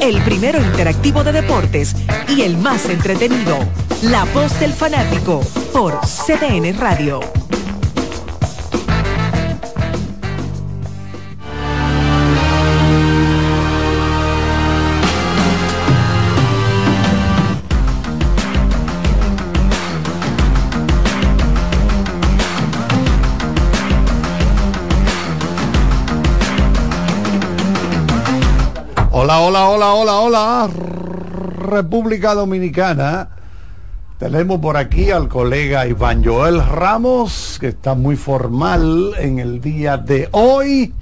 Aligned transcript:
El 0.00 0.22
primero 0.22 0.60
interactivo 0.60 1.24
de 1.24 1.32
deportes 1.32 1.96
y 2.28 2.42
el 2.42 2.56
más 2.56 2.88
entretenido. 2.88 3.58
La 4.02 4.24
voz 4.26 4.58
del 4.60 4.72
fanático 4.72 5.40
por 5.72 5.98
CDN 6.00 6.78
Radio. 6.78 7.20
Hola, 29.20 29.40
hola, 29.40 29.68
hola, 29.68 29.94
hola, 29.94 30.20
hola. 30.20 30.70
República 31.58 32.34
Dominicana. 32.34 33.28
Tenemos 34.16 34.60
por 34.60 34.76
aquí 34.76 35.10
al 35.10 35.28
colega 35.28 35.88
Iván 35.88 36.24
Joel 36.24 36.64
Ramos, 36.64 37.58
que 37.60 37.66
está 37.66 37.96
muy 37.96 38.14
formal 38.14 39.14
en 39.18 39.40
el 39.40 39.60
día 39.60 39.96
de 39.96 40.28
hoy. 40.30 40.94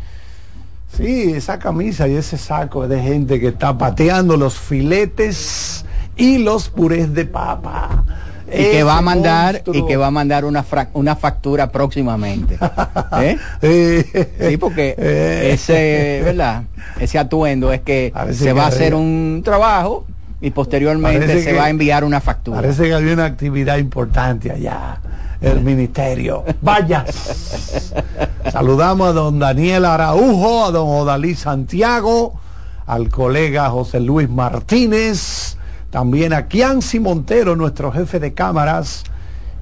Sí, 0.96 1.32
esa 1.32 1.58
camisa 1.58 2.08
y 2.08 2.14
ese 2.14 2.38
saco 2.38 2.88
de 2.88 3.02
gente 3.02 3.38
que 3.38 3.48
está 3.48 3.76
pateando 3.76 4.38
los 4.38 4.58
filetes 4.58 5.84
y 6.16 6.38
los 6.38 6.70
purés 6.70 7.12
de 7.12 7.26
papa. 7.26 8.02
Y 8.52 8.62
que 8.70 8.82
va 8.82 8.98
a 8.98 9.02
mandar 9.02 9.62
y 9.72 9.84
que 9.86 9.96
va 9.96 10.08
a 10.08 10.10
mandar 10.10 10.44
una 10.44 10.64
una 10.92 11.16
factura 11.16 11.70
próximamente. 11.70 12.58
¿Eh? 13.20 14.04
sí. 14.40 14.56
Porque 14.56 14.94
ese 15.52 16.22
verdad 16.24 16.64
ese 17.00 17.18
atuendo 17.18 17.72
es 17.72 17.80
que 17.80 18.12
se 18.32 18.52
va 18.52 18.64
a 18.64 18.68
hacer 18.68 18.94
un 18.94 19.42
trabajo 19.44 20.06
y 20.40 20.50
posteriormente 20.50 21.42
se 21.42 21.52
va 21.52 21.64
a 21.64 21.70
enviar 21.70 22.04
una 22.04 22.20
factura. 22.20 22.60
parece 22.60 22.84
que 22.84 22.94
había 22.94 23.14
una 23.14 23.24
actividad 23.24 23.78
importante 23.78 24.50
allá 24.50 25.00
el 25.40 25.60
ministerio. 25.60 26.44
Vaya. 26.62 27.04
Saludamos 28.50 29.08
a 29.08 29.12
don 29.12 29.38
Daniel 29.38 29.84
Araujo 29.84 30.66
a 30.66 30.70
don 30.70 30.88
Odalí 30.88 31.34
Santiago 31.34 32.38
al 32.86 33.08
colega 33.08 33.68
José 33.70 34.00
Luis 34.00 34.28
Martínez 34.28 35.55
también 35.96 36.34
a 36.34 36.46
Kianci 36.46 37.00
Montero, 37.00 37.56
nuestro 37.56 37.90
jefe 37.90 38.20
de 38.20 38.34
cámaras, 38.34 39.02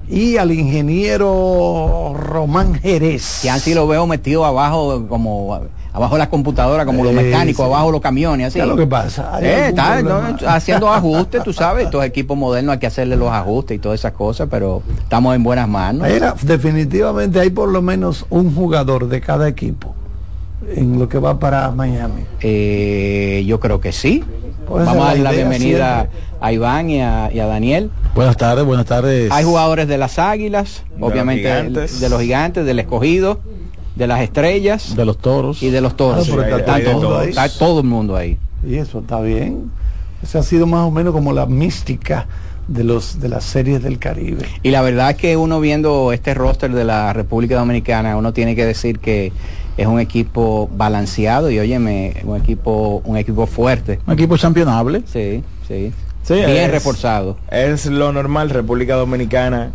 y 0.09 0.35
al 0.35 0.51
ingeniero 0.51 2.13
Román 2.13 2.73
Jerez. 2.73 3.39
Kianci 3.41 3.73
lo 3.73 3.87
veo 3.87 4.05
metido 4.05 4.43
abajo 4.43 5.07
como 5.07 5.61
abajo 5.93 6.15
de 6.15 6.19
la 6.19 6.29
computadora 6.29 6.85
como 6.85 7.05
los 7.05 7.13
mecánicos, 7.13 7.65
abajo 7.65 7.89
los 7.89 8.01
camiones, 8.01 8.47
así. 8.47 8.55
¿Qué 8.55 8.63
es 8.63 8.67
lo 8.67 8.75
que 8.75 8.85
pasa? 8.85 9.39
Eh, 9.41 9.67
está 9.69 10.03
haciendo 10.53 10.91
ajustes, 10.91 11.41
tú 11.41 11.53
sabes, 11.53 11.85
estos 11.85 12.03
equipos 12.03 12.37
modernos 12.37 12.73
hay 12.73 12.79
que 12.79 12.87
hacerle 12.87 13.15
los 13.15 13.31
ajustes 13.31 13.77
y 13.77 13.79
todas 13.79 14.01
esas 14.01 14.11
cosas, 14.11 14.49
pero 14.51 14.83
estamos 14.99 15.37
en 15.37 15.41
buenas 15.41 15.69
manos. 15.69 16.05
Era, 16.05 16.35
definitivamente 16.41 17.39
hay 17.39 17.49
por 17.49 17.69
lo 17.69 17.81
menos 17.81 18.25
un 18.29 18.53
jugador 18.53 19.07
de 19.07 19.21
cada 19.21 19.47
equipo 19.47 19.95
en 20.75 20.99
lo 20.99 21.07
que 21.07 21.17
va 21.17 21.39
para 21.39 21.71
Miami. 21.71 22.25
Eh, 22.41 23.45
yo 23.47 23.61
creo 23.61 23.79
que 23.79 23.93
sí. 23.93 24.21
Vamos 24.69 24.87
a 24.87 24.95
dar 24.95 25.19
la 25.19 25.31
bienvenida 25.31 26.09
a 26.41 26.51
Iván 26.51 26.89
y 26.89 27.01
a, 27.01 27.29
Daniel. 27.29 27.91
Buenas 28.13 28.37
tardes, 28.37 28.65
buenas 28.65 28.85
tardes. 28.85 29.31
Hay 29.31 29.43
jugadores 29.43 29.87
de 29.87 29.97
las 29.97 30.19
Águilas, 30.19 30.83
obviamente 30.99 31.47
de 31.69 32.09
los 32.09 32.21
gigantes, 32.21 32.65
del 32.65 32.79
escogido, 32.79 33.39
de 33.95 34.07
las 34.07 34.21
estrellas, 34.21 34.95
de 34.95 35.05
los 35.05 35.17
toros 35.17 35.61
y 35.61 35.69
de 35.69 35.81
los 35.81 35.95
toros. 35.95 36.27
está, 36.27 37.49
todo, 37.49 37.79
el 37.79 37.85
mundo 37.85 38.15
ahí. 38.15 38.37
Y 38.65 38.75
eso 38.75 38.99
está 38.99 39.21
bien. 39.21 39.71
Esa 40.23 40.39
ha 40.39 40.43
sido 40.43 40.65
más 40.65 40.87
o 40.87 40.91
menos 40.91 41.13
como 41.13 41.33
la 41.33 41.45
mística 41.45 42.27
de 42.67 42.83
los 42.83 43.19
de 43.19 43.29
las 43.29 43.43
series 43.43 43.83
del 43.83 43.99
Caribe. 43.99 44.45
Y 44.63 44.71
la 44.71 44.81
verdad 44.81 45.11
es 45.11 45.17
que 45.17 45.37
uno 45.37 45.59
viendo 45.59 46.11
este 46.11 46.33
roster 46.33 46.71
de 46.71 46.83
la 46.83 47.13
República 47.13 47.57
Dominicana, 47.57 48.17
uno 48.17 48.33
tiene 48.33 48.55
que 48.55 48.65
decir 48.65 48.97
que 48.99 49.31
es 49.77 49.87
un 49.87 49.99
equipo 49.99 50.69
balanceado 50.75 51.49
y 51.51 51.59
óyeme, 51.59 52.15
un 52.23 52.37
equipo, 52.37 53.01
un 53.05 53.17
equipo 53.17 53.45
fuerte. 53.45 53.99
Un 54.07 54.13
equipo 54.13 54.37
championable. 54.37 55.03
Sí, 55.05 55.43
sí. 55.67 55.91
Bien 56.27 56.71
reforzado. 56.71 57.37
Es 57.51 57.85
lo 57.85 58.11
normal, 58.11 58.49
República 58.49 58.95
Dominicana 58.95 59.71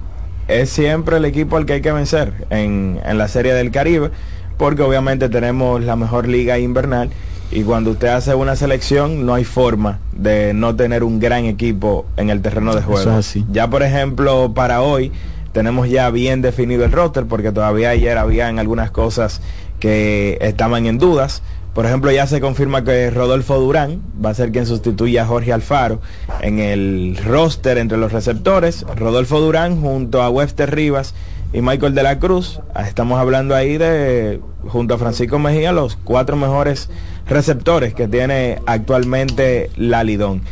es 0.48 0.70
siempre 0.70 1.18
el 1.18 1.24
equipo 1.24 1.56
al 1.56 1.64
que 1.64 1.74
hay 1.74 1.80
que 1.80 1.92
vencer 1.92 2.46
en, 2.50 3.00
en 3.04 3.18
la 3.18 3.28
Serie 3.28 3.54
del 3.54 3.70
Caribe, 3.70 4.10
porque 4.58 4.82
obviamente 4.82 5.28
tenemos 5.28 5.82
la 5.82 5.94
mejor 5.94 6.26
liga 6.26 6.58
invernal 6.58 7.10
y 7.52 7.62
cuando 7.62 7.92
usted 7.92 8.08
hace 8.08 8.34
una 8.34 8.56
selección 8.56 9.26
no 9.26 9.34
hay 9.34 9.44
forma 9.44 9.98
de 10.12 10.54
no 10.54 10.74
tener 10.76 11.02
un 11.02 11.18
gran 11.18 11.44
equipo 11.44 12.06
en 12.16 12.30
el 12.30 12.42
terreno 12.42 12.74
de 12.74 12.82
juego. 12.82 13.10
así. 13.12 13.44
Ya 13.50 13.68
por 13.68 13.82
ejemplo 13.82 14.52
para 14.54 14.82
hoy 14.82 15.12
tenemos 15.52 15.88
ya 15.88 16.10
bien 16.10 16.42
definido 16.42 16.84
el 16.84 16.92
roster 16.92 17.26
porque 17.26 17.50
todavía 17.50 17.90
ayer 17.90 18.18
habían 18.18 18.58
algunas 18.58 18.90
cosas 18.90 19.40
que 19.80 20.38
estaban 20.40 20.86
en 20.86 20.98
dudas. 20.98 21.42
Por 21.74 21.86
ejemplo, 21.86 22.10
ya 22.10 22.26
se 22.26 22.40
confirma 22.40 22.84
que 22.84 23.10
Rodolfo 23.10 23.58
Durán 23.58 24.00
va 24.24 24.30
a 24.30 24.34
ser 24.34 24.52
quien 24.52 24.66
sustituya 24.66 25.22
a 25.22 25.26
Jorge 25.26 25.52
Alfaro 25.52 26.00
en 26.40 26.58
el 26.58 27.16
roster 27.24 27.78
entre 27.78 27.98
los 27.98 28.12
receptores. 28.12 28.84
Rodolfo 28.96 29.40
Durán 29.40 29.80
junto 29.80 30.22
a 30.22 30.30
Webster 30.30 30.74
Rivas 30.74 31.14
y 31.52 31.62
Michael 31.62 31.94
de 31.94 32.02
la 32.02 32.18
Cruz. 32.18 32.60
Estamos 32.86 33.18
hablando 33.18 33.54
ahí 33.54 33.78
de, 33.78 34.40
junto 34.66 34.94
a 34.94 34.98
Francisco 34.98 35.38
Mejía, 35.38 35.72
los 35.72 35.96
cuatro 35.96 36.36
mejores 36.36 36.88
receptores 37.26 37.94
que 37.94 38.08
tiene 38.08 38.58
actualmente 38.66 39.70
la 39.76 40.04
Lidón. 40.04 40.42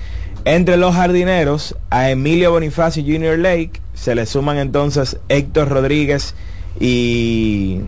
Entre 0.45 0.77
los 0.77 0.95
jardineros, 0.95 1.77
a 1.91 2.11
Emilio 2.11 2.53
Bonifacio 2.53 3.03
Junior 3.03 3.39
Lake 3.39 3.83
se 3.93 4.15
le 4.15 4.25
suman 4.25 4.57
entonces 4.59 5.19
Héctor 5.29 5.69
Rodríguez 5.69 6.35
y 6.81 7.81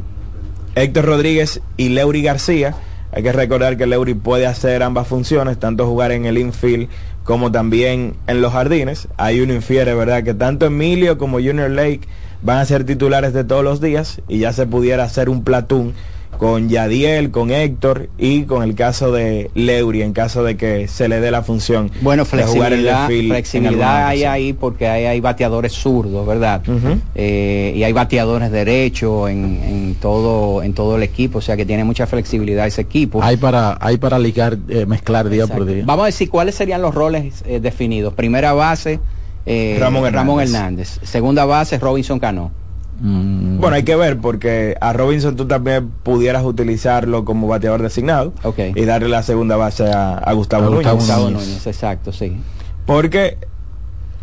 Héctor 0.75 1.05
Rodríguez 1.05 1.61
y 1.77 1.89
Leury 1.89 2.23
García. 2.23 2.75
Hay 3.13 3.23
que 3.23 3.33
recordar 3.33 3.77
que 3.77 3.87
Leury 3.87 4.15
puede 4.15 4.47
hacer 4.47 4.83
ambas 4.83 5.09
funciones, 5.09 5.59
tanto 5.59 5.87
jugar 5.87 6.13
en 6.13 6.27
el 6.27 6.39
infield 6.39 6.89
como 7.25 7.51
también 7.51 8.15
en 8.29 8.41
los 8.41 8.53
jardines. 8.53 9.09
Hay 9.17 9.41
uno 9.41 9.53
infiere, 9.53 9.95
¿verdad? 9.95 10.23
Que 10.23 10.35
tanto 10.35 10.67
Emilio 10.67 11.19
como 11.19 11.39
Junior 11.39 11.71
Lake 11.71 12.03
van 12.43 12.59
a 12.59 12.65
ser 12.65 12.85
titulares 12.85 13.33
de 13.33 13.45
todos 13.45 13.65
los 13.65 13.81
días 13.81 14.21
y 14.29 14.39
ya 14.39 14.53
se 14.53 14.67
pudiera 14.67 15.05
hacer 15.05 15.29
un 15.29 15.43
platón 15.43 15.93
con 16.41 16.71
Yadiel, 16.71 17.31
con 17.31 17.51
Héctor 17.51 18.09
y 18.17 18.45
con 18.45 18.63
el 18.63 18.75
caso 18.75 19.13
de 19.13 19.51
Leury 19.55 20.01
en 20.01 20.15
caso 20.15 20.43
de 20.43 20.57
que 20.57 20.89
se 20.89 21.07
le 21.07 21.21
dé 21.21 21.31
la 21.31 21.43
función. 21.43 21.91
Bueno, 22.01 22.25
flexibilidad, 22.25 23.09
flexibilidad 23.09 24.07
hay 24.07 24.25
ahí 24.25 24.55
porque 24.55 24.89
hay, 24.89 25.05
hay 25.05 25.21
bateadores 25.21 25.75
zurdos, 25.75 26.27
¿verdad? 26.27 26.63
Eh, 27.15 27.75
y 27.77 27.83
hay 27.85 27.93
bateadores 27.93 28.51
derechos 28.51 29.29
en, 29.29 29.97
todo 30.01 30.63
en 30.63 30.73
todo 30.73 30.97
el 30.97 31.03
equipo, 31.03 31.39
o 31.39 31.43
sea 31.43 31.59
que 31.59 31.67
tiene 31.67 31.85
mucha 31.85 32.07
flexibilidad 32.07 32.67
ese 32.67 32.81
equipo. 32.81 33.23
Hay 33.23 33.37
para 33.37 33.77
hay 33.79 33.99
para 33.99 34.19
ligar, 34.19 34.57
eh, 34.71 34.87
mezclar 34.87 35.29
día 35.29 35.47
por 35.47 35.67
día. 35.67 35.83
Vamos 35.85 36.05
a 36.05 36.07
decir 36.07 36.31
cuáles 36.31 36.55
serían 36.55 36.81
los 36.81 36.95
roles 36.95 37.45
eh, 37.47 37.61
definidos. 37.61 38.15
Primera 38.15 38.55
base 38.55 38.99
Ramón, 39.79 40.11
Ramón 40.11 40.41
Hernández. 40.41 41.01
Segunda 41.03 41.45
base 41.45 41.79
Robinson 41.79 42.19
Cano. 42.19 42.51
Mm. 43.01 43.59
Bueno, 43.59 43.77
hay 43.77 43.83
que 43.83 43.97
ver 43.97 44.19
porque 44.19 44.77
a 44.81 44.93
Robinson 44.93 45.37
tú 45.37 45.47
también 45.47 45.91
pudieras 46.03 46.45
utilizarlo 46.45 47.25
como 47.25 47.49
bateador 47.49 47.83
designado 47.83 48.33
y 48.57 48.85
darle 48.85 49.09
la 49.09 49.23
segunda 49.23 49.57
base 49.57 49.91
a, 49.91 50.33
Gustavo, 50.33 50.71
Núñez. 50.71 51.67
Exacto, 51.67 52.13
sí. 52.13 52.37
Porque 52.87 53.39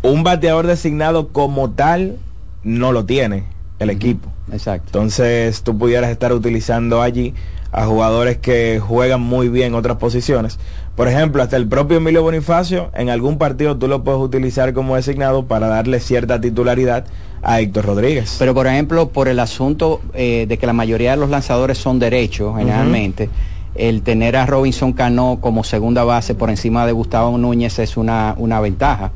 un 0.02 0.22
bateador 0.22 0.66
designado 0.66 1.28
como 1.28 1.70
tal 1.70 2.16
no 2.62 2.92
lo 2.92 3.04
tiene 3.04 3.44
el 3.78 3.90
equipo. 3.90 4.28
Exacto. 4.52 4.86
Entonces 4.86 5.62
tú 5.62 5.76
pudieras 5.76 6.10
estar 6.10 6.32
utilizando 6.32 7.02
allí 7.02 7.34
a 7.72 7.84
jugadores 7.86 8.38
que 8.38 8.80
juegan 8.80 9.20
muy 9.20 9.48
bien 9.48 9.74
otras 9.74 9.98
posiciones. 9.98 10.58
Por 10.96 11.08
ejemplo, 11.08 11.42
hasta 11.42 11.56
el 11.56 11.68
propio 11.68 11.98
Emilio 11.98 12.22
Bonifacio, 12.22 12.90
en 12.94 13.08
algún 13.10 13.38
partido 13.38 13.76
tú 13.76 13.86
lo 13.86 14.02
puedes 14.02 14.20
utilizar 14.20 14.72
como 14.72 14.96
designado 14.96 15.44
para 15.46 15.68
darle 15.68 16.00
cierta 16.00 16.40
titularidad 16.40 17.04
a 17.42 17.60
Héctor 17.60 17.86
Rodríguez. 17.86 18.36
Pero 18.38 18.54
por 18.54 18.66
ejemplo, 18.66 19.10
por 19.10 19.28
el 19.28 19.38
asunto 19.38 20.00
eh, 20.14 20.46
de 20.48 20.58
que 20.58 20.66
la 20.66 20.72
mayoría 20.72 21.12
de 21.12 21.18
los 21.18 21.30
lanzadores 21.30 21.78
son 21.78 21.98
derechos, 21.98 22.56
generalmente, 22.56 23.30
el 23.74 24.02
tener 24.02 24.36
a 24.36 24.46
Robinson 24.46 24.92
Cano 24.92 25.38
como 25.40 25.62
segunda 25.62 26.02
base 26.02 26.34
por 26.34 26.50
encima 26.50 26.84
de 26.84 26.92
Gustavo 26.92 27.36
Núñez 27.38 27.78
es 27.78 27.96
una, 27.96 28.34
una 28.36 28.60
ventaja. 28.60 29.12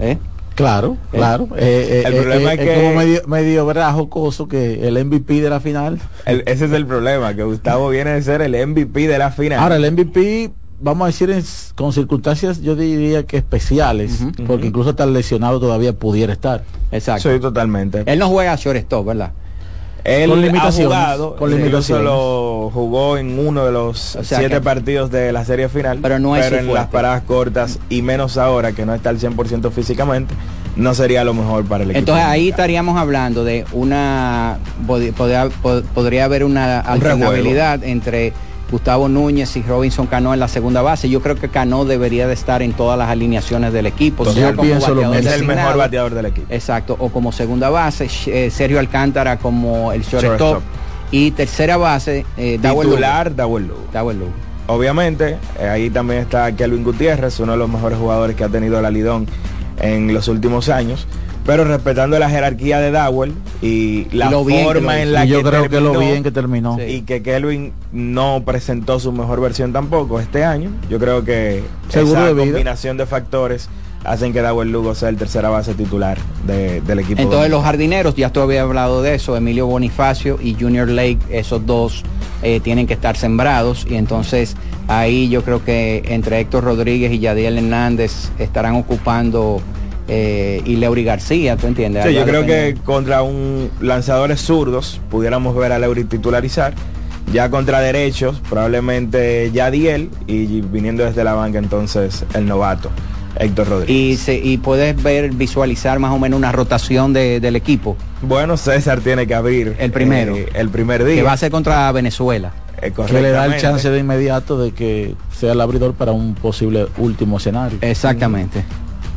¿Eh? 0.00 0.18
Claro, 0.56 0.96
eh, 1.12 1.16
claro. 1.18 1.48
Eh, 1.58 2.02
el 2.06 2.14
problema 2.14 2.54
es 2.54 2.60
que 2.60 2.74
como 2.74 2.94
medio, 2.94 3.20
medio 3.26 3.66
¿verdad? 3.66 3.92
jocoso 3.92 4.48
que 4.48 4.88
el 4.88 5.04
MVP 5.04 5.42
de 5.42 5.50
la 5.50 5.60
final. 5.60 6.00
ese 6.24 6.64
es 6.64 6.72
el 6.72 6.86
problema, 6.86 7.34
que 7.34 7.42
Gustavo 7.42 7.90
viene 7.90 8.12
de 8.12 8.22
ser 8.22 8.40
el 8.40 8.66
MVP 8.66 9.06
de 9.06 9.18
la 9.18 9.30
final. 9.30 9.60
Ahora, 9.60 9.76
el 9.76 9.92
MVP, 9.92 10.50
vamos 10.80 11.04
a 11.04 11.06
decir, 11.08 11.44
con 11.74 11.92
circunstancias, 11.92 12.62
yo 12.62 12.74
diría 12.74 13.24
que 13.24 13.36
especiales, 13.36 14.24
porque 14.46 14.66
incluso 14.66 14.90
estar 14.90 15.06
lesionado 15.06 15.60
todavía 15.60 15.92
pudiera 15.92 16.32
estar. 16.32 16.64
Exacto. 16.90 17.30
Sí, 17.30 17.38
totalmente. 17.38 18.02
Él 18.06 18.18
no 18.18 18.28
juega 18.28 18.54
a 18.54 18.56
shortstop, 18.56 19.06
¿verdad? 19.06 19.32
Él 20.06 20.30
con 20.30 20.40
limitaciones, 20.40 20.96
ha 20.96 21.00
jugado, 21.00 21.36
con 21.36 21.50
limitaciones. 21.50 22.04
lo 22.04 22.70
jugó 22.72 23.18
en 23.18 23.38
uno 23.38 23.66
de 23.66 23.72
los 23.72 24.16
siete 24.22 24.60
partidos 24.60 25.10
de 25.10 25.32
la 25.32 25.44
serie 25.44 25.68
final, 25.68 25.98
pero, 26.00 26.18
no 26.18 26.36
es 26.36 26.50
en 26.52 26.72
las 26.72 26.86
paradas 26.86 27.22
cortas 27.22 27.78
y 27.88 28.02
menos 28.02 28.38
ahora 28.38 28.72
que 28.72 28.86
no 28.86 28.94
está 28.94 29.10
al 29.10 29.18
100% 29.18 29.70
físicamente, 29.72 30.34
no 30.76 30.94
sería 30.94 31.24
lo 31.24 31.34
mejor 31.34 31.64
para 31.64 31.82
el 31.82 31.90
equipo. 31.90 31.98
Entonces 31.98 32.24
ahí 32.24 32.50
estaríamos 32.50 32.96
hablando 32.98 33.44
de 33.44 33.64
una, 33.72 34.58
podría, 34.86 35.48
podría 35.94 36.24
haber 36.24 36.44
una 36.44 36.80
alternabilidad 36.80 37.82
entre 37.82 38.32
Gustavo 38.70 39.08
Núñez 39.08 39.56
y 39.56 39.62
Robinson 39.62 40.06
Cano 40.06 40.34
en 40.34 40.40
la 40.40 40.48
segunda 40.48 40.82
base. 40.82 41.08
Yo 41.08 41.22
creo 41.22 41.36
que 41.36 41.48
Cano 41.48 41.84
debería 41.84 42.26
de 42.26 42.34
estar 42.34 42.62
en 42.62 42.72
todas 42.72 42.98
las 42.98 43.08
alineaciones 43.08 43.72
del 43.72 43.86
equipo. 43.86 44.24
yo 44.32 44.56
pienso 44.56 44.94
lo 44.94 45.14
Es 45.14 45.26
el 45.26 45.44
mejor 45.44 45.76
bateador 45.76 46.14
del 46.14 46.26
equipo. 46.26 46.46
Exacto, 46.50 46.96
o 46.98 47.08
como 47.10 47.32
segunda 47.32 47.70
base, 47.70 48.08
eh, 48.26 48.50
Sergio 48.50 48.78
Alcántara 48.78 49.38
como 49.38 49.92
el 49.92 50.02
shortstop. 50.02 50.62
Y 51.12 51.30
tercera 51.30 51.76
base, 51.76 52.26
eh, 52.36 52.58
Titular, 52.60 53.34
Dawel 53.34 53.70
Obviamente, 54.66 55.38
eh, 55.60 55.68
ahí 55.68 55.90
también 55.90 56.22
está 56.22 56.50
Kelvin 56.50 56.82
Gutiérrez, 56.82 57.38
uno 57.38 57.52
de 57.52 57.58
los 57.58 57.68
mejores 57.68 57.96
jugadores 57.96 58.34
que 58.34 58.42
ha 58.42 58.48
tenido 58.48 58.82
la 58.82 58.90
Lidón 58.90 59.26
en 59.80 60.12
los 60.12 60.26
últimos 60.26 60.68
años 60.68 61.06
pero 61.46 61.64
respetando 61.64 62.18
la 62.18 62.28
jerarquía 62.28 62.80
de 62.80 62.90
Dowell 62.90 63.32
y 63.62 64.06
la 64.12 64.30
forma 64.30 65.00
en 65.00 65.12
la 65.12 65.22
que 65.22 65.28
yo 65.28 65.42
creo 65.42 65.68
que 65.68 65.80
lo 65.80 65.98
bien 65.98 66.22
que 66.22 66.30
terminó. 66.30 66.76
y 66.80 67.02
que 67.02 67.22
Kelvin 67.22 67.72
no 67.92 68.42
presentó 68.44 68.98
su 69.00 69.12
mejor 69.12 69.40
versión 69.40 69.72
tampoco 69.72 70.20
este 70.20 70.44
año. 70.44 70.70
Yo 70.90 70.98
creo 70.98 71.24
que 71.24 71.62
esa 71.88 72.34
combinación 72.34 72.96
de 72.96 73.06
factores 73.06 73.68
hacen 74.04 74.32
que 74.32 74.40
Dowell 74.40 74.70
Lugo 74.70 74.94
sea 74.94 75.08
el 75.08 75.16
tercera 75.16 75.48
base 75.48 75.74
titular 75.74 76.16
del 76.46 76.98
equipo 77.00 77.20
entonces 77.20 77.50
los 77.50 77.64
jardineros 77.64 78.14
ya 78.14 78.30
tú 78.30 78.40
había 78.40 78.62
hablado 78.62 79.02
de 79.02 79.16
eso 79.16 79.36
Emilio 79.36 79.66
Bonifacio 79.66 80.38
y 80.40 80.54
Junior 80.54 80.88
Lake 80.88 81.18
esos 81.30 81.66
dos 81.66 82.04
eh, 82.42 82.60
tienen 82.60 82.86
que 82.86 82.94
estar 82.94 83.16
sembrados. 83.16 83.86
Y 83.88 83.96
entonces 83.96 84.56
ahí 84.88 85.28
yo 85.28 85.42
creo 85.42 85.64
que 85.64 86.02
entre 86.06 86.40
Héctor 86.40 86.64
Rodríguez 86.64 87.12
y 87.12 87.18
Yadiel 87.18 87.58
Hernández 87.58 88.30
estarán 88.38 88.76
ocupando 88.76 89.60
eh, 90.08 90.62
y 90.64 90.76
Leury 90.76 91.04
García, 91.04 91.56
¿tú 91.56 91.66
entiendes? 91.66 92.04
Sí, 92.04 92.14
yo 92.14 92.24
creo 92.24 92.46
que 92.46 92.76
contra 92.84 93.22
un 93.22 93.70
lanzadores 93.80 94.40
zurdos 94.40 95.00
pudiéramos 95.10 95.56
ver 95.56 95.72
a 95.72 95.78
Leury 95.78 96.04
titularizar. 96.04 96.74
Ya 97.32 97.50
contra 97.50 97.80
derechos, 97.80 98.40
probablemente 98.48 99.50
Yadiel 99.52 100.10
y 100.28 100.60
viniendo 100.60 101.04
desde 101.04 101.24
la 101.24 101.34
banca 101.34 101.58
entonces 101.58 102.24
el 102.34 102.46
novato. 102.46 102.90
Héctor 103.38 103.68
Rodríguez. 103.68 104.28
Y, 104.28 104.32
y 104.32 104.58
puedes 104.58 105.02
ver, 105.02 105.30
visualizar 105.32 105.98
más 105.98 106.12
o 106.12 106.18
menos 106.18 106.38
una 106.38 106.52
rotación 106.52 107.12
del 107.12 107.56
equipo. 107.56 107.96
Bueno, 108.22 108.56
César 108.56 109.00
tiene 109.00 109.26
que 109.26 109.34
abrir 109.34 109.76
el 109.78 109.90
primero. 109.90 110.36
Eh, 110.36 110.48
el 110.54 110.68
primer 110.68 111.04
día. 111.04 111.16
Que 111.16 111.22
va 111.22 111.32
a 111.32 111.36
ser 111.36 111.50
contra 111.50 111.90
Venezuela. 111.92 112.52
Eh, 112.80 112.92
que 112.92 113.20
le 113.20 113.30
da 113.30 113.46
el 113.46 113.56
chance 113.56 113.88
de 113.90 113.98
inmediato 113.98 114.58
de 114.58 114.72
que 114.72 115.14
sea 115.34 115.52
el 115.52 115.60
abridor 115.60 115.94
para 115.94 116.12
un 116.12 116.34
posible 116.34 116.86
último 116.98 117.38
escenario. 117.38 117.78
Exactamente. 117.80 118.64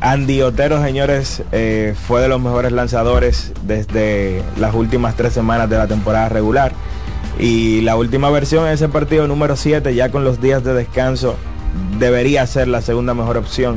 Andy 0.02 0.42
Otero, 0.42 0.82
señores, 0.82 1.44
eh, 1.52 1.94
fue 2.08 2.22
de 2.22 2.30
los 2.30 2.42
mejores 2.42 2.72
lanzadores 2.72 3.52
desde 3.64 4.44
las 4.58 4.74
últimas 4.74 5.16
tres 5.16 5.34
semanas 5.34 5.70
de 5.70 5.78
la 5.78 5.88
temporada 5.88 6.30
regular. 6.30 6.72
Y 7.38 7.82
la 7.82 7.98
última 7.98 8.30
versión 8.30 8.66
en 8.66 8.74
ese 8.74 8.88
partido 8.88 9.28
número 9.28 9.58
7, 9.58 9.94
ya 9.94 10.10
con 10.10 10.24
los 10.24 10.42
días 10.42 10.64
de 10.64 10.74
descanso, 10.74 11.36
debería 12.00 12.48
ser 12.48 12.70
la 12.70 12.82
segunda 12.82 13.14
mejor 13.14 13.38
opción 13.38 13.76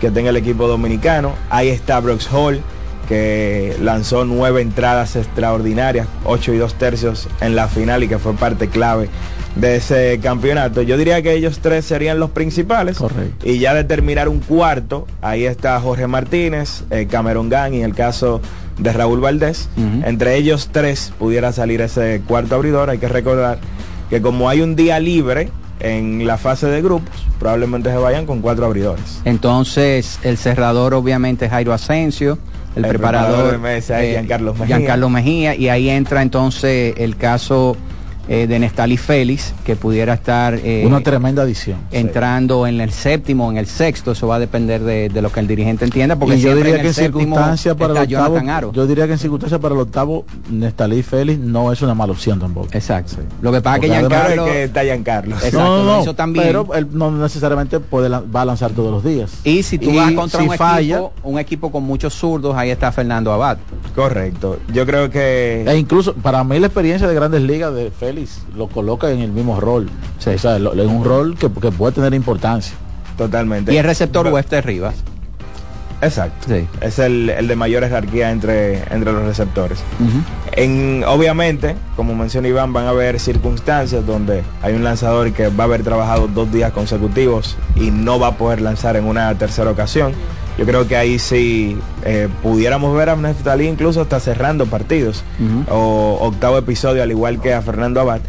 que 0.00 0.10
tenga 0.10 0.30
el 0.30 0.36
equipo 0.36 0.68
dominicano. 0.68 1.34
Ahí 1.50 1.68
está 1.68 1.98
Brooks 1.98 2.28
Hall, 2.32 2.60
que 3.08 3.76
lanzó 3.80 4.24
nueve 4.24 4.62
entradas 4.62 5.16
extraordinarias, 5.16 6.06
8 6.24 6.54
y 6.54 6.58
2 6.58 6.74
tercios 6.74 7.28
en 7.40 7.56
la 7.56 7.66
final 7.68 8.04
y 8.04 8.08
que 8.08 8.18
fue 8.18 8.34
parte 8.34 8.68
clave 8.68 9.08
de 9.56 9.76
ese 9.76 10.18
campeonato. 10.22 10.82
Yo 10.82 10.96
diría 10.96 11.22
que 11.22 11.34
ellos 11.34 11.60
tres 11.60 11.84
serían 11.84 12.18
los 12.18 12.30
principales. 12.30 12.98
Correcto. 12.98 13.48
Y 13.48 13.58
ya 13.58 13.74
determinar 13.74 14.28
un 14.28 14.40
cuarto, 14.40 15.06
ahí 15.22 15.44
está 15.44 15.78
Jorge 15.80 16.06
Martínez, 16.06 16.84
eh, 16.90 17.06
Cameron 17.10 17.48
Gang 17.48 17.74
y 17.74 17.82
el 17.82 17.94
caso 17.94 18.40
de 18.78 18.92
Raúl 18.92 19.20
Valdés. 19.20 19.68
Entre 19.76 20.36
ellos 20.36 20.70
tres 20.72 21.12
pudiera 21.18 21.52
salir 21.52 21.80
ese 21.80 22.22
cuarto 22.26 22.56
abridor. 22.56 22.90
Hay 22.90 22.98
que 22.98 23.08
recordar 23.08 23.58
que 24.10 24.20
como 24.20 24.48
hay 24.48 24.60
un 24.60 24.74
día 24.74 24.98
libre 24.98 25.50
en 25.80 26.26
la 26.26 26.38
fase 26.38 26.66
de 26.66 26.82
grupos, 26.82 27.14
probablemente 27.38 27.90
se 27.90 27.96
vayan 27.96 28.26
con 28.26 28.40
cuatro 28.40 28.66
abridores. 28.66 29.20
Entonces, 29.24 30.18
el 30.22 30.38
cerrador 30.38 30.94
obviamente 30.94 31.48
Jairo 31.48 31.72
Asensio. 31.72 32.38
El, 32.74 32.86
preparador, 32.86 33.52
de 33.52 33.58
mesa 33.58 34.02
eh, 34.02 34.12
Giancarlo 34.12 34.52
Mejía. 34.52 34.66
Giancarlo 34.66 35.08
Mejía. 35.08 35.54
Y 35.54 35.68
ahí 35.68 35.88
entra 35.88 36.22
entonces 36.22 36.94
el 36.96 37.16
caso 37.16 37.76
eh, 38.28 38.46
de 38.46 38.58
Nestali 38.58 38.96
Félix, 38.96 39.52
que 39.64 39.76
pudiera 39.76 40.14
estar... 40.14 40.54
Eh, 40.54 40.84
Una 40.86 41.00
tremenda 41.00 41.42
adición. 41.42 41.78
Entrando 41.90 42.66
en 42.66 42.80
el 42.80 42.90
séptimo, 42.90 43.50
en 43.50 43.58
el 43.58 43.66
sexto, 43.66 44.12
eso 44.12 44.26
va 44.26 44.36
a 44.36 44.38
depender 44.38 44.82
de, 44.82 45.10
lo 45.20 45.30
que 45.30 45.40
el 45.40 45.46
dirigente 45.46 45.84
entienda, 45.84 46.16
porque 46.16 46.38
yo 46.40 46.54
diría 46.56 46.80
que 46.80 46.88
en 46.88 46.94
circunstancia 46.94 47.74
para 47.74 47.92
el 47.92 48.14
octavo, 48.14 48.72
yo 48.72 48.86
diría 48.86 49.06
que 49.06 49.12
en 49.12 49.18
circunstancia 49.18 49.58
para 49.58 49.74
el 49.74 49.80
octavo, 49.80 50.24
Nestalí 50.50 51.02
Félix 51.02 51.38
no 51.38 51.72
es 51.72 51.82
una 51.82 51.94
mala 51.94 52.12
opción 52.12 52.40
tampoco. 52.40 52.68
Exacto. 52.72 53.16
Lo 53.42 53.52
que 53.52 53.60
pasa 53.60 53.76
es 53.76 53.82
que 53.82 53.88
Giancarlo... 53.88 54.44
que 54.46 54.64
está 54.64 54.82
Giancarlo. 54.84 55.36
Exacto, 55.36 55.58
no, 55.84 56.04
no, 56.04 56.14
también. 56.14 56.46
pero 56.46 56.74
él 56.74 56.88
no 56.92 57.10
necesariamente 57.10 57.80
puede 57.80 58.08
va 58.08 58.42
a 58.42 58.44
lanzar 58.44 58.70
todos 58.72 58.90
los 58.90 59.04
días. 59.04 59.40
Y 59.44 59.62
si 59.62 59.78
tú 59.78 59.94
vas 59.94 60.12
contra 60.12 60.42
un, 60.42 60.52
equipo, 60.52 61.12
un 61.22 61.38
equipo 61.38 61.70
con 61.70 61.82
muchos 61.82 62.14
zurdos, 62.14 62.54
ahí 62.56 62.70
está 62.70 62.90
Fernando 62.92 63.32
Abad. 63.32 63.58
Correcto. 63.94 64.58
Yo 64.72 64.86
creo 64.86 65.10
que... 65.10 65.64
E 65.66 65.76
incluso, 65.76 66.14
para 66.14 66.42
mí 66.44 66.58
la 66.58 66.66
experiencia 66.66 67.06
de 67.06 67.14
grandes 67.14 67.42
ligas 67.42 67.74
de 67.74 67.90
Félix 67.90 68.13
lo 68.56 68.68
coloca 68.68 69.10
en 69.10 69.20
el 69.20 69.32
mismo 69.32 69.60
rol. 69.60 69.88
O 70.18 70.20
sea, 70.20 70.34
es 70.34 70.44
un 70.44 71.04
rol 71.04 71.36
que, 71.36 71.48
puede 71.48 71.92
tener 71.92 72.14
importancia. 72.14 72.74
Totalmente. 73.16 73.72
Y 73.72 73.76
el 73.76 73.84
receptor 73.84 74.26
Wester 74.28 74.64
Rivas. 74.64 74.96
Exacto. 76.00 76.54
Es 76.80 76.98
el, 76.98 77.26
de 77.26 77.56
mayor 77.56 77.82
jerarquía 77.84 78.30
entre, 78.30 78.82
entre 78.92 79.12
los 79.12 79.24
receptores. 79.24 79.82
en, 80.52 81.02
obviamente, 81.06 81.76
como 81.96 82.14
menciona 82.14 82.48
Iván, 82.48 82.72
van 82.72 82.86
a 82.86 82.90
haber 82.90 83.18
circunstancias 83.18 84.04
donde 84.06 84.42
hay 84.62 84.74
un 84.74 84.84
lanzador 84.84 85.32
que 85.32 85.48
va 85.48 85.64
a 85.64 85.66
haber 85.66 85.82
trabajado 85.82 86.28
dos 86.28 86.52
días 86.52 86.72
consecutivos 86.72 87.56
y 87.76 87.90
no 87.90 88.18
va 88.18 88.28
a 88.28 88.36
poder 88.36 88.60
lanzar 88.60 88.96
en 88.96 89.04
una 89.04 89.36
tercera 89.38 89.70
ocasión. 89.70 90.12
Yo 90.56 90.64
creo 90.66 90.86
que 90.86 90.96
ahí 90.96 91.18
sí 91.18 91.76
eh, 92.04 92.28
pudiéramos 92.42 92.96
ver 92.96 93.08
a 93.08 93.16
Neftalí 93.16 93.66
incluso 93.66 94.02
hasta 94.02 94.20
cerrando 94.20 94.66
partidos 94.66 95.24
o 95.68 96.18
octavo 96.20 96.58
episodio, 96.58 97.02
al 97.02 97.10
igual 97.10 97.40
que 97.40 97.52
a 97.52 97.62
Fernando 97.62 98.00
Abad. 98.00 98.20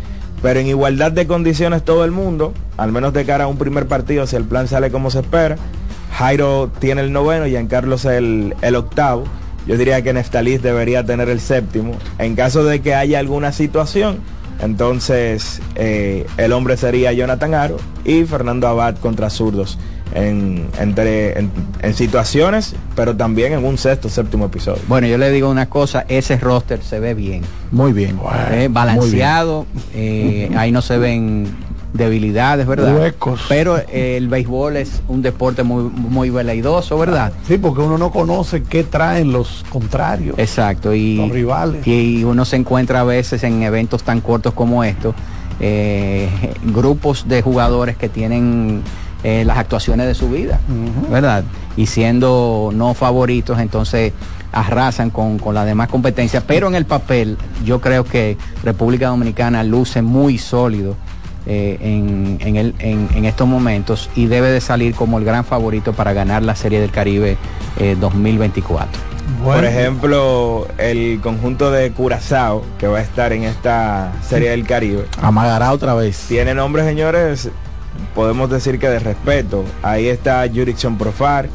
Pero 0.41 0.59
en 0.59 0.67
igualdad 0.67 1.11
de 1.11 1.27
condiciones 1.27 1.83
todo 1.83 2.03
el 2.03 2.11
mundo, 2.11 2.53
al 2.77 2.91
menos 2.91 3.13
de 3.13 3.25
cara 3.25 3.43
a 3.43 3.47
un 3.47 3.57
primer 3.57 3.87
partido, 3.87 4.25
si 4.25 4.35
el 4.35 4.43
plan 4.43 4.67
sale 4.67 4.91
como 4.91 5.11
se 5.11 5.19
espera. 5.19 5.55
Jairo 6.13 6.71
tiene 6.79 7.01
el 7.01 7.11
noveno 7.11 7.45
y 7.45 7.67
Carlos 7.67 8.05
el, 8.05 8.55
el 8.61 8.75
octavo. 8.75 9.25
Yo 9.67 9.77
diría 9.77 10.01
que 10.01 10.13
Neftalí 10.13 10.57
debería 10.57 11.05
tener 11.05 11.29
el 11.29 11.39
séptimo. 11.39 11.93
En 12.19 12.35
caso 12.35 12.63
de 12.63 12.81
que 12.81 12.95
haya 12.95 13.19
alguna 13.19 13.51
situación, 13.51 14.19
entonces 14.61 15.61
eh, 15.75 16.25
el 16.37 16.53
hombre 16.53 16.77
sería 16.77 17.11
Jonathan 17.11 17.53
Aro 17.53 17.77
y 18.03 18.23
Fernando 18.23 18.67
Abad 18.67 18.95
contra 18.97 19.29
zurdos 19.29 19.77
en, 20.13 20.67
entre, 20.79 21.37
en, 21.39 21.93
situaciones, 21.93 22.75
pero 22.95 23.15
también 23.15 23.53
en 23.53 23.65
un 23.65 23.77
sexto, 23.77 24.09
séptimo 24.09 24.45
episodio. 24.45 24.81
Bueno, 24.87 25.07
yo 25.07 25.17
le 25.17 25.31
digo 25.31 25.49
una 25.49 25.67
cosa, 25.67 26.05
ese 26.07 26.37
roster 26.37 26.81
se 26.81 26.99
ve 26.99 27.13
bien. 27.13 27.41
Muy 27.71 27.93
bien. 27.93 28.19
Eh, 28.51 28.67
balanceado, 28.69 29.65
eh, 29.93 30.49
ahí 30.57 30.71
no 30.71 30.81
se 30.81 30.97
ven 30.97 31.47
debilidades, 31.93 32.67
¿verdad? 32.67 32.97
Huecos. 32.97 33.41
Pero 33.47 33.77
eh, 33.77 34.17
el 34.17 34.27
béisbol 34.27 34.77
es 34.77 35.01
un 35.07 35.21
deporte 35.21 35.63
muy, 35.63 35.83
muy 35.83 36.29
veleidoso, 36.29 36.97
¿verdad? 36.97 37.31
Sí, 37.47 37.57
porque 37.57 37.81
uno 37.81 37.97
no 37.97 38.11
conoce 38.11 38.63
qué 38.63 38.83
traen 38.83 39.31
los 39.31 39.65
contrarios. 39.69 40.37
Exacto, 40.37 40.93
y, 40.93 41.15
los 41.15 41.31
rivales. 41.31 41.87
Y 41.87 42.23
uno 42.23 42.45
se 42.45 42.57
encuentra 42.57 43.01
a 43.01 43.03
veces 43.03 43.43
en 43.43 43.63
eventos 43.63 44.03
tan 44.03 44.21
cortos 44.21 44.53
como 44.53 44.83
estos, 44.83 45.15
grupos 46.65 47.27
de 47.29 47.41
jugadores 47.41 47.95
que 47.95 48.09
tienen 48.09 48.83
eh, 49.27 49.43
las 49.43 49.57
actuaciones 49.57 50.05
de 50.05 50.13
su 50.13 50.29
vida, 50.29 50.59
¿verdad? 51.09 51.43
Y 51.75 51.87
siendo 51.87 52.69
no 52.71 52.93
favoritos, 52.93 53.57
entonces 53.57 54.13
arrasan 54.51 55.09
con, 55.09 55.39
con 55.39 55.55
la 55.55 55.65
demás 55.65 55.89
competencia, 55.89 56.41
pero 56.45 56.67
en 56.67 56.75
el 56.75 56.85
papel 56.85 57.35
yo 57.63 57.81
creo 57.81 58.03
que 58.03 58.37
República 58.63 59.07
Dominicana 59.07 59.63
luce 59.63 60.03
muy 60.03 60.37
sólido 60.37 60.95
eh, 61.47 61.75
en, 61.81 62.37
en, 62.79 63.25
estos 63.25 63.47
momentos 63.47 64.11
y 64.15 64.27
debe 64.27 64.51
de 64.51 64.61
salir 64.61 64.93
como 64.93 65.17
el 65.17 65.25
gran 65.25 65.43
favorito 65.43 65.93
para 65.93 66.13
ganar 66.13 66.43
la 66.43 66.55
Serie 66.55 66.79
del 66.79 66.91
Caribe 66.91 67.35
2024. 67.99 68.87
Eh, 68.87 69.43
Por 69.43 69.65
ejemplo, 69.65 70.67
el 70.77 71.19
conjunto 71.23 71.71
de 71.71 71.91
Curazao, 71.93 72.63
que 72.77 72.85
va 72.85 72.99
a 72.99 73.01
estar 73.01 73.33
en 73.33 73.43
esta 73.43 74.11
Serie 74.21 74.51
del 74.51 74.67
Caribe. 74.67 75.05
Amagará 75.19 75.71
otra 75.71 75.95
vez. 75.95 76.25
Tiene 76.27 76.53
nombres, 76.53 76.85
señores, 76.85 77.49
podemos 78.13 78.49
decir 78.49 78.79
que 78.79 78.89
de 78.89 78.99
respeto. 78.99 79.63
Ahí 79.83 80.07
está 80.07 80.45
Jurickson 80.47 80.97
Profar, 80.97 81.47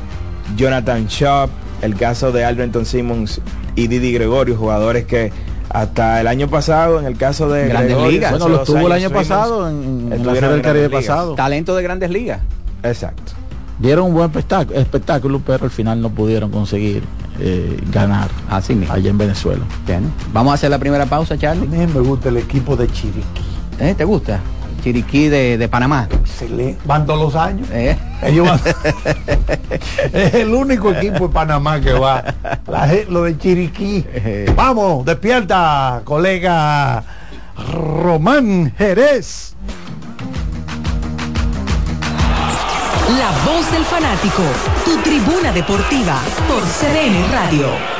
Jonathan 0.56 1.06
Shop, 1.06 1.50
el 1.82 1.94
caso 1.96 2.32
de 2.32 2.44
Alberton 2.44 2.84
Simmons 2.84 3.40
y 3.76 3.86
Didi 3.88 4.12
Gregorio, 4.12 4.56
jugadores 4.56 5.06
que 5.06 5.32
hasta 5.70 6.20
el 6.20 6.26
año 6.26 6.48
pasado, 6.48 6.98
en 6.98 7.06
el 7.06 7.16
caso 7.16 7.48
de 7.48 7.68
Grandes 7.68 7.96
Ligas. 8.08 8.32
Bueno, 8.32 8.48
lo 8.48 8.62
tuvo 8.64 8.86
el 8.86 8.92
año 8.92 9.10
pasado 9.10 9.68
en, 9.68 10.12
en 10.12 10.26
la 10.26 10.32
del 10.32 10.62
Caribe 10.62 10.90
pasado. 10.90 11.34
Talento 11.34 11.76
de 11.76 11.82
Grandes 11.82 12.10
Ligas. 12.10 12.40
Exacto. 12.82 13.32
Dieron 13.78 14.06
un 14.06 14.14
buen 14.14 14.30
espectáculo, 14.74 15.40
pero 15.46 15.64
al 15.64 15.70
final 15.70 16.02
no 16.02 16.10
pudieron 16.10 16.50
conseguir 16.50 17.02
eh, 17.38 17.78
ganar 17.90 18.28
Así 18.50 18.74
mismo. 18.74 18.92
allá 18.92 19.08
en 19.08 19.16
Venezuela. 19.16 19.62
Vamos 20.32 20.50
a 20.50 20.54
hacer 20.54 20.70
la 20.70 20.78
primera 20.78 21.06
pausa, 21.06 21.38
Charlie. 21.38 21.66
A 21.66 21.86
mí 21.86 21.92
me 21.92 22.00
gusta 22.00 22.28
el 22.28 22.36
equipo 22.36 22.76
de 22.76 22.86
Chiriquí. 22.88 23.22
¿Eh? 23.78 23.94
¿Te 23.96 24.04
gusta? 24.04 24.40
Chiriquí 24.80 25.28
de, 25.28 25.58
de 25.58 25.68
Panamá. 25.68 26.08
Se 26.24 26.48
le 26.48 26.76
van 26.84 27.06
todos 27.06 27.20
los 27.20 27.36
años. 27.36 27.68
¿Eh? 27.72 27.96
Ellos 28.22 28.48
es 30.12 30.34
el 30.34 30.54
único 30.54 30.92
equipo 30.92 31.28
de 31.28 31.34
Panamá 31.34 31.80
que 31.80 31.92
va. 31.92 32.24
lo 33.08 33.24
de 33.24 33.38
Chiriquí. 33.38 34.04
Eh. 34.12 34.52
Vamos, 34.56 35.04
despierta, 35.04 36.02
colega 36.04 37.02
Román 37.72 38.72
Jerez. 38.76 39.54
La 43.18 43.30
voz 43.44 43.70
del 43.72 43.84
fanático, 43.84 44.42
tu 44.84 44.96
tribuna 45.02 45.52
deportiva 45.52 46.20
por 46.48 46.62
CDN 46.62 47.30
Radio. 47.32 47.99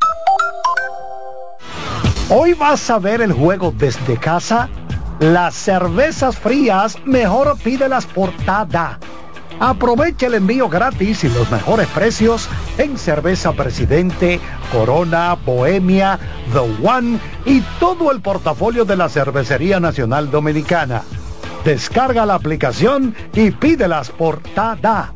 Hoy 2.33 2.53
vas 2.53 2.89
a 2.89 2.97
ver 2.97 3.21
el 3.21 3.33
juego 3.33 3.73
desde 3.77 4.15
casa. 4.15 4.69
Las 5.19 5.53
cervezas 5.53 6.37
frías, 6.37 6.97
mejor 7.03 7.57
pídelas 7.61 8.05
por 8.05 8.31
TADA. 8.45 8.99
Aprovecha 9.59 10.27
el 10.27 10.35
envío 10.35 10.69
gratis 10.69 11.25
y 11.25 11.29
los 11.29 11.51
mejores 11.51 11.89
precios 11.89 12.47
en 12.77 12.97
Cerveza 12.97 13.51
Presidente, 13.51 14.39
Corona, 14.71 15.35
Bohemia, 15.45 16.17
The 16.53 16.87
One 16.87 17.19
y 17.45 17.59
todo 17.81 18.13
el 18.13 18.21
portafolio 18.21 18.85
de 18.85 18.95
la 18.95 19.09
Cervecería 19.09 19.81
Nacional 19.81 20.31
Dominicana. 20.31 21.03
Descarga 21.65 22.25
la 22.25 22.35
aplicación 22.35 23.13
y 23.33 23.51
pídelas 23.51 24.09
por 24.09 24.39
TADA. 24.39 25.15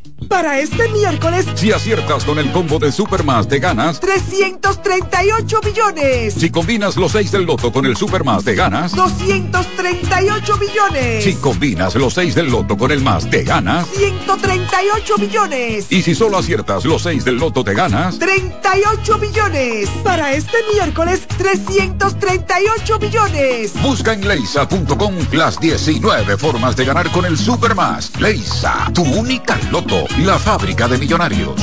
para 0.31 0.59
este 0.59 0.87
miércoles. 0.87 1.45
Si 1.55 1.73
aciertas 1.73 2.23
con 2.23 2.39
el 2.39 2.49
combo 2.53 2.79
de 2.79 2.93
Supermas, 2.93 3.49
de 3.49 3.59
ganas 3.59 3.99
338 3.99 5.59
millones. 5.61 6.33
Si 6.35 6.49
combinas 6.49 6.95
los 6.95 7.11
6 7.11 7.33
del 7.33 7.43
loto 7.43 7.69
con 7.69 7.85
el 7.85 7.97
Supermas, 7.97 8.45
de 8.45 8.55
ganas 8.55 8.95
238 8.95 10.57
millones. 10.57 11.23
Si 11.25 11.35
combinas 11.35 11.95
los 11.95 12.13
6 12.13 12.33
del 12.33 12.49
loto 12.49 12.77
con 12.77 12.91
el 12.91 13.01
más, 13.01 13.29
de 13.29 13.43
ganas 13.43 13.85
138 13.89 15.17
millones. 15.17 15.91
Y 15.91 16.01
si 16.01 16.15
solo 16.15 16.37
aciertas 16.37 16.85
los 16.85 17.01
6 17.01 17.25
del 17.25 17.35
loto, 17.35 17.65
te 17.65 17.73
ganas 17.73 18.17
38 18.17 19.17
millones. 19.17 19.89
Para 20.01 20.31
este 20.31 20.57
miércoles, 20.73 21.27
338 21.37 22.99
millones. 22.99 23.73
Busca 23.81 24.13
en 24.13 24.25
leisa.com 24.25 25.13
las 25.33 25.59
19 25.59 26.37
formas 26.37 26.77
de 26.77 26.85
ganar 26.85 27.11
con 27.11 27.25
el 27.25 27.37
Supermas. 27.37 28.17
Leisa, 28.17 28.89
tu 28.93 29.03
única 29.03 29.59
loto 29.69 30.05
la 30.25 30.37
fábrica 30.37 30.87
de 30.87 30.97
millonarios. 30.99 31.55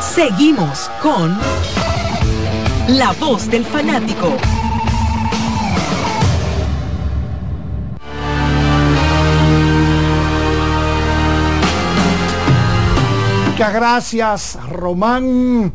Seguimos 0.00 0.90
con 1.02 1.36
La 2.88 3.12
voz 3.12 3.50
del 3.50 3.64
fanático. 3.64 4.36
Muchas 13.48 13.72
gracias, 13.72 14.58
Román. 14.70 15.72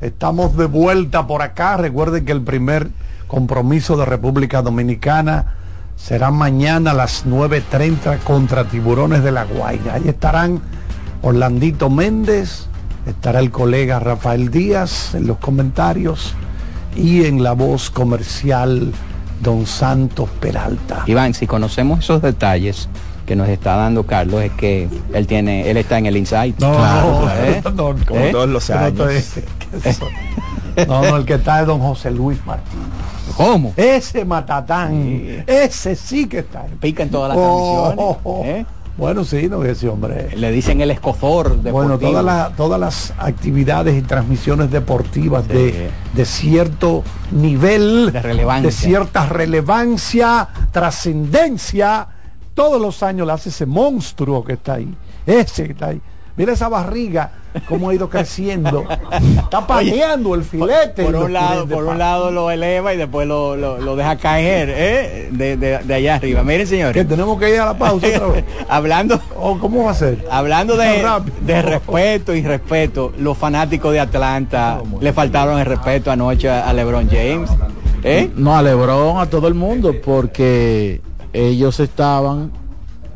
Estamos 0.00 0.56
de 0.56 0.64
vuelta 0.64 1.26
por 1.26 1.42
acá. 1.42 1.76
Recuerden 1.76 2.24
que 2.24 2.32
el 2.32 2.42
primer 2.42 2.88
compromiso 3.26 3.98
de 3.98 4.06
República 4.06 4.62
Dominicana 4.62 5.57
será 5.98 6.30
mañana 6.30 6.92
a 6.92 6.94
las 6.94 7.26
9.30 7.26 8.20
contra 8.20 8.64
Tiburones 8.64 9.22
de 9.22 9.32
la 9.32 9.44
Guaira. 9.44 9.94
Ahí 9.94 10.08
estarán 10.08 10.60
Orlandito 11.22 11.90
Méndez, 11.90 12.66
estará 13.06 13.40
el 13.40 13.50
colega 13.50 13.98
Rafael 13.98 14.50
Díaz 14.50 15.14
en 15.14 15.26
los 15.26 15.38
comentarios 15.38 16.34
y 16.96 17.24
en 17.24 17.42
la 17.42 17.52
voz 17.52 17.90
comercial 17.90 18.92
Don 19.42 19.66
Santos 19.66 20.28
Peralta. 20.40 21.02
Iván, 21.06 21.34
si 21.34 21.46
conocemos 21.46 22.00
esos 22.00 22.22
detalles 22.22 22.88
que 23.26 23.36
nos 23.36 23.48
está 23.48 23.76
dando 23.76 24.06
Carlos 24.06 24.42
es 24.42 24.52
que 24.52 24.88
él 25.12 25.26
tiene, 25.26 25.70
él 25.70 25.76
está 25.76 25.98
en 25.98 26.06
el 26.06 26.16
insight. 26.16 26.58
No, 26.60 26.72
no, 26.72 27.30
¿eh? 27.30 27.62
como 28.06 28.20
¿Eh? 28.20 28.30
todos 28.32 28.48
los 28.48 28.70
años. 28.70 29.34
No, 30.86 31.02
no, 31.02 31.16
el 31.16 31.24
que 31.24 31.34
está 31.34 31.60
es 31.60 31.66
don 31.66 31.80
José 31.80 32.10
Luis 32.10 32.38
Martín. 32.46 32.78
¿Cómo? 33.38 33.72
Ese 33.76 34.24
matatán, 34.24 35.44
ese 35.46 35.94
sí 35.94 36.26
que 36.26 36.40
está. 36.40 36.66
Pica 36.80 37.04
en 37.04 37.10
todas 37.10 37.28
las 37.28 37.38
oh, 37.38 37.94
oh, 37.96 38.18
oh. 38.24 38.44
¿eh? 38.44 38.66
Bueno, 38.96 39.22
sí, 39.22 39.48
no, 39.48 39.62
ese 39.62 39.88
hombre. 39.88 40.36
Le 40.36 40.50
dicen 40.50 40.80
el 40.80 40.90
escozor 40.90 41.50
deportivo. 41.50 41.72
Bueno, 41.72 41.98
todas 42.00 42.56
todas 42.56 42.80
las 42.80 43.14
actividades 43.16 43.96
y 43.96 44.02
transmisiones 44.02 44.72
deportivas 44.72 45.46
de, 45.46 45.88
cierto 46.24 47.04
nivel, 47.30 48.10
de, 48.12 48.20
relevancia. 48.20 48.68
de 48.68 48.72
cierta 48.72 49.26
relevancia, 49.26 50.48
trascendencia, 50.72 52.08
todos 52.54 52.82
los 52.82 53.04
años 53.04 53.24
le 53.28 53.34
hace 53.34 53.50
ese 53.50 53.66
monstruo 53.66 54.44
que 54.44 54.54
está 54.54 54.74
ahí. 54.74 54.92
Ese 55.24 55.66
que 55.66 55.72
está 55.72 55.86
ahí. 55.86 56.02
Mira 56.36 56.54
esa 56.54 56.68
barriga, 56.68 57.30
cómo 57.66 57.90
ha 57.90 57.94
ido 57.94 58.08
creciendo. 58.08 58.84
Está 59.12 59.66
pateando 59.66 60.34
el 60.34 60.44
filete. 60.44 61.04
Por, 61.04 61.16
un 61.16 61.32
lado, 61.32 61.66
por 61.66 61.84
un 61.84 61.98
lado 61.98 62.30
lo 62.30 62.50
eleva 62.50 62.94
y 62.94 62.96
después 62.96 63.26
lo, 63.26 63.96
deja 63.96 64.16
caer 64.16 64.68
¿eh? 64.70 65.28
de, 65.30 65.94
allá 65.94 66.16
arriba. 66.16 66.42
Miren, 66.42 66.66
señores. 66.66 66.94
Que 66.94 67.04
tenemos 67.04 67.38
que 67.38 67.54
ir 67.54 67.60
a 67.60 67.66
la 67.66 67.78
pausa 67.78 68.06
otra 68.06 68.26
vez. 68.28 68.44
hablando. 68.68 69.20
¿O 69.36 69.58
¿Cómo 69.58 69.84
va 69.84 69.92
a 69.92 69.94
ser? 69.94 70.24
Hablando 70.30 70.76
de, 70.76 71.04
de 71.40 71.62
respeto 71.62 72.34
y 72.34 72.42
respeto, 72.42 73.12
los 73.18 73.36
fanáticos 73.36 73.92
de 73.92 74.00
Atlanta 74.00 74.80
le 75.00 75.12
faltaron 75.12 75.58
el 75.58 75.66
respeto 75.66 76.10
anoche 76.10 76.48
a 76.48 76.72
LeBron 76.72 77.08
James. 77.08 77.50
¿eh? 78.02 78.30
No, 78.36 78.56
a 78.56 78.62
LeBron, 78.62 79.20
a 79.20 79.26
todo 79.26 79.48
el 79.48 79.54
mundo, 79.54 79.94
porque 80.04 81.00
ellos 81.32 81.80
estaban 81.80 82.52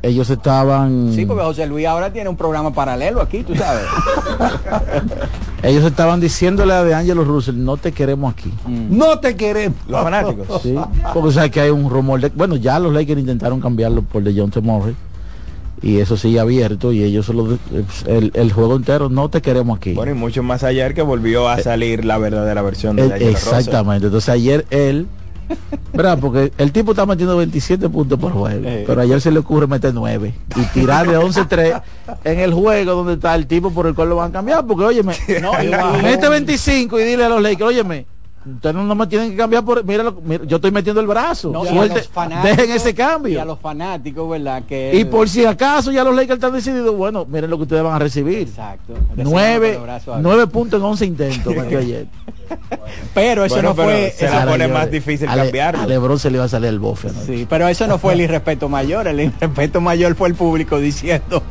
ellos 0.02 0.28
estaban... 0.30 1.12
Sí, 1.14 1.24
porque 1.24 1.44
José 1.44 1.66
Luis 1.66 1.86
ahora 1.86 2.12
tiene 2.12 2.28
un 2.28 2.36
programa 2.36 2.72
paralelo 2.72 3.20
aquí, 3.20 3.44
tú 3.44 3.54
sabes. 3.54 3.84
ellos 5.62 5.84
estaban 5.84 6.20
diciéndole 6.20 6.72
a 6.72 6.82
De 6.82 6.92
Angelo 6.92 7.24
Russell, 7.24 7.56
no 7.56 7.76
te 7.76 7.92
queremos 7.92 8.32
aquí. 8.32 8.52
Mm. 8.66 8.96
No 8.96 9.20
te 9.20 9.36
queremos. 9.36 9.78
Los 9.86 10.02
fanáticos. 10.02 10.62
Sí, 10.62 10.74
porque 11.14 11.32
sabes 11.32 11.50
que 11.52 11.60
hay 11.60 11.70
un 11.70 11.88
rumor 11.88 12.20
de... 12.20 12.30
Bueno, 12.30 12.56
ya 12.56 12.80
los 12.80 12.92
Lakers 12.92 13.20
intentaron 13.20 13.60
cambiarlo 13.60 14.02
por 14.02 14.24
de 14.24 14.34
John 14.36 14.50
T. 14.50 14.60
Morris. 14.60 14.96
Y 15.82 15.98
eso 15.98 16.16
sigue 16.16 16.38
abierto 16.38 16.92
y 16.92 17.02
ellos 17.02 17.26
solo 17.26 17.58
el, 18.06 18.30
el, 18.34 18.52
juego 18.52 18.76
entero 18.76 19.08
no 19.08 19.30
te 19.30 19.42
queremos 19.42 19.78
aquí. 19.78 19.94
Bueno, 19.94 20.12
y 20.12 20.14
mucho 20.14 20.40
más 20.44 20.62
ayer 20.62 20.94
que 20.94 21.02
volvió 21.02 21.48
a 21.48 21.58
eh, 21.58 21.62
salir 21.64 22.04
la 22.04 22.18
verdadera 22.18 22.62
versión 22.62 22.94
de 22.94 23.06
el, 23.06 23.22
Exactamente. 23.22 24.06
Entonces 24.06 24.28
ayer 24.28 24.64
él 24.70 25.08
¿Verdad? 25.92 26.18
Porque 26.20 26.52
el 26.58 26.72
tipo 26.72 26.92
está 26.92 27.06
metiendo 27.06 27.36
27 27.36 27.88
puntos 27.88 28.18
por 28.18 28.32
juego. 28.32 28.66
Eh. 28.66 28.84
Pero 28.86 29.00
ayer 29.00 29.20
se 29.20 29.30
le 29.30 29.38
ocurre 29.38 29.66
meter 29.66 29.92
9 29.92 30.34
y 30.56 30.60
tirar 30.66 31.08
de 31.08 31.18
11-3 31.18 31.82
en 32.24 32.40
el 32.40 32.54
juego 32.54 32.94
donde 32.94 33.14
está 33.14 33.34
el 33.34 33.46
tipo 33.46 33.70
por 33.70 33.86
el 33.86 33.94
cual 33.94 34.10
lo 34.10 34.16
van 34.16 34.30
a 34.30 34.32
cambiar. 34.32 34.66
Porque, 34.66 34.84
óyeme, 34.84 35.14
no, 35.42 35.52
mete 36.02 36.28
25 36.28 37.00
y 37.00 37.04
dile 37.04 37.24
a 37.24 37.28
los 37.28 37.42
Lakers, 37.42 37.68
óyeme, 37.68 38.06
Ustedes 38.44 38.74
no, 38.74 38.94
me 38.94 39.06
tienen 39.06 39.30
que 39.30 39.36
cambiar 39.36 39.64
por. 39.64 39.84
Mira, 39.84 40.12
yo 40.46 40.56
estoy 40.56 40.72
metiendo 40.72 41.00
el 41.00 41.06
brazo. 41.06 41.52
dejen 42.42 42.70
ese 42.72 42.94
cambio. 42.94 43.34
Y 43.34 43.36
a 43.38 43.44
los 43.44 43.58
fanáticos, 43.58 44.28
¿verdad? 44.28 44.64
Que 44.64 44.92
y 44.94 45.04
por 45.04 45.28
si 45.28 45.44
acaso 45.44 45.92
ya 45.92 46.02
los 46.02 46.14
Lakers 46.14 46.38
están 46.38 46.52
decididos, 46.52 46.96
bueno, 46.96 47.24
miren 47.24 47.48
lo 47.50 47.56
que 47.56 47.62
ustedes 47.62 47.82
van 47.82 47.94
a 47.94 47.98
recibir. 47.98 48.48
Exacto. 48.48 48.94
Nueve, 49.16 49.78
nueve 50.20 50.46
puntos 50.48 50.80
en 50.80 50.86
once 50.86 51.06
intentos 51.06 51.54
ayer. 51.58 52.06
Pero 53.14 53.44
eso 53.44 53.62
no 53.62 53.74
fue. 53.74 54.12
Se 54.16 54.28
pone 54.28 54.66
más 54.68 54.90
difícil 54.90 55.28
cambiarlo. 55.28 55.82
A 55.82 55.86
Lebron 55.86 56.18
se 56.18 56.30
le 56.30 56.36
iba 56.36 56.44
a 56.44 56.48
salir 56.48 56.68
el 56.68 56.80
bofe. 56.80 57.10
Sí, 57.10 57.46
pero 57.48 57.68
eso 57.68 57.86
no 57.86 57.98
fue 57.98 58.14
el 58.14 58.22
irrespeto 58.22 58.68
mayor. 58.68 59.06
El 59.06 59.20
irrespeto 59.20 59.80
mayor 59.80 60.16
fue 60.16 60.28
el 60.28 60.34
público 60.34 60.78
diciendo, 60.78 61.42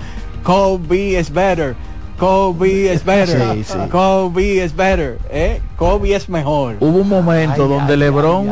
Kobe 0.44 1.20
is 1.20 1.32
better 1.32 1.76
Kobe 2.22 2.94
es 2.94 3.04
better. 3.04 3.66
Kobe 3.90 4.64
es 4.64 4.76
better. 4.76 5.18
¿eh? 5.32 5.60
Kobe 5.76 6.16
es 6.16 6.30
mejor. 6.30 6.78
Hubo 6.80 7.00
un 7.00 7.10
momento 7.10 7.68
donde 7.68 7.98
LeBron 7.98 8.48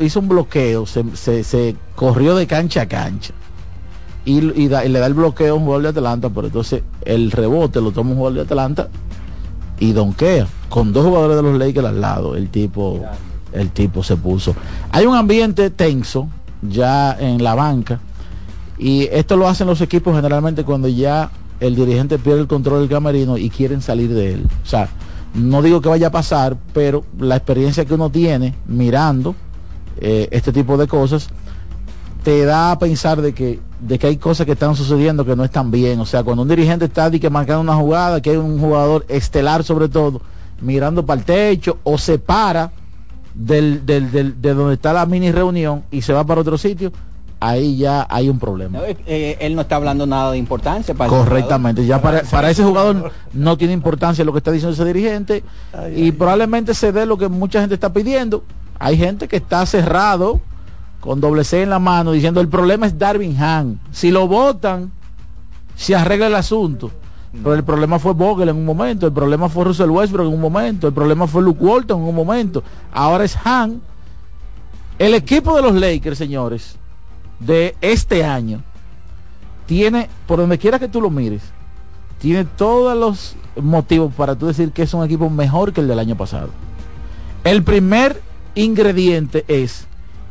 hizo 0.00 0.20
un 0.20 0.28
bloqueo, 0.28 0.86
se, 0.86 1.76
corrió 1.94 2.34
de 2.34 2.46
cancha 2.46 2.80
a 2.80 2.86
cancha. 2.86 3.34
Y, 4.24 4.40
le 4.40 4.70
da 4.70 4.82
el 5.06 5.12
bloqueo 5.12 5.52
a 5.52 5.56
un 5.58 5.64
jugador 5.64 5.82
de 5.82 5.88
Atlanta, 6.00 6.30
pero 6.30 6.46
entonces 6.46 6.82
el 7.04 7.30
rebote 7.30 7.82
lo 7.82 7.92
toma 7.92 8.12
un 8.12 8.16
jugador 8.16 8.36
de 8.38 8.44
Atlanta 8.44 8.88
y 9.78 9.92
donkea 9.92 10.46
con 10.70 10.94
dos 10.94 11.04
jugadores 11.04 11.36
de 11.36 11.42
los 11.42 11.58
Lakers 11.58 11.88
al 11.88 12.00
lado. 12.00 12.36
El 12.36 12.48
tipo, 12.48 13.04
el 13.52 13.68
tipo 13.68 14.02
se 14.02 14.16
puso. 14.16 14.56
Hay 14.92 15.04
un 15.04 15.14
ambiente 15.14 15.68
tenso 15.68 16.26
ya 16.62 17.14
en 17.20 17.44
la 17.44 17.54
banca 17.54 18.00
y 18.78 19.08
esto 19.12 19.36
lo 19.36 19.46
hacen 19.46 19.66
los 19.66 19.82
equipos 19.82 20.16
generalmente 20.16 20.64
cuando 20.64 20.88
ya 20.88 21.30
el 21.60 21.76
dirigente 21.76 22.18
pierde 22.18 22.40
el 22.40 22.46
control 22.46 22.80
del 22.80 22.88
camerino 22.88 23.38
y 23.38 23.50
quieren 23.50 23.82
salir 23.82 24.12
de 24.12 24.34
él. 24.34 24.46
O 24.64 24.66
sea, 24.66 24.88
no 25.34 25.62
digo 25.62 25.80
que 25.80 25.88
vaya 25.88 26.08
a 26.08 26.10
pasar, 26.10 26.56
pero 26.72 27.04
la 27.18 27.36
experiencia 27.36 27.84
que 27.84 27.94
uno 27.94 28.10
tiene 28.10 28.54
mirando 28.66 29.34
eh, 29.98 30.28
este 30.30 30.52
tipo 30.52 30.76
de 30.76 30.88
cosas 30.88 31.28
te 32.22 32.44
da 32.44 32.72
a 32.72 32.78
pensar 32.78 33.22
de 33.22 33.32
que, 33.32 33.60
de 33.80 33.98
que 33.98 34.06
hay 34.06 34.16
cosas 34.16 34.44
que 34.46 34.52
están 34.52 34.74
sucediendo 34.74 35.24
que 35.24 35.36
no 35.36 35.44
están 35.44 35.70
bien. 35.70 36.00
O 36.00 36.06
sea, 36.06 36.22
cuando 36.22 36.42
un 36.42 36.48
dirigente 36.48 36.86
está 36.86 37.10
que 37.10 37.30
marcando 37.30 37.62
una 37.62 37.76
jugada, 37.76 38.20
que 38.20 38.30
hay 38.30 38.36
un 38.36 38.58
jugador 38.58 39.04
estelar 39.08 39.64
sobre 39.64 39.88
todo, 39.88 40.20
mirando 40.60 41.04
para 41.06 41.20
el 41.20 41.24
techo 41.24 41.78
o 41.84 41.96
se 41.96 42.18
para 42.18 42.72
del, 43.34 43.86
del, 43.86 44.10
del, 44.10 44.40
de 44.40 44.54
donde 44.54 44.74
está 44.74 44.92
la 44.92 45.06
mini 45.06 45.32
reunión 45.32 45.84
y 45.90 46.02
se 46.02 46.12
va 46.12 46.24
para 46.24 46.40
otro 46.42 46.58
sitio, 46.58 46.92
ahí 47.40 47.78
ya 47.78 48.06
hay 48.08 48.28
un 48.28 48.38
problema. 48.38 48.80
Eh, 48.86 49.38
él 49.40 49.56
no 49.56 49.62
está 49.62 49.76
hablando 49.76 50.06
nada 50.06 50.30
de 50.32 50.38
importancia 50.38 50.94
para 50.94 51.08
Correctamente, 51.08 51.84
ya 51.86 52.00
para, 52.00 52.22
para, 52.22 52.50
ese 52.50 52.62
jugador 52.62 53.10
no 53.32 53.56
tiene 53.56 53.72
importancia 53.72 54.24
lo 54.24 54.32
que 54.32 54.38
está 54.38 54.52
diciendo 54.52 54.74
ese 54.74 54.84
dirigente 54.84 55.42
y 55.96 56.12
probablemente 56.12 56.74
se 56.74 56.92
dé 56.92 57.06
lo 57.06 57.16
que 57.16 57.28
mucha 57.28 57.60
gente 57.60 57.74
está 57.74 57.92
pidiendo. 57.92 58.44
Hay 58.78 58.96
gente 58.96 59.26
que 59.26 59.36
está 59.36 59.64
cerrado 59.66 60.40
con 61.00 61.20
doble 61.20 61.44
C 61.44 61.62
en 61.62 61.70
la 61.70 61.78
mano 61.78 62.12
diciendo 62.12 62.40
el 62.40 62.48
problema 62.48 62.86
es 62.86 62.98
Darwin 62.98 63.36
Han. 63.42 63.80
Si 63.90 64.10
lo 64.10 64.28
votan, 64.28 64.92
se 65.74 65.96
arregla 65.96 66.26
el 66.26 66.34
asunto. 66.34 66.90
Pero 67.32 67.54
el 67.54 67.62
problema 67.62 67.98
fue 67.98 68.12
Vogel 68.12 68.48
en 68.48 68.56
un 68.56 68.64
momento, 68.64 69.06
el 69.06 69.12
problema 69.12 69.48
fue 69.48 69.64
Russell 69.64 69.88
Westbrook 69.88 70.26
en 70.26 70.34
un 70.34 70.40
momento, 70.40 70.88
el 70.88 70.92
problema 70.92 71.28
fue 71.28 71.42
Luke 71.42 71.62
Walton 71.62 72.02
en 72.02 72.08
un 72.08 72.14
momento. 72.14 72.62
Ahora 72.92 73.24
es 73.24 73.36
Han. 73.44 73.80
El 74.98 75.14
equipo 75.14 75.54
de 75.54 75.62
los 75.62 75.74
Lakers, 75.74 76.18
señores, 76.18 76.76
de 77.40 77.74
este 77.80 78.24
año 78.24 78.62
tiene, 79.66 80.08
por 80.26 80.38
donde 80.38 80.58
quiera 80.58 80.78
que 80.78 80.88
tú 80.88 81.00
lo 81.00 81.10
mires, 81.10 81.42
tiene 82.18 82.44
todos 82.44 82.96
los 82.96 83.36
motivos 83.60 84.12
para 84.14 84.36
tú 84.36 84.46
decir 84.46 84.72
que 84.72 84.82
es 84.82 84.94
un 84.94 85.04
equipo 85.04 85.30
mejor 85.30 85.72
que 85.72 85.80
el 85.80 85.88
del 85.88 85.98
año 85.98 86.16
pasado. 86.16 86.50
El 87.44 87.62
primer 87.62 88.20
ingrediente 88.54 89.44
es 89.48 89.86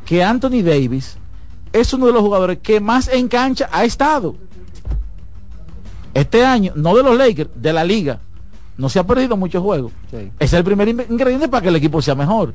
que 0.06 0.24
Anthony 0.24 0.62
Davis 0.64 1.18
es 1.74 1.94
uno 1.94 2.08
de 2.08 2.14
los 2.14 2.22
jugadores 2.22 2.60
que 2.60 2.80
más 2.80 3.08
en 3.08 3.28
cancha 3.28 3.70
ha 3.72 3.86
estado. 3.86 4.36
Este 6.14 6.46
año, 6.46 6.74
no 6.76 6.96
de 6.96 7.04
los 7.04 7.18
Lakers, 7.18 7.50
de 7.56 7.74
la 7.74 7.84
liga, 7.84 8.20
no 8.78 8.90
se 8.90 9.00
ha 9.00 9.04
perdido 9.06 9.38
muchos 9.38 9.62
juegos. 9.62 9.92
Es 10.40 10.54
el 10.54 10.64
primer 10.64 10.90
ingrediente 10.90 11.48
para 11.48 11.62
que 11.62 11.70
el 11.70 11.76
equipo 11.76 12.02
sea 12.02 12.16
mejor. 12.16 12.54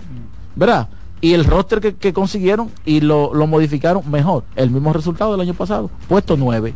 ¿Verdad? 0.57 0.89
Y 1.21 1.33
el 1.33 1.45
roster 1.45 1.81
que, 1.81 2.13
consiguieron 2.13 2.71
y 2.85 3.01
lo, 3.01 3.33
modificaron 3.47 4.09
mejor. 4.11 4.45
El 4.57 4.71
mismo 4.71 4.93
resultado 4.93 5.33
del 5.33 5.41
año 5.41 5.55
pasado. 5.55 5.91
Puesto 6.09 6.37
9. 6.37 6.75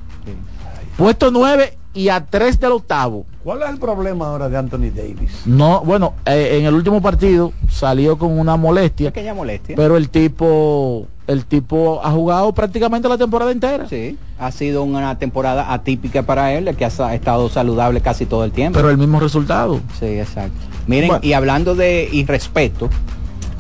Puesto 0.97 1.31
9 1.31 1.77
y 1.95 2.09
a 2.09 2.25
3 2.25 2.61
del 2.61 2.73
octavo. 2.73 3.27
¿Cuál 3.45 3.63
es 3.63 3.71
el 3.71 3.79
problema 3.79 4.29
ahora 4.29 4.49
de 4.49 4.57
Anthony 4.57 4.91
Davis? 4.95 5.43
No, 5.47 5.83
bueno, 5.85 6.15
eh, 6.25 6.59
en 6.59 6.67
el 6.67 6.75
último 6.75 7.03
partido 7.03 7.53
salió 7.69 8.19
con 8.19 8.39
una 8.39 8.57
molestia. 8.57 9.13
Pequeña 9.13 9.35
molestia. 9.35 9.77
Pero 9.77 9.97
el 9.97 10.09
tipo 10.09 11.09
el 11.29 11.45
tipo 11.45 12.01
ha 12.03 12.11
jugado 12.11 12.53
prácticamente 12.55 13.07
la 13.07 13.19
temporada 13.19 13.53
entera. 13.53 13.87
Sí, 13.87 14.17
ha 14.39 14.51
sido 14.51 14.83
una 14.83 15.19
temporada 15.19 15.73
atípica 15.73 16.23
para 16.23 16.55
él, 16.55 16.75
que 16.75 16.87
ha 16.87 17.15
estado 17.15 17.49
saludable 17.51 18.01
casi 18.01 18.25
todo 18.25 18.45
el 18.45 18.51
tiempo. 18.51 18.79
Pero 18.79 18.91
el 18.91 18.97
mismo 18.97 19.21
resultado. 19.21 19.79
Sí, 20.01 20.07
exacto. 20.07 20.59
Miren, 20.87 21.13
y 21.21 21.35
hablando 21.35 21.75
de 21.75 22.09
irrespeto, 22.11 22.89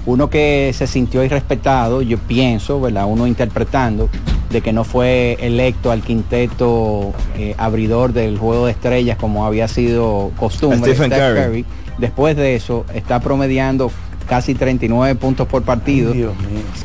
uno 0.08 0.30
que 0.30 0.72
se 0.74 0.86
sintió 0.86 1.22
irrespetado, 1.22 2.00
yo 2.00 2.16
pienso, 2.16 2.80
¿verdad? 2.80 3.04
Uno 3.06 3.26
interpretando 3.26 4.08
de 4.48 4.62
que 4.62 4.72
no 4.72 4.82
fue 4.84 5.36
electo 5.38 5.90
al 5.90 6.00
quinteto 6.00 7.12
eh, 7.36 7.54
abridor 7.58 8.14
del 8.14 8.38
juego 8.38 8.64
de 8.64 8.72
estrellas 8.72 9.18
como 9.18 9.44
había 9.44 9.68
sido 9.68 10.30
costumbre. 10.38 10.94
Stephen 10.94 11.10
Curry. 11.10 11.66
Después 11.98 12.36
de 12.38 12.56
eso, 12.56 12.86
está 12.94 13.20
promediando 13.20 13.92
casi 14.26 14.54
39 14.54 15.14
puntos 15.16 15.46
por 15.46 15.62
partido, 15.62 16.14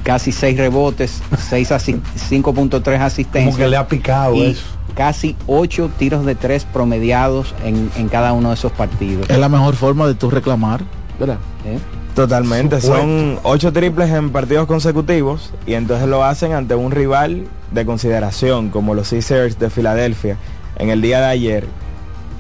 casi 0.03 0.33
6 0.33 0.57
rebotes, 0.57 1.21
5.3 1.31 2.99
asistencias. 2.99 3.55
Como 3.55 3.57
que 3.57 3.69
le 3.69 3.77
ha 3.77 3.87
picado 3.87 4.35
y 4.35 4.57
Casi 4.95 5.37
8 5.47 5.91
tiros 5.97 6.25
de 6.25 6.35
3 6.35 6.65
promediados 6.65 7.55
en, 7.63 8.09
cada 8.09 8.33
uno 8.33 8.49
de 8.49 8.55
esos 8.55 8.73
partidos. 8.73 9.29
Es 9.29 9.39
la 9.39 9.49
mejor 9.49 9.75
forma 9.75 10.07
de 10.07 10.13
tú 10.13 10.29
reclamar, 10.29 10.81
¿verdad? 11.17 11.37
¿Eh? 11.65 11.79
Totalmente, 12.15 12.79
son 12.79 13.39
8 13.41 13.73
triples 13.73 14.11
en 14.11 14.29
partidos 14.29 14.67
consecutivos 14.67 15.51
y 15.65 15.73
entonces 15.73 16.07
lo 16.07 16.23
hacen 16.23 16.53
ante 16.53 16.75
un 16.75 16.91
rival 16.91 17.47
de 17.71 17.85
consideración 17.87 18.69
como 18.69 18.93
los 18.93 19.09
Caesars 19.09 19.57
de 19.57 19.71
Filadelfia 19.71 20.37
en 20.77 20.89
el 20.89 21.01
día 21.01 21.21
de 21.21 21.25
ayer, 21.25 21.67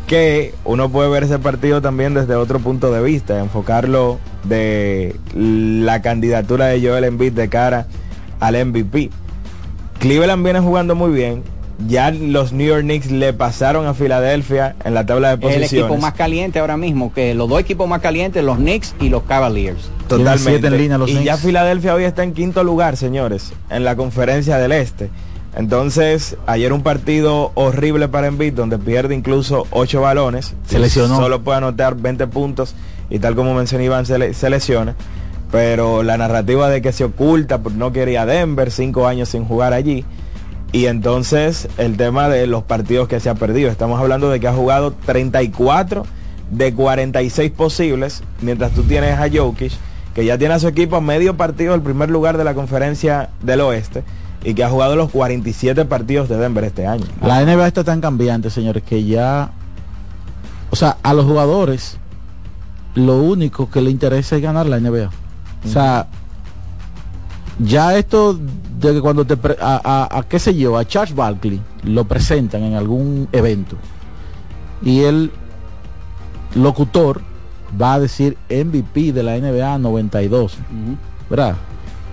que 0.05 0.53
uno 0.63 0.89
puede 0.89 1.09
ver 1.09 1.23
ese 1.23 1.39
partido 1.39 1.81
también 1.81 2.13
desde 2.13 2.35
otro 2.35 2.59
punto 2.59 2.91
de 2.91 3.01
vista, 3.01 3.39
enfocarlo 3.39 4.19
de 4.43 5.15
la 5.33 6.03
candidatura 6.03 6.67
de 6.67 6.87
Joel 6.87 7.05
Embiid 7.05 7.33
de 7.33 7.49
cara 7.49 7.87
al 8.39 8.63
MVP. 8.63 9.09
Cleveland 9.99 10.43
viene 10.43 10.59
jugando 10.59 10.93
muy 10.93 11.11
bien. 11.11 11.43
Ya 11.87 12.11
los 12.11 12.53
New 12.53 12.67
York 12.67 12.83
Knicks 12.83 13.11
le 13.11 13.33
pasaron 13.33 13.87
a 13.87 13.93
Filadelfia 13.93 14.75
en 14.85 14.93
la 14.93 15.05
tabla 15.05 15.29
de 15.29 15.37
posiciones. 15.37 15.73
El 15.73 15.79
equipo 15.79 15.97
más 15.97 16.13
caliente 16.13 16.59
ahora 16.59 16.77
mismo, 16.77 17.11
que 17.13 17.33
los 17.33 17.49
dos 17.49 17.59
equipos 17.59 17.87
más 17.87 18.01
calientes, 18.01 18.43
los 18.43 18.57
Knicks 18.57 18.95
y 18.99 19.09
los 19.09 19.23
Cavaliers. 19.23 19.89
Totalmente. 20.07 20.69
y 21.07 21.23
ya 21.23 21.37
Filadelfia 21.37 21.95
hoy 21.95 22.03
está 22.03 22.23
en 22.23 22.33
quinto 22.33 22.63
lugar, 22.63 22.95
señores, 22.97 23.53
en 23.69 23.83
la 23.83 23.95
conferencia 23.95 24.57
del 24.57 24.71
Este. 24.71 25.09
Entonces, 25.55 26.35
ayer 26.47 26.73
un 26.73 26.81
partido 26.81 27.51
horrible 27.53 28.07
para 28.07 28.27
Embiid, 28.27 28.53
donde 28.53 28.79
pierde 28.79 29.13
incluso 29.13 29.67
ocho 29.69 30.01
balones. 30.01 30.55
Se 30.67 30.79
lesionó. 30.79 31.17
Solo 31.17 31.43
puede 31.43 31.59
anotar 31.59 31.95
20 31.95 32.27
puntos 32.27 32.75
y 33.09 33.19
tal 33.19 33.35
como 33.35 33.53
mencioné 33.53 33.85
Iván, 33.85 34.05
se, 34.05 34.49
lesiona. 34.49 34.95
Pero 35.51 36.01
la 36.01 36.17
narrativa 36.17 36.69
de 36.69 36.81
que 36.81 36.91
se 36.91 37.03
oculta, 37.03 37.61
no 37.75 37.93
quería 37.93 38.25
Denver, 38.25 38.71
cinco 38.71 39.07
años 39.07 39.29
sin 39.29 39.45
jugar 39.45 39.73
allí. 39.73 40.03
Y 40.73 40.87
entonces 40.87 41.69
el 41.77 41.95
tema 41.97 42.27
de 42.27 42.47
los 42.47 42.63
partidos 42.63 43.07
que 43.07 43.19
se 43.19 43.29
ha 43.29 43.35
perdido. 43.35 43.69
Estamos 43.69 44.01
hablando 44.01 44.29
de 44.29 44.39
que 44.39 44.47
ha 44.47 44.53
jugado 44.53 44.91
34 44.91 46.03
de 46.49 46.73
46 46.73 47.51
posibles, 47.51 48.23
mientras 48.41 48.71
tú 48.71 48.81
tienes 48.81 49.19
a 49.19 49.29
Jokic, 49.31 49.71
que 50.15 50.25
ya 50.25 50.37
tiene 50.37 50.55
a 50.55 50.59
su 50.59 50.67
equipo 50.67 50.95
a 50.95 51.01
medio 51.01 51.37
partido 51.37 51.73
del 51.73 51.81
primer 51.83 52.09
lugar 52.09 52.37
de 52.37 52.43
la 52.43 52.55
conferencia 52.55 53.29
del 53.41 53.61
oeste 53.61 54.03
y 54.43 54.55
que 54.55 54.63
ha 54.63 54.69
jugado 54.69 54.95
los 54.95 55.11
47 55.11 55.85
partidos 55.85 56.27
de 56.27 56.37
Denver 56.37 56.63
este 56.63 56.87
año. 56.87 57.05
La 57.21 57.43
NBA 57.45 57.67
está 57.67 57.83
tan 57.83 58.01
cambiante, 58.01 58.49
señores, 58.49 58.81
que 58.83 59.03
ya, 59.03 59.51
o 60.71 60.75
sea, 60.75 60.97
a 61.03 61.13
los 61.13 61.25
jugadores 61.25 61.97
lo 62.95 63.21
único 63.21 63.69
que 63.69 63.81
le 63.81 63.91
interesa 63.91 64.35
es 64.35 64.41
ganar 64.41 64.65
la 64.65 64.79
NBA. 64.79 65.09
O 65.65 65.67
sea, 65.69 66.07
ya 67.59 67.97
esto 67.97 68.37
de 68.79 68.93
que 68.93 69.01
cuando 69.01 69.25
te 69.25 69.37
a, 69.61 70.09
a, 70.11 70.23
qué 70.23 70.39
sé 70.39 70.55
yo, 70.55 70.77
a 70.77 70.85
Charles 70.85 71.15
Barkley 71.15 71.61
lo 71.83 72.05
presentan 72.05 72.63
en 72.63 72.75
algún 72.75 73.27
evento 73.31 73.75
y 74.83 75.01
el 75.01 75.31
locutor 76.55 77.21
va 77.79 77.95
a 77.95 77.99
decir 77.99 78.37
MVP 78.49 79.13
de 79.13 79.23
la 79.23 79.37
NBA 79.37 79.77
92, 79.77 80.57
¿verdad? 81.29 81.55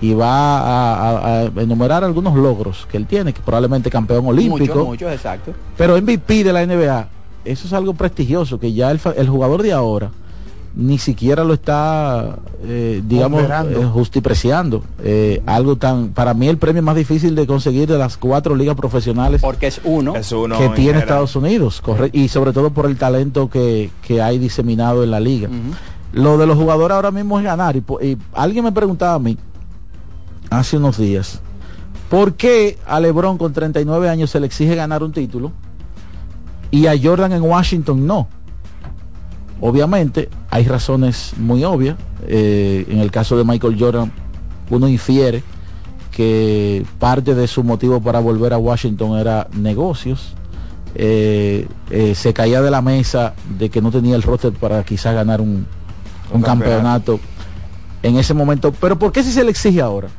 y 0.01 0.13
va 0.15 1.43
a, 1.43 1.43
enumerar 1.57 2.03
algunos 2.03 2.35
logros 2.35 2.87
que 2.89 2.97
él 2.97 3.05
tiene, 3.05 3.33
que 3.33 3.41
probablemente 3.41 3.89
campeón 3.91 4.25
olímpico. 4.25 4.73
Muchos, 4.73 4.87
muchos, 4.87 5.13
exacto. 5.13 5.53
Pero 5.77 5.95
MVP 6.01 6.43
de 6.43 6.51
la 6.51 6.65
NBA, 6.65 7.07
eso 7.45 7.67
es 7.67 7.73
algo 7.73 7.93
prestigioso, 7.93 8.59
que 8.59 8.73
ya 8.73 8.89
el, 8.89 9.29
jugador 9.29 9.61
de 9.61 9.73
ahora 9.73 10.09
ni 10.75 10.97
siquiera 10.97 11.43
lo 11.43 11.53
está, 11.53 12.37
eh, 12.63 13.01
digamos, 13.05 13.43
eh, 13.43 13.89
justipreciando. 13.91 14.83
Eh, 15.03 15.41
algo 15.45 15.75
tan, 15.75 16.09
para 16.09 16.33
mí 16.33 16.47
el 16.47 16.57
premio 16.57 16.81
más 16.81 16.95
difícil 16.95 17.35
de 17.35 17.45
conseguir 17.45 17.89
de 17.89 17.97
las 17.97 18.17
cuatro 18.17 18.55
ligas 18.55 18.75
profesionales. 18.75 19.41
Porque 19.41 19.67
es 19.67 19.81
uno, 19.83 20.13
que 20.13 20.69
tiene 20.75 20.99
Estados 20.99 21.35
Unidos, 21.35 21.81
y 22.13 22.29
sobre 22.29 22.53
todo 22.53 22.71
por 22.71 22.85
el 22.85 22.97
talento 22.97 23.49
que, 23.49 23.91
hay 24.21 24.37
diseminado 24.37 25.03
en 25.03 25.11
la 25.11 25.19
liga. 25.19 25.49
Lo 26.13 26.37
de 26.37 26.45
los 26.45 26.57
jugadores 26.57 26.95
ahora 26.95 27.11
mismo 27.11 27.39
es 27.39 27.45
ganar. 27.45 27.75
y 27.75 28.17
alguien 28.33 28.65
me 28.65 28.71
preguntaba 28.71 29.15
a 29.15 29.19
mí, 29.19 29.37
hace 30.49 30.77
unos 30.77 30.97
días, 30.97 31.39
¿por 32.09 32.33
qué 32.33 32.77
a 32.85 32.99
Lebron 32.99 33.37
con 33.37 33.53
39 33.53 34.09
años 34.09 34.29
se 34.29 34.39
le 34.39 34.45
exige 34.45 34.75
ganar 34.75 35.03
un 35.03 35.13
título 35.13 35.51
y 36.69 36.87
a 36.87 36.93
Jordan 37.01 37.31
en 37.31 37.41
Washington 37.41 38.05
no? 38.05 38.27
Obviamente 39.61 40.29
hay 40.49 40.65
razones 40.65 41.33
muy 41.37 41.63
obvias. 41.63 41.95
Eh, 42.27 42.85
en 42.89 42.99
el 42.99 43.11
caso 43.11 43.37
de 43.37 43.43
Michael 43.43 43.77
Jordan, 43.79 44.11
uno 44.69 44.87
infiere 44.87 45.43
que 46.11 46.85
parte 46.99 47.35
de 47.35 47.47
su 47.47 47.63
motivo 47.63 48.01
para 48.01 48.19
volver 48.19 48.53
a 48.53 48.57
Washington 48.57 49.17
era 49.17 49.47
negocios. 49.53 50.35
Eh, 50.95 51.67
eh, 51.89 52.15
se 52.15 52.33
caía 52.33 52.61
de 52.61 52.71
la 52.71 52.81
mesa 52.81 53.33
de 53.57 53.69
que 53.69 53.81
no 53.81 53.91
tenía 53.91 54.15
el 54.15 54.23
roster 54.23 54.51
para 54.51 54.83
quizás 54.83 55.13
ganar 55.13 55.39
un, 55.39 55.65
un 56.33 56.41
campeonato 56.41 57.19
en 58.03 58.17
ese 58.17 58.33
momento. 58.33 58.71
Pero 58.73 58.97
¿por 58.97 59.11
qué 59.11 59.23
si 59.23 59.31
se 59.31 59.43
le 59.43 59.51
exige 59.51 59.79
ahora? 59.79 60.09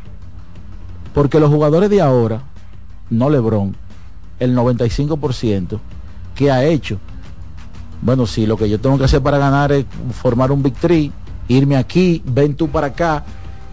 Porque 1.13 1.41
los 1.41 1.51
jugadores 1.51 1.91
de 1.91 2.01
ahora, 2.01 2.43
no 3.11 3.29
Lebron, 3.29 3.77
el 4.39 4.57
95% 4.57 5.79
que 6.35 6.51
ha 6.51 6.65
hecho. 6.65 6.99
Bueno, 8.03 8.27
si 8.27 8.47
lo 8.47 8.57
que 8.57 8.69
yo 8.69 8.81
tengo 8.81 8.99
que 8.99 9.05
hacer 9.05 9.23
para 9.23 9.39
ganar 9.39 9.73
es 9.73 9.87
formar 10.21 10.51
un 10.51 10.63
victory, 10.63 11.13
irme 11.49 11.77
aquí, 11.77 12.21
ven 12.27 12.57
tú 12.57 12.69
para 12.69 12.89
acá, 12.89 13.25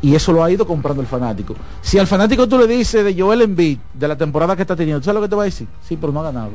y 0.02 0.16
eso 0.16 0.32
lo 0.32 0.44
ha 0.44 0.52
ido 0.52 0.66
comprando 0.66 1.02
el 1.02 1.08
fanático. 1.08 1.56
Si 1.82 1.98
al 1.98 2.08
fanático 2.08 2.48
tú 2.48 2.58
le 2.58 2.68
dices 2.68 3.04
de 3.04 3.20
Joel 3.20 3.42
Embiid, 3.42 3.80
de 3.94 4.08
la 4.08 4.16
temporada 4.16 4.56
que 4.56 4.62
está 4.62 4.76
teniendo, 4.76 5.02
¿tú 5.02 5.06
sabes 5.06 5.16
lo 5.16 5.22
que 5.22 5.30
te 5.30 5.36
va 5.36 5.42
a 5.42 5.46
decir? 5.46 5.68
Sí, 5.88 5.98
pero 6.00 6.14
no 6.14 6.22
ha 6.22 6.24
ganado. 6.24 6.52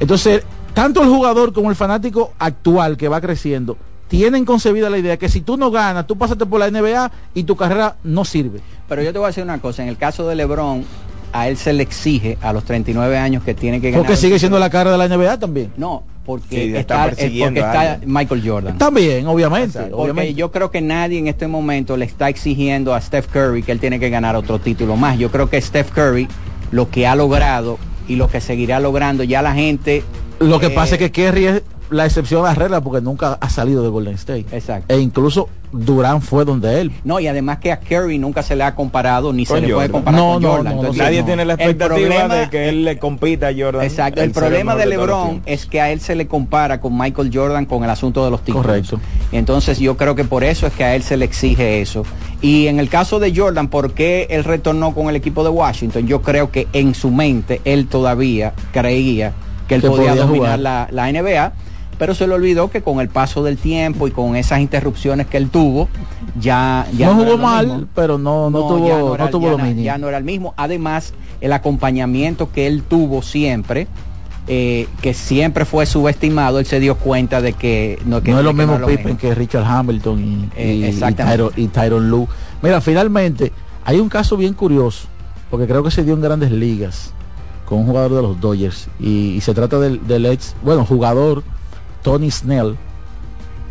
Entonces, 0.00 0.44
tanto 0.74 1.02
el 1.02 1.08
jugador 1.08 1.52
como 1.52 1.70
el 1.70 1.76
fanático 1.76 2.32
actual 2.38 2.96
que 2.96 3.08
va 3.08 3.20
creciendo, 3.20 3.76
tienen 4.08 4.44
concebida 4.44 4.90
la 4.90 4.98
idea 4.98 5.16
que 5.16 5.28
si 5.28 5.40
tú 5.40 5.56
no 5.56 5.70
ganas, 5.70 6.06
tú 6.06 6.16
pasaste 6.16 6.46
por 6.46 6.60
la 6.60 6.70
NBA 6.70 7.10
y 7.34 7.44
tu 7.44 7.56
carrera 7.56 7.96
no 8.04 8.24
sirve. 8.24 8.60
Pero 8.88 9.02
yo 9.02 9.12
te 9.12 9.18
voy 9.18 9.26
a 9.26 9.28
decir 9.28 9.42
una 9.42 9.60
cosa, 9.60 9.82
en 9.82 9.88
el 9.88 9.96
caso 9.96 10.28
de 10.28 10.34
LeBron, 10.34 10.84
a 11.32 11.48
él 11.48 11.56
se 11.56 11.72
le 11.72 11.82
exige 11.82 12.38
a 12.42 12.52
los 12.52 12.64
39 12.64 13.16
años 13.16 13.42
que 13.42 13.54
tiene 13.54 13.80
que 13.80 13.90
ganar. 13.90 14.04
Porque 14.04 14.16
sigue 14.16 14.38
siendo 14.38 14.58
la 14.58 14.70
cara 14.70 14.92
de 14.92 14.98
la 14.98 15.08
NBA 15.08 15.38
también. 15.38 15.72
No, 15.76 16.04
porque, 16.24 16.78
está, 16.78 17.08
está 17.08 18.00
Michael 18.04 18.42
Jordan. 18.46 18.78
También, 18.78 19.26
obviamente, 19.26 19.80
porque 19.90 20.34
yo 20.34 20.52
creo 20.52 20.70
que 20.70 20.80
nadie 20.80 21.18
en 21.18 21.26
este 21.26 21.48
momento 21.48 21.96
le 21.96 22.04
está 22.04 22.28
exigiendo 22.28 22.94
a 22.94 23.00
Steph 23.00 23.26
Curry 23.26 23.62
que 23.62 23.72
él 23.72 23.80
tiene 23.80 23.98
que 23.98 24.10
ganar 24.10 24.36
otro 24.36 24.58
título 24.58 24.96
más. 24.96 25.18
Yo 25.18 25.30
creo 25.30 25.48
que 25.48 25.60
Steph 25.60 25.90
Curry, 25.90 26.28
lo 26.70 26.90
que 26.90 27.06
ha 27.06 27.16
logrado 27.16 27.78
y 28.08 28.16
lo 28.16 28.28
que 28.28 28.40
seguirá 28.40 28.78
logrando, 28.78 29.24
ya 29.24 29.42
la 29.42 29.54
gente... 29.54 30.04
Lo 30.38 30.58
que 30.58 30.70
pasa 30.70 30.96
es 30.96 30.98
que 30.98 31.12
Kerry 31.12 31.46
es 31.46 31.62
la 31.92 32.06
excepción 32.06 32.44
a 32.44 32.48
la 32.48 32.54
regla 32.54 32.80
porque 32.80 33.00
nunca 33.00 33.38
ha 33.40 33.50
salido 33.50 33.82
de 33.82 33.88
Golden 33.88 34.14
State. 34.14 34.46
Exacto. 34.52 34.92
E 34.92 34.98
incluso 34.98 35.48
Durán 35.72 36.20
fue 36.20 36.44
donde 36.44 36.80
él. 36.80 36.92
No, 37.04 37.18
y 37.18 37.26
además 37.26 37.58
que 37.58 37.72
a 37.72 37.80
Curry 37.80 38.18
nunca 38.18 38.42
se 38.42 38.56
le 38.56 38.64
ha 38.64 38.74
comparado 38.74 39.32
ni 39.32 39.46
se 39.46 39.60
le 39.60 39.72
puede 39.72 39.90
comparar 39.90 40.20
con 40.20 40.42
Jordan. 40.42 40.96
nadie 40.96 41.22
tiene 41.22 41.44
la 41.44 41.54
expectativa 41.54 42.28
de 42.28 42.50
que 42.50 42.68
él 42.68 42.84
le 42.84 42.98
compita 42.98 43.48
a 43.48 43.52
Jordan. 43.56 43.82
Exacto. 43.82 44.20
El, 44.22 44.32
problema 44.32 44.76
de 44.76 44.86
LeBron 44.86 45.42
es 45.46 45.66
que 45.66 45.80
a 45.80 45.90
él 45.90 46.00
se 46.00 46.14
le 46.14 46.26
compara 46.26 46.80
con 46.80 46.96
Michael 46.96 47.30
Jordan 47.32 47.64
con 47.66 47.84
el 47.84 47.90
asunto 47.90 48.24
de 48.24 48.30
los 48.30 48.42
títulos. 48.42 48.66
Correcto. 48.66 49.00
Entonces 49.30 49.78
yo 49.78 49.96
creo 49.96 50.14
que 50.14 50.24
por 50.24 50.44
eso 50.44 50.66
es 50.66 50.72
que 50.72 50.84
a 50.84 50.94
él 50.94 51.02
se 51.02 51.16
le 51.16 51.24
exige 51.24 51.80
eso. 51.80 52.04
Y 52.40 52.66
en 52.66 52.78
el 52.78 52.88
caso 52.88 53.18
de 53.18 53.34
Jordan, 53.34 53.68
¿por 53.68 53.92
qué 53.92 54.26
él 54.30 54.44
retornó 54.44 54.94
con 54.94 55.08
el 55.08 55.16
equipo 55.16 55.42
de 55.44 55.50
Washington? 55.50 56.06
Yo 56.06 56.22
creo 56.22 56.50
que 56.50 56.68
en 56.72 56.94
su 56.94 57.10
mente 57.10 57.60
él 57.64 57.86
todavía 57.86 58.52
creía 58.72 59.32
que 59.68 59.76
él 59.76 59.82
podía, 59.82 60.14
dominar 60.14 60.58
la, 60.58 60.88
la 60.90 61.10
NBA 61.10 61.52
pero 61.98 62.14
se 62.14 62.26
le 62.26 62.34
olvidó 62.34 62.70
que 62.70 62.82
con 62.82 63.00
el 63.00 63.08
paso 63.08 63.42
del 63.42 63.58
tiempo 63.58 64.08
y 64.08 64.10
con 64.10 64.36
esas 64.36 64.60
interrupciones 64.60 65.26
que 65.26 65.36
él 65.36 65.50
tuvo, 65.50 65.88
ya, 66.38 66.86
ya 66.96 67.08
no, 67.08 67.16
jugó 67.16 67.38
mal, 67.38 67.86
pero 67.94 68.18
no, 68.18 68.50
no, 68.50 68.66
tuvo, 68.66 69.16
no, 69.16 69.28
tuvo 69.28 69.58
Ya 69.74 69.98
no 69.98 70.08
era 70.08 70.18
el 70.18 70.24
mismo. 70.24 70.54
Además, 70.56 71.14
el 71.40 71.52
acompañamiento 71.52 72.50
que 72.50 72.66
él 72.66 72.82
tuvo 72.82 73.22
siempre, 73.22 73.86
eh, 74.48 74.88
que 75.00 75.14
siempre 75.14 75.64
fue 75.64 75.86
subestimado, 75.86 76.58
él 76.58 76.66
se 76.66 76.80
dio 76.80 76.96
cuenta 76.96 77.40
de 77.40 77.52
que 77.52 77.98
no, 78.04 78.22
que, 78.22 78.32
es 78.32 78.42
lo 78.42 78.52
mismo 78.52 78.78
Pippen 78.84 79.16
que 79.16 79.34
Richard 79.34 79.64
Hamilton 79.64 80.18
y, 80.18 80.48
eh, 80.56 80.94
y, 81.56 81.68
Tyron, 81.68 82.10
Lue. 82.10 82.26
Mira, 82.62 82.80
finalmente, 82.80 83.52
hay 83.84 84.00
un 84.00 84.08
caso 84.08 84.36
bien 84.36 84.54
curioso, 84.54 85.06
porque 85.50 85.66
creo 85.66 85.82
que 85.82 85.90
se 85.90 86.02
dio 86.02 86.14
en 86.14 86.20
grandes 86.20 86.50
ligas 86.50 87.12
con 87.66 87.78
un 87.78 87.86
jugador 87.86 88.14
de 88.14 88.22
los 88.22 88.40
Dodgers, 88.40 88.88
y, 88.98 89.40
se 89.40 89.54
trata 89.54 89.78
del, 89.78 90.06
del 90.06 90.26
ex, 90.26 90.54
bueno, 90.62 90.84
jugador 90.84 91.42
Tony 92.02 92.30
Snell, 92.30 92.76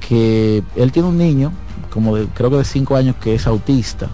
que 0.07 0.63
él 0.75 0.91
tiene 0.91 1.09
un 1.09 1.17
niño, 1.17 1.51
como 1.89 2.15
de, 2.15 2.27
creo 2.27 2.49
que 2.49 2.57
de 2.57 2.65
5 2.65 2.95
años, 2.95 3.15
que 3.21 3.35
es 3.35 3.47
autista. 3.47 4.07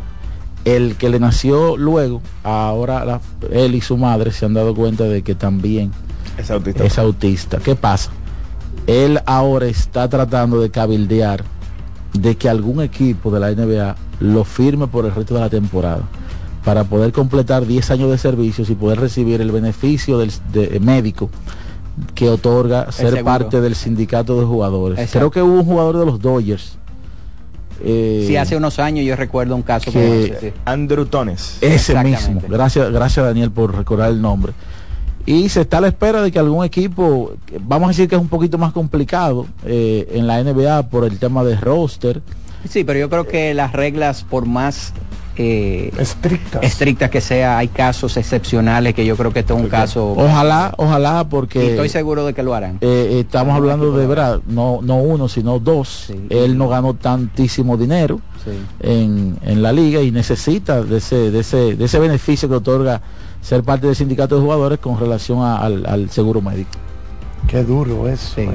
El 0.66 0.96
que 0.96 1.10
le 1.10 1.20
nació 1.20 1.78
luego, 1.78 2.22
ahora 2.44 3.22
él 3.52 3.76
y 3.76 3.82
su 3.82 3.96
madre 3.98 4.32
se 4.32 4.46
han 4.46 4.54
dado 4.54 4.76
cuenta 4.76 5.06
de 5.06 5.22
que 5.22 5.34
también 5.34 5.92
es 6.38 6.52
autista. 6.52 6.84
es 6.84 7.00
autista. 7.00 7.58
¿Qué 7.60 7.76
pasa? 7.76 8.12
Él 8.86 9.22
ahora 9.26 9.68
está 9.68 10.10
tratando 10.10 10.60
de 10.60 10.70
cabildear 10.70 11.44
de 12.14 12.36
que 12.36 12.50
algún 12.50 12.82
equipo 12.82 13.32
de 13.32 13.40
la 13.40 13.52
NBA 13.52 13.96
lo 14.20 14.44
firme 14.44 14.88
por 14.88 15.06
el 15.06 15.14
resto 15.14 15.36
de 15.36 15.42
la 15.42 15.50
temporada 15.50 16.02
para 16.66 16.84
poder 16.84 17.14
completar 17.14 17.66
10 17.66 17.92
años 17.92 18.12
de 18.12 18.18
servicios 18.18 18.70
y 18.70 18.76
poder 18.76 19.00
recibir 19.00 19.40
el 19.40 19.52
beneficio 19.52 20.18
del 20.18 20.32
médico 20.82 21.30
que 22.16 22.30
otorga 22.30 22.92
ser 22.92 23.24
parte 23.24 23.62
del 23.62 23.76
sindicato 23.76 24.40
de 24.40 24.46
jugadores. 24.46 25.12
Creo 25.12 25.32
que 25.32 25.42
hubo 25.42 25.60
un 25.60 25.66
jugador 25.66 25.98
de 25.98 26.06
los 26.06 26.22
Dodgers. 26.22 26.78
Eh, 27.84 28.24
sí, 28.28 28.36
hace 28.38 28.56
unos 28.56 28.80
años 28.80 29.06
yo 29.06 29.16
recuerdo 29.16 29.56
un 29.56 29.62
caso 29.62 29.92
que, 29.92 30.54
Andrew 30.66 31.06
Tones. 31.06 31.58
Ese 31.62 31.96
mismo. 32.04 32.42
Gracias, 32.48 32.92
gracias 32.92 33.26
Daniel 33.26 33.52
por 33.52 33.76
recordar 33.76 34.10
el 34.10 34.22
nombre. 34.22 34.54
Y 35.26 35.50
se 35.50 35.62
está 35.62 35.80
a 35.80 35.82
la 35.82 35.90
espera 35.90 36.22
de 36.22 36.32
que 36.32 36.40
algún 36.40 36.64
equipo, 36.64 37.34
vamos 37.60 37.88
a 37.88 37.90
decir 37.90 38.08
que 38.08 38.16
es 38.16 38.22
un 38.22 38.30
poquito 38.30 38.58
más 38.58 38.72
complicado 38.72 39.46
eh, 39.66 40.08
en 40.14 40.26
la 40.26 40.42
NBA 40.42 40.90
por 40.90 41.04
el 41.04 41.20
tema 41.20 41.44
de 41.44 41.58
roster. 41.58 42.22
Sí, 42.68 42.84
pero 42.84 42.98
yo 42.98 43.10
creo 43.10 43.28
que 43.28 43.54
las 43.54 43.74
reglas, 43.74 44.24
por 44.24 44.46
más 44.46 44.94
eh, 45.38 45.92
estrictas. 46.00 47.10
que 47.10 47.22
sea, 47.22 47.58
hay 47.58 47.68
casos 47.68 48.18
excepcionales 48.18 48.94
que 48.94 49.06
yo 49.06 49.16
creo 49.16 49.32
que 49.32 49.40
este 49.40 49.54
es 49.54 49.60
un 49.60 49.68
caso. 49.68 50.14
Ojalá, 50.18 50.74
ojalá, 50.78 51.28
porque. 51.30 51.72
estoy 51.72 51.90
seguro 51.90 52.26
de 52.26 52.34
que 52.34 52.44
lo 52.44 52.54
harán. 52.54 52.78
Eh, 52.82 53.20
estamos 53.20 53.56
hablando 53.56 53.98
de 53.98 54.08
verdad, 54.08 54.42
no, 54.48 54.80
no 54.82 54.98
uno, 54.98 55.28
sino 55.28 55.60
dos. 55.60 56.12
Él 56.30 56.58
no 56.58 56.68
ganó 56.70 56.94
tantísimo 56.94 57.78
dinero 57.78 58.20
en, 58.80 59.38
en, 59.44 59.62
la 59.62 59.72
liga 59.72 60.02
y 60.02 60.12
necesita 60.12 60.82
de 60.84 60.98
ese, 60.98 61.32
de 61.32 61.40
ese, 61.40 61.76
de 61.76 61.86
ese 61.86 62.00
beneficio 62.00 62.48
que 62.48 62.56
otorga 62.56 63.02
ser 63.42 63.64
parte 63.64 63.88
del 63.88 63.96
sindicato 63.96 64.36
de 64.36 64.42
jugadores 64.42 64.80
con 64.80 65.00
relación 65.00 65.44
al, 65.44 65.86
al, 65.86 66.10
seguro 66.10 66.42
médico. 66.42 66.72
Qué 67.48 67.64
duro 67.64 68.08
eso. 68.08 68.42
Eh. 68.42 68.50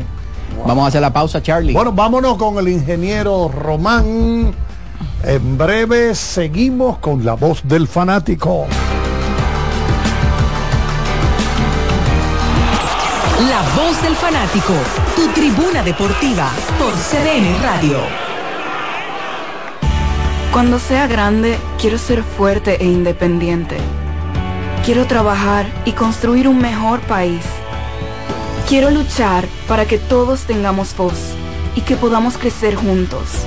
Vamos 0.66 0.84
a 0.84 0.88
hacer 0.88 1.00
la 1.00 1.12
pausa, 1.12 1.42
Charlie. 1.42 1.72
Bueno, 1.72 1.92
vámonos 1.92 2.36
con 2.36 2.58
el 2.58 2.68
ingeniero 2.68 3.48
Román 3.48 4.52
en 5.24 5.58
breve 5.58 6.14
seguimos 6.14 6.98
con 6.98 7.24
la 7.24 7.34
voz 7.34 7.60
del 7.64 7.86
fanático. 7.86 8.66
La 13.48 13.62
voz 13.76 14.02
del 14.02 14.14
fanático, 14.14 14.72
tu 15.16 15.28
tribuna 15.28 15.82
deportiva 15.82 16.50
por 16.78 16.92
CDN 16.92 17.62
Radio. 17.62 17.98
Cuando 20.52 20.78
sea 20.78 21.06
grande, 21.06 21.58
quiero 21.80 21.98
ser 21.98 22.22
fuerte 22.22 22.82
e 22.82 22.84
independiente. 22.84 23.76
Quiero 24.84 25.06
trabajar 25.06 25.66
y 25.84 25.92
construir 25.92 26.46
un 26.46 26.58
mejor 26.58 27.00
país. 27.00 27.44
Quiero 28.68 28.90
luchar 28.90 29.44
para 29.66 29.86
que 29.86 29.98
todos 29.98 30.42
tengamos 30.42 30.96
voz 30.96 31.34
y 31.74 31.80
que 31.80 31.96
podamos 31.96 32.36
crecer 32.36 32.74
juntos. 32.74 33.46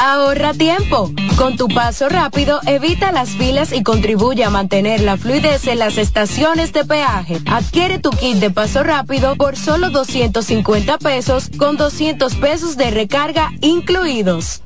Ahorra 0.00 0.52
tiempo. 0.52 1.10
Con 1.36 1.56
tu 1.56 1.68
paso 1.68 2.08
rápido, 2.08 2.60
evita 2.66 3.12
las 3.12 3.30
filas 3.30 3.72
y 3.72 3.82
contribuye 3.82 4.44
a 4.44 4.50
mantener 4.50 5.00
la 5.00 5.16
fluidez 5.16 5.66
en 5.66 5.78
las 5.78 5.98
estaciones 5.98 6.72
de 6.72 6.84
peaje. 6.84 7.38
Adquiere 7.46 7.98
tu 7.98 8.10
kit 8.10 8.36
de 8.36 8.50
paso 8.50 8.82
rápido 8.82 9.36
por 9.36 9.56
solo 9.56 9.90
250 9.90 10.98
pesos 10.98 11.50
con 11.56 11.76
200 11.76 12.34
pesos 12.36 12.76
de 12.76 12.90
recarga 12.90 13.50
incluidos. 13.60 14.62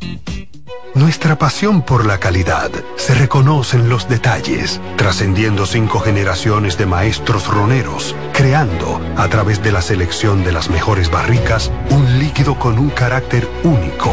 Nuestra 0.94 1.38
pasión 1.38 1.82
por 1.82 2.06
la 2.06 2.18
calidad 2.18 2.70
se 2.96 3.14
reconoce 3.14 3.76
en 3.76 3.88
los 3.88 4.08
detalles, 4.08 4.80
trascendiendo 4.96 5.64
cinco 5.66 6.00
generaciones 6.00 6.76
de 6.76 6.86
maestros 6.86 7.46
roneros, 7.46 8.14
creando, 8.32 9.00
a 9.16 9.28
través 9.28 9.62
de 9.62 9.72
la 9.72 9.82
selección 9.82 10.44
de 10.44 10.52
las 10.52 10.70
mejores 10.70 11.10
barricas, 11.10 11.70
un 11.90 12.18
líquido 12.18 12.58
con 12.58 12.78
un 12.78 12.90
carácter 12.90 13.48
único 13.64 14.12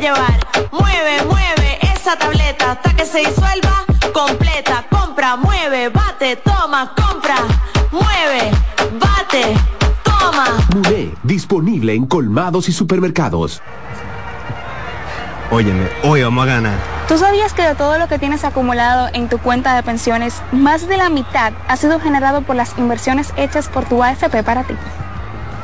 llevar. 0.00 0.46
Mueve, 0.72 1.24
mueve 1.28 1.78
esa 1.94 2.16
tableta 2.16 2.72
hasta 2.72 2.94
que 2.94 3.04
se 3.04 3.18
disuelva 3.18 3.84
completa. 4.12 4.84
Compra, 4.90 5.36
mueve, 5.36 5.90
bate, 5.90 6.36
toma, 6.36 6.92
compra, 6.94 7.36
mueve, 7.92 8.50
bate, 8.98 9.54
toma. 10.02 10.46
Muné, 10.74 11.10
disponible 11.22 11.94
en 11.94 12.06
colmados 12.06 12.68
y 12.68 12.72
supermercados. 12.72 13.62
Óyeme, 15.52 15.88
hoy 16.04 16.22
vamos 16.22 16.44
a 16.44 16.46
ganar. 16.46 16.78
¿Tú 17.08 17.18
sabías 17.18 17.52
que 17.52 17.62
de 17.62 17.74
todo 17.74 17.98
lo 17.98 18.06
que 18.06 18.20
tienes 18.20 18.44
acumulado 18.44 19.08
en 19.12 19.28
tu 19.28 19.38
cuenta 19.38 19.74
de 19.74 19.82
pensiones, 19.82 20.40
más 20.52 20.86
de 20.86 20.96
la 20.96 21.10
mitad 21.10 21.52
ha 21.66 21.76
sido 21.76 21.98
generado 21.98 22.42
por 22.42 22.54
las 22.54 22.78
inversiones 22.78 23.32
hechas 23.36 23.68
por 23.68 23.84
tu 23.84 24.02
AFP 24.02 24.44
para 24.44 24.62
ti? 24.62 24.74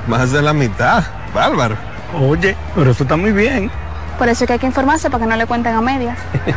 Más 0.08 0.32
de 0.32 0.42
la 0.42 0.52
mitad, 0.52 1.04
bárbaro. 1.32 1.76
Oye, 2.20 2.56
pero 2.74 2.90
eso 2.90 3.04
está 3.04 3.16
muy 3.16 3.32
bien. 3.32 3.70
Por 4.18 4.28
eso 4.28 4.44
es 4.44 4.48
que 4.48 4.52
hay 4.54 4.58
que 4.58 4.66
informarse 4.66 5.10
para 5.10 5.24
que 5.24 5.30
no 5.30 5.36
le 5.36 5.46
cuenten 5.46 5.74
a 5.74 5.80
medias. 5.80 6.18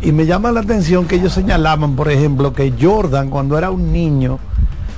Y 0.00 0.12
me 0.12 0.26
llama 0.26 0.52
la 0.52 0.60
atención 0.60 1.06
que 1.06 1.16
ellos 1.16 1.32
señalaban, 1.32 1.96
por 1.96 2.10
ejemplo, 2.10 2.52
que 2.52 2.72
Jordan 2.80 3.30
cuando 3.30 3.58
era 3.58 3.70
un 3.70 3.92
niño 3.92 4.38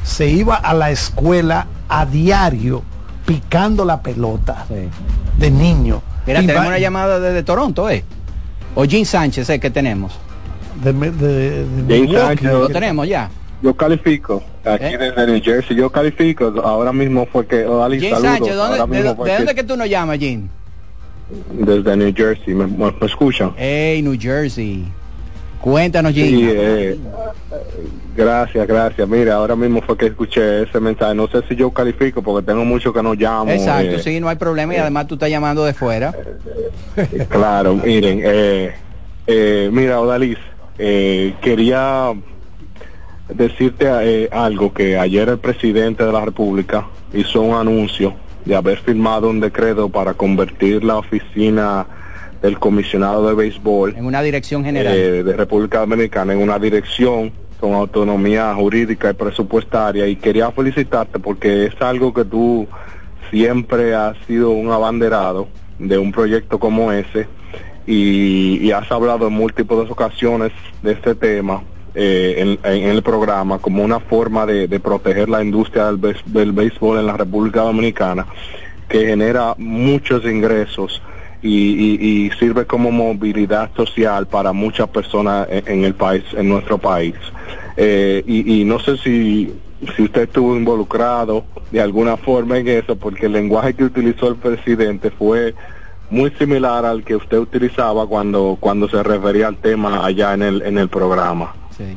se 0.03 0.29
iba 0.29 0.57
a 0.57 0.75
la 0.75 0.91
escuela 0.91 1.67
a 1.89 2.05
diario 2.05 2.83
picando 3.25 3.85
la 3.85 4.03
pelota 4.03 4.67
de 5.39 5.51
niño. 5.51 6.03
Mira, 6.27 6.41
tenemos 6.41 6.67
una 6.67 6.79
llamada 6.79 7.19
desde 7.19 7.43
Toronto, 7.43 7.89
¿eh? 7.89 8.05
O 8.75 8.85
Jim 8.85 9.05
Sánchez, 9.05 9.49
¿eh? 9.51 9.61
que 9.61 9.71
tenemos. 9.71 10.13
De, 10.83 10.93
de, 10.93 12.37
Lo 12.43 12.69
tenemos 12.69 13.07
ya. 13.07 13.31
Yo 13.65 13.75
califico. 13.75 14.43
Aquí 14.63 14.85
¿Eh? 14.85 14.99
desde 14.99 15.27
New 15.27 15.41
Jersey. 15.43 15.75
Yo 15.75 15.89
califico. 15.89 16.53
Ahora 16.63 16.93
mismo 16.93 17.25
fue 17.25 17.47
que... 17.47 17.67
Jim 17.99 18.15
Sánchez, 18.21 18.55
¿dónde, 18.57 19.03
¿de, 19.03 19.15
dónde 19.15 19.55
que 19.55 19.65
tú 19.65 19.75
nos 19.75 19.89
llamas, 19.89 20.19
Jim? 20.19 20.49
Desde 21.51 21.97
New 21.97 22.13
Jersey. 22.15 22.53
¿Me, 22.53 22.67
me, 22.67 22.93
escuchan? 23.01 23.55
Hey, 23.57 24.03
New 24.03 24.19
Jersey. 24.21 24.85
Cuéntanos, 25.63 26.13
Jim. 26.13 26.27
Sí, 26.27 26.47
eh, 26.47 26.99
gracias, 28.15 28.69
gracias. 28.69 29.09
Mira, 29.09 29.37
ahora 29.37 29.57
mismo 29.57 29.81
fue 29.81 29.97
que 29.97 30.09
escuché 30.09 30.65
ese 30.65 30.79
mensaje. 30.79 31.15
No 31.15 31.27
sé 31.27 31.41
si 31.49 31.57
yo 31.57 31.71
califico 31.71 32.21
porque 32.21 32.45
tengo 32.45 32.67
mucho 32.67 32.93
que 32.93 33.03
no 33.03 33.15
llamo. 33.15 33.51
Exacto, 33.51 33.97
eh, 33.97 34.03
sí, 34.03 34.21
no 34.21 34.29
hay 34.29 34.37
problema 34.37 34.75
y 34.75 34.77
además 34.77 35.07
tú 35.07 35.15
estás 35.15 35.31
llamando 35.31 35.65
de 35.65 35.73
fuera. 35.73 36.13
claro, 37.31 37.77
miren, 37.77 38.21
eh, 38.23 38.75
eh, 39.27 39.71
mira, 39.73 40.01
Odalis, 40.01 40.37
eh, 40.79 41.35
quería 41.41 42.13
decirte 43.29 43.87
eh, 43.89 44.29
algo 44.31 44.73
que 44.73 44.99
ayer 44.99 45.29
el 45.29 45.39
presidente 45.39 46.05
de 46.05 46.13
la 46.13 46.25
República 46.25 46.87
hizo 47.13 47.41
un 47.43 47.55
anuncio 47.55 48.15
de 48.45 48.55
haber 48.55 48.79
firmado 48.79 49.31
un 49.31 49.41
decreto 49.41 49.89
para 49.89 50.15
convertir 50.15 50.85
la 50.85 50.97
oficina 50.99 51.87
del 52.43 52.59
comisionado 52.59 53.27
de 53.27 53.35
béisbol 53.35 53.95
en 53.97 54.05
una 54.05 54.21
dirección 54.23 54.63
general. 54.65 54.95
eh, 54.95 55.23
de 55.23 55.33
República 55.35 55.81
Dominicana 55.81 56.35
en 56.35 56.41
una 56.43 56.59
dirección 56.59 57.33
con 57.59 57.73
autonomía 57.73 58.55
jurídica 58.55 59.09
y 59.11 59.15
presupuestaria. 59.15 60.07
Y 60.07 60.17
quería 60.17 60.51
felicitarte 60.51 61.19
porque 61.19 61.65
es 61.65 61.81
algo 61.81 62.13
que 62.13 62.27
tú 62.27 62.69
siempre 63.31 63.95
has 63.95 64.19
sido 64.27 64.51
un 64.51 64.71
abanderado 64.71 65.49
de 65.79 65.97
un 65.97 66.13
proyecto 66.13 66.59
como 66.59 66.93
ese. 66.93 67.27
Y, 67.87 68.59
y 68.61 68.71
has 68.73 68.91
hablado 68.93 69.27
en 69.29 69.33
múltiples 69.33 69.91
ocasiones 69.91 70.53
de 70.83 70.93
este 70.93 71.15
tema 71.15 71.63
eh, 71.97 72.59
en, 72.65 72.89
el 72.89 73.03
programa 73.03 73.59
como 73.59 73.85
una 73.85 74.01
forma 74.01 74.47
de, 74.47 74.81
proteger 74.81 75.29
la 75.29 75.45
industria 75.45 75.93
del, 75.93 76.53
béisbol 76.53 76.99
en 76.99 77.07
la 77.07 77.17
República 77.17 77.63
Dominicana, 77.63 78.27
que 78.89 79.07
genera 79.07 79.55
muchos 79.59 80.25
ingresos 80.25 81.01
y, 81.41 82.31
sirve 82.39 82.65
como 82.67 82.91
movilidad 82.91 83.71
social 83.77 84.27
para 84.27 84.53
muchas 84.53 84.89
personas 84.89 85.47
en, 85.51 85.85
el 85.85 85.95
país, 85.95 86.25
en 86.33 86.49
nuestro 86.49 86.79
país. 86.79 87.15
Eh, 87.77 88.25
y, 88.27 88.65
no 88.65 88.81
sé 88.81 88.97
si, 88.99 89.55
si 89.95 90.03
usted 90.03 90.23
estuvo 90.23 90.57
involucrado 90.57 91.45
de 91.71 91.81
alguna 91.81 92.17
forma 92.17 92.59
en 92.59 92.69
eso, 92.69 92.97
porque 92.97 93.27
el 93.27 93.33
lenguaje 93.33 93.75
que 93.75 93.85
utilizó 93.85 94.29
el 94.29 94.37
presidente 94.37 95.11
fue 95.11 95.55
muy 96.11 96.31
similar 96.33 96.85
al 96.85 97.05
que 97.05 97.17
usted 97.17 97.39
utilizaba 97.39 98.07
cuando 98.07 98.57
cuando 98.61 98.89
se 98.89 99.03
refería 99.03 99.49
al 99.49 99.57
tema 99.57 100.05
allá 100.05 100.35
en 100.35 100.43
el 100.43 100.63
en 100.63 100.79
el 100.79 100.89
programa. 100.89 101.55
Sí. 101.77 101.97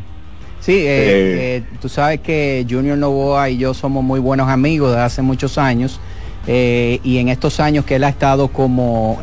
Eh, 0.70 1.56
eh, 1.60 1.64
tú 1.82 1.88
sabes 1.88 2.20
que 2.20 2.66
Junior 2.70 2.98
Novoa 2.98 3.50
y 3.50 3.58
yo 3.58 3.74
somos 3.74 4.04
muy 4.04 4.20
buenos 4.20 4.50
amigos 4.50 4.94
de 4.94 5.02
hace 5.02 5.22
muchos 5.22 5.58
años. 5.58 6.00
Eh, 6.46 7.00
y 7.04 7.18
en 7.18 7.28
estos 7.28 7.60
años 7.60 7.86
que 7.86 7.96
él 7.96 8.04
ha 8.06 8.10
estado 8.10 8.48
como 8.50 9.20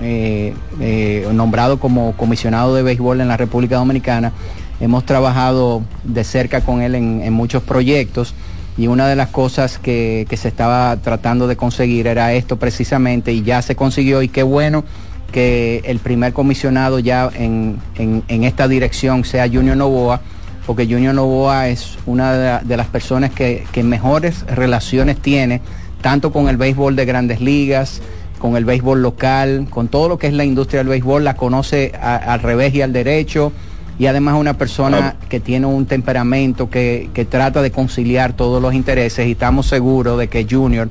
nombrado 1.32 1.78
como 1.78 2.16
comisionado 2.16 2.74
de 2.74 2.82
béisbol 2.82 3.20
en 3.20 3.28
la 3.28 3.36
República 3.36 3.76
Dominicana, 3.76 4.32
hemos 4.80 5.04
trabajado 5.04 5.82
de 6.02 6.24
cerca 6.24 6.62
con 6.62 6.82
él 6.82 6.94
en, 6.94 7.32
muchos 7.32 7.62
proyectos 7.62 8.34
y 8.76 8.88
una 8.88 9.08
de 9.08 9.16
las 9.16 9.28
cosas 9.28 9.78
que, 9.78 10.26
se 10.36 10.48
estaba 10.48 10.96
tratando 10.98 11.46
de 11.46 11.56
conseguir 11.56 12.06
era 12.06 12.32
esto 12.34 12.58
precisamente 12.58 13.32
y 13.32 13.42
ya 13.42 13.62
se 13.62 13.74
consiguió 13.74 14.20
y 14.22 14.28
qué 14.28 14.42
bueno 14.42 14.84
que 15.32 15.82
el 15.84 15.98
primer 15.98 16.32
comisionado 16.32 16.98
ya 16.98 17.30
en, 17.34 17.80
en 17.96 18.44
esta 18.44 18.68
dirección 18.68 19.24
sea 19.24 19.48
Junior 19.48 19.76
Novoa 19.76 20.20
porque 20.66 20.86
Junior 20.86 21.14
Novoa 21.14 21.68
es 21.68 21.98
una 22.06 22.60
de, 22.60 22.76
las 22.76 22.86
personas 22.86 23.30
que, 23.30 23.64
mejores 23.82 24.46
relaciones 24.46 25.18
tiene 25.18 25.60
tanto 26.00 26.32
con 26.32 26.48
el 26.48 26.56
béisbol 26.56 26.96
de 26.96 27.04
grandes 27.04 27.40
ligas, 27.40 28.00
con 28.38 28.56
el 28.56 28.64
béisbol 28.64 29.02
local, 29.02 29.66
con 29.70 29.88
todo 29.88 30.08
lo 30.08 30.18
que 30.18 30.26
es 30.26 30.32
la 30.32 30.44
industria 30.44 30.80
del 30.80 30.88
béisbol, 30.88 31.24
la 31.24 31.34
conoce 31.34 31.92
al 32.00 32.40
revés 32.40 32.74
y 32.74 32.82
al 32.82 32.92
derecho 32.92 33.52
y 33.98 34.06
además 34.06 34.34
una 34.38 34.54
persona 34.54 35.16
que 35.28 35.40
tiene 35.40 35.66
un 35.66 35.86
temperamento 35.86 36.68
que, 36.68 37.08
trata 37.30 37.62
de 37.62 37.70
conciliar 37.70 38.32
todos 38.32 38.60
los 38.60 38.74
intereses 38.74 39.26
y 39.26 39.32
estamos 39.32 39.66
seguros 39.66 40.18
de 40.18 40.28
que 40.28 40.46
Junior 40.48 40.88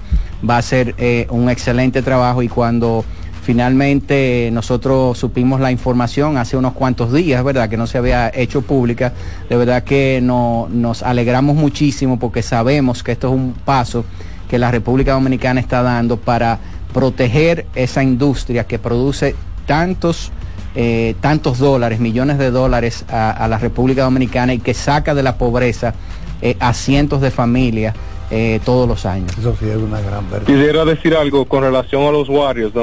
va 0.47 0.55
a 0.55 0.59
hacer 0.59 0.95
eh, 0.97 1.27
un 1.29 1.49
excelente 1.49 2.01
trabajo 2.01 2.41
y 2.41 2.47
cuando 2.47 3.03
finalmente 3.43 4.49
nosotros 4.53 5.17
supimos 5.17 5.59
la 5.59 5.71
información 5.71 6.37
hace 6.37 6.55
unos 6.55 6.73
cuantos 6.73 7.11
días, 7.11 7.43
¿verdad? 7.43 7.69
Que 7.69 7.77
no 7.77 7.87
se 7.87 7.97
había 7.97 8.31
hecho 8.33 8.61
pública, 8.61 9.13
de 9.49 9.57
verdad 9.57 9.83
que 9.83 10.19
no, 10.23 10.67
nos 10.71 11.03
alegramos 11.03 11.55
muchísimo 11.55 12.17
porque 12.17 12.41
sabemos 12.41 13.03
que 13.03 13.11
esto 13.11 13.27
es 13.27 13.33
un 13.33 13.53
paso 13.53 14.05
que 14.49 14.57
la 14.57 14.71
República 14.71 15.13
Dominicana 15.13 15.59
está 15.59 15.83
dando 15.83 16.17
para 16.17 16.59
proteger 16.93 17.65
esa 17.75 18.01
industria 18.01 18.65
que 18.65 18.79
produce 18.79 19.35
tantos 19.65 20.31
eh, 20.75 21.13
tantos 21.21 21.59
dólares, 21.59 21.99
millones 21.99 22.39
de 22.39 22.49
dólares 22.49 23.05
a, 23.07 23.47
la 23.47 23.59
República 23.59 24.03
Dominicana 24.03 24.55
y 24.55 24.59
que 24.59 24.73
saca 24.73 25.13
de 25.13 25.21
la 25.21 25.37
pobreza 25.37 25.93
eh, 26.41 26.57
a 26.59 26.73
cientos 26.73 27.21
de 27.21 27.29
familias 27.29 27.93
eh, 28.33 28.59
todos 28.65 28.87
los 28.87 29.05
años. 29.05 29.31
Eso 29.37 29.55
sí 29.59 29.69
es 29.69 29.77
una 29.77 30.01
gran 30.01 30.29
verdad. 30.29 30.47
Quisiera 30.47 30.85
decir 30.85 31.15
algo 31.15 31.45
con 31.45 31.63
relación 31.63 32.03
a 32.03 32.11
los 32.11 32.29
Warriors, 32.29 32.73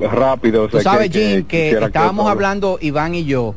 rápido. 0.00 0.68
Tú 0.68 0.80
sabes, 0.80 1.10
Jim, 1.10 1.44
que, 1.44 1.72
estábamos 1.72 2.30
hablando, 2.30 2.78
Iván 2.80 3.14
y 3.14 3.24
yo, 3.24 3.54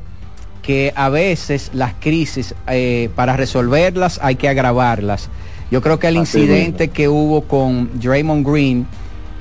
que 0.61 0.91
a 0.95 1.09
veces 1.09 1.71
las 1.73 1.93
crisis, 1.99 2.55
para 3.15 3.37
resolverlas 3.37 4.19
hay 4.21 4.35
que 4.35 4.49
agravarlas. 4.49 5.29
Yo 5.71 5.81
creo 5.81 5.97
que 5.97 6.07
el 6.07 6.17
incidente 6.17 6.89
que 6.89 7.07
hubo 7.07 7.43
con 7.43 7.89
Draymond 7.99 8.47
Green, 8.47 8.87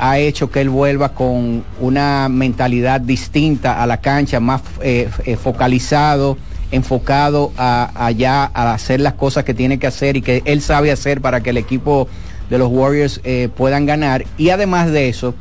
ha 0.03 0.19
hecho 0.19 0.51
que 0.51 0.61
él 0.61 0.69
vuelva 0.69 1.11
con 1.11 1.65
una 1.79 2.29
mentalidad 2.29 3.01
distinta 3.01 3.81
a 3.81 3.87
la 3.87 3.99
cancha, 3.99 4.41
más 4.41 4.61
eh, 4.83 5.09
eh, 5.25 5.37
focalizado, 5.37 6.37
enfocado 6.73 7.53
a, 7.57 7.93
allá 8.07 8.51
a 8.53 8.75
hacer 8.75 9.01
las 9.01 9.15
cosas 9.15 9.45
que 9.45 9.55
tiene 9.55 9.79
que 9.79 9.87
hacer 9.87 10.17
y 10.17 10.23
que 10.23 10.43
él 10.45 10.61
sabe 10.61 10.91
hacer 10.91 11.21
para 11.21 11.43
que 11.43 11.51
el 11.51 11.57
equipo 11.57 12.09
de 12.51 12.59
los 12.59 12.69
Warriors 12.71 13.21
eh, 13.23 13.49
puedan 13.55 13.87
ganar. 13.87 14.25
Y 14.37 14.51
además 14.51 14.91
de 14.91 15.09
eso, 15.09 15.35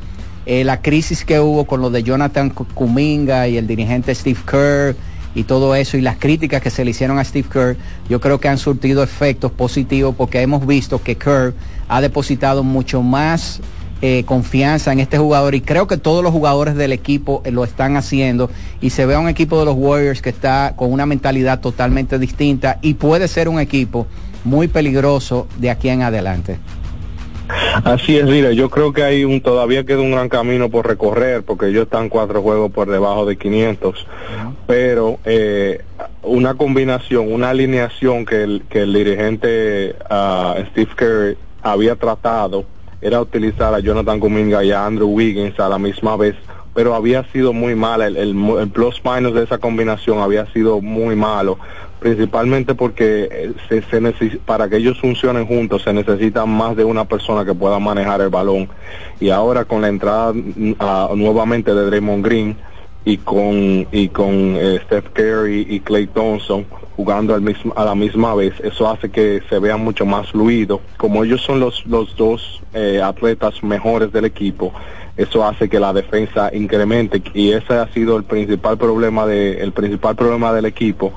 la 0.46 0.80
crisis 0.80 1.24
que 1.24 1.40
hubo 1.40 1.66
con 1.66 1.80
lo 1.80 1.90
de 1.90 2.02
Jonathan 2.02 2.50
Kuminga 2.50 3.48
y 3.48 3.56
el 3.56 3.66
dirigente 3.66 4.14
Steve 4.14 4.40
Kerr 4.44 4.96
y 5.34 5.44
todo 5.44 5.74
eso 5.74 5.96
y 5.96 6.00
las 6.00 6.16
críticas 6.16 6.60
que 6.60 6.70
se 6.70 6.84
le 6.84 6.90
hicieron 6.90 7.18
a 7.18 7.24
Steve 7.24 7.48
Kerr, 7.50 7.76
yo 8.08 8.20
creo 8.20 8.38
que 8.38 8.48
han 8.48 8.58
surtido 8.58 9.02
efectos 9.02 9.50
positivos 9.52 10.14
porque 10.16 10.40
hemos 10.40 10.66
visto 10.66 11.02
que 11.02 11.16
Kerr 11.16 11.54
ha 11.88 12.00
depositado 12.00 12.62
mucho 12.62 13.02
más 13.02 13.60
eh, 14.04 14.24
confianza 14.26 14.92
en 14.92 14.98
este 14.98 15.16
jugador 15.16 15.54
y 15.54 15.60
creo 15.60 15.86
que 15.86 15.96
todos 15.96 16.24
los 16.24 16.32
jugadores 16.32 16.74
del 16.74 16.92
equipo 16.92 17.40
eh, 17.44 17.52
lo 17.52 17.62
están 17.62 17.96
haciendo 17.96 18.50
y 18.80 18.90
se 18.90 19.06
ve 19.06 19.14
a 19.14 19.20
un 19.20 19.28
equipo 19.28 19.60
de 19.60 19.64
los 19.64 19.76
Warriors 19.76 20.20
que 20.20 20.30
está 20.30 20.74
con 20.76 20.92
una 20.92 21.06
mentalidad 21.06 21.60
totalmente 21.60 22.18
distinta 22.18 22.80
y 22.82 22.94
puede 22.94 23.28
ser 23.28 23.48
un 23.48 23.60
equipo 23.60 24.08
muy 24.42 24.66
peligroso 24.66 25.46
de 25.58 25.70
aquí 25.70 25.88
en 25.88 26.02
adelante. 26.02 26.58
Así 27.84 28.16
es, 28.16 28.24
mira, 28.24 28.50
yo 28.50 28.70
creo 28.70 28.92
que 28.92 29.04
hay 29.04 29.24
un 29.24 29.40
todavía 29.40 29.84
queda 29.84 30.00
un 30.00 30.10
gran 30.10 30.28
camino 30.28 30.68
por 30.68 30.86
recorrer 30.86 31.44
porque 31.44 31.68
ellos 31.68 31.84
están 31.84 32.08
cuatro 32.08 32.42
juegos 32.42 32.72
por 32.72 32.90
debajo 32.90 33.24
de 33.24 33.36
500, 33.36 34.06
pero 34.66 35.20
eh, 35.24 35.82
una 36.22 36.54
combinación, 36.54 37.32
una 37.32 37.50
alineación 37.50 38.26
que 38.26 38.42
el, 38.42 38.62
que 38.68 38.80
el 38.80 38.92
dirigente 38.92 39.94
uh, 40.10 40.60
Steve 40.70 40.90
Kerr 40.96 41.36
había 41.62 41.94
tratado 41.94 42.64
era 43.02 43.20
utilizar 43.20 43.74
a 43.74 43.80
Jonathan 43.80 44.20
Kuminga 44.20 44.64
y 44.64 44.70
a 44.70 44.86
Andrew 44.86 45.08
Wiggins 45.08 45.58
a 45.58 45.68
la 45.68 45.78
misma 45.78 46.16
vez, 46.16 46.36
pero 46.72 46.94
había 46.94 47.24
sido 47.32 47.52
muy 47.52 47.74
mala, 47.74 48.06
el, 48.06 48.16
el, 48.16 48.34
plus 48.72 49.02
minus 49.04 49.34
de 49.34 49.42
esa 49.42 49.58
combinación 49.58 50.20
había 50.20 50.46
sido 50.52 50.80
muy 50.80 51.16
malo, 51.16 51.58
principalmente 51.98 52.74
porque 52.74 53.28
eh, 53.30 53.52
se, 53.68 53.82
se 53.82 54.38
para 54.46 54.68
que 54.68 54.76
ellos 54.76 54.98
funcionen 55.00 55.46
juntos 55.46 55.82
se 55.82 55.92
necesita 55.92 56.46
más 56.46 56.76
de 56.76 56.84
una 56.84 57.04
persona 57.04 57.44
que 57.44 57.54
pueda 57.54 57.78
manejar 57.78 58.20
el 58.22 58.30
balón. 58.30 58.68
Y 59.20 59.30
ahora 59.30 59.64
con 59.64 59.82
la 59.82 59.88
entrada 59.88 60.32
mm, 60.32 60.76
nuevamente 61.16 61.74
de 61.74 61.86
Draymond 61.86 62.24
Green, 62.24 62.56
y 63.04 63.16
con 63.18 63.86
y 63.90 64.08
con 64.08 64.56
eh, 64.56 64.80
Steph 64.84 65.08
Curry 65.12 65.66
y 65.68 65.80
Clay 65.80 66.06
Thompson 66.06 66.66
jugando 66.96 67.34
al 67.34 67.40
mismo, 67.40 67.72
a 67.76 67.84
la 67.84 67.94
misma 67.94 68.34
vez 68.34 68.54
eso 68.62 68.88
hace 68.88 69.10
que 69.10 69.42
se 69.48 69.58
vea 69.58 69.76
mucho 69.76 70.06
más 70.06 70.30
fluido. 70.30 70.80
Como 70.96 71.24
ellos 71.24 71.40
son 71.42 71.60
los 71.60 71.84
los 71.86 72.16
dos 72.16 72.62
eh, 72.74 73.00
atletas 73.02 73.62
mejores 73.62 74.12
del 74.12 74.24
equipo 74.24 74.72
eso 75.16 75.46
hace 75.46 75.68
que 75.68 75.78
la 75.78 75.92
defensa 75.92 76.50
incremente. 76.54 77.22
Y 77.34 77.52
ese 77.52 77.74
ha 77.74 77.92
sido 77.92 78.16
el 78.16 78.24
principal 78.24 78.78
problema 78.78 79.26
de 79.26 79.62
el 79.62 79.72
principal 79.72 80.16
problema 80.16 80.52
del 80.52 80.64
equipo. 80.64 81.12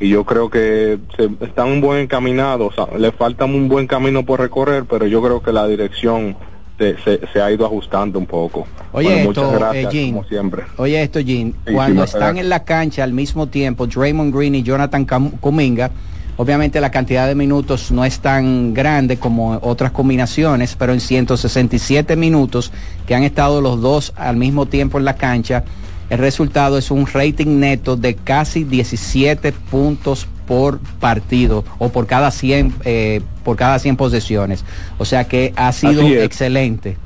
Y 0.00 0.10
yo 0.10 0.24
creo 0.24 0.50
que 0.50 0.98
se, 1.16 1.28
están 1.44 1.68
un 1.68 1.80
buen 1.80 2.00
encaminados 2.00 2.74
le 2.96 3.10
falta 3.10 3.46
un 3.46 3.68
buen 3.68 3.88
camino 3.88 4.24
por 4.24 4.38
recorrer 4.38 4.84
pero 4.88 5.08
yo 5.08 5.20
creo 5.20 5.42
que 5.42 5.52
la 5.52 5.66
dirección 5.66 6.36
se, 6.78 7.40
ha 7.40 7.50
ido 7.50 7.66
ajustando 7.66 8.18
un 8.18 8.26
poco. 8.26 8.66
Oye, 8.92 9.22
esto, 9.22 9.72
eh, 9.74 10.10
como 10.10 10.24
siempre. 10.24 10.62
Oye, 10.76 11.02
esto, 11.02 11.20
Jim, 11.20 11.52
cuando 11.72 12.04
están 12.04 12.38
en 12.38 12.48
la 12.48 12.64
cancha 12.64 13.04
al 13.04 13.12
mismo 13.12 13.48
tiempo, 13.48 13.86
Draymond 13.86 14.34
Green 14.34 14.54
y 14.54 14.62
Jonathan 14.62 15.04
Kuminga, 15.40 15.90
obviamente 16.36 16.80
la 16.80 16.90
cantidad 16.90 17.26
de 17.26 17.34
minutos 17.34 17.90
no 17.90 18.04
es 18.04 18.20
tan 18.20 18.72
grande 18.74 19.16
como 19.18 19.58
otras 19.62 19.90
combinaciones, 19.90 20.76
pero 20.76 20.92
en 20.92 21.00
167 21.00 22.16
minutos 22.16 22.72
que 23.06 23.14
han 23.14 23.24
estado 23.24 23.60
los 23.60 23.80
dos 23.80 24.12
al 24.16 24.36
mismo 24.36 24.66
tiempo 24.66 24.98
en 24.98 25.04
la 25.04 25.16
cancha, 25.16 25.64
el 26.10 26.18
resultado 26.18 26.78
es 26.78 26.90
un 26.90 27.06
rating 27.06 27.58
neto 27.58 27.96
de 27.96 28.14
casi 28.14 28.64
17 28.64 29.52
puntos 29.52 30.26
por 30.48 30.80
partido 30.98 31.64
o 31.78 31.90
por 31.90 32.06
cada 32.06 32.30
100 32.30 32.74
eh, 32.84 33.20
por 33.44 33.56
cada 33.56 33.78
100 33.78 33.96
posesiones. 33.96 34.64
O 34.96 35.04
sea 35.04 35.24
que 35.24 35.52
ha 35.54 35.70
sido 35.72 36.02
excelente. 36.02 36.96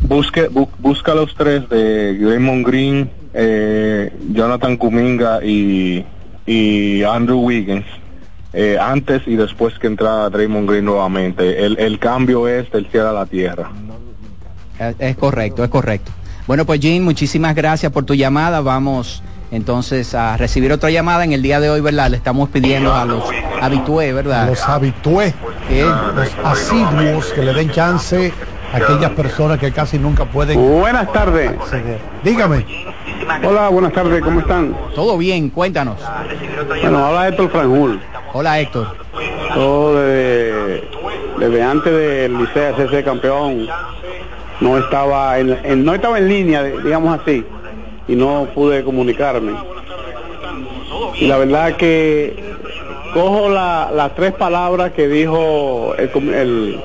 Busque, 0.00 0.48
busca 0.78 1.12
los 1.12 1.34
tres 1.34 1.68
de 1.68 2.16
Raymond 2.20 2.64
Green, 2.64 3.10
eh, 3.34 4.12
Jonathan 4.30 4.76
Kuminga 4.76 5.44
y, 5.44 6.04
y 6.46 7.02
Andrew 7.02 7.40
Wiggins. 7.40 7.84
Eh, 8.54 8.78
antes 8.80 9.22
y 9.26 9.36
después 9.36 9.78
que 9.78 9.88
entra 9.88 10.30
Draymond 10.30 10.70
Green 10.70 10.84
nuevamente. 10.84 11.66
El, 11.66 11.78
el 11.78 11.98
cambio 11.98 12.48
es 12.48 12.70
del 12.70 12.86
cielo 12.90 13.10
a 13.10 13.12
la 13.12 13.26
tierra. 13.26 13.70
Es 14.98 15.16
correcto, 15.16 15.64
es 15.64 15.70
correcto. 15.70 16.12
Bueno, 16.46 16.64
pues 16.64 16.80
Jim, 16.80 17.02
muchísimas 17.02 17.54
gracias 17.54 17.92
por 17.92 18.04
tu 18.04 18.14
llamada. 18.14 18.60
Vamos 18.60 19.22
entonces 19.50 20.14
a 20.14 20.36
recibir 20.36 20.72
otra 20.72 20.90
llamada 20.90 21.24
en 21.24 21.32
el 21.32 21.42
día 21.42 21.60
de 21.60 21.70
hoy, 21.70 21.80
¿verdad? 21.80 22.10
Le 22.10 22.16
estamos 22.16 22.48
pidiendo 22.50 22.94
a 22.94 23.04
los 23.04 23.24
habitués, 23.60 24.14
¿verdad? 24.14 24.48
Los 24.48 24.62
habitués, 24.68 25.34
los 25.70 26.28
asiduos 26.44 27.32
que 27.32 27.42
le 27.42 27.54
den 27.54 27.70
chance 27.70 28.32
a 28.72 28.76
aquellas 28.76 29.10
personas 29.12 29.58
que 29.58 29.72
casi 29.72 29.98
nunca 29.98 30.24
pueden. 30.24 30.58
Buenas 30.78 31.10
tardes. 31.12 31.52
Dígame. 32.22 32.64
Hola, 33.44 33.68
buenas 33.68 33.92
tardes, 33.92 34.22
¿cómo 34.22 34.40
están? 34.40 34.74
Todo 34.94 35.18
bien, 35.18 35.50
cuéntanos. 35.50 35.98
Bueno, 36.66 37.06
habla 37.06 37.28
Héctor 37.28 37.50
Franjul. 37.50 38.00
Hola 38.32 38.60
Héctor. 38.60 38.96
Todo 39.54 39.94
desde, 41.38 41.62
antes 41.62 41.92
del 41.92 42.38
Liceo 42.38 42.76
CC 42.76 43.04
campeón 43.04 43.66
no 44.60 44.78
estaba 44.78 45.38
en, 45.38 45.84
no 45.84 45.94
estaba 45.94 46.18
en 46.18 46.28
línea, 46.28 46.62
digamos 46.62 47.20
así, 47.20 47.44
y 48.08 48.16
no 48.16 48.48
pude 48.54 48.82
comunicarme. 48.82 49.52
Y 51.20 51.26
la 51.26 51.38
verdad 51.38 51.76
que 51.76 52.34
cojo 53.12 53.48
las 53.48 54.14
tres 54.14 54.32
palabras 54.32 54.92
que 54.92 55.08
dijo 55.08 55.94
el, 55.96 56.80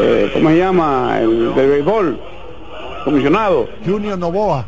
eh, 0.00 0.30
¿cómo 0.32 0.50
se 0.50 0.58
llama? 0.58 1.18
El 1.20 1.54
del 1.54 1.70
béisbol, 1.70 2.18
comisionado. 3.04 3.68
Junior 3.84 4.18
Novoa. 4.18 4.66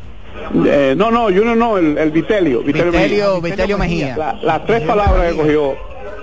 Eh, 0.66 0.94
no, 0.96 1.10
no, 1.10 1.24
Junior 1.24 1.56
no, 1.56 1.78
el, 1.78 1.96
el 1.98 2.10
Vitelio. 2.10 2.62
Vitelio, 2.62 3.40
Vitelio, 3.40 3.78
Mejía. 3.78 4.38
las 4.42 4.64
tres 4.66 4.82
palabras 4.82 5.30
que 5.30 5.36
cogió. 5.36 5.74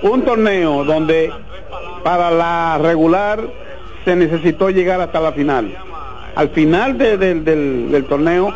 Un 0.02 0.22
torneo 0.22 0.84
donde 0.84 1.32
para 2.04 2.30
la 2.30 2.78
regular 2.78 3.42
se 4.06 4.16
necesitó 4.16 4.70
llegar 4.70 5.02
hasta 5.02 5.20
la 5.20 5.32
final. 5.32 5.76
Al 6.36 6.50
final 6.50 6.98
del, 6.98 8.06
torneo 8.08 8.54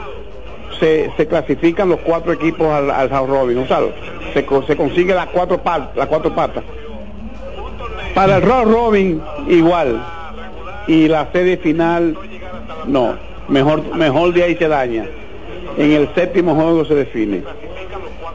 se, 0.79 1.27
clasifican 1.27 1.89
los 1.89 1.99
cuatro 1.99 2.33
equipos 2.33 2.67
al, 2.67 2.89
al 2.89 3.09
Robin, 3.27 3.57
¿no 3.57 3.67
sabes? 3.67 3.91
Se, 4.33 4.45
se 4.67 4.77
consigue 4.77 5.13
las 5.13 5.27
cuatro, 5.27 5.61
las 5.95 6.07
cuatro 6.07 6.33
patas. 6.33 6.63
Para 8.13 8.37
el 8.37 8.43
Round 8.43 8.71
Robin 8.71 9.21
igual. 9.47 10.03
Y 10.87 11.07
la 11.07 11.31
serie 11.31 11.57
final, 11.57 12.17
no. 12.87 13.15
Mejor, 13.47 13.95
mejor 13.95 14.33
de 14.33 14.43
ahí 14.43 14.55
se 14.55 14.67
daña. 14.67 15.05
En 15.77 15.91
el 15.91 16.13
séptimo 16.13 16.55
juego 16.55 16.85
se 16.85 16.95
define. 16.95 17.43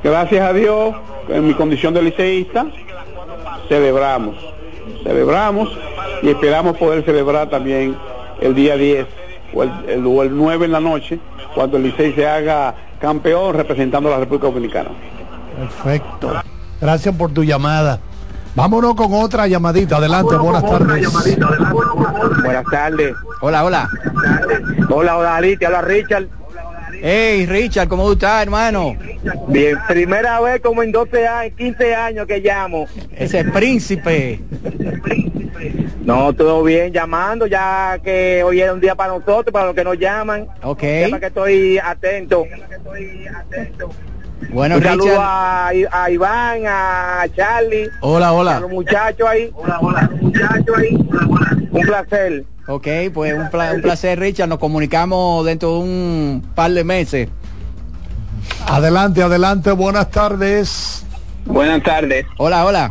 Gracias 0.02 0.48
a 0.48 0.52
Dios, 0.52 0.94
en 1.28 1.46
mi 1.46 1.54
condición 1.54 1.92
de 1.94 2.02
liceísta, 2.02 2.66
celebramos. 3.68 4.36
Celebramos 5.02 5.76
y 6.22 6.28
esperamos 6.28 6.76
poder 6.76 7.04
celebrar 7.04 7.50
también 7.50 7.96
el 8.40 8.54
día 8.54 8.76
10 8.76 9.06
o 9.54 9.62
el, 9.62 10.06
o 10.06 10.22
el 10.22 10.36
9 10.36 10.66
en 10.66 10.72
la 10.72 10.80
noche, 10.80 11.18
cuando 11.56 11.78
el 11.78 11.84
Licey 11.84 12.12
se 12.12 12.28
haga 12.28 12.74
campeón 13.00 13.54
representando 13.54 14.10
a 14.10 14.12
la 14.12 14.18
República 14.18 14.48
Dominicana. 14.48 14.90
Perfecto. 15.56 16.34
Gracias 16.82 17.16
por 17.16 17.32
tu 17.32 17.42
llamada. 17.42 17.98
Vámonos 18.54 18.94
con 18.94 19.14
otra 19.14 19.46
llamadita. 19.46 19.96
Adelante, 19.96 20.36
buenas 20.36 20.62
tardes. 20.62 21.08
Buenas 22.42 22.64
tardes. 22.70 23.14
Hola, 23.40 23.64
hola. 23.64 23.88
Hola, 24.90 25.16
hola, 25.16 25.36
Ali, 25.36 25.56
te 25.56 25.64
habla 25.64 25.80
Richard. 25.80 26.28
Hey, 27.02 27.46
Richard, 27.46 27.88
¿cómo 27.88 28.12
estás, 28.12 28.42
hermano? 28.42 28.96
Bien, 29.48 29.76
primera 29.88 30.40
vez 30.40 30.60
como 30.60 30.82
en 30.82 30.92
12 30.92 31.26
años, 31.26 31.54
15 31.56 31.94
años 31.94 32.26
que 32.26 32.40
llamo. 32.40 32.86
Ese 33.16 33.44
príncipe. 33.44 34.40
No, 36.02 36.32
todo 36.32 36.62
bien, 36.62 36.92
llamando, 36.92 37.46
ya 37.46 37.98
que 38.02 38.42
hoy 38.44 38.60
es 38.62 38.70
un 38.70 38.80
día 38.80 38.94
para 38.94 39.14
nosotros, 39.14 39.52
para 39.52 39.66
los 39.66 39.74
que 39.74 39.84
nos 39.84 39.98
llaman. 39.98 40.46
Ok. 40.62 40.82
Para 41.10 41.20
que 41.20 41.26
estoy 41.26 41.78
atento. 41.78 42.44
Bueno, 44.50 44.76
un 44.76 44.82
saludo 44.82 45.16
a, 45.18 45.68
a 45.68 46.10
Iván, 46.10 46.62
a 46.66 47.26
Charlie. 47.34 47.88
Hola, 48.00 48.32
hola. 48.32 48.56
A 48.58 48.60
los 48.60 48.70
muchachos 48.70 49.28
ahí. 49.28 49.50
Hola, 49.54 49.78
hola. 49.80 50.10
Muchachos 50.20 50.76
ahí. 50.76 50.94
Un 51.70 51.82
placer. 51.82 52.44
Ok, 52.68 52.86
pues 53.14 53.32
un, 53.34 53.48
pla- 53.50 53.72
un 53.74 53.80
placer, 53.82 54.18
Richard. 54.18 54.48
Nos 54.48 54.58
comunicamos 54.58 55.44
dentro 55.46 55.74
de 55.74 55.78
un 55.78 56.42
par 56.54 56.72
de 56.72 56.82
meses. 56.84 57.28
Adelante, 58.66 59.22
adelante, 59.22 59.70
buenas 59.72 60.10
tardes. 60.10 61.04
Buenas 61.44 61.82
tardes. 61.82 62.26
Hola, 62.38 62.64
hola. 62.64 62.90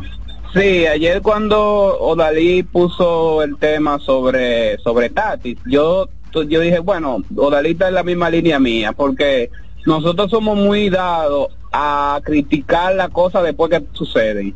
Sí, 0.53 0.88
ayer 0.88 1.21
cuando 1.21 1.59
Odalí 1.99 2.63
puso 2.63 3.43
el 3.43 3.57
tema 3.57 3.99
sobre 3.99 4.78
sobre 4.78 5.09
Tatis, 5.09 5.57
yo 5.65 6.07
yo 6.47 6.59
dije, 6.61 6.80
bueno, 6.80 7.17
Odalí 7.36 7.71
está 7.71 7.89
en 7.89 7.93
la 7.95 8.03
misma 8.03 8.30
línea 8.30 8.59
mía, 8.59 8.93
porque 8.93 9.49
nosotros 9.86 10.30
somos 10.32 10.57
muy 10.57 10.89
dados 10.89 11.49
a 11.73 12.21
criticar 12.23 12.95
las 12.95 13.09
cosas 13.09 13.43
después 13.43 13.69
que 13.71 13.84
suceden. 13.91 14.55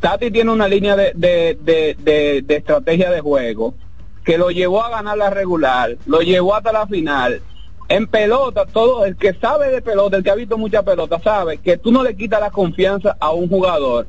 Tatis 0.00 0.32
tiene 0.32 0.50
una 0.50 0.68
línea 0.68 0.96
de, 0.96 1.12
de, 1.14 1.58
de, 1.62 1.96
de, 2.02 2.42
de 2.42 2.56
estrategia 2.56 3.10
de 3.10 3.20
juego 3.20 3.74
que 4.24 4.38
lo 4.38 4.50
llevó 4.50 4.82
a 4.82 4.90
ganar 4.90 5.18
la 5.18 5.30
regular, 5.30 5.96
lo 6.06 6.20
llevó 6.20 6.54
hasta 6.54 6.72
la 6.72 6.86
final. 6.86 7.42
En 7.88 8.06
pelota, 8.06 8.64
todo 8.64 9.04
el 9.04 9.16
que 9.16 9.34
sabe 9.34 9.70
de 9.70 9.82
pelota, 9.82 10.16
el 10.16 10.24
que 10.24 10.30
ha 10.30 10.34
visto 10.34 10.56
mucha 10.56 10.82
pelota, 10.82 11.20
sabe 11.22 11.58
que 11.58 11.76
tú 11.76 11.92
no 11.92 12.02
le 12.02 12.16
quitas 12.16 12.40
la 12.40 12.50
confianza 12.50 13.16
a 13.20 13.30
un 13.32 13.48
jugador 13.48 14.06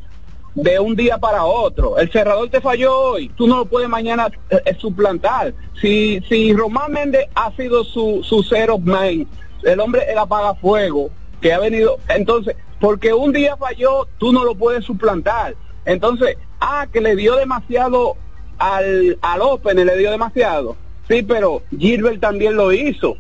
de 0.56 0.80
un 0.80 0.96
día 0.96 1.18
para 1.18 1.44
otro. 1.44 1.98
El 1.98 2.10
cerrador 2.10 2.50
te 2.50 2.62
falló 2.62 2.98
hoy, 2.98 3.30
tú 3.30 3.46
no 3.46 3.58
lo 3.58 3.66
puedes 3.66 3.90
mañana 3.90 4.30
eh, 4.50 4.62
eh, 4.66 4.76
suplantar. 4.80 5.54
Si, 5.82 6.22
si 6.30 6.54
Román 6.54 6.94
Méndez 6.94 7.28
ha 7.36 7.52
sido 7.52 7.84
su, 7.84 8.22
su 8.24 8.42
cero 8.44 8.80
man, 8.80 9.28
el 9.64 9.80
hombre 9.82 10.10
el 10.10 10.18
apagafuego 10.18 11.10
que 11.42 11.52
ha 11.52 11.60
venido, 11.60 12.00
entonces, 12.08 12.56
porque 12.80 13.14
un 13.14 13.34
día 13.34 13.58
falló, 13.58 14.08
tú 14.18 14.32
no 14.32 14.46
lo 14.46 14.56
puedes 14.56 14.86
suplantar. 14.86 15.56
Entonces, 15.84 16.38
ah, 16.62 16.88
que 16.92 17.02
le 17.02 17.18
dio 17.18 17.36
demasiado 17.36 18.16
al, 18.58 19.18
al 19.22 19.42
Open, 19.42 19.86
le 19.86 19.98
dio 19.98 20.12
demasiado. 20.12 20.76
Sí, 21.08 21.24
pero 21.24 21.62
Gilbert 21.78 22.20
también 22.20 22.56
lo 22.56 22.72
hizo. 22.72 23.18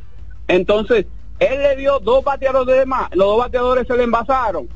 Entonces, 0.47 1.05
él 1.39 1.61
le 1.61 1.75
dio 1.75 1.99
dos 1.99 2.23
bateadores 2.23 2.77
de 2.77 2.85
más, 2.85 3.09
los 3.13 3.27
dos 3.27 3.39
bateadores 3.39 3.87
se 3.87 3.97
le 3.97 4.03
envasaron. 4.03 4.67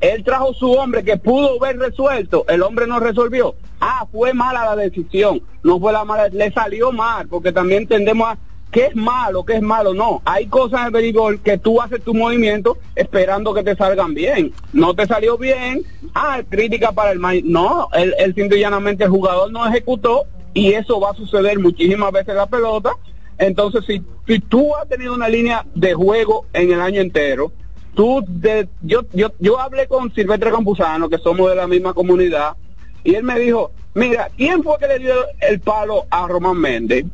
Él 0.00 0.24
trajo 0.24 0.54
su 0.54 0.72
hombre 0.72 1.04
que 1.04 1.18
pudo 1.18 1.62
haber 1.62 1.78
resuelto, 1.78 2.44
el 2.48 2.62
hombre 2.62 2.86
no 2.86 3.00
resolvió. 3.00 3.54
Ah, 3.80 4.06
fue 4.10 4.32
mala 4.32 4.64
la 4.64 4.76
decisión, 4.76 5.42
no 5.62 5.78
fue 5.78 5.92
la 5.92 6.04
mala, 6.04 6.28
le 6.28 6.50
salió 6.52 6.90
mal, 6.90 7.28
porque 7.28 7.52
también 7.52 7.86
tendemos 7.86 8.28
a 8.28 8.38
qué 8.70 8.86
es 8.86 8.96
malo, 8.96 9.44
qué 9.44 9.54
es 9.54 9.62
malo, 9.62 9.94
no. 9.94 10.22
Hay 10.24 10.46
cosas 10.46 10.80
en 10.80 10.86
el 10.86 10.92
béisbol 10.92 11.40
que 11.40 11.58
tú 11.58 11.80
haces 11.80 12.02
tu 12.02 12.14
movimiento 12.14 12.78
esperando 12.94 13.52
que 13.52 13.62
te 13.62 13.76
salgan 13.76 14.14
bien. 14.14 14.52
No 14.72 14.94
te 14.94 15.06
salió 15.06 15.36
bien, 15.36 15.82
ah, 16.14 16.40
crítica 16.48 16.92
para 16.92 17.12
el 17.12 17.18
maíz. 17.18 17.44
No, 17.44 17.88
y 17.96 18.58
llanamente 18.58 19.04
el 19.04 19.10
jugador 19.10 19.50
no 19.50 19.66
ejecutó 19.66 20.24
y 20.54 20.72
eso 20.72 21.00
va 21.00 21.10
a 21.10 21.14
suceder 21.14 21.58
muchísimas 21.58 22.12
veces 22.12 22.34
la 22.34 22.46
pelota. 22.46 22.92
Entonces, 23.38 23.84
si, 23.86 24.02
si 24.26 24.38
tú 24.40 24.76
has 24.76 24.88
tenido 24.88 25.14
una 25.14 25.28
línea 25.28 25.64
de 25.74 25.94
juego 25.94 26.46
en 26.52 26.72
el 26.72 26.80
año 26.80 27.00
entero, 27.00 27.52
tú 27.94 28.22
de, 28.28 28.68
yo, 28.82 29.00
yo, 29.12 29.32
yo 29.38 29.58
hablé 29.58 29.86
con 29.86 30.12
Silvestre 30.12 30.50
Campuzano, 30.50 31.08
que 31.08 31.18
somos 31.18 31.48
de 31.48 31.56
la 31.56 31.66
misma 31.66 31.94
comunidad, 31.94 32.56
y 33.02 33.14
él 33.14 33.22
me 33.22 33.38
dijo, 33.38 33.72
mira, 33.94 34.28
¿quién 34.36 34.62
fue 34.62 34.76
que 34.78 34.88
le 34.88 34.98
dio 34.98 35.14
el 35.40 35.60
palo 35.60 36.04
a 36.10 36.26
Román 36.28 36.58
Méndez? 36.58 37.06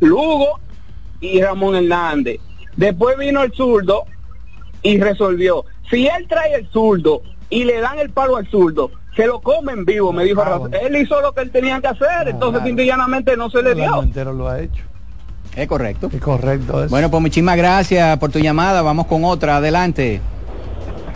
Lugo 0.00 0.60
y 1.32 1.40
Ramón 1.42 1.74
Hernández. 1.76 2.38
Después 2.76 3.16
vino 3.18 3.42
el 3.42 3.52
zurdo 3.52 4.04
y 4.82 4.98
resolvió. 5.00 5.64
Si 5.90 6.06
él 6.06 6.26
trae 6.28 6.54
el 6.54 6.68
zurdo 6.70 7.22
y 7.50 7.64
le 7.64 7.80
dan 7.80 7.98
el 7.98 8.10
palo 8.10 8.36
al 8.36 8.46
zurdo, 8.48 8.90
se 9.16 9.26
lo 9.26 9.40
comen 9.40 9.84
vivo, 9.84 10.12
me 10.12 10.24
dijo. 10.24 10.42
Ah, 10.42 10.60
Él 10.82 10.96
hizo 10.96 11.20
lo 11.20 11.32
que 11.32 11.42
él 11.42 11.50
tenía 11.50 11.80
que 11.80 11.86
hacer, 11.86 12.26
entonces 12.28 12.62
simple 12.64 12.82
y 12.84 12.86
llanamente 12.88 13.36
no 13.36 13.48
se 13.48 13.62
le 13.62 13.70
El 13.70 13.76
dio. 13.76 14.02
entero 14.02 14.32
lo 14.32 14.48
ha 14.48 14.60
hecho. 14.60 14.82
Es 15.54 15.68
correcto. 15.68 16.10
Es 16.12 16.20
correcto. 16.20 16.80
eso. 16.82 16.90
Bueno, 16.90 17.10
pues 17.10 17.20
muchísimas 17.20 17.56
gracias 17.56 18.18
por 18.18 18.32
tu 18.32 18.40
llamada. 18.40 18.82
Vamos 18.82 19.06
con 19.06 19.24
otra. 19.24 19.58
Adelante. 19.58 20.20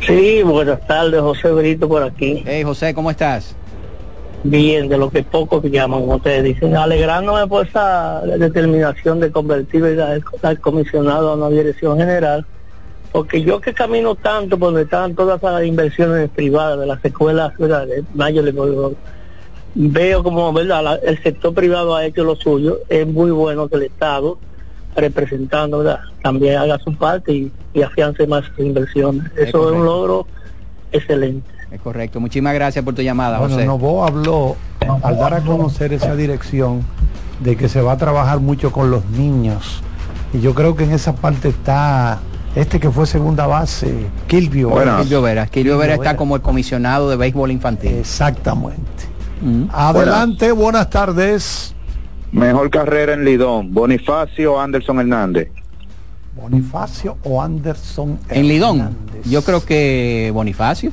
Sí, 0.07 0.43
buenas 0.45 0.87
tardes, 0.87 1.21
José 1.21 1.51
Brito 1.51 1.89
por 1.89 2.05
aquí. 2.05 2.45
Hey, 2.47 2.63
José, 2.63 2.95
¿cómo 2.95 3.11
estás? 3.11 3.57
Bien, 4.45 4.89
de 4.89 4.97
lo 4.97 5.11
que 5.11 5.23
pocos 5.25 5.63
llaman, 5.65 6.01
como 6.03 6.17
ustedes 6.17 6.45
dicen, 6.45 6.77
alegrándome 6.77 7.47
por 7.49 7.67
esa 7.67 8.21
determinación 8.23 9.19
de 9.21 9.33
convertir 9.33 9.85
al, 10.43 10.61
comisionado 10.61 11.31
a 11.31 11.35
una 11.35 11.49
dirección 11.49 11.99
general, 11.99 12.47
porque 13.11 13.43
yo 13.43 13.61
que 13.61 13.75
camino 13.75 14.15
tanto 14.15 14.57
por 14.59 14.69
donde 14.69 14.83
están 14.83 15.15
todas 15.15 15.43
las 15.43 15.65
inversiones 15.65 16.31
privadas 16.31 16.79
de 16.79 16.87
las 16.87 17.05
escuelas 17.05 17.53
¿verdad? 17.59 17.87
de 17.87 18.05
Baseball, 18.15 18.97
veo 19.75 20.23
como 20.23 20.53
verdad 20.53 20.83
La- 20.85 20.95
el 20.97 21.21
sector 21.23 21.53
privado 21.53 21.97
ha 21.97 22.05
hecho 22.05 22.23
lo 22.25 22.37
suyo, 22.37 22.79
es 22.89 23.07
muy 23.07 23.31
bueno 23.33 23.69
que 23.69 23.77
el 23.77 23.83
Estado 23.83 24.39
representando 24.95 25.79
¿verdad? 25.79 26.01
también 26.23 26.57
haga 26.59 26.79
su 26.79 26.95
parte 26.97 27.33
y, 27.33 27.53
y 27.75 27.83
afiance 27.83 28.27
más 28.27 28.45
sus 28.47 28.61
inversiones. 28.61 29.25
Eso 29.37 29.69
es 29.71 29.77
un 29.77 29.85
logro 29.85 30.27
excelente. 30.93 31.49
Es 31.71 31.81
correcto. 31.81 32.21
Muchísimas 32.21 32.55
gracias 32.55 32.85
por 32.85 32.95
tu 32.95 33.03
llamada, 33.03 33.39
Bueno, 33.39 33.55
José. 33.55 33.67
Novo 33.67 34.05
habló 34.05 34.57
al 35.03 35.19
dar 35.19 35.35
a 35.35 35.41
conocer 35.41 35.93
esa 35.93 36.17
dirección 36.17 36.83
de 37.41 37.57
que 37.57 37.69
se 37.69 37.83
va 37.83 37.93
a 37.93 37.97
trabajar 37.97 38.41
mucho 38.41 38.73
con 38.73 38.91
los 38.91 39.05
niños. 39.11 39.83
Y 40.33 40.41
yo 40.41 40.55
creo 40.55 40.77
que 40.77 40.85
en 40.85 40.93
esa 40.93 41.15
parte 41.15 41.49
está 41.49 42.21
este 42.55 42.81
que 42.81 42.91
fue 42.91 43.07
segunda 43.07 43.47
base, 43.47 43.95
Kilvio. 44.27 44.71
Kilvio 45.01 45.23
Vera. 45.23 45.47
Kilvio 45.47 45.79
Vera 45.79 45.95
está 45.95 46.17
como 46.17 46.37
el 46.37 46.43
comisionado 46.43 47.11
de 47.11 47.17
béisbol 47.17 47.51
infantil. 47.51 47.93
Exactamente. 47.93 49.05
Mm. 49.43 49.65
Adelante, 49.73 50.53
buenas 50.53 50.91
tardes. 50.91 51.75
Mejor 52.33 52.71
carrera 52.71 53.15
en 53.15 53.25
Lidón, 53.25 53.73
Bonifacio 53.73 54.55
o 54.55 54.61
Anderson 54.61 55.01
Hernández. 55.01 55.51
Bonifacio 56.37 57.17
o 57.25 57.41
Anderson. 57.41 58.19
En 58.29 58.49
Lidón, 58.49 58.91
yo 59.25 59.43
creo 59.43 59.65
que 59.65 60.31
Bonifacio. 60.35 60.93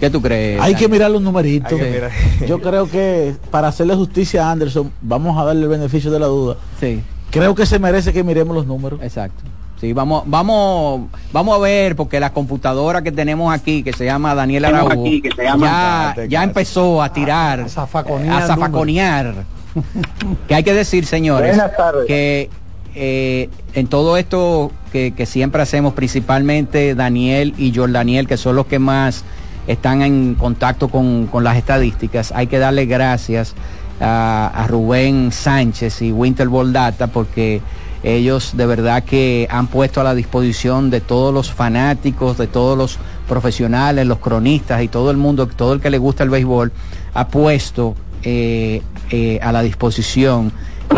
¿Qué 0.00 0.10
tú 0.10 0.20
crees? 0.20 0.60
Hay 0.60 0.74
que 0.74 0.88
mirar 0.88 1.10
los 1.10 1.22
numeritos. 1.22 1.72
Mirar. 1.72 2.10
Yo 2.48 2.60
creo 2.60 2.90
que 2.90 3.34
para 3.50 3.68
hacerle 3.68 3.94
justicia 3.94 4.46
a 4.46 4.50
Anderson, 4.52 4.92
vamos 5.00 5.38
a 5.38 5.44
darle 5.44 5.62
el 5.62 5.68
beneficio 5.68 6.10
de 6.10 6.18
la 6.18 6.26
duda. 6.26 6.56
Sí. 6.80 7.00
Creo 7.30 7.54
que 7.54 7.66
se 7.66 7.78
merece 7.78 8.12
que 8.12 8.22
miremos 8.22 8.54
los 8.54 8.66
números. 8.66 9.00
Exacto. 9.02 9.42
Sí, 9.80 9.92
vamos, 9.92 10.22
vamos, 10.26 11.10
vamos 11.32 11.56
a 11.56 11.58
ver, 11.58 11.96
porque 11.96 12.20
la 12.20 12.32
computadora 12.32 13.02
que 13.02 13.12
tenemos 13.12 13.52
aquí, 13.52 13.82
que 13.82 13.92
se 13.92 14.04
llama 14.04 14.34
Daniel 14.34 14.64
Araújo, 14.66 14.92
aquí, 14.92 15.20
que 15.20 15.30
se 15.32 15.42
llama- 15.42 16.14
ya, 16.16 16.24
ya 16.26 16.44
empezó 16.44 17.02
a 17.02 17.12
tirar, 17.12 17.60
a 17.60 17.68
zafaconear 17.68 18.46
zafaconear. 18.46 19.34
que 20.48 20.54
hay 20.54 20.62
que 20.62 20.72
decir, 20.72 21.04
señores, 21.04 21.60
que 22.06 22.50
eh, 22.94 23.50
en 23.74 23.88
todo 23.88 24.16
esto 24.16 24.70
que, 24.92 25.12
que 25.12 25.26
siempre 25.26 25.60
hacemos, 25.60 25.94
principalmente 25.94 26.94
Daniel 26.94 27.54
y 27.58 27.74
Jordaniel, 27.74 28.28
que 28.28 28.36
son 28.36 28.54
los 28.56 28.66
que 28.66 28.78
más 28.78 29.24
están 29.66 30.02
en 30.02 30.34
contacto 30.34 30.88
con, 30.88 31.26
con 31.26 31.44
las 31.44 31.56
estadísticas, 31.56 32.32
hay 32.34 32.46
que 32.46 32.58
darle 32.58 32.86
gracias 32.86 33.54
a, 34.00 34.66
Rubén 34.68 35.30
Sánchez 35.32 36.02
y 36.02 36.12
Winter 36.12 36.48
Data 36.72 37.06
porque 37.06 37.60
ellos 38.02 38.52
de 38.56 38.66
verdad 38.66 39.02
que 39.04 39.46
han 39.50 39.66
puesto 39.68 40.00
a 40.00 40.04
la 40.04 40.14
disposición 40.14 40.90
de 40.90 41.00
todos 41.00 41.32
los 41.32 41.50
fanáticos, 41.50 42.36
de 42.36 42.46
todos 42.46 42.76
los 42.76 42.98
profesionales, 43.28 44.06
los 44.06 44.18
cronistas 44.18 44.82
y 44.82 44.88
todo 44.88 45.10
el 45.10 45.16
mundo, 45.16 45.46
todo 45.46 45.72
el 45.72 45.80
que 45.80 45.90
le 45.90 45.98
gusta 45.98 46.22
el 46.24 46.30
béisbol, 46.30 46.72
ha 47.14 47.28
puesto 47.28 47.94
eh, 48.22 48.82
eh, 49.10 49.38
a 49.42 49.52
la 49.52 49.62
disposición 49.62 50.52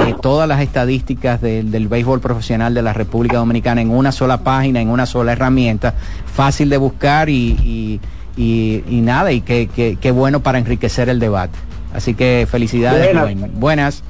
eh, 0.06 0.14
todas 0.20 0.48
las 0.48 0.60
estadísticas 0.60 1.40
del- 1.40 1.86
béisbol 1.88 2.20
profesional 2.20 2.74
de 2.74 2.82
la 2.82 2.92
República 2.92 3.36
Dominicana 3.36 3.80
en 3.80 3.90
una 3.90 4.10
sola 4.10 4.38
página, 4.38 4.80
en 4.80 4.88
una 4.88 5.06
sola 5.06 5.32
herramienta, 5.32 5.94
fácil 6.32 6.68
de 6.70 6.76
buscar 6.76 7.28
y- 7.28 8.00
y- 8.36 8.82
y 8.88 9.00
nada, 9.00 9.32
y 9.32 9.40
qué 9.40 9.66
que, 9.68 9.96
qué 10.00 10.10
bueno 10.10 10.40
para 10.40 10.58
enriquecer 10.58 11.08
el 11.08 11.18
debate. 11.18 11.58
Así 11.94 12.14
que 12.14 12.46
felicidades. 12.50 13.12
Buenas. 13.14 13.52
Buenas. 13.54 14.04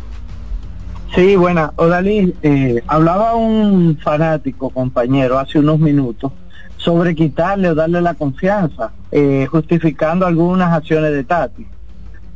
Sí, 1.14 1.36
buena. 1.36 1.72
Odalí, 1.76 2.34
eh, 2.42 2.82
hablaba 2.88 3.34
un 3.36 3.96
fanático, 4.02 4.70
compañero, 4.70 5.38
hace 5.38 5.58
unos 5.60 5.78
minutos, 5.78 6.32
sobre 6.76 7.14
quitarle 7.14 7.70
o 7.70 7.74
darle 7.74 8.00
la 8.02 8.14
confianza, 8.14 8.90
eh, 9.12 9.46
justificando 9.50 10.26
algunas 10.26 10.72
acciones 10.72 11.12
de 11.12 11.24
Tati. 11.24 11.66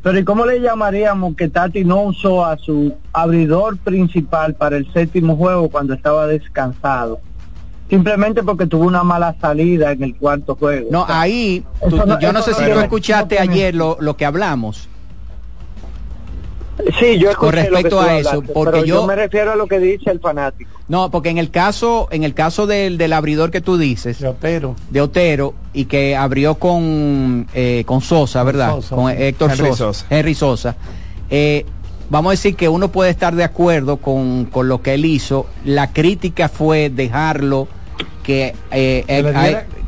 Pero 0.03 0.19
¿y 0.19 0.25
cómo 0.25 0.47
le 0.47 0.61
llamaríamos 0.61 1.37
que 1.37 1.49
Tati 1.49 1.85
no 1.85 2.03
usó 2.05 2.47
a 2.47 2.57
su 2.57 2.95
abridor 3.13 3.77
principal 3.77 4.55
para 4.55 4.77
el 4.79 4.91
séptimo 4.93 5.37
juego 5.37 5.69
cuando 5.69 5.93
estaba 5.93 6.27
descansado? 6.27 7.21
Simplemente 7.91 8.43
porque 8.43 8.67
tuvo 8.67 8.85
una 8.85 9.03
mala 9.03 9.35
salida 9.41 9.93
en 9.93 10.03
el 10.03 10.15
cuarto 10.15 10.55
juego. 10.55 10.89
No, 10.91 11.05
ahí, 11.09 11.65
yo 12.21 12.33
no 12.33 12.43
sé 12.43 12.55
si 12.55 12.65
tú 12.65 12.79
escuchaste 12.79 13.39
ayer 13.39 13.75
lo, 13.75 13.99
lo 14.01 14.17
que 14.17 14.25
hablamos 14.25 14.89
Sí, 16.99 17.19
yo 17.19 17.35
con 17.37 17.53
respecto 17.53 18.01
a 18.01 18.19
eso, 18.19 18.43
porque 18.43 18.87
yo, 18.87 19.07
me 19.07 19.15
refiero 19.15 19.53
a 19.53 19.57
lo 19.57 19.67
que 19.67 19.79
dice 19.79 20.11
el 20.11 20.21
fanático. 20.21 20.71
No, 20.89 21.11
porque 21.11 21.29
en 21.29 21.39
el 21.39 21.51
caso, 21.51 22.09
en 22.11 22.25
el 22.25 22.35
caso 22.35 22.67
del, 22.67 22.99
del 22.99 23.13
abridor 23.13 23.51
que 23.51 23.61
tú 23.61 23.77
dices, 23.77 24.19
de 24.19 24.29
Otero, 24.29 24.77
de 24.91 25.01
Otero 25.01 25.55
y 25.73 25.85
que 25.85 26.17
abrió 26.17 26.57
con 26.57 27.47
eh, 27.55 27.85
con 27.87 28.01
Sosa, 28.01 28.43
¿verdad? 28.43 28.81
con 28.89 29.11
Héctor 29.11 29.57
Sosa, 29.57 30.07
Henry 30.11 30.35
Sosa. 30.35 30.77
Eh, 31.29 31.65
vamos 32.09 32.31
a 32.31 32.33
decir 32.33 32.57
que 32.57 32.69
uno 32.69 32.89
puede 32.89 33.11
estar 33.11 33.35
de 33.35 33.45
acuerdo 33.45 33.99
con, 33.99 34.47
con 34.47 34.69
lo 34.69 34.83
que 34.83 34.95
él 34.95 35.05
hizo. 35.05 35.47
La 35.65 35.93
crítica 35.93 36.49
fue 36.49 36.91
dejarlo 36.91 37.69
que 38.23 38.55
eh, 38.71 39.05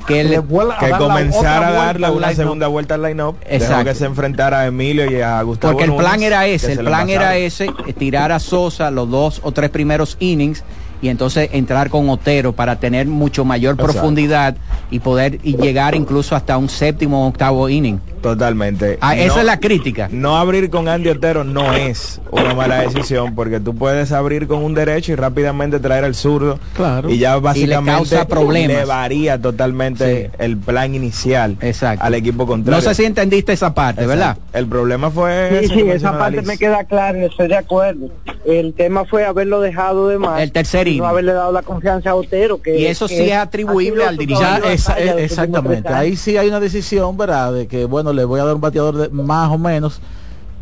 que, 0.06 0.24
le, 0.24 0.36
que 0.36 0.90
comenzara 0.98 1.68
a 1.68 1.72
darle 1.72 2.10
una 2.10 2.34
segunda 2.34 2.66
vuelta 2.66 2.94
al 2.94 3.02
line-up, 3.02 3.36
que 3.38 3.94
se 3.94 4.04
enfrentara 4.04 4.60
a 4.60 4.66
Emilio 4.66 5.10
y 5.10 5.20
a 5.20 5.40
Gustavo 5.42 5.74
Porque 5.74 5.90
el 5.90 5.96
plan 5.96 6.22
era 6.22 6.46
ese, 6.46 6.72
el 6.72 6.80
plan 6.80 7.08
era 7.08 7.36
ese, 7.36 7.68
tirar 7.98 8.32
a 8.32 8.40
Sosa 8.40 8.90
los 8.90 9.08
dos 9.10 9.40
o 9.44 9.52
tres 9.52 9.70
primeros 9.70 10.16
innings 10.20 10.64
y 11.00 11.08
entonces 11.08 11.50
entrar 11.52 11.90
con 11.90 12.08
Otero 12.08 12.52
para 12.52 12.76
tener 12.76 13.06
mucho 13.06 13.44
mayor 13.44 13.76
profundidad 13.76 14.56
y 14.90 15.00
poder 15.00 15.40
y 15.42 15.56
llegar 15.56 15.94
incluso 15.94 16.36
hasta 16.36 16.56
un 16.56 16.68
séptimo 16.68 17.24
o 17.24 17.28
octavo 17.28 17.68
inning. 17.68 18.00
Totalmente. 18.22 18.98
Ah, 19.00 19.16
esa 19.16 19.40
es 19.40 19.46
la 19.46 19.58
crítica. 19.58 20.08
No 20.10 20.36
abrir 20.36 20.70
con 20.70 20.88
Andy 20.88 21.10
Otero 21.10 21.44
no 21.44 21.74
es 21.74 22.20
una 22.30 22.54
mala 22.54 22.80
decisión 22.82 23.34
porque 23.34 23.60
tú 23.60 23.74
puedes 23.74 24.12
abrir 24.12 24.46
con 24.46 24.62
un 24.62 24.74
derecho 24.74 25.12
y 25.12 25.16
rápidamente 25.16 25.80
traer 25.80 26.04
al 26.04 26.14
zurdo. 26.14 26.58
Claro. 26.74 27.10
Y 27.10 27.18
ya 27.18 27.36
básicamente 27.38 28.16
le, 28.16 28.24
problemas. 28.26 28.86
varía 28.86 29.40
totalmente 29.40 30.30
el 30.38 30.56
plan 30.56 30.94
inicial 30.94 31.56
al 31.98 32.14
equipo 32.14 32.46
contrario. 32.46 32.80
No 32.80 32.88
sé 32.88 32.94
si 32.94 33.04
entendiste 33.04 33.52
esa 33.52 33.74
parte, 33.74 34.06
¿verdad? 34.06 34.36
El 34.52 34.66
problema 34.66 35.10
fue... 35.10 35.60
Sí, 35.62 35.74
sí, 35.74 35.80
esa 35.80 36.16
parte 36.16 36.42
me 36.42 36.56
queda 36.56 36.84
clara, 36.84 37.18
estoy 37.24 37.48
de 37.48 37.56
acuerdo. 37.56 38.10
El 38.44 38.74
tema 38.74 39.04
fue 39.04 39.24
haberlo 39.24 39.60
dejado 39.60 40.08
de 40.08 40.18
más. 40.18 40.40
El 40.40 40.52
tercer 40.52 40.88
No 40.96 41.06
haberle 41.06 41.32
dado 41.32 41.52
la 41.52 41.62
confianza 41.62 42.10
a 42.10 42.14
Otero. 42.14 42.60
Que, 42.60 42.78
y 42.78 42.86
eso 42.86 43.08
sí 43.08 43.30
es 43.30 43.36
atribuible 43.36 44.04
al 44.04 44.16
dirigente. 44.16 44.72
exactamente. 45.18 45.88
Ahí 45.88 46.16
sí 46.16 46.36
hay 46.36 46.48
una 46.48 46.60
decisión, 46.60 47.16
¿verdad? 47.16 47.52
De 47.52 47.66
que, 47.66 47.84
bueno, 47.84 48.11
le 48.12 48.24
voy 48.24 48.40
a 48.40 48.44
dar 48.44 48.54
un 48.54 48.60
bateador 48.60 48.96
de, 48.96 49.08
más 49.10 49.50
o 49.50 49.58
menos 49.58 50.00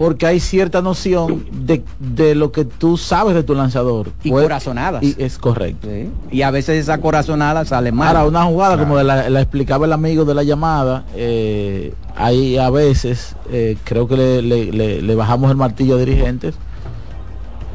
porque 0.01 0.27
hay 0.27 0.41
cierta 0.41 0.81
noción 0.81 1.45
de, 1.53 1.85
de, 1.99 2.35
lo 2.35 2.53
que 2.53 2.65
tú 2.65 2.97
sabes 2.97 3.35
de 3.35 3.43
tu 3.43 3.55
lanzador. 3.55 4.11
Y 4.25 4.31
corazonadas. 4.31 5.03
Y 5.03 5.15
es 5.19 5.37
correcto. 5.37 5.89
Y 6.31 6.41
a 6.41 6.51
veces 6.51 6.81
esa 6.81 7.03
corazonada 7.03 7.67
sale 7.67 7.93
mal. 7.93 8.17
Ahora, 8.17 8.27
una 8.27 8.45
jugada, 8.45 8.79
como 8.79 9.03
la, 9.03 9.27
explicaba 9.43 9.85
el 9.85 9.93
amigo 9.93 10.25
de 10.25 10.35
la 10.35 10.43
llamada, 10.43 11.05
eh, 11.15 11.93
hay 12.17 12.57
a 12.57 12.71
veces, 12.71 13.37
eh, 13.51 13.77
creo 13.85 14.09
que 14.09 14.17
le, 14.17 14.41
le, 14.41 15.03
le, 15.03 15.15
bajamos 15.15 15.51
el 15.51 15.59
martillo 15.59 15.97
a 15.97 15.99
dirigentes, 15.99 16.55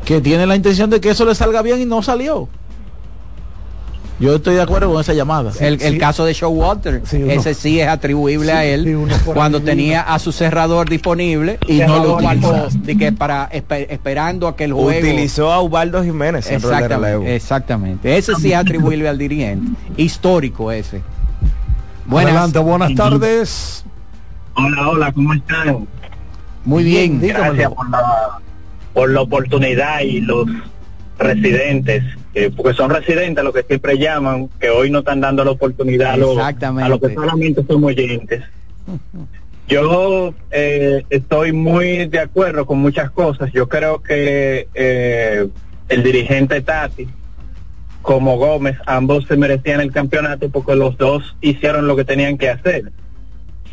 que 0.03 0.19
tienen 0.19 0.49
la 0.49 0.55
intención 0.55 0.89
de 0.89 0.99
que 0.99 1.11
eso 1.11 1.25
le 1.25 1.35
salga 1.35 1.61
bien 1.61 1.79
y 1.79 1.85
no 1.85 2.01
salió. 2.01 2.49
Yo 4.19 4.35
estoy 4.35 4.55
de 4.55 4.61
acuerdo 4.61 4.91
con 4.91 5.01
esa 5.01 5.13
llamada. 5.13 5.51
El, 5.59 5.97
caso 5.97 6.23
de 6.25 6.33
Showalter, 6.33 7.01
ese 7.11 7.53
sí 7.53 7.79
es 7.79 7.87
atribuible 7.87 8.51
a 8.51 8.63
él 8.63 8.97
cuando 9.25 9.61
tenía 9.61 10.01
a 10.01 10.19
su 10.19 10.31
cerrador 10.31 10.89
disponible 10.89 11.59
y 11.67 11.79
no 11.79 12.03
lo 12.03 12.15
utilizó. 12.15 12.67
De 12.71 12.97
que 12.97 13.11
para 13.11 13.49
esperando 13.51 14.47
a 14.47 14.55
que 14.55 14.65
el 14.65 14.73
juego 14.73 14.99
utilizó 14.99 15.51
a 15.51 15.61
Ubaldo 15.61 16.03
Jiménez. 16.03 16.49
Exactamente, 16.49 17.35
exactamente. 17.35 18.17
Ese 18.17 18.35
sí 18.35 18.51
es 18.53 18.57
atribuible 18.57 19.09
al 19.09 19.17
dirigente. 19.17 19.71
Histórico 19.97 20.71
ese. 20.71 21.01
Buenas. 22.05 22.31
Adelante, 22.31 22.59
buenas 22.59 22.95
tardes. 22.95 23.85
Hola, 24.53 24.89
hola, 24.89 25.11
¿cómo 25.11 25.33
están? 25.33 25.87
Muy 26.63 26.83
bien. 26.83 27.19
Gracias 27.19 27.71
por 27.73 27.89
la, 27.89 28.39
por 28.93 29.09
la 29.09 29.21
oportunidad 29.21 29.99
y 30.01 30.21
los 30.21 30.47
residentes, 31.17 32.03
porque 32.55 32.73
son 32.73 32.89
residentes 32.89 33.43
lo 33.43 33.53
que 33.53 33.63
siempre 33.63 33.97
llaman, 33.97 34.49
que 34.59 34.69
hoy 34.69 34.89
no 34.89 34.99
están 34.99 35.21
dando 35.21 35.43
la 35.43 35.51
oportunidad 35.51 36.13
a 36.13 36.17
los, 36.17 36.37
a 36.37 36.53
que 36.53 37.13
solamente 37.13 37.63
son 37.67 37.83
oyentes. 37.83 38.43
Yo 39.67 40.35
eh, 40.51 41.03
estoy 41.09 41.51
muy 41.51 42.05
de 42.05 42.19
acuerdo 42.19 42.65
con 42.65 42.79
muchas 42.79 43.09
cosas. 43.09 43.51
Yo 43.51 43.67
creo 43.67 44.01
que 44.01 44.67
eh, 44.75 45.47
el 45.89 46.03
dirigente 46.03 46.61
Tati, 46.61 47.07
como 48.03 48.37
Gómez, 48.37 48.77
ambos 48.85 49.25
se 49.25 49.35
merecían 49.37 49.81
el 49.81 49.91
campeonato 49.91 50.49
porque 50.49 50.75
los 50.75 50.97
dos 50.97 51.35
hicieron 51.41 51.87
lo 51.87 51.95
que 51.95 52.05
tenían 52.05 52.37
que 52.37 52.49
hacer. 52.49 52.91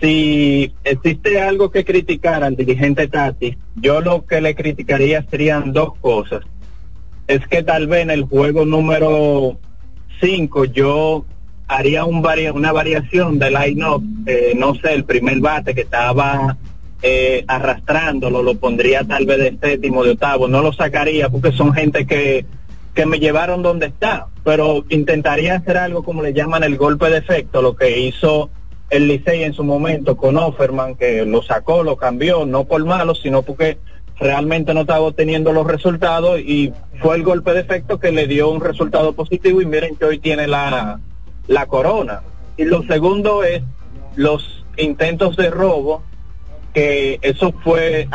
Si 0.01 0.73
existe 0.83 1.41
algo 1.41 1.71
que 1.71 1.85
criticar 1.85 2.43
al 2.43 2.57
dirigente 2.57 3.07
Tati, 3.07 3.59
yo 3.77 4.01
lo 4.01 4.25
que 4.25 4.41
le 4.41 4.55
criticaría 4.55 5.25
serían 5.31 5.75
dos 5.75 5.93
cosas 6.01 6.43
es 7.33 7.47
que 7.47 7.63
tal 7.63 7.87
vez 7.87 8.03
en 8.03 8.11
el 8.11 8.25
juego 8.25 8.67
número 8.67 9.57
5 10.21 10.67
yo 10.67 11.25
haría 11.67 12.05
un 12.05 12.23
una 12.55 12.73
variación 12.73 13.39
del 13.39 13.55
line-up, 13.55 14.03
eh, 14.27 14.53
no 14.55 14.75
sé, 14.75 14.93
el 14.93 15.05
primer 15.05 15.41
bate 15.41 15.75
que 15.75 15.81
estaba 15.83 16.59
eh, 17.03 17.45
arrastrándolo, 17.49 18.43
lo 18.43 18.55
pondría 18.57 19.03
tal 19.05 19.25
vez 19.25 19.39
de 19.39 19.59
séptimo, 19.59 20.05
de 20.05 20.11
octavo, 20.11 20.47
no 20.47 20.61
lo 20.61 20.73
sacaría 20.75 21.31
porque 21.31 21.53
son 21.53 21.73
gente 21.73 22.07
que, 22.07 22.45
que 22.95 23.07
me 23.07 23.19
llevaron 23.19 23.63
donde 23.63 23.87
está, 23.87 24.27
pero 24.45 24.85
intentaría 24.91 25.57
hacer 25.57 25.79
algo 25.79 26.03
como 26.03 26.23
le 26.23 26.35
llaman 26.35 26.65
el 26.65 26.77
golpe 26.77 27.09
de 27.09 27.19
efecto, 27.19 27.63
lo 27.63 27.75
que 27.75 27.99
hizo 27.99 28.51
el 28.91 29.09
Licey 29.09 29.43
en 29.43 29.55
su 29.55 29.65
momento 29.65 30.19
con 30.19 30.37
Offerman, 30.37 30.97
que 30.97 31.25
lo 31.25 31.43
sacó, 31.43 31.83
lo 31.83 31.97
cambió, 31.97 32.45
no 32.45 32.65
por 32.65 32.85
malo, 32.85 33.15
sino 33.15 33.41
porque 33.41 33.79
realmente 34.23 34.73
no 34.73 34.83
estaba 34.83 35.01
obteniendo 35.01 35.53
los 35.53 35.67
resultados 35.67 36.39
y 36.39 36.73
fue 37.01 37.17
el 37.17 37.25
golpe 37.25 37.53
de 37.53 37.61
efecto 37.61 37.99
que 37.99 38.13
le 38.13 38.27
dio 38.27 38.49
un 38.51 38.61
resultado 38.61 39.13
positivo 39.15 39.61
y 39.61 39.67
miren 39.67 39.97
que 39.97 40.05
hoy 40.05 40.19
tiene 40.19 40.47
la, 40.47 41.01
la 41.49 41.67
corona. 41.67 42.23
Y 42.57 42.65
lo 42.65 42.83
segundo 42.85 43.43
es 43.43 43.63
los 44.15 44.65
intentos 44.77 45.37
de 45.37 45.51
robo, 45.51 46.03
que 46.73 47.19
eso 47.23 47.53
fue... 47.65 48.09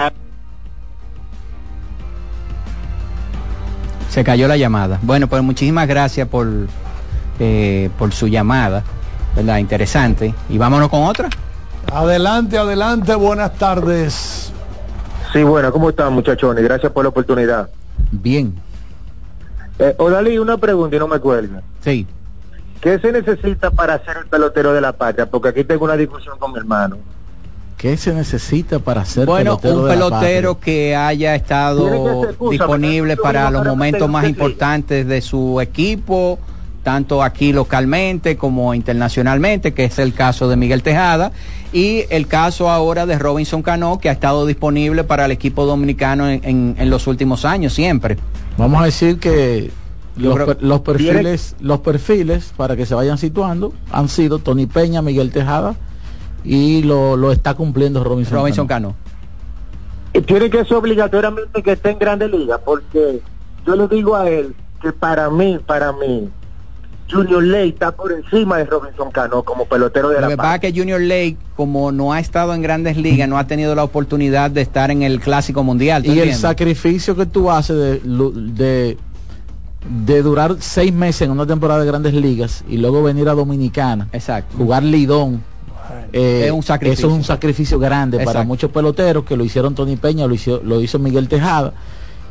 Se 4.09 4.23
cayó 4.23 4.47
la 4.47 4.55
llamada. 4.55 4.99
Bueno, 5.01 5.27
pues 5.27 5.43
muchísimas 5.43 5.87
gracias 5.87 6.27
por, 6.29 6.47
eh, 7.39 7.89
por 7.99 8.13
su 8.13 8.27
llamada, 8.27 8.83
¿verdad? 9.35 9.57
Interesante. 9.57 10.33
Y 10.49 10.57
vámonos 10.57 10.87
con 10.89 11.03
otra. 11.03 11.29
Adelante, 11.91 12.57
adelante, 12.57 13.13
buenas 13.15 13.55
tardes. 13.55 14.53
Sí, 15.33 15.43
bueno, 15.43 15.71
¿cómo 15.71 15.89
están 15.89 16.13
muchachones? 16.13 16.63
Gracias 16.63 16.91
por 16.91 17.03
la 17.03 17.09
oportunidad. 17.09 17.69
Bien. 18.11 18.53
Eh, 19.79 19.95
Odalí, 19.97 20.37
una 20.37 20.57
pregunta 20.57 20.95
y 20.95 20.99
no 20.99 21.07
me 21.07 21.19
cuelga. 21.19 21.61
Sí. 21.83 22.07
¿Qué 22.81 22.99
se 22.99 23.11
necesita 23.11 23.71
para 23.71 24.03
ser 24.03 24.17
el 24.17 24.27
pelotero 24.27 24.73
de 24.73 24.81
la 24.81 24.93
patria? 24.93 25.29
Porque 25.29 25.49
aquí 25.49 25.63
tengo 25.63 25.85
una 25.85 25.97
discusión 25.97 26.37
con 26.37 26.51
mi 26.53 26.59
hermano. 26.59 26.97
¿Qué 27.77 27.95
se 27.95 28.11
necesita 28.13 28.79
para 28.79 29.05
ser 29.05 29.27
bueno, 29.27 29.59
pelotero 29.59 29.83
un 29.83 29.87
pelotero 29.87 30.59
que 30.59 30.95
haya 30.95 31.35
estado 31.35 32.27
disponible 32.49 33.17
para 33.17 33.51
los 33.51 33.63
momentos 33.65 34.09
más 34.09 34.27
importantes 34.27 35.07
de 35.07 35.21
su 35.21 35.61
equipo, 35.61 36.39
tanto 36.83 37.23
aquí 37.23 37.53
localmente 37.53 38.37
como 38.37 38.73
internacionalmente, 38.73 39.73
que 39.73 39.85
es 39.85 39.99
el 39.99 40.13
caso 40.13 40.47
de 40.47 40.55
Miguel 40.55 40.83
Tejada, 40.83 41.31
y 41.73 42.03
el 42.09 42.27
caso 42.27 42.69
ahora 42.69 43.05
de 43.05 43.19
Robinson 43.19 43.61
Cano, 43.61 43.99
que 43.99 44.09
ha 44.09 44.13
estado 44.13 44.45
disponible 44.45 45.03
para 45.03 45.25
el 45.25 45.31
equipo 45.31 45.65
dominicano 45.65 46.29
en, 46.29 46.89
los 46.89 47.07
últimos 47.07 47.45
años, 47.45 47.73
siempre. 47.73 48.17
Vamos 48.57 48.81
a 48.81 48.85
decir 48.85 49.19
que 49.19 49.71
los, 50.15 50.79
perfiles, 50.81 51.55
los 51.59 51.79
perfiles, 51.79 52.53
para 52.55 52.75
que 52.75 52.85
se 52.85 52.95
vayan 52.95 53.17
situando, 53.17 53.73
han 53.91 54.09
sido 54.09 54.39
Tony 54.39 54.65
Peña, 54.65 55.01
Miguel 55.01 55.31
Tejada, 55.31 55.75
y 56.43 56.83
lo, 56.83 57.31
está 57.31 57.53
cumpliendo 57.53 58.03
Robinson, 58.03 58.37
Robinson 58.37 58.67
Cano. 58.67 58.95
Tiene 60.25 60.49
que 60.49 60.63
ser 60.65 60.77
obligatoriamente 60.77 61.61
que 61.61 61.73
esté 61.73 61.91
en 61.91 61.99
Grande 61.99 62.27
Liga, 62.27 62.57
porque 62.57 63.21
yo 63.65 63.75
le 63.75 63.87
digo 63.87 64.15
a 64.15 64.29
él 64.29 64.55
que 64.81 64.91
para 64.91 65.29
mí, 65.29 65.59
para 65.65 65.91
mí, 65.91 66.29
Junior 67.09 67.43
Lake 67.43 67.69
está 67.69 67.91
por 67.91 68.11
encima 68.11 68.57
de 68.57 68.65
Robinson 68.65 69.11
Cano 69.11 69.43
como 69.43 69.65
pelotero 69.65 70.09
de 70.09 70.15
la 70.15 70.21
Lo 70.21 70.29
que 70.29 70.37
pasa 70.37 70.55
es 70.55 70.61
que 70.61 70.79
Junior 70.79 70.99
Lake, 70.99 71.37
como 71.55 71.91
no 71.91 72.11
ha 72.11 72.19
estado 72.19 72.53
en 72.53 72.61
grandes 72.61 72.97
ligas, 72.97 73.29
no 73.29 73.37
ha 73.37 73.47
tenido 73.47 73.75
la 73.75 73.83
oportunidad 73.83 74.51
de 74.51 74.61
estar 74.61 74.91
en 74.91 75.03
el 75.03 75.19
Clásico 75.19 75.63
Mundial. 75.63 76.05
Y 76.05 76.19
el 76.19 76.33
sacrificio 76.33 77.15
que 77.15 77.25
tú 77.25 77.49
haces 77.49 77.77
de, 77.77 77.99
de, 78.53 78.97
de, 80.05 80.21
durar 80.21 80.57
seis 80.59 80.91
meses 80.91 81.21
en 81.23 81.31
una 81.31 81.45
temporada 81.45 81.81
de 81.81 81.87
grandes 81.87 82.13
ligas 82.13 82.63
y 82.67 82.77
luego 82.77 83.01
venir 83.01 83.29
a 83.29 83.33
Dominicana, 83.33 84.09
Exacto. 84.11 84.57
jugar 84.57 84.83
Lidón. 84.83 85.41
Eh, 86.11 86.43
es 86.45 86.51
un 86.51 86.63
sacrificio. 86.63 87.07
Eso 87.07 87.15
es 87.15 87.19
un 87.19 87.23
sacrificio 87.23 87.79
grande 87.79 88.19
para 88.23 88.43
muchos 88.43 88.69
peloteros 88.71 89.23
que 89.23 89.37
lo 89.37 89.45
hicieron 89.45 89.75
Tony 89.75 89.95
Peña, 89.95 90.27
lo 90.27 90.33
hizo, 90.33 90.61
lo 90.63 90.81
hizo 90.81 90.99
Miguel 90.99 91.29
Tejada. 91.29 91.73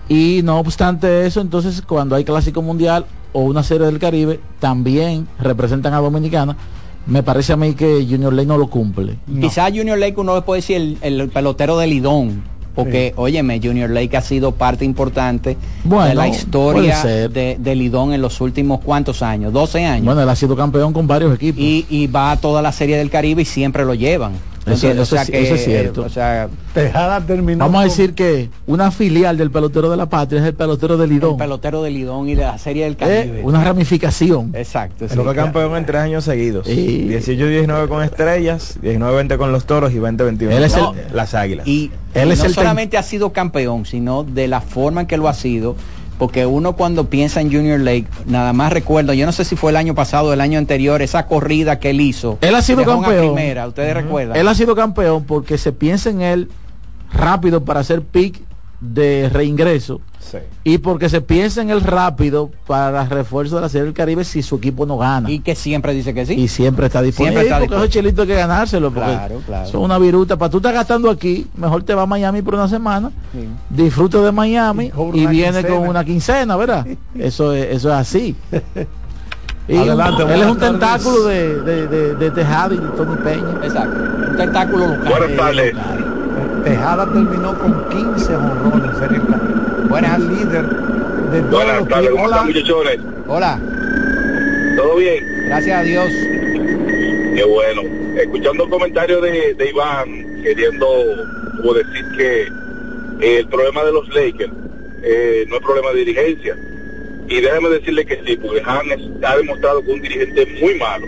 Y 0.09 0.43
no 0.45 0.61
obstante 0.61 1.27
eso, 1.27 1.41
entonces 1.41 1.83
cuando 1.83 2.15
hay 2.15 2.25
Clásico 2.25 2.63
Mundial 2.63 3.07
o 3.37 3.41
una 3.41 3.63
serie 3.63 3.85
del 3.85 3.99
Caribe, 3.99 4.41
también 4.61 5.29
representan 5.39 5.93
a 5.93 5.99
Dominicana. 5.99 6.57
Me 7.05 7.23
parece 7.23 7.53
a 7.53 7.57
mí 7.57 7.75
que 7.75 8.07
Junior 8.09 8.33
Lake 8.33 8.49
no 8.49 8.57
lo 8.57 8.69
cumple. 8.69 9.19
Quizás 9.41 9.73
Junior 9.77 9.99
Lake 9.99 10.15
uno 10.17 10.35
le 10.37 10.41
puede 10.41 10.63
decir 10.63 10.97
el, 11.03 11.29
pelotero 11.29 11.77
de 11.77 11.87
Lidón, 11.87 12.43
porque, 12.75 13.13
óyeme, 13.17 13.61
Junior 13.63 13.91
Lake 13.91 14.17
ha 14.17 14.23
sido 14.23 14.53
parte 14.53 14.87
importante 14.87 15.59
de 15.85 16.15
la 16.15 16.29
historia 16.29 17.05
de, 17.05 17.75
Lidón 17.77 18.15
en 18.15 18.23
los 18.23 18.41
últimos 18.41 18.81
cuantos 18.81 19.21
años, 19.21 19.53
12 19.53 19.85
años. 19.85 20.07
Bueno, 20.07 20.23
él 20.23 20.29
ha 20.31 20.35
sido 20.35 20.57
campeón 20.57 20.95
con 20.95 21.07
varios 21.07 21.35
equipos. 21.35 21.61
Y, 21.61 21.85
y 21.91 22.07
va 22.07 22.31
a 22.31 22.37
toda 22.39 22.63
la 22.63 22.73
serie 22.73 22.97
del 22.97 23.11
Caribe 23.11 23.43
y 23.43 23.45
siempre 23.45 23.85
lo 23.85 23.93
llevan. 23.93 24.33
Eso, 24.67 24.89
es 24.91 25.65
cierto. 25.65 26.03
o 26.03 26.09
sea, 26.09 26.49
Tejada 26.75 27.21
terminó. 27.21 27.65
Vamos 27.65 27.81
a 27.81 27.85
decir 27.85 28.15
que 28.15 28.51
una 28.67 28.91
filial 28.91 29.39
del 29.39 29.51
pelotero 29.51 29.91
de 29.91 29.97
la 29.97 30.07
patria 30.07 30.41
es 30.41 30.47
el 30.47 30.55
pelotero 30.55 30.97
de 30.97 31.07
Lidón. 31.07 31.33
El 31.33 31.39
pelotero 31.39 31.83
de 31.83 31.91
Lidón 31.91 32.29
y 32.29 32.35
de 32.35 32.43
la 32.43 32.59
serie 32.59 32.85
del 32.85 32.97
Caribe. 32.97 33.43
una 33.45 33.63
ramificación. 33.63 34.53
Exacto. 34.55 35.07
fue 35.09 35.35
campeón 35.35 35.77
en 35.77 35.87
tres 35.87 36.03
años 36.03 36.25
seguidos. 36.25 36.67
18-19 36.67 37.89
con 37.89 38.03
estrellas, 38.03 38.79
19-20 38.83 39.37
con 39.37 39.53
los 39.53 39.67
toros 39.67 39.93
y 39.93 39.97
20-21 39.97 40.71
con 40.71 40.97
las 41.15 41.35
águilas. 41.35 41.67
Y, 41.67 41.93
él 42.15 42.31
no 42.31 42.37
solamente 42.49 42.97
ha 42.97 43.03
sido 43.03 43.33
campeón, 43.33 43.85
sino 43.85 44.25
de 44.25 44.49
la 44.49 44.63
forma 44.63 45.03
en 45.03 45.07
que 45.07 45.19
lo 45.19 45.29
ha 45.29 45.35
sido 45.35 45.77
porque 46.19 46.47
uno 46.47 46.75
cuando 46.75 47.09
piensa 47.11 47.41
en 47.41 47.53
Junior 47.53 47.81
Lake, 47.81 48.07
nada 48.27 48.53
más 48.53 48.73
recuerdo, 48.73 49.13
yo 49.13 49.27
no 49.27 49.33
sé 49.33 49.45
si 49.45 49.57
fue 49.57 49.71
el 49.71 49.77
año 49.77 49.95
pasado 49.95 50.29
o 50.29 50.33
el 50.33 50.41
año 50.41 50.59
anterior, 50.59 51.03
esa 51.03 51.27
corrida 51.27 51.79
que 51.79 51.91
él 51.91 52.01
hizo. 52.01 52.39
Él 52.41 52.55
ha 52.55 52.63
sido 52.63 52.85
campeón. 52.85 53.35
Primera, 53.35 53.67
ustedes 53.67 53.95
recuerdan. 53.95 54.37
Él 54.37 54.49
ha 54.49 54.55
sido 54.55 54.75
campeón 54.75 55.25
porque 55.25 55.59
se 55.59 55.73
piensa 55.73 56.11
en 56.11 56.23
él 56.23 56.51
rápido 57.13 57.65
para 57.65 57.81
hacer 57.81 58.03
pick 58.03 58.41
de 58.81 59.29
reingreso 59.31 60.01
y 60.65 60.79
porque 60.79 61.09
se 61.09 61.21
piensa 61.21 61.63
en 61.63 61.71
el 61.71 61.81
rápido 61.81 62.51
para 62.67 63.05
refuerzo 63.05 63.57
de 63.57 63.63
la 63.63 63.69
Serie 63.69 63.85
del 63.85 63.95
Caribe 63.95 64.25
si 64.25 64.43
su 64.43 64.57
equipo 64.57 64.87
no 64.87 64.99
gana. 64.99 65.31
Y 65.31 65.41
que 65.41 65.55
siempre 65.55 65.95
dice 65.95 66.15
que 66.15 66.27
sí. 66.27 66.35
Y 66.35 66.49
siempre 66.49 66.87
está 66.87 67.03
disponible. 67.03 67.41
Siempre 67.41 67.65
está 67.65 67.77
porque 67.77 67.99
esos 67.99 68.19
hay 68.19 68.27
que 68.27 68.35
ganárselo. 68.35 68.93
claro, 68.93 69.41
claro. 69.47 69.69
Son 69.69 69.83
una 69.83 69.99
viruta. 69.99 70.37
Para 70.37 70.51
tú 70.51 70.59
estás 70.59 70.75
gastando 70.75 71.11
aquí, 71.11 71.47
mejor 71.57 71.83
te 71.83 71.95
va 71.95 72.03
a 72.03 72.07
Miami 72.07 72.43
por 72.43 72.55
una 72.55 72.69
semana. 72.69 73.11
Disfruta 73.71 74.21
de 74.21 74.33
Miami 74.33 74.91
y, 75.13 75.27
viene 75.27 75.63
con 75.65 75.89
una 75.89 76.05
quincena, 76.05 76.57
¿verdad? 76.57 76.87
eso, 77.19 77.53
es, 77.53 77.77
eso 77.77 77.89
es 77.89 77.95
así. 77.95 78.37
Y 79.69 79.77
Adelante, 79.77 80.23
él 80.23 80.43
es 80.43 80.47
un 80.47 80.59
tentáculo 80.59 81.25
de, 81.25 81.61
de, 81.63 81.89
de, 81.89 82.15
de, 82.15 82.31
Tejada 82.31 82.73
y 82.73 82.79
de 82.79 82.87
Tony 82.91 83.17
Peña. 83.17 83.65
Exacto. 83.65 84.31
Un 84.31 84.37
tentáculo 84.37 84.87
local. 84.87 85.09
Buenas 85.09 85.37
tardes. 85.37 85.75
Tejada 86.65 87.07
terminó 87.13 87.57
con 87.59 87.89
15 87.91 88.35
honrones 88.37 88.99
Serie 88.99 89.21
Buenas. 89.89 90.21
líder 90.21 90.65
de 90.67 91.41
todos 91.43 91.51
Buenas 91.65 91.89
tardes, 91.89 92.11
Hola. 92.19 92.43
muchachones? 92.43 92.99
Hola. 93.29 93.61
¿Todo 94.77 94.97
bien? 94.97 95.25
Gracias 95.47 95.79
a 95.79 95.83
Dios. 95.83 96.11
Qué 97.35 97.45
bueno. 97.45 97.83
Escuchando 98.21 98.65
el 98.65 98.71
comentario 98.71 99.21
de, 99.21 99.55
de 99.55 99.71
Iván, 99.71 100.43
queriendo 100.43 100.87
como 101.57 101.75
decir 101.75 102.05
que 102.17 102.43
eh, 103.21 103.39
el 103.41 103.49
problema 103.49 103.85
de 103.85 103.93
los 103.93 104.09
Lakers 104.15 104.53
eh, 105.03 105.45
no 105.49 105.57
es 105.57 105.63
problema 105.63 105.91
de 105.93 105.99
dirigencia. 106.01 106.57
Y 107.29 107.41
déjame 107.41 107.69
decirle 107.71 108.07
que 108.07 108.21
sí, 108.25 108.37
porque 108.37 108.63
Han 108.65 108.87
ha 109.25 109.37
demostrado 109.37 109.83
que 109.83 109.89
es 109.91 109.95
un 109.97 110.03
dirigente 110.03 110.47
muy 110.61 110.75
malo. 110.77 111.07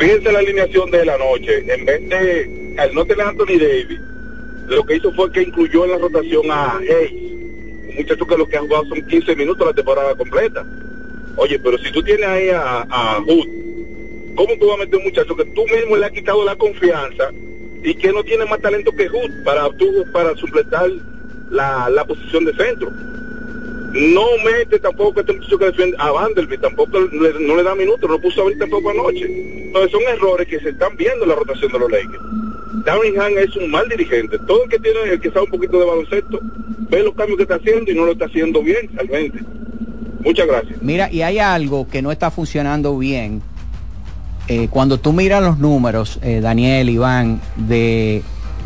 Fíjense 0.00 0.32
la 0.32 0.38
alineación 0.40 0.90
de 0.90 1.04
la 1.04 1.16
noche. 1.16 1.64
En 1.72 1.84
vez 1.86 2.08
de, 2.08 2.74
al 2.78 2.94
no 2.94 3.04
tener 3.04 3.26
Anthony 3.26 3.58
Davis, 3.58 4.00
lo 4.68 4.84
que 4.84 4.96
hizo 4.96 5.12
fue 5.12 5.30
que 5.32 5.42
incluyó 5.42 5.84
en 5.84 5.90
la 5.92 5.98
rotación 5.98 6.50
a 6.50 6.78
Hayes 6.78 7.26
muchacho 7.96 8.26
que 8.26 8.36
lo 8.36 8.46
que 8.46 8.56
ha 8.56 8.60
jugado 8.60 8.84
son 8.86 9.06
15 9.06 9.36
minutos 9.36 9.66
la 9.66 9.72
temporada 9.72 10.14
completa. 10.14 10.64
Oye, 11.36 11.58
pero 11.58 11.78
si 11.78 11.90
tú 11.92 12.02
tienes 12.02 12.26
ahí 12.26 12.48
a, 12.50 12.86
a 12.88 13.20
Hood, 13.20 13.48
¿cómo 14.36 14.56
tú 14.58 14.68
vas 14.68 14.76
a 14.76 14.84
meter 14.84 14.96
un 14.96 15.04
muchacho 15.04 15.36
que 15.36 15.44
tú 15.46 15.64
mismo 15.66 15.96
le 15.96 16.06
has 16.06 16.12
quitado 16.12 16.44
la 16.44 16.56
confianza 16.56 17.30
y 17.82 17.94
que 17.94 18.12
no 18.12 18.22
tiene 18.24 18.44
más 18.46 18.60
talento 18.60 18.92
que 18.92 19.08
Hood 19.08 19.44
para, 19.44 19.68
para 20.12 20.36
supletar 20.36 20.90
la, 21.50 21.90
la 21.90 22.04
posición 22.04 22.44
de 22.44 22.54
centro? 22.54 22.90
No 23.92 24.26
mete 24.44 24.78
tampoco 24.78 25.20
este 25.20 25.32
muchacho 25.32 25.58
que 25.58 25.64
defiende 25.66 25.96
a 25.98 26.10
Vanderbilt, 26.10 26.60
tampoco 26.60 27.00
no 27.00 27.56
le 27.56 27.62
da 27.62 27.74
minutos, 27.74 28.10
no 28.10 28.20
puso 28.20 28.40
a 28.40 28.44
abrir 28.44 28.58
tampoco 28.58 28.90
anoche. 28.90 29.24
Entonces 29.24 29.90
son 29.90 30.02
errores 30.02 30.46
que 30.48 30.60
se 30.60 30.70
están 30.70 30.96
viendo 30.96 31.24
en 31.24 31.30
la 31.30 31.34
rotación 31.34 31.72
de 31.72 31.78
los 31.78 31.90
Lakers. 31.90 32.45
Han 32.86 33.38
es 33.38 33.56
un 33.56 33.70
mal 33.70 33.88
dirigente. 33.88 34.38
Todo 34.46 34.64
el 34.64 34.70
que 34.70 34.78
tiene, 34.78 34.98
el 35.12 35.20
que 35.20 35.30
sabe 35.30 35.44
un 35.44 35.50
poquito 35.50 35.78
de 35.78 35.86
baloncesto, 35.86 36.40
ve 36.90 37.02
los 37.02 37.14
cambios 37.14 37.36
que 37.36 37.42
está 37.42 37.56
haciendo 37.56 37.90
y 37.90 37.94
no 37.94 38.04
lo 38.04 38.12
está 38.12 38.26
haciendo 38.26 38.62
bien 38.62 38.88
realmente. 38.94 39.40
Muchas 40.20 40.46
gracias. 40.46 40.82
Mira, 40.82 41.10
y 41.10 41.22
hay 41.22 41.38
algo 41.38 41.88
que 41.88 42.02
no 42.02 42.10
está 42.12 42.30
funcionando 42.30 42.98
bien. 42.98 43.42
Eh, 44.48 44.68
cuando 44.70 44.98
tú 44.98 45.12
miras 45.12 45.42
los 45.42 45.58
números, 45.58 46.18
eh, 46.22 46.40
Daniel, 46.40 46.88
Iván, 46.88 47.40
de, 47.56 48.22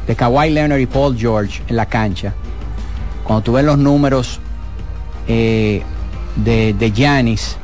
de 0.06 0.16
Kawhi 0.16 0.50
Leonard 0.50 0.80
y 0.80 0.86
Paul 0.86 1.16
George 1.16 1.62
en 1.68 1.76
la 1.76 1.86
cancha, 1.86 2.34
cuando 3.24 3.42
tú 3.42 3.52
ves 3.52 3.64
los 3.64 3.78
números 3.78 4.40
eh, 5.28 5.82
de, 6.36 6.74
de 6.74 6.90
Giannis 6.92 7.56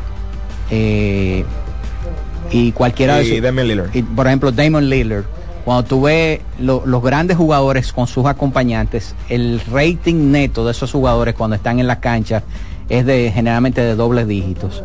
y 2.51 2.73
cualquiera 2.73 3.17
de 3.17 3.89
y, 3.93 4.03
por 4.03 4.27
ejemplo, 4.27 4.53
Damon 4.53 4.89
Lillard, 4.89 5.25
cuando 5.67 5.83
tú 5.83 6.03
ves 6.03 6.43
los 6.61 7.03
grandes 7.03 7.37
jugadores 7.37 7.93
con 7.93 8.07
sus 8.07 8.25
acompañantes, 8.27 9.17
el 9.29 9.61
rating 9.69 10.31
neto 10.31 10.65
de 10.65 10.71
esos 10.71 10.93
jugadores 10.93 11.35
cuando 11.35 11.57
están 11.57 11.81
en 11.81 11.89
la 11.89 11.99
cancha 11.99 12.45
es 12.89 13.05
de 13.05 13.33
generalmente 13.35 13.81
de 13.81 13.97
dobles 13.97 14.29
dígitos. 14.29 14.85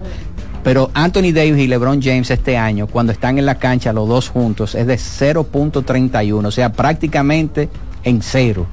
Pero 0.64 0.90
Anthony 0.96 1.34
Davis 1.36 1.60
y 1.60 1.68
LeBron 1.68 2.02
James 2.02 2.32
este 2.32 2.58
año, 2.58 2.88
cuando 2.88 3.12
están 3.12 3.38
en 3.38 3.46
la 3.46 3.60
cancha 3.60 3.94
los 3.94 4.10
dos 4.10 4.30
juntos, 4.30 4.74
es 4.74 4.88
de 4.88 4.96
0.31, 4.96 6.48
o 6.48 6.50
sea, 6.50 6.74
prácticamente 6.74 7.70
en 8.04 8.24
cero. 8.24 8.66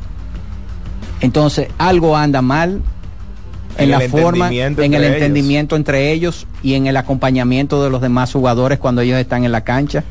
Entonces, 1.21 1.69
algo 1.77 2.17
anda 2.17 2.41
mal 2.41 2.81
en, 3.77 3.91
la 3.91 4.01
forma, 4.01 4.51
en 4.51 4.95
el 4.95 5.05
entendimiento 5.05 5.77
entre 5.77 6.11
ellos 6.11 6.47
y 6.63 6.73
en 6.73 6.87
el 6.87 6.97
acompañamiento 6.97 7.85
de 7.85 7.91
los 7.91 8.01
demás 8.01 8.33
jugadores 8.33 8.79
cuando 8.79 9.03
ellos 9.03 9.19
están 9.19 9.45
en 9.45 9.53
la 9.53 9.63
cancha 9.63 10.05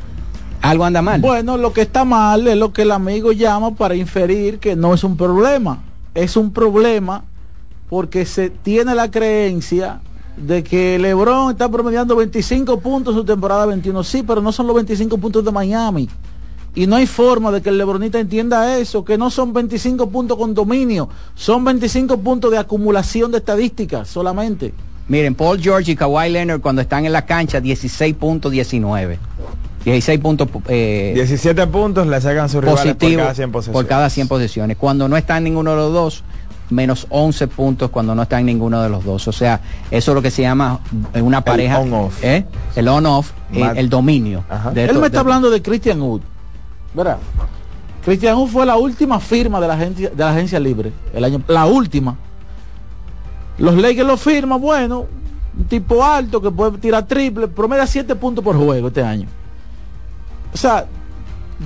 algo 0.62 0.84
anda 0.84 1.02
mal. 1.02 1.20
Bueno, 1.20 1.56
lo 1.56 1.72
que 1.72 1.82
está 1.82 2.04
mal 2.04 2.46
es 2.46 2.56
lo 2.56 2.72
que 2.72 2.82
el 2.82 2.92
amigo 2.92 3.32
llama 3.32 3.74
para 3.74 3.94
inferir 3.94 4.58
que 4.58 4.76
no 4.76 4.94
es 4.94 5.04
un 5.04 5.16
problema. 5.16 5.82
Es 6.14 6.36
un 6.36 6.52
problema 6.52 7.24
porque 7.88 8.26
se 8.26 8.50
tiene 8.50 8.94
la 8.94 9.10
creencia 9.10 10.00
de 10.36 10.62
que 10.62 10.98
Lebron 10.98 11.50
está 11.50 11.68
promediando 11.68 12.14
25 12.16 12.80
puntos 12.80 13.14
en 13.14 13.20
su 13.20 13.24
temporada 13.24 13.66
21. 13.66 14.04
Sí, 14.04 14.22
pero 14.22 14.40
no 14.40 14.52
son 14.52 14.66
los 14.66 14.76
25 14.76 15.18
puntos 15.18 15.44
de 15.44 15.50
Miami. 15.50 16.08
Y 16.74 16.86
no 16.86 16.96
hay 16.96 17.06
forma 17.06 17.50
de 17.50 17.60
que 17.60 17.70
el 17.70 17.78
Lebronita 17.78 18.20
entienda 18.20 18.78
eso, 18.78 19.04
que 19.04 19.18
no 19.18 19.30
son 19.30 19.52
25 19.52 20.10
puntos 20.10 20.36
con 20.38 20.54
dominio, 20.54 21.08
son 21.34 21.64
25 21.64 22.18
puntos 22.18 22.50
de 22.50 22.58
acumulación 22.58 23.32
de 23.32 23.38
estadísticas 23.38 24.08
solamente. 24.08 24.72
Miren, 25.08 25.34
Paul 25.34 25.60
George 25.60 25.92
y 25.92 25.96
Kawhi 25.96 26.30
Leonard 26.30 26.60
cuando 26.60 26.82
están 26.82 27.06
en 27.06 27.12
la 27.12 27.24
cancha 27.24 27.60
16.19. 27.60 29.16
16 29.84 30.20
puntos. 30.20 30.48
17 30.66 31.62
eh, 31.62 31.66
puntos 31.66 32.06
le 32.06 32.20
sacan 32.20 32.48
su 32.48 32.60
rivales 32.60 32.94
por 32.96 33.16
cada 33.16 33.34
100 33.34 33.52
posesiones. 33.52 33.82
Por 33.82 33.86
cada 33.86 34.10
100 34.10 34.28
posesiones. 34.28 34.76
Cuando 34.76 35.08
no 35.08 35.16
está 35.16 35.38
en 35.38 35.44
ninguno 35.44 35.70
de 35.70 35.76
los 35.76 35.92
dos, 35.92 36.24
menos 36.70 37.06
11 37.10 37.48
puntos 37.48 37.90
cuando 37.90 38.14
no 38.14 38.22
está 38.22 38.40
en 38.40 38.46
ninguno 38.46 38.82
de 38.82 38.88
los 38.88 39.04
dos. 39.04 39.28
O 39.28 39.32
sea, 39.32 39.60
eso 39.90 40.10
es 40.10 40.14
lo 40.14 40.22
que 40.22 40.30
se 40.30 40.42
llama 40.42 40.80
una 41.14 41.42
pareja. 41.42 41.80
El 41.80 41.92
on-off. 41.92 42.24
¿eh? 42.24 42.44
El 42.76 42.88
on-off, 42.88 43.30
eh, 43.52 43.72
el 43.76 43.88
dominio. 43.88 44.44
Él 44.74 44.98
me 44.98 45.06
está 45.06 45.20
hablando 45.20 45.50
de 45.50 45.62
Christian 45.62 46.00
Wood. 46.00 46.22
¿Verdad? 46.94 47.18
Christian 48.04 48.36
Wood 48.36 48.48
fue 48.48 48.66
la 48.66 48.76
última 48.76 49.20
firma 49.20 49.60
de 49.60 49.68
la 49.68 49.74
agencia, 49.74 50.10
de 50.10 50.16
la 50.16 50.30
agencia 50.30 50.58
libre. 50.58 50.92
El 51.12 51.24
año, 51.24 51.42
la 51.46 51.66
última. 51.66 52.16
Los 53.58 53.74
Lakers 53.74 54.06
lo 54.06 54.16
firman, 54.16 54.60
bueno, 54.60 55.06
un 55.56 55.64
tipo 55.64 56.04
alto 56.04 56.40
que 56.40 56.50
puede 56.50 56.78
tirar 56.78 57.06
triple, 57.06 57.48
promedia 57.48 57.86
7 57.86 58.14
puntos 58.14 58.44
por 58.44 58.56
juego 58.56 58.88
este 58.88 59.02
año 59.02 59.26
o 60.52 60.56
sea, 60.56 60.86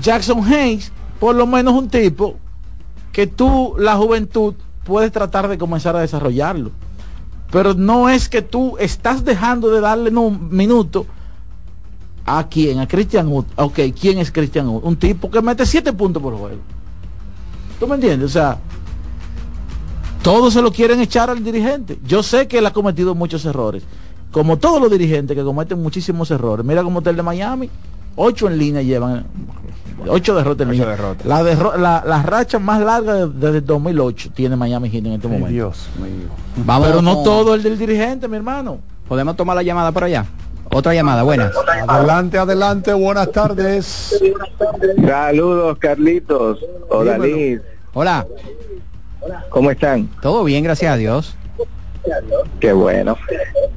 Jackson 0.01 0.45
Hayes, 0.45 0.93
por 1.21 1.35
lo 1.35 1.47
menos 1.47 1.75
un 1.75 1.89
tipo 1.89 2.37
que 3.13 3.27
tú, 3.27 3.75
la 3.79 3.97
juventud, 3.97 4.55
puedes 4.85 5.13
tratar 5.13 5.49
de 5.49 5.59
comenzar 5.59 5.97
a 5.97 6.01
desarrollarlo. 6.01 6.71
Pero 7.51 7.75
no 7.75 8.09
es 8.09 8.29
que 8.29 8.41
tú 8.41 8.77
estás 8.79 9.25
dejando 9.25 9.71
de 9.71 9.81
darle 9.81 10.11
un 10.11 10.49
minuto 10.51 11.07
a 12.25 12.49
quién, 12.49 12.79
a 12.79 12.89
Christian 12.89 13.29
Wood. 13.29 13.45
Ok, 13.57 13.81
¿quién 13.99 14.19
es 14.19 14.33
Christian 14.33 14.69
Wood? 14.69 14.85
Un 14.85 14.97
tipo 14.97 15.31
que 15.31 15.43
mete 15.43 15.67
siete 15.67 15.93
puntos 15.93 16.23
por 16.23 16.35
juego. 16.37 16.61
¿Tú 17.79 17.87
me 17.87 17.97
entiendes? 17.97 18.31
O 18.31 18.33
sea, 18.33 18.59
todos 20.23 20.55
se 20.55 20.63
lo 20.63 20.73
quieren 20.73 21.01
echar 21.01 21.31
al 21.31 21.43
dirigente. 21.43 21.99
Yo 22.07 22.23
sé 22.23 22.49
que 22.49 22.59
él 22.59 22.67
ha 22.67 22.73
cometido 22.73 23.15
muchos 23.15 23.45
errores. 23.45 23.83
Como 24.31 24.57
todos 24.57 24.81
los 24.81 24.91
dirigentes 24.91 25.37
que 25.37 25.43
cometen 25.43 25.83
muchísimos 25.83 26.31
errores. 26.31 26.65
Mira 26.65 26.83
cómo 26.83 27.01
está 27.01 27.11
el 27.11 27.17
de 27.17 27.23
Miami. 27.23 27.69
Ocho 28.17 28.49
en 28.49 28.59
línea 28.59 28.83
llevan. 28.83 29.25
Ocho 30.09 30.35
derrotas 30.35 30.67
en 30.67 30.73
línea. 30.73 30.97
La, 31.25 32.03
la, 32.05 32.23
racha 32.23 32.59
más 32.59 32.81
larga 32.81 33.27
desde 33.27 33.59
el 33.59 33.67
2008 33.67 34.31
tiene 34.35 34.57
Miami 34.57 34.91
Heat 34.91 35.07
en 35.07 35.13
este 35.13 35.29
momento. 35.29 35.49
Dios 35.49 35.89
Vamos, 36.57 36.89
Pero 36.89 37.03
no 37.03 37.23
todo 37.23 37.55
el 37.55 37.63
del 37.63 37.79
dirigente, 37.79 38.29
mi 38.29 38.37
hermano. 38.37 38.81
Podemos 39.09 39.37
tomar 39.37 39.57
la 39.57 39.63
llamada 39.63 39.93
por 39.93 40.05
allá. 40.05 40.27
Otra 40.71 40.95
llamada, 40.95 41.23
buenas. 41.23 41.53
Adelante, 41.87 42.39
adelante, 42.39 42.93
buenas 42.95 43.31
tardes. 43.31 44.19
Saludos, 45.07 45.79
Carlitos. 45.79 46.59
Hola, 46.89 47.19
Liz. 47.19 47.61
Hola. 47.93 48.27
¿Cómo 49.51 49.71
están? 49.71 50.09
Todo 50.21 50.45
bien, 50.45 50.65
gracias 50.65 50.93
a 50.93 50.97
Dios. 50.97 51.37
Qué 52.61 52.73
bueno. 52.73 53.17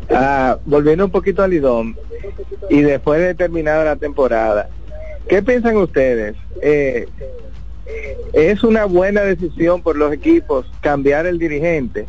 Ah, 0.09 0.57
volviendo 0.65 1.05
un 1.05 1.11
poquito 1.11 1.43
al 1.43 1.51
Lidón 1.51 1.97
y 2.69 2.81
después 2.81 3.19
de 3.19 3.35
terminada 3.35 3.83
la 3.83 3.95
temporada, 3.95 4.69
¿qué 5.27 5.41
piensan 5.41 5.77
ustedes? 5.77 6.35
Eh, 6.61 7.07
¿Es 8.33 8.63
una 8.63 8.85
buena 8.85 9.21
decisión 9.21 9.81
por 9.81 9.95
los 9.95 10.11
equipos 10.11 10.65
cambiar 10.81 11.25
el 11.25 11.39
dirigente? 11.39 12.05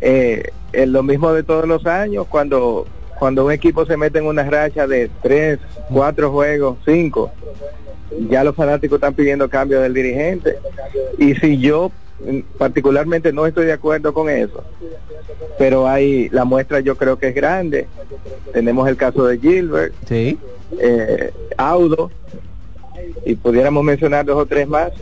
Eh, 0.00 0.50
lo 0.86 1.02
mismo 1.02 1.32
de 1.32 1.42
todos 1.42 1.66
los 1.66 1.86
años, 1.86 2.26
cuando, 2.28 2.86
cuando 3.18 3.44
un 3.44 3.52
equipo 3.52 3.84
se 3.86 3.96
mete 3.96 4.18
en 4.18 4.26
una 4.26 4.42
racha 4.44 4.86
de 4.86 5.10
tres, 5.22 5.58
cuatro 5.88 6.30
juegos, 6.32 6.78
cinco, 6.84 7.30
ya 8.28 8.44
los 8.44 8.56
fanáticos 8.56 8.96
están 8.96 9.14
pidiendo 9.14 9.48
cambio 9.48 9.80
del 9.80 9.94
dirigente. 9.94 10.56
Y 11.18 11.34
si 11.34 11.58
yo 11.58 11.90
particularmente 12.58 13.32
no 13.32 13.46
estoy 13.46 13.66
de 13.66 13.72
acuerdo 13.72 14.14
con 14.14 14.28
eso, 14.28 14.62
pero 15.58 15.88
hay 15.88 16.28
la 16.30 16.44
muestra 16.44 16.80
yo 16.80 16.96
creo 16.96 17.18
que 17.18 17.28
es 17.28 17.34
grande. 17.34 17.86
Tenemos 18.52 18.88
el 18.88 18.96
caso 18.96 19.26
de 19.26 19.38
Gilbert, 19.38 19.94
sí. 20.06 20.38
Eh, 20.78 21.32
Audo, 21.56 22.10
y 23.24 23.34
pudiéramos 23.34 23.84
mencionar 23.84 24.24
dos 24.24 24.36
o 24.36 24.46
tres 24.46 24.68
más. 24.68 24.92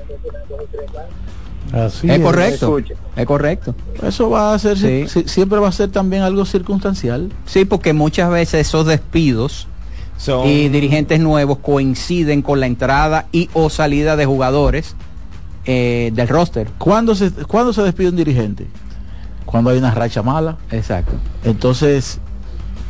Así 1.73 2.11
es, 2.11 2.19
correcto. 2.19 2.79
Es 3.17 3.27
correcto. 3.27 3.75
Eso 4.03 4.31
va 4.31 4.55
a 4.55 4.59
ser, 4.59 4.77
siempre 5.09 5.59
va 5.59 5.69
a 5.69 5.73
ser 5.73 5.91
también 5.91 6.23
algo 6.23 6.45
circunstancial. 6.45 7.31
Sí, 7.47 7.65
porque 7.65 7.93
muchas 7.93 8.31
veces 8.31 8.67
esos 8.67 8.87
despidos 8.87 9.69
Son... 10.17 10.49
y 10.49 10.69
dirigentes 10.69 11.21
nuevos 11.21 11.59
coinciden 11.59 12.43
con 12.43 12.59
la 12.61 12.67
entrada 12.67 13.27
y 13.31 13.49
o 13.53 13.71
salida 13.71 14.17
de 14.17 14.27
jugadores 14.27 14.97
eh, 15.65 16.11
del 16.15 16.29
roster. 16.29 16.69
¿Cuándo 16.79 17.15
se, 17.15 17.31
¿Cuándo 17.31 17.73
se 17.73 17.83
despide 17.83 18.09
un 18.09 18.17
dirigente? 18.17 18.67
Cuando 19.45 19.71
hay 19.71 19.79
una 19.79 19.91
racha 19.91 20.23
mala. 20.23 20.57
Exacto. 20.71 21.13
Entonces, 21.45 22.19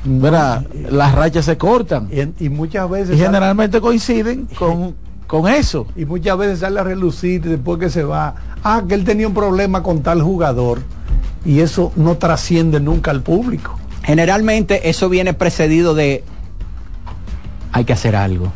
las 0.04 1.14
rachas 1.14 1.44
se 1.44 1.58
cortan. 1.58 2.08
Y, 2.38 2.48
muchas 2.48 2.88
veces... 2.88 3.16
Y 3.16 3.20
generalmente 3.20 3.80
coinciden 3.80 4.46
con, 4.58 4.94
con 5.26 5.48
eso. 5.48 5.86
Y 5.96 6.04
muchas 6.04 6.36
veces 6.38 6.58
sale 6.60 6.80
a 6.80 6.84
relucir 6.84 7.42
después 7.42 7.78
que 7.78 7.90
se 7.90 8.04
va. 8.04 8.34
Ah, 8.62 8.82
que 8.86 8.94
él 8.94 9.04
tenía 9.04 9.26
un 9.26 9.34
problema 9.34 9.82
con 9.82 10.02
tal 10.02 10.22
jugador. 10.22 10.80
Y 11.44 11.60
eso 11.60 11.92
no 11.96 12.16
trasciende 12.16 12.80
nunca 12.80 13.10
al 13.10 13.22
público. 13.22 13.78
Generalmente 14.02 14.90
eso 14.90 15.08
viene 15.08 15.34
precedido 15.34 15.94
de 15.94 16.24
hay 17.72 17.84
que 17.84 17.92
hacer 17.92 18.16
algo. 18.16 18.52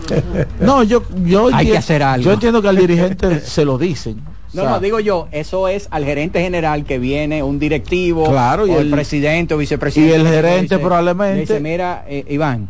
no, 0.60 0.82
yo, 0.82 1.02
yo 1.24 1.50
hay 1.52 1.66
que 1.66 1.78
hacer 1.78 2.02
algo. 2.02 2.24
Yo 2.24 2.32
entiendo 2.32 2.62
que 2.62 2.68
al 2.68 2.76
dirigente 2.76 3.40
se 3.40 3.64
lo 3.64 3.78
dicen. 3.78 4.20
No, 4.52 4.64
no, 4.64 4.80
digo 4.80 4.98
yo, 4.98 5.28
eso 5.30 5.68
es 5.68 5.88
al 5.90 6.04
gerente 6.04 6.40
general 6.40 6.84
que 6.84 6.98
viene, 6.98 7.42
un 7.42 7.58
directivo, 7.58 8.30
claro, 8.30 8.66
y 8.66 8.72
el, 8.72 8.90
presidente 8.90 9.52
o 9.52 9.58
vicepresidente. 9.58 10.16
Y 10.16 10.20
el 10.20 10.26
gerente 10.26 10.78
probablemente. 10.78 11.40
Dice, 11.40 11.60
mira, 11.60 12.04
eh, 12.08 12.24
Iván, 12.30 12.68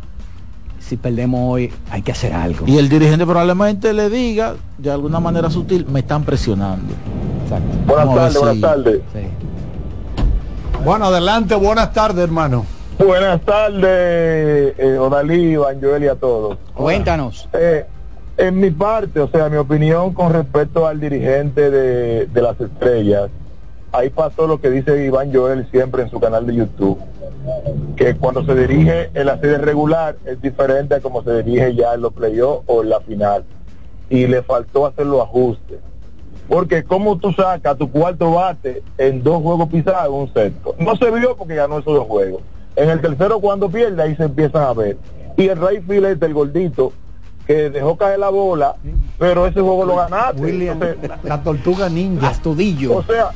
si 0.79 0.97
perdemos 0.97 1.39
hoy, 1.53 1.71
hay 1.89 2.01
que 2.01 2.11
hacer 2.11 2.33
algo. 2.33 2.67
Y 2.67 2.77
el 2.77 2.89
dirigente 2.89 3.25
probablemente 3.25 3.93
le 3.93 4.09
diga, 4.09 4.55
de 4.77 4.91
alguna 4.91 5.21
manera 5.21 5.49
sutil, 5.49 5.85
me 5.85 6.01
están 6.01 6.23
presionando. 6.25 6.93
Exacto. 7.43 7.77
Buenas 7.85 8.15
tardes, 8.15 8.39
buenas 8.39 8.61
tardes. 8.61 9.01
Bueno, 10.83 11.05
adelante, 11.05 11.55
buenas 11.55 11.93
tardes, 11.93 12.23
hermano. 12.23 12.65
Buenas 12.99 13.39
tardes, 13.41 14.73
eh, 14.77 14.97
Odalí, 14.99 15.53
Iván 15.53 15.79
Joel 15.81 16.03
y 16.03 16.07
a 16.09 16.15
todos. 16.15 16.57
Cuéntanos. 16.73 17.47
Eh, 17.53 17.85
en 18.35 18.59
mi 18.59 18.71
parte, 18.71 19.21
o 19.21 19.29
sea, 19.29 19.47
mi 19.47 19.55
opinión 19.55 20.13
con 20.13 20.33
respecto 20.33 20.85
al 20.85 20.99
dirigente 20.99 21.71
de, 21.71 22.25
de 22.25 22.41
las 22.41 22.59
estrellas, 22.59 23.29
ahí 23.93 24.09
pasó 24.09 24.47
lo 24.47 24.59
que 24.59 24.69
dice 24.69 25.05
Iván 25.05 25.33
Joel 25.33 25.65
siempre 25.71 26.03
en 26.03 26.09
su 26.09 26.19
canal 26.19 26.45
de 26.45 26.55
YouTube, 26.55 26.99
que 27.95 28.15
cuando 28.15 28.43
se 28.43 28.53
dirige 28.53 29.09
en 29.13 29.27
la 29.27 29.39
serie 29.39 29.59
regular 29.59 30.17
es 30.25 30.41
diferente 30.41 30.95
a 30.95 30.99
como 30.99 31.23
se 31.23 31.41
dirige 31.41 31.75
ya 31.75 31.93
en 31.93 32.01
los 32.01 32.11
playoffs 32.11 32.65
o 32.67 32.83
en 32.83 32.89
la 32.89 32.99
final. 32.99 33.45
Y 34.09 34.27
le 34.27 34.41
faltó 34.41 34.85
hacer 34.85 35.05
los 35.05 35.21
ajustes. 35.21 35.79
Porque 36.49 36.83
como 36.83 37.17
tú 37.17 37.31
sacas 37.31 37.77
tu 37.77 37.89
cuarto 37.89 38.31
bate 38.33 38.83
en 38.97 39.23
dos 39.23 39.41
juegos 39.41 39.69
pisados, 39.69 40.13
un 40.13 40.33
sexto. 40.33 40.75
No 40.79 40.97
se 40.97 41.09
vio 41.11 41.37
porque 41.37 41.55
ganó 41.55 41.79
esos 41.79 41.93
dos 41.93 42.07
juegos. 42.07 42.41
En 42.75 42.89
el 42.89 43.01
tercero 43.01 43.39
cuando 43.39 43.69
pierde 43.69 44.01
ahí 44.01 44.15
se 44.15 44.23
empiezan 44.23 44.63
a 44.63 44.73
ver. 44.73 44.97
Y 45.37 45.47
el 45.47 45.59
Rey 45.59 45.81
Filet, 45.81 46.21
el 46.21 46.33
gordito, 46.33 46.93
que 47.47 47.69
dejó 47.69 47.97
caer 47.97 48.19
la 48.19 48.29
bola, 48.29 48.75
pero 49.17 49.47
ese 49.47 49.61
juego 49.61 49.85
lo 49.85 49.95
ganaste. 49.95 50.41
William, 50.41 50.79
la, 51.23 51.41
tortuga 51.41 51.89
ninja. 51.89 52.27
Astudillo. 52.27 52.97
O 52.97 53.03
sea, 53.03 53.31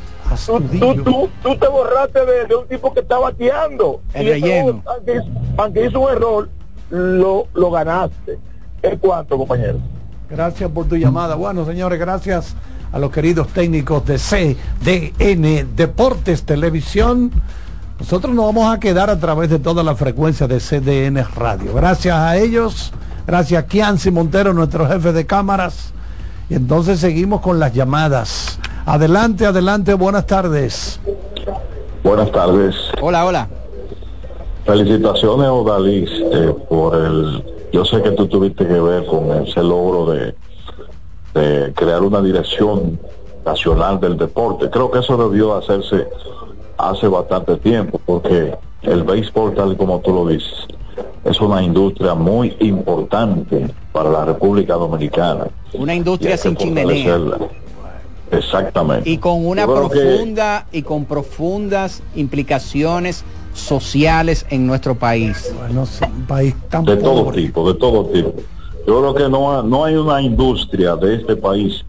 tú, 0.45 1.03
tú, 1.03 1.29
tú, 1.41 1.57
te 1.57 1.67
borraste 1.67 2.19
de, 2.47 2.55
un 2.55 2.67
tipo 2.67 2.93
que 2.93 2.99
está 2.99 3.17
bateando. 3.17 4.01
El 4.13 4.27
relleno. 4.27 4.83
aunque, 5.57 5.85
hizo 5.85 5.99
un 5.99 6.11
error, 6.11 6.49
lo, 6.89 7.47
lo 7.53 7.71
ganaste. 7.71 8.37
¿Es 8.81 8.99
cuánto, 8.99 9.37
compañero? 9.37 9.79
Gracias 10.29 10.69
por 10.69 10.87
tu 10.87 10.95
llamada. 10.95 11.35
Bueno, 11.35 11.65
señores, 11.65 11.99
gracias 11.99 12.55
a 12.91 12.99
los 12.99 13.11
queridos 13.11 13.47
técnicos 13.47 14.05
de 14.05 14.17
CDN 14.17 15.75
Deportes 15.75 16.43
Televisión. 16.43 17.31
Nosotros 17.99 18.33
nos 18.33 18.45
vamos 18.45 18.73
a 18.73 18.79
quedar 18.79 19.09
a 19.09 19.19
través 19.19 19.49
de 19.49 19.59
toda 19.59 19.83
la 19.83 19.95
frecuencia 19.95 20.47
de 20.47 20.59
CDN 20.59 21.23
Radio. 21.35 21.73
Gracias 21.73 22.15
a 22.15 22.37
ellos, 22.37 22.91
gracias 23.27 23.63
a 23.63 23.67
Kianci 23.67 24.11
Montero, 24.11 24.53
nuestro 24.53 24.87
jefe 24.87 25.13
de 25.13 25.25
cámaras. 25.25 25.93
Y 26.49 26.55
entonces 26.55 26.99
seguimos 26.99 27.41
con 27.41 27.59
las 27.59 27.73
llamadas. 27.73 28.59
Adelante, 28.85 29.45
adelante, 29.45 29.93
buenas 29.93 30.25
tardes. 30.25 30.99
Buenas 32.03 32.31
tardes. 32.31 32.75
Hola, 33.01 33.25
hola. 33.25 33.47
Felicitaciones, 34.65 35.47
Odalis, 35.47 36.09
eh, 36.11 36.55
por 36.69 36.95
el... 36.95 37.43
Yo 37.71 37.85
sé 37.85 38.01
que 38.01 38.11
tú 38.11 38.27
tuviste 38.27 38.67
que 38.67 38.79
ver 38.79 39.05
con 39.05 39.31
ese 39.43 39.61
logro 39.63 40.11
de, 40.11 40.35
de 41.33 41.73
crear 41.73 42.01
una 42.01 42.21
dirección 42.21 42.99
nacional 43.45 43.99
del 43.99 44.17
deporte. 44.17 44.69
Creo 44.69 44.91
que 44.91 44.99
eso 44.99 45.17
debió 45.17 45.55
hacerse 45.55 46.07
hace 46.77 47.07
bastante 47.07 47.57
tiempo, 47.57 47.99
porque 48.05 48.53
el 48.81 49.03
béisbol, 49.03 49.53
tal 49.55 49.77
como 49.77 49.99
tú 49.99 50.13
lo 50.13 50.27
dices, 50.27 50.67
es 51.23 51.39
una 51.39 51.63
industria 51.63 52.13
muy 52.15 52.55
importante 52.59 53.69
para 53.91 54.09
la 54.09 54.25
República 54.25 54.73
Dominicana. 54.73 55.47
Una 55.73 55.95
industria 55.95 56.37
sin 56.37 56.55
chimenea. 56.55 57.19
Exactamente. 58.31 59.09
Y 59.09 59.17
con 59.17 59.45
una 59.45 59.65
profunda 59.65 60.65
y 60.71 60.81
con 60.81 61.05
profundas 61.05 62.01
implicaciones 62.15 63.23
sociales 63.53 64.45
en 64.49 64.65
nuestro 64.65 64.95
país. 64.95 65.53
Bueno, 65.55 65.83
un 65.83 66.25
país 66.25 66.55
tan 66.69 66.83
de 66.83 66.97
todo 66.97 67.31
tipo, 67.31 67.71
de 67.71 67.79
todo 67.79 68.05
tipo. 68.07 68.33
Yo 68.87 68.99
creo 68.99 69.13
que 69.13 69.29
no, 69.29 69.61
no 69.63 69.85
hay 69.85 69.95
una 69.95 70.21
industria 70.21 70.95
de 70.95 71.15
este 71.15 71.35
país 71.35 71.85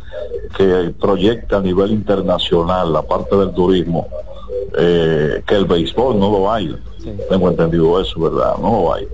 que 0.57 0.93
proyecta 1.01 1.57
a 1.57 1.61
nivel 1.61 1.91
internacional 1.91 2.93
la 2.93 3.03
parte 3.03 3.35
del 3.37 3.53
turismo 3.53 4.07
eh, 4.77 5.43
que 5.47 5.55
el 5.55 5.65
béisbol 5.65 6.19
no 6.19 6.31
lo 6.31 6.51
hay. 6.51 6.75
Tengo 7.29 7.51
entendido 7.51 8.01
eso, 8.01 8.19
¿verdad? 8.21 8.57
No 8.61 8.71
lo 8.71 8.95
hay. 8.95 9.09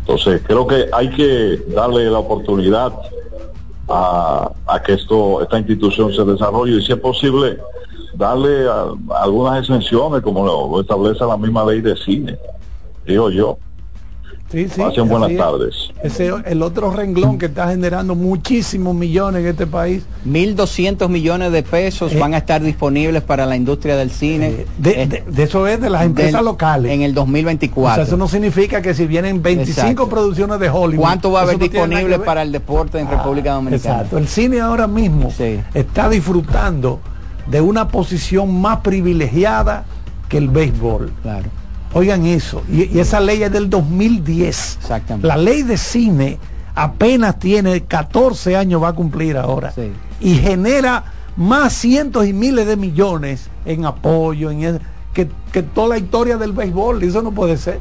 Entonces, 0.00 0.42
creo 0.46 0.66
que 0.66 0.88
hay 0.92 1.10
que 1.10 1.62
darle 1.68 2.08
la 2.10 2.18
oportunidad 2.18 2.92
a, 3.88 4.52
que 4.84 4.94
esto 4.94 5.42
esta 5.42 5.58
institución 5.58 6.12
se 6.12 6.24
desarrolle 6.24 6.76
y 6.76 6.82
si 6.82 6.92
es 6.92 6.98
posible 6.98 7.58
darle 8.14 8.66
algunas 9.10 9.60
exenciones 9.60 10.22
como 10.22 10.44
lo, 10.44 10.80
establece 10.80 11.24
la 11.24 11.36
misma 11.36 11.64
ley 11.64 11.80
de 11.80 11.96
cine, 11.96 12.38
digo 13.04 13.30
yo. 13.30 13.58
Sí, 14.50 14.68
sí, 14.68 15.00
buenas 15.00 15.36
tardes. 15.36 15.90
Ese, 16.04 16.32
el 16.44 16.62
otro 16.62 16.92
renglón 16.92 17.36
que 17.36 17.46
está 17.46 17.68
generando 17.68 18.14
muchísimos 18.14 18.94
millones 18.94 19.42
en 19.42 19.48
este 19.48 19.66
país. 19.66 20.04
1.200 20.24 21.08
millones 21.08 21.50
de 21.50 21.64
pesos 21.64 22.12
eh, 22.12 22.18
van 22.18 22.32
a 22.32 22.38
estar 22.38 22.62
disponibles 22.62 23.24
para 23.24 23.44
la 23.44 23.56
industria 23.56 23.96
del 23.96 24.10
cine. 24.10 24.66
Eh, 24.84 25.24
de, 25.26 25.42
eso 25.42 25.66
es 25.66 25.80
de 25.80 25.90
las 25.90 26.04
empresas 26.04 26.44
locales. 26.44 26.92
En 26.92 27.02
el 27.02 27.12
2024. 27.12 28.04
eso 28.04 28.16
no 28.16 28.28
significa 28.28 28.80
que 28.80 28.94
si 28.94 29.06
vienen 29.06 29.42
25 29.42 30.08
producciones 30.08 30.60
de 30.60 30.70
Hollywood. 30.70 31.02
¿Cuánto 31.02 31.32
va 31.32 31.40
a 31.40 31.42
haber 31.42 31.58
disponible 31.58 32.20
para 32.20 32.42
el 32.42 32.52
deporte 32.52 33.00
en 33.00 33.10
República 33.10 33.50
ah, 33.50 33.54
Dominicana? 33.56 33.94
Exacto. 33.94 34.16
El 34.16 34.28
cine 34.28 34.60
ahora 34.60 34.86
mismo 34.86 35.32
está 35.74 36.08
disfrutando 36.08 37.00
de 37.48 37.60
una 37.60 37.88
posición 37.88 38.60
más 38.60 38.78
privilegiada 38.80 39.84
que 40.28 40.38
el 40.38 40.48
béisbol. 40.48 41.12
Claro. 41.22 41.48
Oigan 41.92 42.26
eso. 42.26 42.62
Y, 42.70 42.98
esa 42.98 43.20
ley 43.20 43.42
es 43.42 43.52
del 43.52 43.70
2010. 43.70 44.78
Exactamente. 44.80 45.26
La 45.26 45.36
ley 45.36 45.62
de 45.62 45.76
cine 45.76 46.38
apenas 46.74 47.38
tiene 47.38 47.82
14 47.82 48.56
años, 48.56 48.82
va 48.82 48.88
a 48.88 48.92
cumplir 48.94 49.36
ahora. 49.36 49.72
Y 50.20 50.36
genera 50.36 51.04
más 51.36 51.72
cientos 51.72 52.26
y 52.26 52.32
miles 52.32 52.66
de 52.66 52.76
millones 52.76 53.48
en 53.64 53.84
apoyo, 53.84 54.50
en 54.50 54.80
que, 55.12 55.28
que, 55.52 55.62
toda 55.62 55.88
la 55.88 55.98
historia 55.98 56.36
del 56.36 56.52
béisbol. 56.52 57.02
Eso 57.02 57.22
no 57.22 57.32
puede 57.32 57.56
ser. 57.56 57.80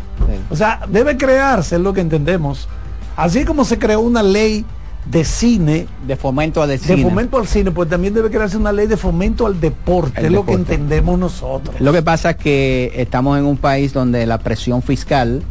O 0.49 0.55
sea, 0.55 0.81
debe 0.89 1.17
crearse, 1.17 1.75
es 1.75 1.81
lo 1.81 1.93
que 1.93 2.01
entendemos. 2.01 2.67
Así 3.15 3.45
como 3.45 3.65
se 3.65 3.79
creó 3.79 4.01
una 4.01 4.23
ley 4.23 4.65
de 5.05 5.23
cine. 5.23 5.87
De 6.07 6.15
fomento 6.15 6.61
al 6.61 6.77
cine. 6.77 6.97
De 6.97 7.03
fomento 7.03 7.37
al 7.37 7.47
cine, 7.47 7.71
pues 7.71 7.89
también 7.89 8.13
debe 8.13 8.29
crearse 8.29 8.57
una 8.57 8.71
ley 8.71 8.87
de 8.87 8.97
fomento 8.97 9.45
al 9.45 9.59
deporte, 9.59 10.25
es 10.25 10.31
lo 10.31 10.45
que 10.45 10.53
entendemos 10.53 11.17
nosotros. 11.17 11.79
Lo 11.79 11.93
que 11.93 12.01
pasa 12.01 12.31
es 12.31 12.35
que 12.37 12.91
estamos 12.95 13.37
en 13.37 13.45
un 13.45 13.57
país 13.57 13.93
donde 13.93 14.25
la 14.25 14.39
presión 14.39 14.81
fiscal 14.81 15.43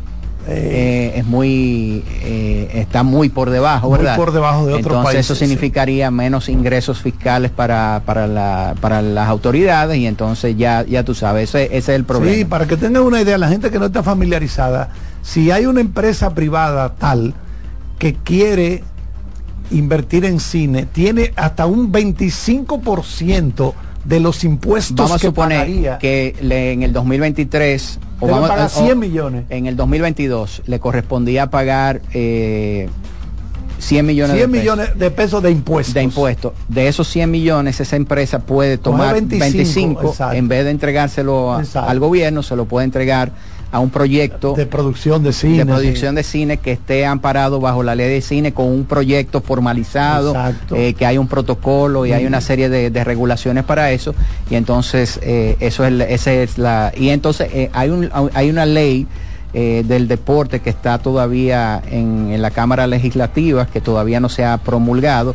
eh, 0.46 1.14
es 1.16 1.24
muy 1.24 2.04
eh, 2.22 2.68
está 2.74 3.02
muy 3.02 3.30
por 3.30 3.48
debajo, 3.48 3.88
muy 3.88 4.06
por 4.14 4.30
debajo 4.30 4.66
de 4.66 4.74
otros 4.74 4.98
entonces 4.98 5.20
eso 5.20 5.34
significaría 5.34 6.10
menos 6.10 6.50
ingresos 6.50 7.00
fiscales 7.00 7.50
para, 7.50 8.02
para, 8.04 8.26
la, 8.26 8.74
para 8.78 9.00
las 9.00 9.26
autoridades 9.26 9.96
y 9.96 10.06
entonces 10.06 10.54
ya 10.58 10.84
ya 10.84 11.02
tú 11.02 11.14
sabes, 11.14 11.48
ese, 11.48 11.64
ese 11.64 11.78
es 11.78 11.88
el 11.88 12.04
problema. 12.04 12.36
Sí, 12.36 12.44
para 12.44 12.66
que 12.66 12.76
tengan 12.76 13.04
una 13.04 13.22
idea, 13.22 13.38
la 13.38 13.48
gente 13.48 13.70
que 13.70 13.78
no 13.78 13.86
está 13.86 14.02
familiarizada, 14.02 14.90
si 15.22 15.50
hay 15.50 15.64
una 15.64 15.80
empresa 15.80 16.34
privada 16.34 16.94
tal 16.94 17.32
que 17.98 18.12
quiere 18.12 18.84
invertir 19.70 20.24
en 20.24 20.40
cine 20.40 20.86
tiene 20.86 21.32
hasta 21.36 21.66
un 21.66 21.92
25% 21.92 23.74
de 24.04 24.20
los 24.20 24.44
impuestos 24.44 24.96
vamos 24.96 25.20
que 25.20 25.26
a 25.26 25.30
suponer 25.30 25.98
que 25.98 26.36
en 26.40 26.82
el 26.82 26.92
2023 26.92 27.98
o 28.20 28.28
vamos, 28.28 28.48
pagar 28.48 28.68
100 28.68 28.98
millones 28.98 29.44
en 29.48 29.66
el 29.66 29.76
2022 29.76 30.62
le 30.66 30.78
correspondía 30.78 31.48
pagar 31.48 32.02
eh, 32.12 32.88
100 33.78 34.06
millones, 34.06 34.36
100 34.36 34.50
de, 34.52 34.58
millones 34.58 34.86
pesos. 34.86 35.00
de 35.00 35.10
pesos 35.10 35.42
de 35.42 35.50
impuestos. 35.50 35.94
De 35.94 36.02
impuestos. 36.02 36.52
De 36.68 36.88
esos 36.88 37.08
100 37.08 37.30
millones, 37.30 37.80
esa 37.80 37.96
empresa 37.96 38.38
puede 38.40 38.78
tomar 38.78 39.14
25, 39.14 40.14
en 40.32 40.48
vez 40.48 40.64
de 40.64 40.70
entregárselo 40.70 41.52
al 41.52 42.00
gobierno, 42.00 42.42
se 42.42 42.56
lo 42.56 42.64
puede 42.66 42.84
entregar 42.84 43.32
a 43.74 43.80
un 43.80 43.90
proyecto 43.90 44.54
de 44.54 44.66
producción 44.66 45.24
de 45.24 45.32
cine. 45.32 45.58
de 45.58 45.66
producción 45.66 46.14
de 46.14 46.22
cine 46.22 46.58
que 46.58 46.70
esté 46.70 47.04
amparado 47.04 47.58
bajo 47.58 47.82
la 47.82 47.96
ley 47.96 48.08
de 48.08 48.20
cine 48.20 48.54
con 48.54 48.66
un 48.66 48.84
proyecto 48.84 49.40
formalizado 49.40 50.32
eh, 50.76 50.94
que 50.94 51.04
hay 51.04 51.18
un 51.18 51.26
protocolo 51.26 52.06
y 52.06 52.12
hay 52.12 52.24
una 52.24 52.40
serie 52.40 52.68
de, 52.68 53.04
regulaciones 53.04 53.64
para 53.64 53.90
eso. 53.90 54.14
Y 54.48 54.54
entonces 54.54 55.18
eh, 55.24 55.56
eso 55.58 55.84
es 55.84 55.92
ese 56.08 56.44
es 56.44 56.56
la 56.56 56.92
y 56.96 57.08
entonces 57.08 57.48
eh, 57.52 57.68
hay 57.72 57.90
un 57.90 58.08
hay 58.32 58.48
una 58.48 58.64
ley 58.64 59.08
del 59.52 60.06
deporte 60.06 60.60
que 60.60 60.70
está 60.70 60.98
todavía 60.98 61.82
en, 61.90 62.40
la 62.40 62.50
Cámara 62.50 62.86
Legislativa, 62.86 63.66
que 63.66 63.80
todavía 63.80 64.20
no 64.20 64.28
se 64.28 64.44
ha 64.44 64.58
promulgado, 64.58 65.34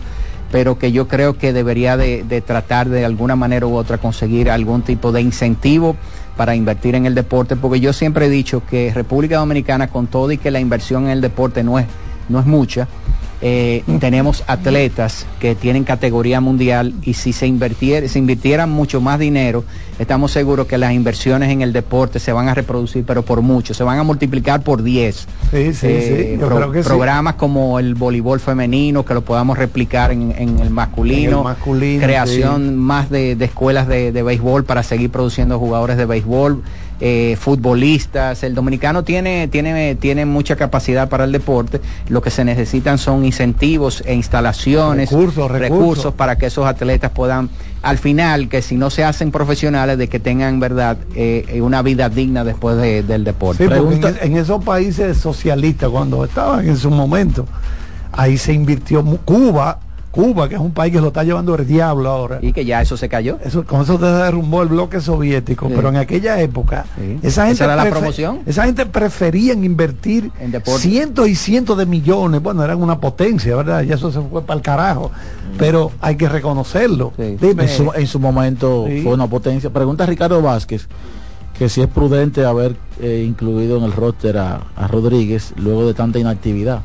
pero 0.52 0.78
que 0.80 0.94
yo 0.94 1.08
creo 1.10 1.38
que 1.38 1.52
debería 1.52 1.96
de, 1.96 2.24
de, 2.24 2.42
tratar 2.42 2.90
de 2.90 3.06
alguna 3.06 3.38
manera 3.38 3.66
u 3.66 3.76
otra 3.76 3.98
conseguir 3.98 4.50
algún 4.50 4.82
tipo 4.82 5.14
de 5.14 5.22
incentivo 5.22 5.96
para 6.40 6.56
invertir 6.56 6.96
en 6.96 7.06
el 7.06 7.16
deporte, 7.16 7.58
porque 7.58 7.82
yo 7.82 7.92
siempre 7.92 8.28
he 8.28 8.30
dicho 8.30 8.64
que 8.66 8.94
República 8.94 9.40
Dominicana, 9.40 9.90
con 9.90 10.08
todo 10.08 10.32
y 10.32 10.38
que 10.38 10.52
la 10.52 10.62
inversión 10.62 11.04
en 11.04 11.10
el 11.10 11.20
deporte 11.20 11.66
no 11.66 11.78
es, 11.78 11.86
no 12.30 12.40
es 12.40 12.46
mucha, 12.46 12.88
eh, 13.42 13.84
tenemos 14.02 14.44
atletas 14.48 15.26
que 15.40 15.56
tienen 15.56 15.86
categoría 15.86 16.42
mundial 16.42 16.94
y 17.04 17.14
si 17.14 17.32
se 17.32 17.48
invirtiera, 17.48 18.06
se 18.08 18.20
invirtieran 18.20 18.70
mucho 18.70 19.00
más 19.00 19.18
dinero, 19.18 19.64
estamos 19.98 20.32
seguros 20.32 20.68
que 20.68 20.78
las 20.78 20.94
inversiones 20.94 21.50
en 21.50 21.62
el 21.62 21.72
deporte 21.72 22.20
se 22.20 22.34
van 22.34 22.50
a 22.50 22.54
reproducir, 22.54 23.06
pero 23.06 23.24
por 23.24 23.42
mucho, 23.42 23.74
se 23.74 23.84
van 23.84 23.98
a 23.98 24.04
multiplicar 24.04 24.62
por 24.62 24.84
10. 24.84 25.16
Sí, 25.16 25.74
sí, 25.74 25.88
eh, 25.88 26.40
programas 26.84 27.36
como 27.36 27.80
el 27.80 27.96
voleibol 27.96 28.42
femenino, 28.42 29.06
que 29.06 29.14
lo 29.14 29.22
podamos 29.22 29.58
replicar 29.58 30.12
en, 30.12 30.34
el, 30.38 30.70
masculino, 30.70 31.56
creación 31.64 32.76
más 32.76 33.10
de, 33.10 33.38
escuelas 33.40 33.88
de, 33.88 34.12
de 34.12 34.24
béisbol 34.24 34.66
para 34.66 34.84
seguir 34.84 35.12
produciendo 35.12 35.58
jugadores 35.60 35.96
de 35.96 36.06
béisbol. 36.06 36.62
Eh, 37.02 37.38
futbolistas. 37.40 38.44
El 38.44 38.54
dominicano 38.54 39.06
tiene, 39.06 39.48
tiene, 39.48 39.96
tiene 39.96 40.26
mucha 40.26 40.58
capacidad 40.58 41.08
para 41.08 41.24
el 41.24 41.32
deporte. 41.32 41.80
Lo 42.10 42.22
que 42.22 42.30
se 42.30 42.44
necesitan 42.44 42.98
son 42.98 43.24
incentivos 43.24 44.04
e 44.06 44.14
instalaciones, 44.14 45.10
recursos, 45.10 45.50
recursos. 45.50 46.14
para 46.14 46.38
que 46.38 46.48
esos 46.48 46.66
atletas 46.66 47.12
puedan, 47.12 47.50
al 47.84 48.00
final, 48.00 48.50
que 48.50 48.62
si 48.62 48.76
no 48.76 48.90
se 48.90 49.06
hacen 49.06 49.32
profesionales, 49.32 49.98
de 49.98 50.10
que 50.10 50.20
tengan 50.20 50.60
verdad 50.60 50.98
eh, 51.16 51.62
una 51.64 51.82
vida 51.84 52.10
digna 52.10 52.44
después 52.44 52.76
del 52.76 53.24
deporte. 53.24 53.64
en, 53.64 54.36
esos 54.36 54.62
países 54.66 55.18
socialistas, 55.18 55.90
cuando 55.90 56.26
estaban 56.26 56.68
en 56.68 56.76
su 56.76 56.92
momento, 56.92 57.46
ahí 58.12 58.38
se 58.38 58.52
invirtió 58.52 59.06
Cuba 59.24 59.80
Cuba, 60.12 60.50
que 60.50 60.56
es 60.56 60.62
un 60.62 60.72
país 60.72 60.92
que 60.92 61.00
lo 61.00 61.08
está 61.08 61.24
llevando 61.24 61.56
el 61.56 61.68
diablo 61.68 62.10
ahora. 62.10 62.40
Y 62.42 62.52
que 62.52 62.66
ya 62.66 62.82
eso 62.82 62.98
se 62.98 63.08
cayó. 63.08 63.38
Eso, 63.44 63.64
con 63.64 63.82
eso 63.82 64.00
se 64.00 64.06
derrumbó 64.06 64.64
el 64.64 64.70
bloque 64.70 65.02
soviético, 65.02 65.70
pero 65.70 65.90
en 65.90 65.98
aquella 65.98 66.40
época, 66.42 66.86
esa 67.22 67.46
gente 67.48 67.64
era 67.64 67.76
la 67.76 67.90
promoción. 67.90 68.40
Esa 68.46 68.66
gente 68.66 68.86
preferían 68.86 69.64
invertir 69.64 70.32
cientos 70.78 71.28
y 71.28 71.36
cientos 71.36 71.78
de 71.78 71.86
millones. 71.86 72.42
Bueno, 72.42 72.64
eran 72.64 72.82
una 72.82 73.00
potencia, 73.00 73.56
¿verdad? 73.56 73.84
Y 73.84 73.92
eso 73.92 74.12
se 74.12 74.20
fue 74.22 74.42
para 74.42 74.58
el 74.58 74.64
carajo. 74.64 75.12
Pero 75.58 75.92
hay 76.02 76.16
que 76.16 76.28
reconocerlo. 76.28 77.14
Dime. 77.18 77.68
En 77.96 78.08
su, 78.08 78.20
momento 78.20 78.86
fue 79.04 79.14
una 79.14 79.28
potencia. 79.28 79.70
Pregunta 79.70 80.04
a 80.04 80.08
Ricardo 80.08 80.42
Vázquez 80.42 80.88
que 81.58 81.68
si 81.68 81.82
es 81.82 81.88
prudente 81.88 82.46
haber 82.46 82.78
eh, 83.02 83.26
incluido 83.28 83.78
en 83.78 83.84
el 83.84 83.92
roster 83.92 84.38
a 84.38 84.88
Rodríguez 84.88 85.54
luego 85.58 85.86
de 85.86 85.94
tanta 85.94 86.18
inactividad. 86.18 86.84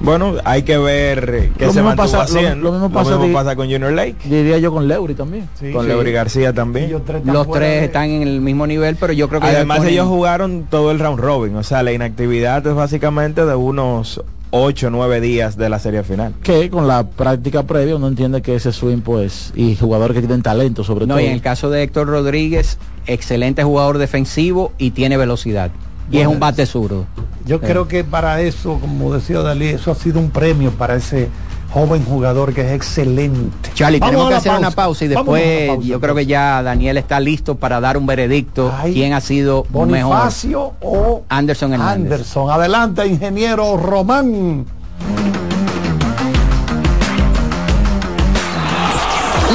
Bueno, 0.00 0.34
hay 0.44 0.62
que 0.62 0.76
ver 0.78 1.50
qué 1.56 1.72
se 1.72 1.80
va 1.80 1.96
pasa, 1.96 2.22
haciendo. 2.22 2.70
Lo, 2.70 2.72
mismo 2.72 2.90
pasa, 3.32 3.56
con 3.56 3.70
Junior 3.70 3.92
Lake. 3.92 4.16
Diría 4.24 4.58
yo 4.58 4.72
con 4.72 4.86
Leury 4.88 5.14
también. 5.14 5.48
con 5.72 5.88
Leury 5.88 6.12
García 6.12 6.52
también. 6.52 6.92
Los 7.24 7.50
tres 7.50 7.84
están 7.84 8.10
en 8.10 8.22
el 8.22 8.40
mismo 8.40 8.66
nivel, 8.66 8.96
pero 8.96 9.12
yo 9.12 9.28
creo 9.28 9.40
que... 9.40 9.46
Además 9.46 9.84
ellos 9.84 10.06
jugaron 10.06 10.66
todo 10.68 10.90
el 10.90 10.98
round 10.98 11.20
robin, 11.20 11.56
o 11.56 11.62
sea, 11.62 11.82
la 11.82 11.92
inactividad 11.92 12.66
es 12.66 12.74
básicamente 12.74 13.44
de 13.44 13.54
unos 13.54 14.22
8 14.50 14.86
o 14.86 14.90
9 14.90 15.20
días 15.20 15.56
de 15.56 15.68
la 15.68 15.78
serie 15.78 16.02
final. 16.02 16.34
Que 16.42 16.70
con 16.70 16.86
la 16.86 17.08
práctica 17.08 17.64
previa 17.64 17.96
uno 17.96 18.08
entiende 18.08 18.42
que 18.42 18.54
ese 18.54 18.72
swing 18.72 19.00
pues 19.00 19.52
y 19.56 19.76
jugadores 19.76 20.14
que 20.14 20.20
tienen 20.20 20.42
talento 20.42 20.84
sobre 20.84 21.06
todo. 21.06 21.16
No, 21.16 21.20
y 21.20 21.26
en 21.26 21.32
el 21.32 21.42
caso 21.42 21.70
de 21.70 21.82
Héctor 21.82 22.08
Rodríguez, 22.08 22.78
excelente 23.06 23.64
jugador 23.64 23.98
defensivo 23.98 24.72
y 24.78 24.92
tiene 24.92 25.16
velocidad 25.16 25.70
y 26.10 26.18
es 26.18 26.26
un 26.26 26.40
bate 26.40 26.66
zurdo. 26.66 27.06
Yo 27.44 27.60
creo 27.60 27.86
que 27.86 28.02
para 28.02 28.40
eso, 28.40 28.78
como 28.80 29.14
decía 29.14 29.40
Dalí, 29.40 29.66
eso 29.68 29.92
ha 29.92 29.94
sido 29.94 30.18
un 30.18 30.30
premio 30.30 30.72
para 30.72 30.96
ese 30.96 31.28
joven 31.72 32.04
jugador 32.04 32.52
que 32.54 32.62
es 32.62 32.72
excelente. 32.72 33.70
Charlie, 33.74 34.00
tenemos 34.00 34.28
que 34.28 34.34
hacer 34.34 34.54
una 34.58 34.70
pausa 34.70 35.04
y 35.04 35.08
después 35.08 35.78
yo 35.84 36.00
creo 36.00 36.14
que 36.14 36.26
ya 36.26 36.62
Daniel 36.62 36.96
está 36.96 37.20
listo 37.20 37.56
para 37.56 37.80
dar 37.80 37.96
un 37.96 38.06
veredicto 38.06 38.72
quién 38.84 39.12
ha 39.12 39.20
sido 39.20 39.64
Bonifacio 39.68 40.74
o 40.80 41.22
Anderson 41.28 41.74
Hernández. 41.74 42.12
Anderson. 42.12 42.50
Adelante, 42.50 43.06
ingeniero 43.06 43.76
Román. 43.76 44.64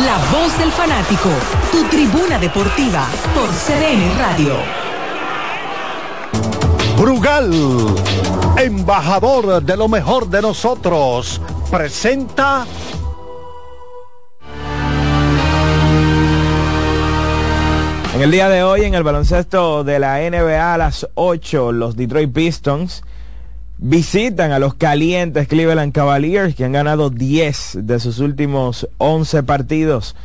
La 0.06 0.18
voz 0.32 0.58
del 0.58 0.72
fanático, 0.72 1.30
tu 1.72 1.84
tribuna 1.90 2.40
deportiva 2.40 3.06
por 3.34 3.50
CDN 3.50 4.18
Radio. 4.18 4.81
Brugal, 7.02 7.52
embajador 8.60 9.64
de 9.64 9.76
lo 9.76 9.88
mejor 9.88 10.30
de 10.30 10.40
nosotros, 10.40 11.42
presenta... 11.72 12.68
En 18.14 18.22
el 18.22 18.30
día 18.30 18.50
de 18.50 18.62
hoy, 18.62 18.84
en 18.84 18.94
el 18.94 19.02
baloncesto 19.02 19.84
de 19.84 19.98
la 19.98 20.20
NBA 20.20 20.76
a 20.76 20.78
las 20.78 21.08
8, 21.16 21.72
los 21.72 21.96
Detroit 21.96 22.32
Pistons 22.32 23.04
visitan 23.80 24.52
a 24.52 24.60
los 24.60 24.76
calientes 24.76 25.48
Cleveland 25.48 25.94
Cavaliers, 25.94 26.54
que 26.54 26.66
han 26.66 26.74
ganado 26.74 27.10
10 27.10 27.80
de 27.82 28.00
sus 28.00 28.20
últimos 28.20 28.88
11 29.00 29.42
partidos. 29.42 30.16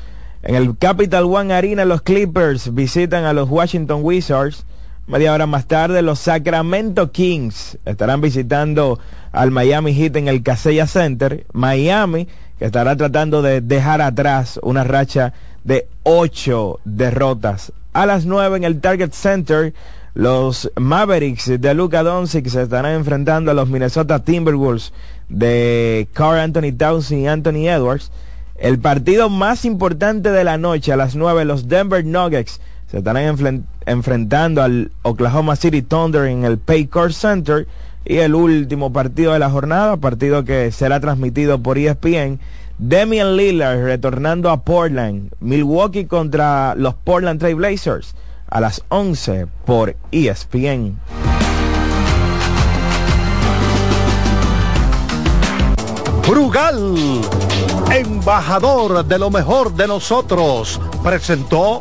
En 0.43 0.55
el 0.55 0.77
Capital 0.77 1.25
One 1.25 1.55
Arena, 1.55 1.87
los 1.87 2.03
Clippers 2.03 2.75
visitan 2.75 3.25
a 3.25 3.33
los 3.33 3.49
Washington 3.49 4.01
Wizards 4.03 4.67
Media 5.09 5.33
hora 5.33 5.47
más 5.47 5.67
tarde, 5.67 6.03
los 6.03 6.19
Sacramento 6.19 7.13
Kings 7.13 7.79
estarán 7.85 8.21
visitando 8.21 8.99
al 9.31 9.53
Miami 9.53 9.95
Heat 9.95 10.17
en 10.17 10.27
el 10.27 10.43
Casella 10.43 10.89
Center. 10.89 11.47
Miami, 11.53 12.27
que 12.59 12.65
estará 12.65 12.97
tratando 12.97 13.41
de 13.41 13.61
dejar 13.61 14.03
atrás 14.03 14.59
una 14.65 14.83
racha 14.83 15.33
de 15.63 15.87
ocho 16.03 16.81
derrotas. 16.85 17.73
A 17.93 18.05
las 18.05 18.27
nueve 18.27 18.57
en 18.57 18.65
el 18.65 18.81
Target 18.81 19.13
Center, 19.13 19.75
los 20.15 20.73
Mavericks 20.75 21.53
de 21.61 21.75
Luka 21.75 22.03
Doncic 22.03 22.49
se 22.49 22.63
estarán 22.63 22.97
enfrentando 22.97 23.53
a 23.53 23.55
los 23.55 23.69
Minnesota 23.69 24.25
Timberwolves 24.25 24.93
de 25.29 26.09
Carl 26.15 26.41
Anthony 26.41 26.77
Towns 26.77 27.13
y 27.13 27.29
Anthony 27.29 27.69
Edwards. 27.69 28.11
El 28.57 28.81
partido 28.81 29.31
más 29.31 29.65
importante 29.67 30.33
de 30.33 30.43
la 30.43 30.59
noche 30.59 30.93
a 30.93 30.97
las 30.97 31.15
nueve, 31.15 31.45
los 31.45 31.69
Denver 31.69 32.05
Nuggets 32.05 32.61
se 32.91 32.99
estarán 32.99 33.67
enfrentando 33.87 34.63
al 34.63 34.93
Oklahoma 35.03 35.57
City 35.57 35.83
Thunder 35.83 36.27
en 36.27 36.45
el 36.45 36.59
Paycor 36.59 37.13
Center 37.13 37.67
y 38.05 38.19
el 38.19 38.35
último 38.35 38.93
partido 38.93 39.33
de 39.33 39.41
la 39.41 39.51
jornada, 39.51 39.97
partido 39.97 40.45
que 40.45 40.71
será 40.71 41.01
transmitido 41.01 41.61
por 41.61 41.79
ESPN. 41.79 42.39
Damian 42.79 43.37
Lillard 43.37 43.83
retornando 43.83 44.51
a 44.51 44.63
Portland, 44.63 45.33
Milwaukee 45.41 46.05
contra 46.05 46.75
los 46.77 46.95
Portland 46.95 47.41
Trail 47.41 47.57
Blazers 47.57 48.15
a 48.49 48.61
las 48.61 48.83
11 48.89 49.47
por 49.65 49.97
ESPN. 50.13 51.01
Brugal, 56.29 56.95
embajador 57.93 59.05
de 59.05 59.19
lo 59.19 59.31
mejor 59.31 59.75
de 59.75 59.87
nosotros, 59.87 60.81
presentó 61.03 61.81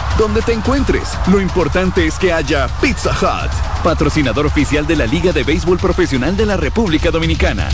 Donde 0.21 0.43
te 0.43 0.53
encuentres, 0.53 1.17
lo 1.31 1.41
importante 1.41 2.05
es 2.05 2.19
que 2.19 2.31
haya 2.31 2.67
Pizza 2.79 3.09
Hut, 3.09 3.51
patrocinador 3.83 4.45
oficial 4.45 4.85
de 4.85 4.95
la 4.95 5.07
Liga 5.07 5.31
de 5.31 5.43
Béisbol 5.43 5.79
Profesional 5.79 6.37
de 6.37 6.45
la 6.45 6.57
República 6.57 7.09
Dominicana. 7.09 7.67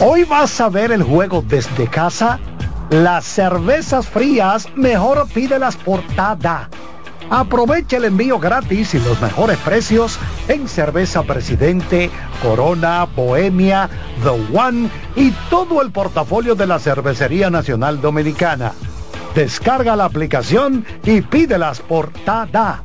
Hoy 0.00 0.24
vas 0.24 0.60
a 0.60 0.68
ver 0.68 0.90
el 0.90 1.04
juego 1.04 1.44
desde 1.46 1.86
casa. 1.86 2.40
Las 2.90 3.24
cervezas 3.24 4.08
frías, 4.08 4.66
mejor 4.74 5.28
pídelas 5.28 5.76
por 5.76 6.02
TADA. 6.16 6.68
Aprovecha 7.30 7.98
el 7.98 8.06
envío 8.06 8.40
gratis 8.40 8.94
y 8.94 8.98
los 8.98 9.20
mejores 9.20 9.58
precios 9.58 10.18
en 10.48 10.66
cerveza 10.66 11.22
Presidente, 11.22 12.10
Corona, 12.42 13.04
Bohemia, 13.04 13.88
The 14.24 14.58
One 14.58 14.90
y 15.14 15.30
todo 15.48 15.80
el 15.82 15.92
portafolio 15.92 16.56
de 16.56 16.66
la 16.66 16.80
Cervecería 16.80 17.48
Nacional 17.48 18.00
Dominicana. 18.00 18.72
Descarga 19.34 19.96
la 19.96 20.04
aplicación 20.04 20.84
y 21.04 21.22
pídelas 21.22 21.80
por 21.80 22.12
TADA. 22.12 22.84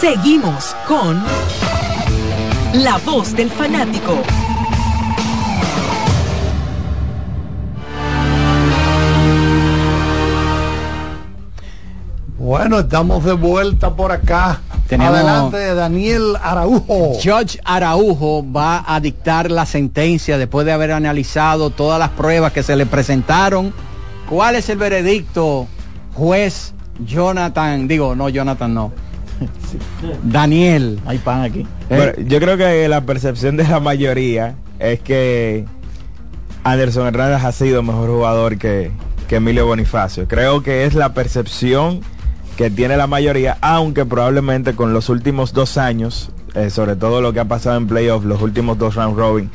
Seguimos 0.00 0.74
con 0.88 1.22
La 2.72 2.96
voz 3.04 3.36
del 3.36 3.50
fanático. 3.50 4.16
Bueno, 12.38 12.78
estamos 12.78 13.24
de 13.24 13.34
vuelta 13.34 13.94
por 13.94 14.10
acá. 14.10 14.62
Tenemos 14.88 15.16
Adelante, 15.16 15.74
Daniel 15.74 16.34
Araujo. 16.42 17.12
Judge 17.22 17.60
Araujo 17.62 18.42
va 18.50 18.82
a 18.86 19.00
dictar 19.00 19.50
la 19.50 19.66
sentencia 19.66 20.38
después 20.38 20.64
de 20.64 20.72
haber 20.72 20.92
analizado 20.92 21.68
todas 21.68 21.98
las 21.98 22.08
pruebas 22.08 22.54
que 22.54 22.62
se 22.62 22.74
le 22.74 22.86
presentaron. 22.86 23.74
¿Cuál 24.30 24.54
es 24.54 24.70
el 24.70 24.78
veredicto, 24.78 25.66
juez 26.14 26.72
Jonathan? 27.04 27.86
Digo, 27.86 28.14
no, 28.14 28.30
Jonathan, 28.30 28.72
no. 28.72 29.09
Daniel. 30.24 31.00
Hay 31.06 31.18
pan 31.18 31.42
aquí. 31.42 31.66
¿Eh? 31.88 32.24
yo 32.26 32.40
creo 32.40 32.56
que 32.56 32.88
la 32.88 33.02
percepción 33.02 33.56
de 33.56 33.64
la 33.64 33.80
mayoría 33.80 34.54
es 34.78 35.00
que 35.00 35.64
Anderson 36.64 37.06
Hernández 37.06 37.44
ha 37.44 37.52
sido 37.52 37.82
mejor 37.82 38.08
jugador 38.08 38.58
que, 38.58 38.90
que 39.28 39.36
Emilio 39.36 39.66
Bonifacio. 39.66 40.26
Creo 40.28 40.62
que 40.62 40.84
es 40.84 40.94
la 40.94 41.14
percepción 41.14 42.00
que 42.56 42.70
tiene 42.70 42.96
la 42.96 43.06
mayoría, 43.06 43.56
aunque 43.62 44.04
probablemente 44.04 44.74
con 44.74 44.92
los 44.92 45.08
últimos 45.08 45.52
dos 45.54 45.78
años, 45.78 46.30
eh, 46.54 46.68
sobre 46.68 46.96
todo 46.96 47.22
lo 47.22 47.32
que 47.32 47.40
ha 47.40 47.46
pasado 47.46 47.76
en 47.78 47.86
playoffs, 47.86 48.26
los 48.26 48.42
últimos 48.42 48.76
dos 48.76 48.96
round 48.96 49.16
robin, 49.16 49.50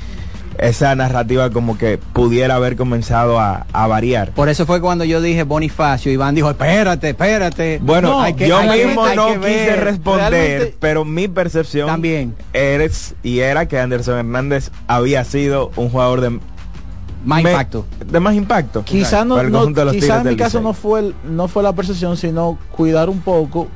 esa 0.60 0.95
narrativa 0.95 1.49
como 1.49 1.77
que 1.77 1.98
pudiera 1.98 2.56
haber 2.56 2.76
comenzado 2.76 3.40
a, 3.40 3.65
variar. 3.73 4.32
Por 4.32 4.49
eso 4.49 4.65
fue 4.65 4.82
cuando 4.82 5.03
yo 5.03 5.22
dije 5.22 5.44
Bonifacio, 5.44 6.11
Iván 6.11 6.36
dijo, 6.36 6.49
espérate, 6.49 7.10
espérate. 7.10 7.80
Bueno, 7.82 8.19
hay 8.19 8.34
que, 8.34 8.48
yo 8.48 8.61
mismo 8.64 9.07
no 9.15 9.40
quise 9.40 9.76
responder, 9.76 10.76
pero 10.80 11.06
mi 11.06 11.27
percepción 11.27 11.88
también 11.88 12.36
eres 12.53 13.15
y 13.22 13.40
era 13.40 13.68
que 13.68 13.80
Anderson 13.80 14.18
Hernández 14.18 14.72
había 14.88 15.23
sido 15.23 15.72
un 15.76 15.90
jugador 15.90 16.22
de 16.22 16.40
más 17.26 17.41
impacto. 17.41 17.86
De 18.06 18.19
más 18.19 18.36
impacto. 18.36 18.84
Quizás 18.84 19.26
no, 19.26 19.38
quizá 19.91 20.22
en 20.22 20.27
mi 20.27 20.36
caso 20.36 20.61
no 20.61 20.73
fue 20.73 21.14
no 21.23 21.48
fue 21.48 21.64
la 21.64 21.73
percepción, 21.73 22.18
sino 22.18 22.57
cuidar 22.72 23.10
un 23.10 23.19
poco 23.22 23.68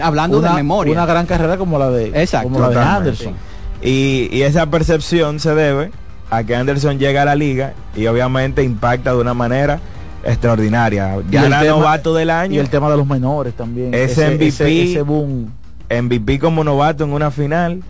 hablando 0.00 0.40
de 0.40 0.50
memoria. 0.50 0.92
Una 0.92 1.06
gran 1.06 1.26
carrera 1.26 1.56
como 1.56 1.78
la 1.78 1.90
de, 1.90 2.28
como 2.42 2.60
la 2.60 2.68
de 2.68 2.78
Anderson. 2.78 3.34
Y, 3.82 4.28
y, 4.30 4.42
esa 4.42 4.66
percepción 4.70 5.40
se 5.40 5.54
debe 5.54 5.90
a 6.30 6.44
que 6.44 6.54
Anderson 6.54 6.98
llega 6.98 7.22
a 7.22 7.24
la 7.24 7.34
liga 7.34 7.72
y 7.96 8.06
obviamente 8.06 8.62
impacta 8.62 9.12
de 9.12 9.20
una 9.20 9.34
manera 9.34 9.80
extraordinaria. 10.24 11.18
Ya 11.30 11.48
novato 11.64 12.14
del 12.14 12.30
año. 12.30 12.54
Y 12.54 12.58
el 12.58 12.68
tema 12.68 12.90
de 12.90 12.96
los 12.96 13.06
menores 13.06 13.54
también. 13.54 13.94
Ese, 13.94 14.30
MVP, 14.30 14.90
ese, 14.90 15.02
boom. 15.02 15.50
MVP 15.90 16.38
como 16.38 16.64
novato 16.64 17.04
en 17.04 17.12
una 17.12 17.30
final. 17.30 17.82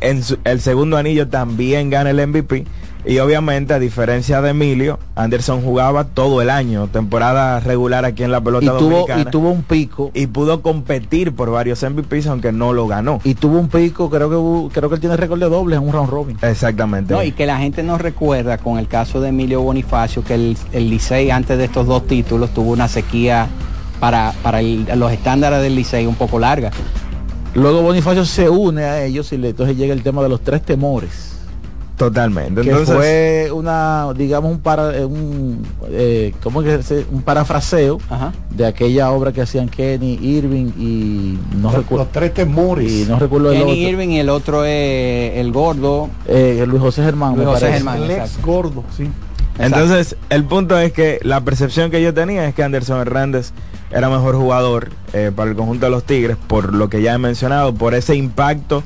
En 0.00 0.22
el 0.44 0.60
segundo 0.60 0.96
anillo 0.96 1.28
también 1.28 1.90
gana 1.90 2.10
el 2.10 2.26
MVP. 2.26 2.64
Y 3.04 3.18
obviamente, 3.18 3.72
a 3.72 3.78
diferencia 3.78 4.42
de 4.42 4.50
Emilio, 4.50 4.98
Anderson 5.14 5.62
jugaba 5.62 6.04
todo 6.04 6.42
el 6.42 6.50
año, 6.50 6.88
temporada 6.88 7.58
regular 7.60 8.04
aquí 8.04 8.22
en 8.22 8.30
la 8.30 8.40
pelota 8.40 8.66
y 8.66 8.68
tuvo, 8.68 8.80
dominicana. 8.80 9.20
Y 9.22 9.24
tuvo 9.24 9.50
un 9.50 9.62
pico. 9.62 10.10
Y 10.14 10.26
pudo 10.26 10.62
competir 10.62 11.32
por 11.34 11.50
varios 11.50 11.82
MVPs, 11.82 12.26
aunque 12.26 12.52
no 12.52 12.72
lo 12.72 12.86
ganó. 12.86 13.20
Y 13.24 13.34
tuvo 13.34 13.58
un 13.58 13.68
pico, 13.68 14.10
creo 14.10 14.28
que 14.28 14.74
creo 14.74 14.88
que 14.88 14.94
él 14.96 15.00
tiene 15.00 15.16
récord 15.16 15.40
de 15.40 15.48
dobles 15.48 15.78
en 15.78 15.86
un 15.86 15.92
round 15.92 16.10
robin. 16.10 16.38
Exactamente. 16.42 17.14
y 17.24 17.32
que 17.32 17.46
la 17.46 17.58
gente 17.58 17.82
no 17.82 17.98
recuerda 17.98 18.58
con 18.58 18.78
el 18.78 18.86
caso 18.86 19.20
de 19.20 19.30
Emilio 19.30 19.62
Bonifacio, 19.62 20.22
que 20.22 20.34
el, 20.34 20.56
el 20.72 20.90
Licey 20.90 21.30
antes 21.30 21.56
de 21.56 21.64
estos 21.64 21.86
dos 21.86 22.06
títulos 22.06 22.50
tuvo 22.50 22.70
una 22.72 22.88
sequía 22.88 23.48
para, 23.98 24.34
para 24.42 24.60
los 24.62 25.12
estándares 25.12 25.62
del 25.62 25.74
Licey 25.74 26.06
un 26.06 26.16
poco 26.16 26.38
larga. 26.38 26.70
Luego 27.54 27.82
Bonifacio 27.82 28.24
se 28.24 28.48
une 28.48 28.84
a 28.84 29.04
ellos 29.04 29.32
y 29.32 29.38
le, 29.38 29.50
entonces 29.50 29.76
llega 29.76 29.92
el 29.92 30.02
tema 30.02 30.22
de 30.22 30.28
los 30.28 30.42
tres 30.42 30.62
temores 30.62 31.39
Totalmente. 32.00 32.62
Que 32.62 32.74
fue 32.76 33.50
una, 33.52 34.14
digamos, 34.16 34.50
un 34.50 34.60
para, 34.60 34.96
eh, 34.96 35.04
un, 35.04 35.62
eh, 35.90 36.32
¿cómo 36.42 36.62
que 36.62 36.82
se, 36.82 37.04
un 37.12 37.20
parafraseo 37.20 37.98
de 38.48 38.64
aquella 38.64 39.10
obra 39.10 39.32
que 39.32 39.42
hacían 39.42 39.68
Kenny 39.68 40.14
Irving 40.14 40.72
y 40.78 41.38
no 41.60 41.70
recuerdo. 41.70 42.04
Los 42.04 42.12
tres 42.12 42.32
temores. 42.32 42.90
Y 42.90 43.04
no 43.04 43.18
recuerdo 43.18 43.50
Kenny 43.50 43.60
el 43.60 43.68
otro. 43.68 43.90
Irving 43.90 44.08
y 44.08 44.18
el 44.18 44.28
otro 44.30 44.64
es 44.64 45.36
el 45.36 45.52
gordo. 45.52 46.08
Eh, 46.26 46.64
Luis 46.66 46.80
José 46.80 47.02
Germán. 47.04 47.36
Luis 47.36 47.48
José 47.48 47.70
Germán. 47.70 48.02
El 48.02 48.12
ex 48.12 48.40
gordo, 48.40 48.82
sí. 48.96 49.06
Entonces, 49.58 50.16
el 50.30 50.44
punto 50.44 50.78
es 50.78 50.94
que 50.94 51.20
la 51.22 51.42
percepción 51.42 51.90
que 51.90 52.00
yo 52.00 52.14
tenía 52.14 52.48
es 52.48 52.54
que 52.54 52.62
Anderson 52.62 52.98
Hernández 52.98 53.52
era 53.90 54.08
mejor 54.08 54.36
jugador 54.36 54.88
eh, 55.12 55.32
para 55.36 55.50
el 55.50 55.56
conjunto 55.56 55.84
de 55.84 55.90
los 55.90 56.04
Tigres, 56.04 56.38
por 56.46 56.72
lo 56.72 56.88
que 56.88 57.02
ya 57.02 57.12
he 57.12 57.18
mencionado, 57.18 57.74
por 57.74 57.94
ese 57.94 58.14
impacto 58.16 58.82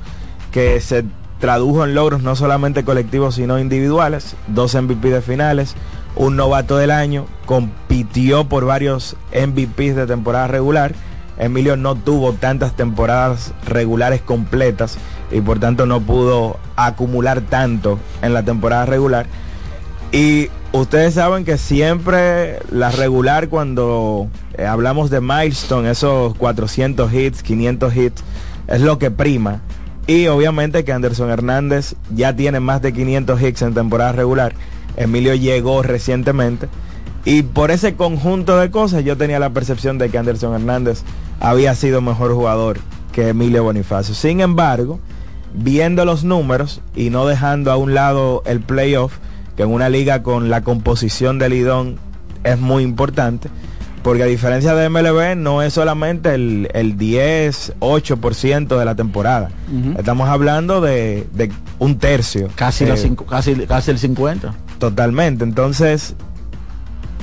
que 0.51 0.81
se 0.81 1.05
tradujo 1.45 1.85
en 1.85 1.95
logros 1.95 2.23
no 2.23 2.37
solamente 2.37 2.85
colectivos 2.85 3.35
sino 3.35 3.59
individuales, 3.59 4.35
dos 4.47 4.75
MVP 4.75 5.11
de 5.11 5.21
finales, 5.21 5.75
un 6.17 6.37
novato 6.37 6.79
del 6.79 6.91
año, 6.91 7.27
compitió 7.45 8.49
por 8.49 8.65
varios 8.65 9.15
MVPs 9.31 9.95
de 9.95 10.07
temporada 10.07 10.47
regular. 10.47 10.95
Emilio 11.37 11.77
no 11.77 11.97
tuvo 11.97 12.33
tantas 12.33 12.75
temporadas 12.77 13.53
regulares 13.67 14.23
completas 14.23 14.97
y 15.31 15.43
por 15.43 15.61
tanto 15.61 15.85
no 15.85 16.01
pudo 16.01 16.57
acumular 16.77 17.43
tanto 17.43 17.99
en 18.23 18.33
la 18.33 18.43
temporada 18.43 18.87
regular. 18.87 19.27
Y 20.13 20.49
ustedes 20.73 21.13
saben 21.13 21.45
que 21.45 21.59
siempre 21.59 22.61
la 22.71 22.91
regular 22.91 23.51
cuando 23.51 24.29
eh, 24.57 24.65
hablamos 24.65 25.11
de 25.11 25.21
milestone, 25.21 25.91
esos 25.91 26.35
400 26.37 27.13
hits, 27.13 27.43
500 27.43 27.97
hits, 27.97 28.25
es 28.67 28.81
lo 28.81 28.99
que 28.99 29.11
prima. 29.11 29.61
Y 30.07 30.27
obviamente 30.27 30.85
que 30.85 30.93
Anderson 30.93 31.31
Hernández 31.31 31.95
ya 32.15 32.37
tiene 32.37 32.61
más 32.61 32.83
de 32.83 32.93
500 32.93 33.41
hits 33.41 33.63
en 33.63 33.75
temporada 33.75 34.13
regular. 34.13 34.55
Emilio 34.97 35.35
llegó 35.35 35.83
recientemente. 35.83 36.69
Y 37.25 37.43
por 37.43 37.71
ese 37.71 37.95
conjunto 37.95 38.59
de 38.59 38.71
cosas 38.71 39.03
yo 39.03 39.17
tenía 39.17 39.39
la 39.39 39.51
percepción 39.51 39.97
de 39.97 40.11
que 40.11 40.19
Anderson 40.19 40.55
Hernández 40.55 41.03
había 41.41 41.75
sido 41.75 42.03
mejor 42.03 42.35
jugador 42.35 42.79
que 43.13 43.29
Emilio 43.29 43.65
Bonifacio. 43.65 44.15
Sin 44.15 44.41
embargo, 44.41 45.01
viendo 45.55 46.05
los 46.05 46.25
números 46.25 46.83
y 46.95 47.09
no 47.09 47.27
dejando 47.27 47.73
a 47.73 47.77
un 47.77 47.95
lado 47.95 48.43
el 48.45 48.61
playoff, 48.61 49.17
que 49.57 49.63
en 49.63 49.71
una 49.71 49.89
liga 49.89 50.23
con 50.23 50.51
la 50.51 50.63
composición 50.63 51.39
del 51.39 51.53
Lidón 51.53 51.97
es 52.43 52.59
muy 52.59 52.83
importante, 52.83 53.49
porque 54.05 54.23
a 54.23 54.27
diferencia 54.27 54.75
de 54.75 54.91
MLB 54.91 55.35
no 55.35 55.63
es 55.63 55.73
solamente 55.73 56.35
el, 56.35 56.69
el 56.75 56.99
10, 56.99 57.77
8% 57.81 58.79
de 58.79 58.85
la 58.85 58.95
temporada. 58.95 59.49
Estamos 59.99 60.29
hablando 60.29 60.83
de, 60.83 61.27
un 61.79 61.99
tercio. 61.99 62.51
Casi, 62.55 62.85
la 62.85 62.95
eh, 62.95 62.99
cinco, 62.99 63.25
casi, 63.25 63.55
casi 63.67 63.93
el 63.93 63.99
50. 63.99 64.55
Totalmente. 64.79 65.43
Entonces, 65.43 66.15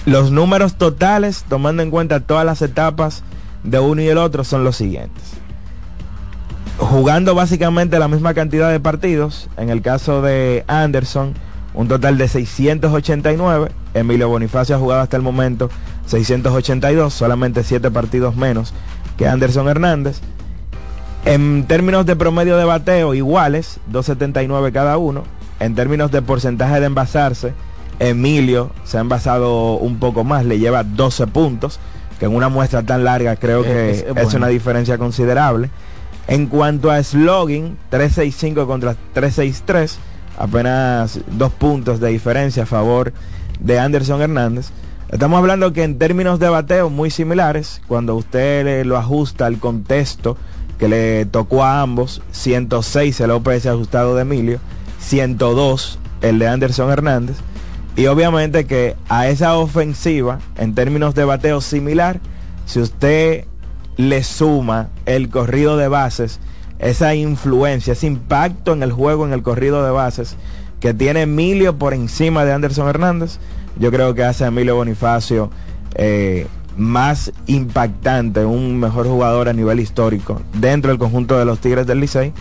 los 0.07 0.31
números 0.31 0.75
totales, 0.75 1.45
tomando 1.47 1.83
en 1.83 1.91
cuenta 1.91 2.19
todas 2.19 2.47
las 2.47 2.63
etapas 2.63 3.21
de 3.63 3.79
uno 3.79 4.01
y 4.01 4.07
el 4.07 4.17
otro, 4.17 4.43
son 4.43 4.63
los 4.63 4.75
siguientes. 4.75 5.23
Jugando 6.79 7.35
básicamente 7.35 7.99
la 7.99 8.07
misma 8.07 8.33
cantidad 8.33 8.71
de 8.71 8.79
partidos, 8.79 9.51
en 9.57 9.69
el 9.69 9.83
caso 9.83 10.23
de 10.23 10.65
Anderson, 10.65 11.35
un 11.75 11.87
total 11.87 12.17
de 12.17 12.27
689. 12.27 13.71
Emilio 13.93 14.29
Bonifacio 14.29 14.75
ha 14.75 14.79
jugado 14.79 15.01
hasta 15.01 15.15
el 15.15 15.21
momento 15.21 15.69
682, 16.11 17.13
solamente 17.13 17.63
7 17.63 17.89
partidos 17.89 18.35
menos 18.35 18.73
que 19.17 19.27
Anderson 19.27 19.67
Hernández. 19.67 20.19
En 21.25 21.65
términos 21.67 22.05
de 22.05 22.15
promedio 22.15 22.57
de 22.57 22.65
bateo, 22.65 23.13
iguales, 23.13 23.79
279 23.88 24.71
cada 24.71 24.97
uno. 24.97 25.23
En 25.59 25.75
términos 25.75 26.11
de 26.11 26.21
porcentaje 26.21 26.79
de 26.79 26.88
envasarse, 26.88 27.53
Emilio 27.99 28.71
se 28.83 28.97
ha 28.97 29.01
envasado 29.01 29.75
un 29.75 29.99
poco 29.99 30.23
más, 30.23 30.43
le 30.45 30.59
lleva 30.59 30.83
12 30.83 31.27
puntos, 31.27 31.79
que 32.19 32.25
en 32.25 32.35
una 32.35 32.49
muestra 32.49 32.83
tan 32.83 33.03
larga 33.03 33.35
creo 33.35 33.63
que 33.63 33.91
es, 34.15 34.33
una 34.33 34.47
diferencia 34.47 34.97
considerable. 34.97 35.69
En 36.27 36.47
cuanto 36.47 36.91
a 36.91 37.01
slogging, 37.01 37.77
365 37.89 38.67
contra 38.67 38.95
363 39.13 39.99
apenas 40.38 41.19
dos 41.27 41.51
puntos 41.53 41.99
de 41.99 42.09
diferencia 42.09 42.63
a 42.63 42.65
favor 42.65 43.13
de 43.59 43.79
Anderson 43.79 44.21
Hernández. 44.21 44.71
Estamos 45.11 45.39
hablando 45.39 45.73
que 45.73 45.83
en 45.83 45.97
términos 45.97 46.39
de 46.39 46.47
bateo 46.47 46.89
muy 46.89 47.11
similares, 47.11 47.81
cuando 47.89 48.15
usted 48.15 48.85
lo 48.85 48.97
ajusta 48.97 49.45
al 49.45 49.59
contexto 49.59 50.38
que 50.79 50.88
le 50.88 51.25
tocó 51.25 51.65
a 51.65 51.81
ambos, 51.81 52.21
106 52.31 53.19
el 53.19 53.31
OPS 53.31 53.65
ajustado 53.65 54.15
de 54.15 54.21
Emilio, 54.21 54.59
102 54.99 55.99
el 56.21 56.39
de 56.39 56.47
Anderson 56.47 56.89
Hernández, 56.89 57.35
y 57.97 58.05
obviamente 58.05 58.65
que 58.65 58.95
a 59.09 59.27
esa 59.27 59.57
ofensiva, 59.57 60.39
en 60.57 60.75
términos 60.75 61.13
de 61.13 61.25
bateo 61.25 61.59
similar, 61.59 62.21
si 62.65 62.79
usted 62.79 63.43
le 63.97 64.23
suma 64.23 64.88
el 65.05 65.29
corrido 65.29 65.75
de 65.75 65.89
bases, 65.89 66.39
esa 66.79 67.15
influencia, 67.15 67.93
ese 67.93 68.07
impacto 68.07 68.71
en 68.71 68.81
el 68.81 68.93
juego, 68.93 69.25
en 69.25 69.33
el 69.33 69.43
corrido 69.43 69.83
de 69.83 69.91
bases 69.91 70.38
que 70.79 70.93
tiene 70.93 71.23
Emilio 71.23 71.77
por 71.77 71.93
encima 71.93 72.45
de 72.45 72.53
Anderson 72.53 72.88
Hernández, 72.88 73.39
yo 73.77 73.91
creo 73.91 74.14
que 74.14 74.23
hace 74.23 74.43
a 74.43 74.48
Emilio 74.48 74.76
Bonifacio 74.76 75.49
eh, 75.95 76.48
más 76.77 77.31
impactante, 77.48 78.45
un 78.45 78.80
mejor 78.80 79.07
jugador 79.07 79.49
a 79.49 79.53
nivel 79.53 79.80
histórico 79.80 80.41
dentro 80.53 80.89
del 80.89 80.99
conjunto 80.99 81.38
de 81.38 81.45
los 81.45 81.60
Tigres 81.60 81.88
del 81.88 81.99
Licey. 81.99 82.34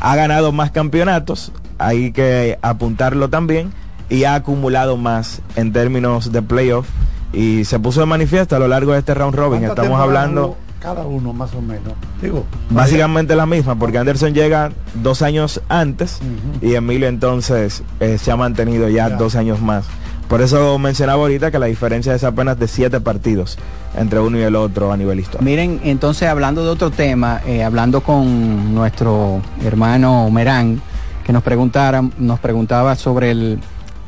Ha 0.00 0.16
ganado 0.16 0.52
más 0.52 0.70
campeonatos, 0.70 1.52
hay 1.78 2.12
que 2.12 2.58
apuntarlo 2.62 3.28
también, 3.28 3.72
y 4.08 4.24
ha 4.24 4.34
acumulado 4.34 4.96
más 4.96 5.40
en 5.56 5.72
términos 5.72 6.32
de 6.32 6.42
playoff 6.42 6.88
y 7.32 7.64
se 7.64 7.78
puso 7.78 8.00
de 8.00 8.06
manifiesto 8.06 8.56
a 8.56 8.58
lo 8.58 8.68
largo 8.68 8.92
de 8.92 8.98
este 8.98 9.14
round 9.14 9.34
robin. 9.34 9.64
Estamos 9.64 10.00
hablando 10.00 10.56
cada 10.80 11.02
uno 11.02 11.32
más 11.32 11.54
o 11.54 11.60
menos. 11.60 11.92
Digo, 12.20 12.44
básicamente 12.70 13.36
la 13.36 13.46
misma, 13.46 13.76
porque 13.76 13.98
Anderson 13.98 14.34
llega 14.34 14.72
dos 14.94 15.22
años 15.22 15.60
antes 15.68 16.20
y 16.60 16.74
Emilio 16.74 17.06
entonces 17.06 17.82
eh, 18.00 18.18
se 18.18 18.30
ha 18.30 18.36
mantenido 18.36 18.88
ya, 18.88 19.10
dos 19.10 19.36
años 19.36 19.60
más. 19.60 19.84
Por 20.30 20.40
eso 20.42 20.78
mencionaba 20.78 21.22
ahorita 21.22 21.50
que 21.50 21.58
la 21.58 21.66
diferencia 21.66 22.14
es 22.14 22.22
apenas 22.22 22.56
de 22.56 22.68
siete 22.68 23.00
partidos 23.00 23.58
entre 23.98 24.20
uno 24.20 24.38
y 24.38 24.42
el 24.42 24.54
otro 24.54 24.92
a 24.92 24.96
nivel 24.96 25.18
histórico. 25.18 25.44
Miren, 25.44 25.80
entonces 25.82 26.28
hablando 26.28 26.62
de 26.62 26.70
otro 26.70 26.92
tema, 26.92 27.40
eh, 27.44 27.64
hablando 27.64 28.00
con 28.00 28.72
nuestro 28.72 29.42
hermano 29.64 30.30
Merán, 30.30 30.80
que 31.26 31.32
nos 31.32 31.42
preguntara, 31.42 32.08
nos 32.16 32.38
preguntaba 32.38 32.94
sobre 32.94 33.32
el, 33.32 33.58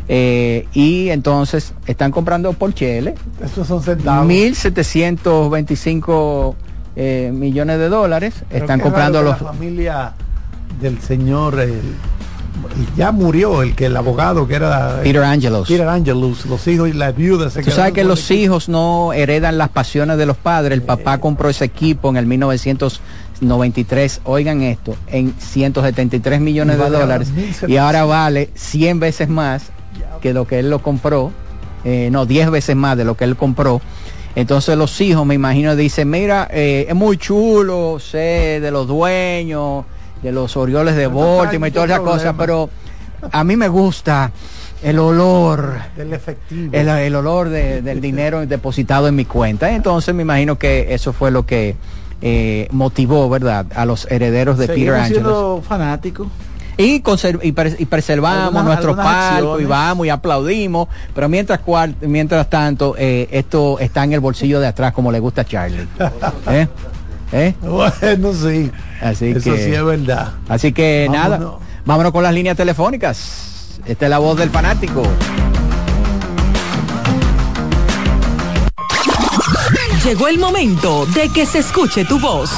eh, 0.09 0.67
y 0.73 1.11
entonces 1.11 1.75
están 1.87 2.11
comprando 2.11 2.55
por 2.55 2.73
Chile. 2.73 3.15
Esos 3.45 3.69
son 3.69 3.83
centavos. 3.83 4.27
1.725 4.29 6.55
eh, 6.97 7.31
millones 7.35 7.79
de 7.79 7.91
dólares. 7.91 8.43
están 8.51 8.81
comprando 8.81 9.23
los... 9.23 9.43
La 9.43 9.49
familia 9.49 10.15
del 10.81 10.99
señor 11.03 11.59
ya 12.97 13.13
murió 13.13 13.63
el 13.63 13.75
que 13.75 13.87
el 13.87 13.97
abogado 13.97 14.47
que 14.47 14.55
era 14.55 15.01
Peter 15.03 15.23
Angelus. 15.23 15.69
Peter 15.69 15.89
Angelus, 15.89 16.47
los 16.47 16.67
hijos 16.67 16.89
y 16.89 16.93
las 16.93 17.15
viudas 17.17 17.53
se 17.53 17.63
Tú 17.63 17.71
sabes 17.71 17.93
que 17.93 18.05
los 18.05 18.31
hijos 18.31 18.69
no 18.69 19.13
heredan 19.13 19.59
las 19.59 19.69
pasiones 19.71 20.19
de 20.19 20.27
los 20.27 20.37
padres. 20.37 20.77
El 20.77 20.83
papá 20.83 21.19
compró 21.19 21.49
ese 21.49 21.65
equipo 21.65 22.09
en 22.11 22.17
el 22.17 22.27
1993, 22.27 24.21
oigan 24.25 24.63
esto, 24.63 24.97
en 25.09 25.35
173 25.39 26.41
millones 26.41 26.79
de 26.79 26.91
dólares. 26.91 27.33
Y 27.67 27.77
ahora 27.77 28.05
vale 28.05 28.51
100 28.55 29.01
veces 29.01 29.29
más 29.29 29.71
que 30.21 30.33
lo 30.33 30.47
que 30.47 30.59
él 30.59 30.71
lo 30.71 30.83
compró, 30.83 31.33
eh, 31.85 32.09
no, 32.11 32.27
10 32.27 32.51
veces 32.51 32.77
más 32.77 32.97
de 32.97 33.05
lo 33.05 33.17
que 33.17 33.25
él 33.25 33.37
compró. 33.37 33.81
Entonces 34.35 34.77
los 34.77 35.01
hijos, 35.01 35.25
me 35.25 35.35
imagino, 35.35 35.75
dicen, 35.77 36.11
mira, 36.11 36.47
eh, 36.53 36.87
es 36.89 36.95
muy 36.95 37.17
chulo, 37.17 37.99
sé 37.99 38.61
de 38.61 38.71
los 38.71 38.87
dueños, 38.87 39.85
de 40.23 40.33
los 40.33 40.57
Orioles 40.57 40.97
de 40.97 41.07
Baltimore 41.07 41.69
y 41.69 41.73
todas 41.73 41.91
esas 41.91 42.01
cosas, 42.01 42.35
pero 42.39 42.71
a 43.33 43.45
mí 43.45 43.57
me 43.57 43.69
gusta 43.69 44.33
el 44.83 44.99
olor. 44.99 45.75
Del 45.97 46.13
efectivo. 46.13 46.71
El, 46.73 47.15
olor 47.15 47.49
del 47.49 48.01
dinero 48.01 48.47
depositado 48.47 49.09
en 49.09 49.15
mi 49.15 49.25
cuenta. 49.25 49.73
Entonces 49.73 50.15
me 50.15 50.23
imagino 50.23 50.59
que 50.59 50.95
eso 50.95 51.13
fue 51.13 51.31
lo 51.31 51.47
que 51.47 51.77
eh, 52.23 52.69
motivó 52.71 53.29
verdad 53.29 53.67
a 53.75 53.85
los 53.85 54.11
herederos 54.11 54.59
de 54.59 54.69
Peter 54.69 54.95
Angeles 54.95 55.65
fanático 55.67 56.31
y, 56.79 57.03
y, 57.43 57.53
preservamos 57.87 58.65
nuestro 58.65 58.95
palco 58.95 59.61
y 59.61 59.65
vamos 59.65 60.07
y 60.07 60.11
aplaudimos, 60.11 60.89
pero 61.15 61.29
mientras 61.29 61.61
cual, 61.61 61.95
mientras 62.03 62.51
tanto 62.51 62.95
eh, 62.99 63.29
esto 63.31 63.79
está 63.79 64.05
en 64.05 64.13
el 64.13 64.21
bolsillo 64.21 64.61
de 64.61 64.67
atrás 64.67 64.93
como 64.93 65.11
le 65.11 65.19
gusta 65.19 65.43
a 65.43 65.45
Charlie. 65.45 65.87
¿Eh? 66.51 66.69
¿Eh? 67.33 67.55
Bueno, 67.61 68.33
sí. 68.33 68.71
Así 69.01 69.31
Eso 69.31 69.53
que, 69.53 69.65
sí 69.65 69.73
es 69.73 69.85
verdad. 69.85 70.33
Así 70.49 70.73
que 70.73 71.09
nada, 71.11 71.59
vámonos 71.85 72.13
con 72.13 72.23
las 72.23 72.33
líneas 72.33 72.57
telefónicas. 72.57 73.81
Esta 73.87 74.07
es 74.07 74.11
la 74.11 74.19
voz 74.19 74.39
del 74.39 74.51
fanático. 74.51 75.03
Llegó 80.07 80.29
el 80.29 80.39
momento 80.39 81.05
de 81.07 81.29
que 81.31 81.45
se 81.47 81.59
escuche 81.59 82.05
tu 82.05 82.21
voz. 82.21 82.49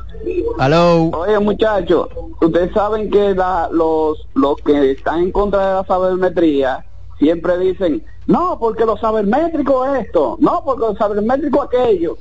Hello. 0.60 1.10
Oye, 1.10 1.40
muchachos, 1.40 2.08
ustedes 2.40 2.72
saben 2.72 3.10
que 3.10 3.34
los, 3.72 4.24
los 4.34 4.56
que 4.64 4.92
están 4.92 5.22
en 5.22 5.32
contra 5.32 5.66
de 5.66 5.74
la 5.74 5.84
sabermetría 5.84 6.86
siempre 7.18 7.58
dicen, 7.58 8.04
no, 8.28 8.56
porque 8.60 8.84
los 8.84 9.00
sabermétricos 9.00 9.88
esto, 9.98 10.36
no, 10.38 10.62
porque 10.64 10.82
los 10.82 10.98
sabermétricos 10.98 11.66
aquello. 11.66 12.16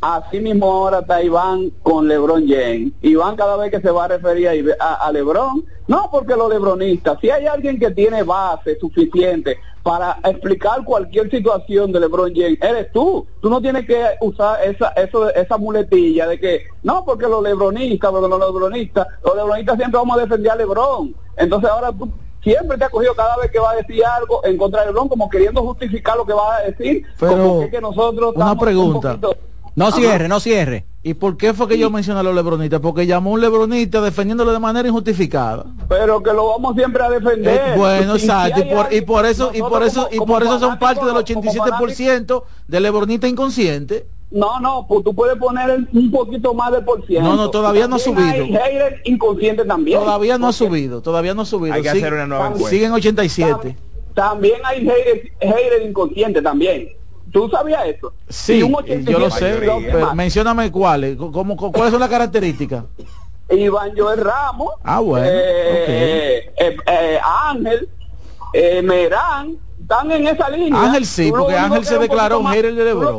Así 0.00 0.38
mismo 0.38 0.70
ahora 0.70 1.00
está 1.00 1.22
Iván 1.22 1.70
con 1.82 2.06
LeBron 2.06 2.46
James. 2.46 2.92
Iván 3.02 3.34
cada 3.34 3.56
vez 3.56 3.70
que 3.70 3.80
se 3.80 3.90
va 3.90 4.04
a 4.04 4.08
referir 4.08 4.76
a, 4.78 4.94
a, 4.94 5.12
LeBron, 5.12 5.64
no 5.88 6.08
porque 6.10 6.36
los 6.36 6.48
lebronistas, 6.48 7.18
si 7.20 7.30
hay 7.30 7.46
alguien 7.46 7.80
que 7.80 7.90
tiene 7.90 8.22
base 8.22 8.78
suficiente 8.78 9.58
para 9.82 10.18
explicar 10.24 10.84
cualquier 10.84 11.30
situación 11.30 11.90
de 11.90 12.00
LeBron 12.00 12.32
James, 12.32 12.58
eres 12.60 12.92
tú. 12.92 13.26
Tú 13.40 13.50
no 13.50 13.60
tienes 13.60 13.86
que 13.86 14.04
usar 14.20 14.62
esa, 14.62 14.90
eso, 14.90 15.34
esa 15.34 15.56
muletilla 15.58 16.28
de 16.28 16.38
que, 16.38 16.62
no 16.82 17.04
porque 17.04 17.26
los 17.26 17.42
lebronistas, 17.42 18.10
porque 18.10 18.28
los 18.28 18.38
lebronistas, 18.38 19.06
los 19.24 19.34
lebronistas 19.34 19.76
siempre 19.78 19.98
vamos 19.98 20.16
a 20.16 20.20
defender 20.20 20.52
a 20.52 20.56
LeBron. 20.56 21.14
Entonces 21.36 21.70
ahora 21.70 21.90
tú 21.92 22.08
siempre 22.42 22.78
te 22.78 22.84
ha 22.84 22.90
cogido 22.90 23.14
cada 23.14 23.36
vez 23.38 23.50
que 23.50 23.58
va 23.58 23.72
a 23.72 23.76
decir 23.76 24.04
algo 24.04 24.44
en 24.44 24.56
contra 24.56 24.82
de 24.82 24.88
LeBron 24.88 25.08
como 25.08 25.28
queriendo 25.28 25.62
justificar 25.62 26.16
lo 26.16 26.24
que 26.24 26.34
va 26.34 26.56
a 26.56 26.62
decir, 26.62 27.04
como 27.18 27.68
que, 27.68 27.80
nosotros 27.80 28.34
una 28.36 28.56
pregunta. 28.56 29.18
No 29.78 29.92
cierre, 29.92 30.28
no 30.28 30.40
cierre. 30.40 30.84
¿Y 31.04 31.14
por 31.14 31.36
qué 31.36 31.54
fue 31.54 31.68
que 31.68 31.78
yo 31.78 31.88
mencioné 31.90 32.20
a 32.20 32.22
los 32.22 32.34
lebronistas? 32.34 32.80
Porque 32.80 33.06
llamó 33.06 33.30
un 33.30 33.40
lebronista 33.40 34.00
defendiéndolo 34.00 34.52
de 34.52 34.58
manera 34.58 34.88
injustificada. 34.88 35.64
Pero 35.88 36.22
que 36.22 36.32
lo 36.32 36.48
vamos 36.48 36.74
siempre 36.74 37.02
a 37.02 37.08
defender. 37.08 37.62
Eh, 37.64 37.78
bueno, 37.78 38.16
exacto. 38.16 38.60
y, 38.60 39.00
por, 39.00 39.24
eso, 39.24 39.50
y 39.54 39.60
por 39.60 39.82
eso, 39.84 40.08
y 40.10 40.18
por 40.18 40.42
eso 40.42 40.58
son 40.58 40.78
parte 40.78 41.04
del 41.06 41.14
87% 41.14 42.42
de 42.66 42.80
lebronista 42.80 43.28
inconsciente. 43.28 44.06
No, 44.30 44.60
no, 44.60 44.84
pues 44.86 45.04
tú 45.04 45.14
puedes 45.14 45.38
poner 45.38 45.86
un 45.92 46.10
poquito 46.10 46.52
más 46.52 46.72
de 46.72 46.82
por 46.82 47.06
ciento. 47.06 47.28
No, 47.28 47.36
no, 47.36 47.48
todavía 47.48 47.86
no 47.88 47.96
ha 47.96 47.98
subido. 47.98 48.44
Hay 48.62 48.78
inconsciente 49.04 49.64
también. 49.64 50.00
Todavía 50.00 50.36
no 50.36 50.48
ha 50.48 50.52
subido, 50.52 51.00
todavía 51.00 51.32
no 51.32 51.42
ha 51.42 51.46
subido. 51.46 51.74
Hay 51.74 51.82
que 51.82 51.90
hacer 51.90 52.12
una 52.12 52.26
nueva 52.26 52.48
encuesta. 52.48 52.70
Siguen 52.70 52.92
87. 52.92 53.76
También, 54.14 54.60
hay 54.64 54.84
haters, 55.40 55.86
inconscientes 55.86 56.42
también. 56.42 56.97
¿Tú 57.32 57.48
sabías 57.50 57.86
eso? 57.86 58.12
Sí, 58.28 58.60
yo 59.04 59.18
lo 59.18 59.30
sé, 59.30 59.58
pero 59.60 60.14
mencióname 60.14 60.70
cuáles, 60.70 61.16
¿cómo, 61.16 61.56
¿cuáles 61.56 61.90
son 61.90 62.00
las 62.00 62.08
características? 62.08 62.84
Iván 63.50 63.92
Joel 63.96 64.20
Ramos, 64.20 64.74
ah, 64.82 65.00
bueno, 65.00 65.26
eh, 65.26 66.52
eh, 66.58 66.76
eh, 66.86 67.18
Ángel, 67.46 67.88
Merán, 68.84 69.56
están 69.80 70.10
en 70.10 70.26
esa 70.26 70.50
línea. 70.50 70.82
Ángel 70.82 71.06
sí, 71.06 71.30
porque 71.30 71.56
Ángel 71.56 71.84
se 71.84 71.98
declaró 71.98 72.40
un 72.40 72.46
hater 72.46 72.74
de 72.74 72.84
Lebron. 72.84 73.18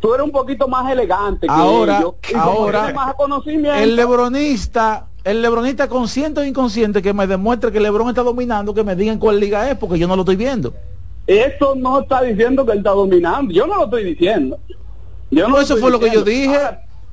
Tú 0.00 0.14
eres, 0.14 0.24
un, 0.24 0.30
poquito 0.30 0.68
más 0.68 0.90
elegante 0.90 1.46
ahora, 1.48 2.04
que 2.20 2.36
Ahora, 2.36 2.92
el 3.76 3.96
lebronista 3.96 5.06
el 5.24 5.40
lebronista 5.40 5.88
consciente 5.88 6.40
o 6.40 6.44
inconsciente 6.44 7.00
que 7.00 7.12
me 7.12 7.26
demuestre 7.26 7.70
que 7.70 7.78
Lebron 7.78 8.08
está 8.08 8.22
dominando, 8.22 8.74
que 8.74 8.82
me 8.82 8.96
digan 8.96 9.18
cuál 9.18 9.38
liga 9.38 9.70
es, 9.70 9.78
porque 9.78 9.98
yo 9.98 10.08
no 10.08 10.16
lo 10.16 10.22
estoy 10.22 10.36
viendo. 10.36 10.74
Eso 11.26 11.74
no 11.76 12.00
está 12.00 12.22
diciendo 12.22 12.64
que 12.66 12.72
él 12.72 12.78
está 12.78 12.90
dominando. 12.90 13.52
Yo 13.52 13.66
no 13.66 13.76
lo 13.76 13.84
estoy 13.84 14.04
diciendo. 14.04 14.58
Yo 15.30 15.48
no, 15.48 15.60
eso 15.60 15.76
fue 15.76 15.90
lo 15.90 15.98
que 15.98 16.10
yo 16.10 16.22
dije. 16.22 16.58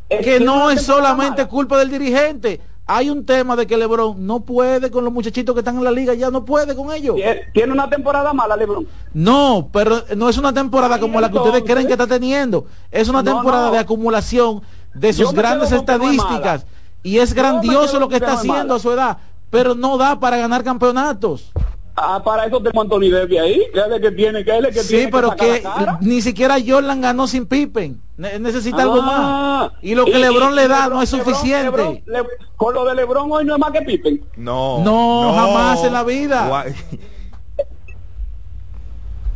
que 0.09 0.39
no 0.39 0.69
es 0.69 0.81
solamente 0.81 1.45
culpa 1.47 1.77
del 1.77 1.89
dirigente. 1.89 2.59
Hay 2.91 3.11
un 3.11 3.23
tema 3.23 3.55
de 3.55 3.67
que 3.67 3.77
Lebron 3.77 4.25
no 4.25 4.39
puede 4.39 4.89
con 4.89 5.03
los 5.03 5.13
muchachitos 5.13 5.53
que 5.53 5.59
están 5.59 5.77
en 5.77 5.83
la 5.83 5.91
liga, 5.91 6.15
ya 6.15 6.31
no 6.31 6.43
puede 6.43 6.75
con 6.75 6.91
ellos. 6.91 7.17
¿Tiene 7.53 7.71
una 7.71 7.87
temporada 7.87 8.33
mala, 8.33 8.57
Lebron? 8.57 8.87
No, 9.13 9.69
pero 9.71 10.01
no 10.17 10.27
es 10.27 10.39
una 10.39 10.51
temporada 10.51 10.99
como 10.99 11.21
la 11.21 11.29
que 11.29 11.37
ustedes 11.37 11.63
creen 11.63 11.85
que 11.85 11.93
está 11.93 12.07
teniendo. 12.07 12.65
Es 12.89 13.07
una 13.07 13.23
temporada 13.23 13.69
de 13.69 13.77
acumulación 13.77 14.63
de 14.95 15.13
sus 15.13 15.31
grandes 15.33 15.71
estadísticas. 15.71 16.65
Y 17.03 17.19
es 17.19 17.33
grandioso 17.33 17.99
lo 17.99 18.09
que 18.09 18.15
está 18.15 18.33
haciendo 18.33 18.73
a 18.73 18.79
su 18.79 18.91
edad, 18.91 19.17
pero 19.51 19.75
no 19.75 19.97
da 19.97 20.19
para 20.19 20.37
ganar 20.37 20.63
campeonatos. 20.63 21.51
Ah, 21.95 22.21
para 22.23 22.45
eso 22.45 22.61
tengo 22.61 22.81
Anthony 22.81 23.09
Davis 23.11 23.39
ahí, 23.39 23.61
que 23.73 23.79
es 23.79 23.85
el 23.91 24.01
que 24.01 24.11
tiene, 24.11 24.45
que 24.45 24.51
es 24.51 24.57
el 24.65 24.73
que 24.73 24.79
sí, 24.83 24.87
tiene 24.95 25.11
pero 25.11 25.31
que, 25.35 25.61
que 25.61 25.85
ni 26.01 26.21
siquiera 26.21 26.55
Jordan 26.65 27.01
ganó 27.01 27.27
sin 27.27 27.45
Pippen. 27.45 27.99
Ne- 28.15 28.39
necesita 28.39 28.83
algo 28.83 29.01
más. 29.01 29.19
Ah, 29.19 29.71
Y 29.81 29.95
lo 29.95 30.05
que 30.05 30.11
y- 30.11 30.21
LeBron 30.21 30.53
y 30.53 30.55
le 30.55 30.67
da 30.69 30.85
Lebron- 30.87 30.89
no 30.91 31.01
es 31.01 31.09
suficiente. 31.09 31.71
Lebron- 31.77 32.01
Le- 32.05 32.23
con 32.55 32.73
lo 32.73 32.85
de 32.85 32.95
LeBron 32.95 33.29
hoy 33.31 33.43
no 33.43 33.53
es 33.55 33.59
más 33.59 33.71
que 33.71 33.81
Pippen. 33.81 34.23
No. 34.37 34.81
No, 34.83 35.33
jamás 35.35 35.83
en 35.83 35.91
la 35.93 36.03
vida. 36.03 36.47
Guay. 36.47 36.73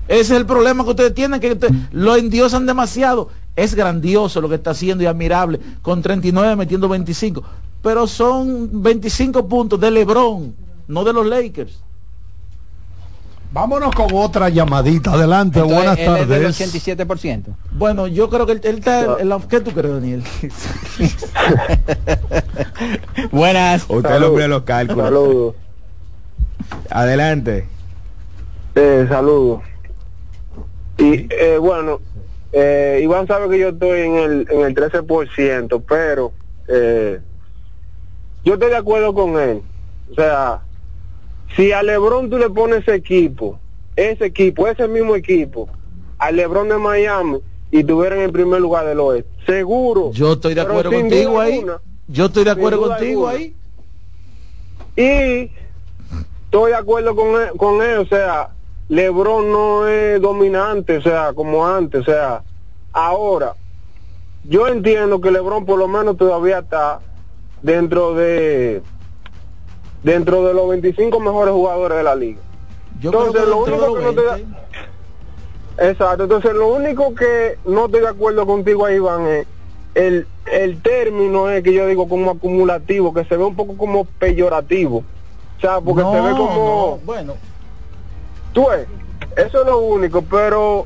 Ese 0.08 0.22
es 0.22 0.32
el 0.32 0.46
problema 0.46 0.84
que 0.84 0.90
ustedes 0.92 1.14
tienen, 1.14 1.40
que 1.40 1.54
usted- 1.54 1.72
lo 1.92 2.16
endiosan 2.16 2.66
demasiado. 2.66 3.30
Es 3.56 3.74
grandioso 3.76 4.42
lo 4.42 4.50
que 4.50 4.56
está 4.56 4.72
haciendo 4.72 5.04
y 5.04 5.08
admirable, 5.08 5.60
con 5.82 6.02
39 6.02 6.56
metiendo 6.56 6.90
25. 6.90 7.44
Pero 7.82 8.08
son 8.08 8.82
25 8.82 9.48
puntos 9.48 9.80
de 9.80 9.92
LeBron, 9.92 10.56
no 10.88 11.04
de 11.04 11.14
los 11.14 11.26
Lakers. 11.26 11.82
Vámonos 13.54 13.94
con 13.94 14.08
otra 14.14 14.50
llamadita. 14.50 15.14
Adelante, 15.14 15.60
Entonces, 15.60 15.78
buenas 15.78 16.00
él 16.00 16.18
es 16.18 16.28
del 16.28 16.42
tardes. 16.42 16.98
87%. 16.98 17.44
Bueno, 17.74 18.08
yo 18.08 18.28
creo 18.28 18.48
que 18.48 18.54
él, 18.54 18.62
él 18.64 18.78
está... 18.80 19.18
¿Qué 19.48 19.60
tú 19.60 19.72
crees, 19.72 19.94
Daniel? 19.94 20.24
Buenas. 23.32 23.86
Usted 23.88 24.20
de 24.20 24.48
los 24.48 24.64
cálculos. 24.64 25.06
Saludos. 25.06 25.56
Adelante. 26.90 27.68
Eh, 28.74 29.06
saludos. 29.08 29.62
Y 30.98 31.28
eh, 31.32 31.60
bueno, 31.60 32.02
eh, 32.54 33.02
Iván 33.04 33.28
sabe 33.28 33.50
que 33.50 33.60
yo 33.60 33.70
estoy 33.70 34.02
en 34.02 34.16
el, 34.16 34.48
en 34.50 34.62
el 34.62 34.74
13%, 34.74 35.84
pero 35.88 36.34
eh, 36.68 37.20
yo 38.44 38.54
estoy 38.56 38.70
de 38.70 38.78
acuerdo 38.78 39.14
con 39.14 39.40
él. 39.40 39.62
O 40.12 40.16
sea, 40.16 40.62
si 41.56 41.72
a 41.72 41.84
Lebron 41.84 42.30
tú 42.30 42.38
le 42.38 42.50
pones 42.50 42.80
ese 42.80 42.96
equipo, 42.96 43.60
ese 43.96 44.26
equipo, 44.26 44.68
ese 44.68 44.88
mismo 44.88 45.16
equipo, 45.16 45.70
al 46.18 46.36
Lebron 46.36 46.70
de 46.70 46.78
Miami 46.78 47.40
y 47.72 47.84
tuvieran 47.84 48.20
en 48.20 48.32
primer 48.32 48.62
lugar 48.62 48.86
del 48.86 49.00
oeste, 49.00 49.30
seguro. 49.46 50.12
Yo 50.12 50.34
estoy 50.34 50.54
de 50.54 50.62
acuerdo 50.62 50.92
contigo 50.92 51.40
ahí. 51.40 51.54
alguna, 51.54 51.82
Yo 52.08 52.26
estoy 52.26 52.44
de 52.44 52.52
acuerdo 52.52 52.82
contigo 52.88 53.28
alguna. 53.28 53.46
ahí. 53.46 53.56
Y 54.96 55.52
estoy 56.46 56.72
de 56.72 56.78
acuerdo 56.78 57.16
con 57.16 57.42
él, 57.42 57.50
con 57.58 57.82
él, 57.82 57.98
o 57.98 58.06
sea, 58.06 58.50
LeBron 58.90 59.52
no 59.52 59.88
es 59.88 60.22
dominante, 60.22 60.98
o 60.98 61.02
sea, 61.02 61.34
como 61.34 61.66
antes, 61.66 62.02
o 62.02 62.04
sea, 62.04 62.44
ahora, 62.92 63.56
yo 64.44 64.68
entiendo 64.68 65.20
que 65.20 65.32
LeBron 65.32 65.66
por 65.66 65.80
lo 65.80 65.88
menos 65.88 66.18
todavía 66.18 66.60
está 66.60 67.00
dentro 67.64 68.14
de 68.14 68.84
dentro 70.04 70.46
de 70.46 70.54
los 70.54 70.70
25 70.70 71.20
mejores 71.20 71.54
jugadores 71.54 71.98
de 71.98 72.04
la 72.04 72.16
liga. 72.16 72.42
Yo 73.00 73.10
Entonces, 73.10 73.42
creo 73.42 73.46
lo 73.46 73.66
que 73.66 73.72
único 73.72 73.86
dentro 73.86 74.00
que 74.00 74.04
no 74.04 74.14
te 74.14 74.44
da... 74.44 75.90
Exacto, 75.90 76.24
entonces 76.24 76.54
lo 76.54 76.68
único 76.68 77.16
que 77.16 77.58
no 77.66 77.86
estoy 77.86 78.02
de 78.02 78.08
acuerdo 78.08 78.46
contigo 78.46 78.86
ahí, 78.86 78.98
Iván, 78.98 79.26
es 79.26 79.48
el, 79.96 80.28
el 80.52 80.82
término 80.82 81.50
es 81.50 81.64
que 81.64 81.74
yo 81.74 81.88
digo 81.88 82.08
como 82.08 82.32
acumulativo, 82.32 83.14
que 83.14 83.26
se 83.26 83.38
ve 83.38 83.44
un 83.44 83.56
poco 83.56 83.76
como 83.76 84.06
peyorativo. 84.06 85.04
O 85.58 85.62
sea, 85.62 85.82
porque 85.82 86.04
se 86.04 86.22
ve 86.22 86.32
como... 86.32 87.00
no, 87.02 87.06
bueno, 87.06 87.34
Tú 88.54 88.68
ves, 88.70 88.88
eso 89.36 89.62
es 89.62 89.66
lo 89.66 89.80
único, 89.80 90.22
pero 90.22 90.86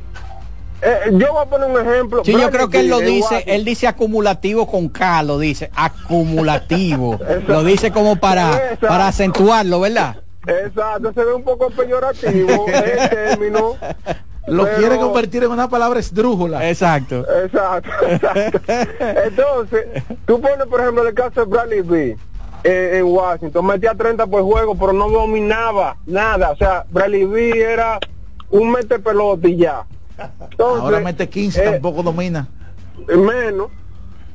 eh, 0.82 1.00
yo 1.12 1.34
voy 1.34 1.42
a 1.44 1.46
poner 1.50 1.70
un 1.70 1.88
ejemplo. 1.88 2.24
Sí, 2.24 2.32
yo 2.34 2.50
creo 2.52 2.70
que 2.70 2.80
él 2.82 2.90
lo 2.90 3.00
dice, 3.00 3.44
él 3.48 3.66
dice 3.66 3.88
acumulativo 3.88 4.68
con 4.68 4.90
K, 4.90 5.24
lo 5.24 5.40
dice, 5.40 5.72
acumulativo. 5.76 7.20
lo 7.48 7.64
dice 7.64 7.92
como 7.92 8.16
para, 8.18 8.52
Exacto. 8.58 8.88
para 8.88 9.08
acentuarlo, 9.08 9.80
¿verdad? 9.80 10.18
Exacto, 10.46 11.12
se 11.14 11.24
ve 11.24 11.34
un 11.34 11.44
poco 11.44 11.70
peyorativo 11.72 12.66
el 12.74 13.10
término. 13.10 13.76
lo 14.48 14.64
pero- 14.64 14.78
quiere 14.78 14.98
convertir 14.98 15.44
en 15.44 15.52
una 15.52 15.68
palabra 15.70 16.00
esdrújula. 16.00 16.70
Exacto. 16.70 17.26
Exacto, 17.44 17.90
exacto. 18.08 18.60
Entonces, 19.26 20.04
tú 20.26 20.40
pones, 20.40 20.68
por 20.68 20.80
ejemplo, 20.82 21.08
el 21.08 21.14
caso 21.14 21.42
de 21.42 21.46
Bradley 21.48 21.82
Beal 21.82 22.18
eh, 22.64 22.98
en 23.00 23.06
Washington, 23.06 23.66
metía 23.66 23.94
30 23.94 24.26
por 24.28 24.44
juego, 24.44 24.76
pero 24.76 24.94
no 24.94 25.10
dominaba 25.10 25.98
nada. 26.06 26.52
O 26.52 26.56
sea, 26.56 26.86
Bradley 26.90 27.26
Beal 27.26 27.58
era 27.58 28.00
un 28.50 28.72
mete 28.72 29.00
pelota 29.00 29.48
y 29.50 29.58
ya. 29.58 29.86
Entonces, 30.18 30.82
Ahora 30.82 31.00
mete 31.00 31.30
15, 31.30 31.60
eh, 31.64 31.72
tampoco 31.72 32.04
domina. 32.04 32.48
menos. 33.08 33.70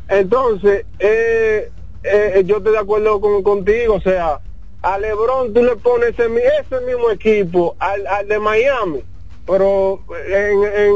Entonces, 0.09 0.85
eh, 0.99 1.71
eh, 2.03 2.43
yo 2.47 2.59
estoy 2.59 2.73
de 2.73 2.79
acuerdo 2.79 3.21
con, 3.21 3.43
contigo, 3.43 3.95
o 3.95 4.01
sea, 4.01 4.39
a 4.83 4.99
LeBron 4.99 5.53
tú 5.55 5.63
le 5.63 5.77
pones 5.77 6.11
ese, 6.11 6.25
ese 6.27 6.85
mismo 6.87 7.11
equipo 7.11 7.77
al, 7.79 8.07
al 8.07 8.27
de 8.29 8.39
Miami, 8.39 9.01
pero 9.47 10.01
en, 10.29 10.65
en 10.65 10.95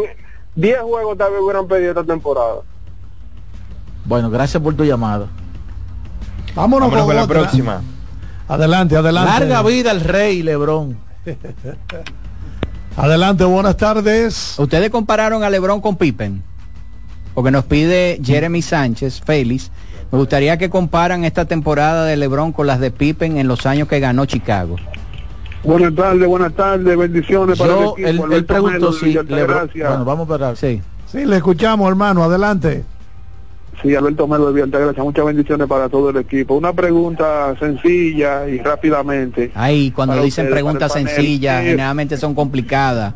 10 0.57 0.81
juegos 0.83 1.17
tal 1.19 1.33
vez 1.33 1.41
hubieran 1.41 1.67
pedido 1.69 1.91
esta 1.91 2.05
temporada. 2.05 2.63
Bueno, 4.05 4.31
gracias 4.31 4.63
por 4.63 4.75
tu 4.75 4.85
llamada. 4.85 5.29
Vámonos, 6.55 6.91
Vámonos 6.91 6.99
con, 6.99 7.07
con 7.07 7.17
la 7.17 7.25
otra. 7.25 7.41
próxima. 7.41 7.83
Adelante, 8.49 8.97
adelante. 8.97 9.31
Larga 9.31 9.63
vida 9.63 9.91
al 9.91 10.01
rey, 10.01 10.43
Lebrón. 10.43 10.99
Adelante, 12.97 13.45
buenas 13.45 13.77
tardes. 13.77 14.59
Ustedes 14.59 14.91
compararon 14.91 15.45
a 15.45 15.51
LeBron 15.51 15.81
con 15.81 15.97
Pippen. 15.97 16.43
Porque 17.35 17.51
nos 17.51 17.65
pide 17.65 18.19
Jeremy 18.25 18.63
Sánchez, 18.63 19.21
Félix. 19.21 19.71
Me 20.11 20.19
gustaría 20.19 20.57
que 20.57 20.71
comparan 20.71 21.25
esta 21.25 21.45
temporada 21.45 22.07
de 22.07 22.17
LeBron 22.17 22.53
con 22.53 22.67
las 22.67 22.81
de 22.81 22.91
Pippen 22.91 23.37
en 23.37 23.49
los 23.49 23.67
años 23.67 23.89
que 23.89 24.01
ganó 24.01 24.25
Chicago. 24.25 24.77
Buenas 25.63 25.95
tardes, 25.95 26.27
buenas 26.27 26.53
tardes, 26.55 26.97
bendiciones 26.97 27.59
Yo, 27.59 27.97
él, 27.99 28.21
él 28.31 28.45
preguntó 28.45 28.93
si 28.93 29.13
Lebron, 29.13 29.49
Gracias. 29.49 29.89
bueno, 29.89 30.05
vamos 30.05 30.27
a 30.27 30.29
parar. 30.29 30.57
Sí. 30.57 30.81
Sí, 31.07 31.27
le 31.27 31.37
escuchamos, 31.37 31.89
hermano. 31.89 32.23
Adelante. 32.25 32.85
Sí, 33.83 33.95
Alberto 33.95 34.27
Melo 34.27 34.53
de 34.53 34.67
Gracias, 34.67 34.99
muchas 35.05 35.25
bendiciones 35.27 35.67
para 35.69 35.89
todo 35.89 36.11
el 36.11 36.17
equipo. 36.17 36.55
Una 36.55 36.73
pregunta 36.73 37.55
sencilla 37.59 38.49
y 38.49 38.59
rápidamente. 38.59 39.51
Ahí, 39.55 39.91
cuando 39.91 40.15
dicen 40.23 40.49
preguntas 40.51 40.93
sencillas, 40.93 41.63
generalmente 41.63 42.17
son 42.17 42.35
complicadas. 42.35 43.15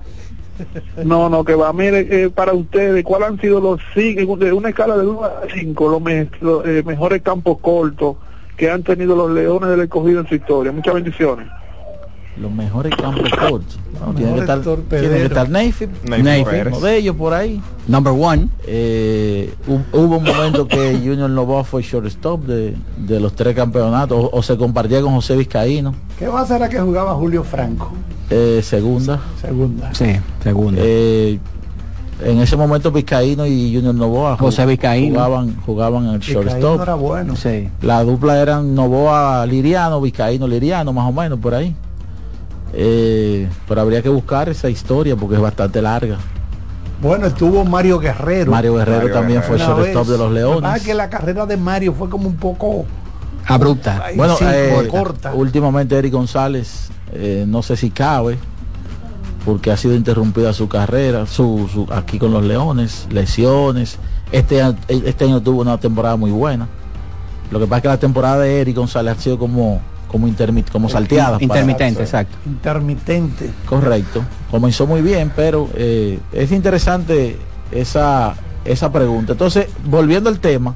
No, 1.04 1.30
no, 1.30 1.42
que 1.44 1.54
va. 1.54 1.72
Mire, 1.72 2.24
eh, 2.24 2.30
para 2.30 2.52
ustedes, 2.52 3.02
¿cuáles 3.04 3.28
han 3.28 3.40
sido 3.40 3.60
los 3.60 3.80
cinco, 3.94 4.36
de 4.36 4.52
una 4.52 4.68
escala 4.68 4.96
de 4.98 5.06
1 5.06 5.24
a 5.24 5.32
5, 5.52 5.88
los, 5.88 6.02
me- 6.02 6.28
los, 6.42 6.66
eh, 6.66 6.82
mejores 6.84 7.22
campos 7.22 7.58
cortos 7.60 8.16
que 8.56 8.70
han 8.70 8.82
tenido 8.82 9.16
los 9.16 9.30
Leones 9.30 9.70
del 9.70 9.80
Escogido 9.80 10.20
en 10.20 10.26
su 10.28 10.34
historia? 10.34 10.70
Muchas 10.72 10.92
bendiciones. 10.94 11.48
Los 12.36 12.50
mejores 12.52 12.94
campos 12.96 13.28
cortos. 13.38 13.78
No, 14.00 14.14
tiene, 14.14 14.32
que 14.34 14.40
estar, 14.40 14.60
tiene 14.62 15.08
que 15.08 15.24
estar 15.24 15.48
Neyfield, 15.50 15.92
uno 16.68 16.80
de 16.80 16.96
ellos 16.96 17.16
por 17.16 17.34
ahí. 17.34 17.60
Number 17.86 18.14
one. 18.16 18.48
Eh, 18.66 19.52
hu- 19.68 19.84
hubo 19.92 20.16
un 20.18 20.24
momento 20.24 20.66
que 20.66 20.92
Junior 21.04 21.28
Novoa 21.28 21.64
fue 21.64 21.82
shortstop 21.82 22.44
de, 22.46 22.76
de 22.96 23.20
los 23.20 23.34
tres 23.34 23.54
campeonatos, 23.54 24.16
o, 24.18 24.30
o 24.32 24.42
se 24.42 24.56
compartía 24.56 25.02
con 25.02 25.14
José 25.14 25.36
Vizcaíno, 25.36 25.94
¿Qué 26.18 26.28
va 26.28 26.40
a 26.42 26.46
ser 26.46 26.62
a 26.62 26.68
que 26.68 26.80
jugaba 26.80 27.14
Julio 27.14 27.42
Franco? 27.44 27.90
eh, 28.30 28.60
segunda. 28.62 29.18
Segunda. 29.40 29.92
Sí, 29.92 30.12
segundo. 30.42 30.80
Eh, 30.82 31.38
en 32.24 32.38
ese 32.40 32.56
momento 32.56 32.90
Vizcaíno 32.92 33.46
y 33.46 33.74
Junior 33.74 33.94
Novoa 33.94 34.36
José 34.36 34.64
Vizcaíno. 34.66 35.14
jugaban, 35.14 35.56
jugaban 35.66 36.04
en 36.06 36.10
el 36.14 36.18
Vizcaíno 36.20 36.42
shortstop. 36.42 36.82
era 36.82 36.94
bueno. 36.94 37.36
sí. 37.36 37.68
La 37.82 38.02
dupla 38.04 38.40
eran 38.40 38.74
Novoa 38.74 39.44
Liriano, 39.46 40.00
Vizcaíno 40.00 40.46
Liriano, 40.46 40.92
más 40.92 41.06
o 41.08 41.12
menos 41.12 41.38
por 41.38 41.54
ahí. 41.54 41.74
Eh, 42.72 43.48
pero 43.68 43.80
habría 43.80 44.00
que 44.02 44.08
buscar 44.08 44.48
esa 44.48 44.68
historia 44.70 45.16
porque 45.16 45.36
es 45.36 45.40
bastante 45.42 45.82
larga. 45.82 46.18
Bueno, 47.02 47.26
estuvo 47.26 47.64
Mario 47.64 47.98
Guerrero. 47.98 48.50
Mario 48.50 48.74
Guerrero 48.74 48.98
Mario 48.98 49.12
también 49.14 49.40
Guerrero. 49.40 49.64
fue 49.64 49.74
shortstop 49.92 50.06
de 50.06 50.18
los 50.18 50.32
Leones. 50.32 50.82
que 50.82 50.94
la 50.94 51.08
carrera 51.08 51.46
de 51.46 51.56
Mario 51.56 51.94
fue 51.94 52.08
como 52.10 52.28
un 52.28 52.36
poco 52.36 52.84
Abrupta. 53.46 54.02
Ay, 54.04 54.16
Bueno, 54.16 54.36
sí, 54.36 54.44
eh, 54.46 54.86
corta. 54.90 55.32
últimamente 55.34 55.96
Eric 55.96 56.12
González, 56.12 56.90
eh, 57.12 57.44
no 57.48 57.62
sé 57.62 57.76
si 57.76 57.90
cabe, 57.90 58.38
porque 59.44 59.72
ha 59.72 59.76
sido 59.78 59.94
interrumpida 59.94 60.52
su 60.52 60.68
carrera, 60.68 61.26
su, 61.26 61.68
su- 61.72 61.86
aquí 61.92 62.18
con 62.18 62.32
los 62.32 62.44
Leones, 62.44 63.06
lesiones. 63.10 63.98
Este, 64.30 64.62
este 64.88 65.24
año 65.24 65.40
tuvo 65.40 65.62
una 65.62 65.78
temporada 65.80 66.16
muy 66.16 66.30
buena. 66.30 66.68
Lo 67.50 67.58
que 67.58 67.64
pasa 67.66 67.76
es 67.78 67.82
que 67.82 67.88
la 67.88 67.96
temporada 67.98 68.38
de 68.40 68.60
Eric 68.60 68.76
González 68.76 69.16
ha 69.16 69.20
sido 69.20 69.38
como, 69.38 69.80
como, 70.10 70.26
intermit, 70.26 70.68
como 70.70 70.88
salteada. 70.88 71.32
para- 71.38 71.44
Intermitente, 71.44 72.02
exacto. 72.02 72.36
intermitente. 72.46 73.50
Correcto. 73.66 74.22
Comenzó 74.50 74.86
muy 74.86 75.02
bien, 75.02 75.32
pero 75.36 75.68
eh, 75.74 76.18
es 76.32 76.50
interesante 76.52 77.36
esa, 77.70 78.34
esa 78.64 78.90
pregunta. 78.90 79.32
Entonces, 79.32 79.68
volviendo 79.84 80.28
al 80.28 80.40
tema, 80.40 80.74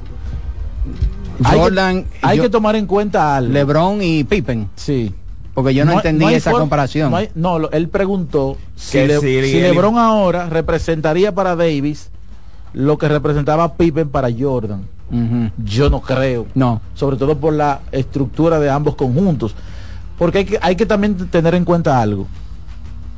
hay 1.43 1.51
que- 1.51 1.57
Jordan, 1.59 2.05
hay 2.21 2.37
yo- 2.37 2.43
que 2.43 2.49
tomar 2.49 2.75
en 2.75 2.85
cuenta 2.85 3.35
algo. 3.35 3.51
LeBron 3.53 4.01
y 4.01 4.23
Pippen. 4.23 4.69
Sí. 4.75 5.13
Porque 5.53 5.73
yo 5.73 5.85
no, 5.85 5.91
hay- 5.91 5.97
entendí 5.97 6.33
esa 6.33 6.51
comparación. 6.51 7.11
No, 7.11 7.17
hay- 7.17 7.29
no, 7.35 7.59
lo- 7.59 7.71
él 7.71 7.87
preguntó 7.89 8.57
si, 8.75 9.05
Le- 9.05 9.19
si 9.19 9.59
LeBron 9.61 9.97
ahora 9.97 10.49
representaría 10.49 11.33
para 11.33 11.55
Davis 11.55 12.09
lo 12.73 12.97
que 12.97 13.07
representaba 13.07 13.75
Pippen 13.75 14.09
para 14.09 14.29
Jordan. 14.37 14.85
Yo 15.57 15.89
no 15.89 16.01
creo. 16.01 16.47
No. 16.55 16.81
Sobre 16.93 17.17
todo 17.17 17.37
por 17.37 17.53
la 17.53 17.81
estructura 17.91 18.59
de 18.59 18.69
ambos 18.69 18.95
conjuntos. 18.95 19.55
Porque 20.17 20.39
hay 20.39 20.45
que, 20.45 20.59
hay 20.61 20.75
que 20.75 20.85
también 20.85 21.15
tener 21.29 21.55
en 21.55 21.65
cuenta 21.65 22.01
algo. 22.01 22.27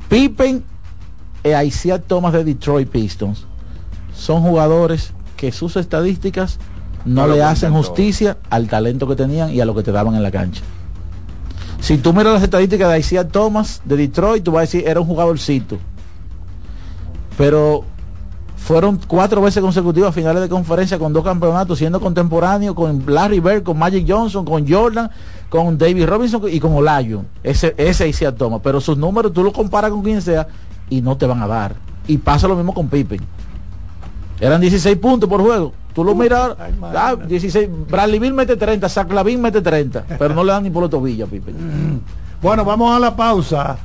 Pippen 0.09 0.63
e 1.43 1.65
Isaiah 1.65 1.99
Thomas 1.99 2.33
de 2.33 2.43
Detroit 2.43 2.89
Pistons 2.89 3.45
son 4.13 4.41
jugadores 4.41 5.13
que 5.35 5.51
sus 5.51 5.75
estadísticas 5.75 6.59
no, 7.05 7.27
le 7.27 7.41
hacen 7.43 7.71
justicia 7.71 8.37
al 8.49 8.67
talento 8.67 9.07
que 9.07 9.15
tenían 9.15 9.53
y 9.53 9.61
a 9.61 9.65
lo 9.65 9.75
que 9.75 9.83
te 9.83 9.91
daban 9.91 10.15
en 10.15 10.23
la 10.23 10.31
cancha. 10.31 10.63
Si 11.79 11.97
tú 11.97 12.11
miras 12.11 12.33
las 12.33 12.43
estadísticas 12.43 12.91
de 12.91 12.99
Isaiah 12.99 13.27
Thomas 13.27 13.81
de 13.85 13.95
Detroit, 13.95 14.43
tú 14.43 14.51
vas 14.51 14.59
a 14.59 14.61
decir, 14.61 14.83
era 14.87 14.99
un 14.99 15.07
jugadorcito. 15.07 15.77
Pero 17.37 17.85
fueron 18.67 18.99
cuatro 19.07 19.41
veces 19.41 19.63
consecutivas 19.63 20.13
finales 20.13 20.41
de 20.41 20.49
conferencia 20.49 20.99
con 20.99 21.13
dos 21.13 21.23
campeonatos, 21.23 21.77
siendo 21.77 22.01
contemporáneo 22.01 22.75
con 22.75 23.01
Larry 23.07 23.39
Bird, 23.39 23.63
con 23.63 23.79
Magic 23.79 24.05
Johnson, 24.05 24.43
con 24.43 24.67
Jordan, 24.67 25.09
con 25.47 25.77
David 25.77 26.05
Robinson 26.05 26.41
y 26.51 26.59
con 26.59 26.73
Olayo. 26.73 27.23
Ese, 27.43 27.73
ese 27.77 28.09
Isaiah 28.09 28.35
Thomas. 28.35 28.59
Pero 28.61 28.81
sus 28.81 28.97
números 28.97 29.31
tú 29.31 29.41
los 29.41 29.53
comparas 29.53 29.89
con 29.89 30.03
quien 30.03 30.21
sea 30.21 30.49
y 30.89 31.01
no 31.01 31.15
te 31.15 31.25
van 31.25 31.41
a 31.41 31.47
dar. 31.47 31.75
Y 32.07 32.17
pasa 32.17 32.45
lo 32.49 32.57
mismo 32.57 32.73
con 32.73 32.89
Pippen. 32.89 33.21
Eran 34.41 34.59
16 34.59 34.97
puntos 34.97 35.29
por 35.29 35.41
juego. 35.41 35.71
Tú 35.93 36.03
lo 36.03 36.13
miras, 36.13 36.57
ah, 36.81 37.15
16, 37.15 37.69
Bradley 37.89 38.19
Bill 38.19 38.33
mete 38.33 38.57
30, 38.57 38.89
Zach 38.89 39.09
Lavin 39.09 39.41
mete 39.41 39.61
30, 39.61 40.03
pero 40.19 40.35
no 40.35 40.43
le 40.43 40.51
dan 40.51 40.63
ni 40.63 40.69
por 40.69 40.81
los 40.81 40.91
tobillos, 40.91 41.29
Pipe. 41.29 41.53
Mm. 41.53 41.99
Bueno, 42.41 42.65
vamos 42.65 42.93
a 42.93 42.99
la 42.99 43.15
pausa. 43.15 43.77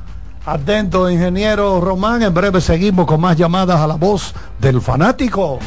Atento, 0.45 1.09
ingeniero 1.09 1.81
Román. 1.81 2.23
En 2.23 2.35
breve 2.35 2.61
seguimos 2.61 3.07
con 3.07 3.21
más 3.21 3.37
llamadas 3.37 3.81
a 3.81 3.87
la 3.87 3.95
voz 3.95 4.35
del 4.59 4.81
fanático. 4.81 5.61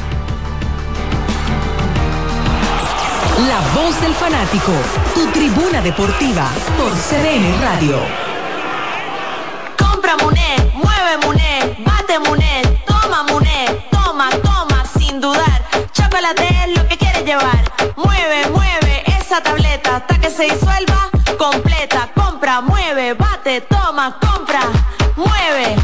La 3.48 3.60
voz 3.74 4.00
del 4.00 4.12
fanático, 4.14 4.72
tu 5.14 5.26
tribuna 5.28 5.80
deportiva 5.80 6.50
por 6.76 6.92
CDN 6.92 7.60
Radio. 7.62 7.98
Compra 9.78 10.16
Muné, 10.22 10.56
mueve 10.74 11.26
Muné, 11.26 11.84
bate 11.84 12.18
Muné, 12.18 12.62
toma 12.86 13.22
Muné, 13.24 13.66
toma, 13.90 14.30
toma, 14.42 14.84
sin 14.98 15.20
dudar 15.20 15.62
chocolate 15.92 16.48
es 16.64 16.76
lo 16.76 16.88
que 16.88 16.96
quieres 16.96 17.24
llevar. 17.24 17.64
Mueve, 17.96 18.50
mueve 18.52 19.04
esa 19.20 19.42
tableta 19.42 19.96
hasta 19.96 20.18
que 20.18 20.30
se 20.30 20.44
disuelva 20.44 21.10
completa. 21.36 22.08
Compra, 22.14 22.60
mueve, 22.60 23.14
bate, 23.14 23.60
toma, 23.62 24.18
compra, 24.20 24.60
mueve, 25.16 25.76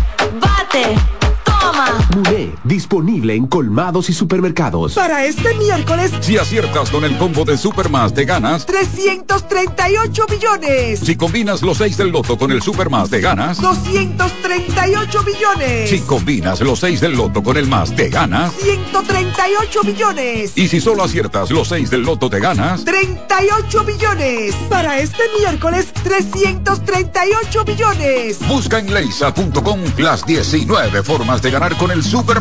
disponible 2.72 3.34
en 3.34 3.46
colmados 3.48 4.08
y 4.08 4.14
supermercados. 4.14 4.94
Para 4.94 5.26
este 5.26 5.52
miércoles, 5.56 6.10
si 6.20 6.38
aciertas 6.38 6.88
con 6.90 7.04
el 7.04 7.18
combo 7.18 7.44
de 7.44 7.58
Supermás, 7.58 8.14
te 8.14 8.24
ganas 8.24 8.64
338 8.64 10.26
millones. 10.30 11.00
Si 11.00 11.14
combinas 11.14 11.60
los 11.60 11.76
6 11.76 11.98
del 11.98 12.08
loto 12.08 12.38
con 12.38 12.50
el 12.50 12.62
Supermás, 12.62 13.10
te 13.10 13.20
ganas 13.20 13.60
238 13.60 15.22
millones. 15.22 15.90
Si 15.90 16.00
combinas 16.00 16.62
los 16.62 16.80
6 16.80 17.02
del 17.02 17.12
loto 17.12 17.42
con 17.42 17.58
el 17.58 17.66
más, 17.66 17.94
te 17.94 18.08
ganas 18.08 18.54
138 18.54 19.82
millones. 19.84 20.52
Y 20.56 20.66
si 20.66 20.80
solo 20.80 21.04
aciertas 21.04 21.50
los 21.50 21.68
6 21.68 21.90
del 21.90 22.00
loto, 22.00 22.30
te 22.30 22.40
ganas 22.40 22.86
38 22.86 23.84
millones. 23.84 24.54
Para 24.70 24.98
este 24.98 25.22
miércoles, 25.38 25.92
338 26.04 27.64
millones. 27.66 28.38
Busca 28.48 28.78
en 28.78 28.94
leisa.com 28.94 29.80
las 29.98 30.24
19 30.24 31.02
formas 31.02 31.42
de 31.42 31.50
ganar 31.50 31.76
con 31.76 31.90
el 31.90 32.02
Super 32.02 32.40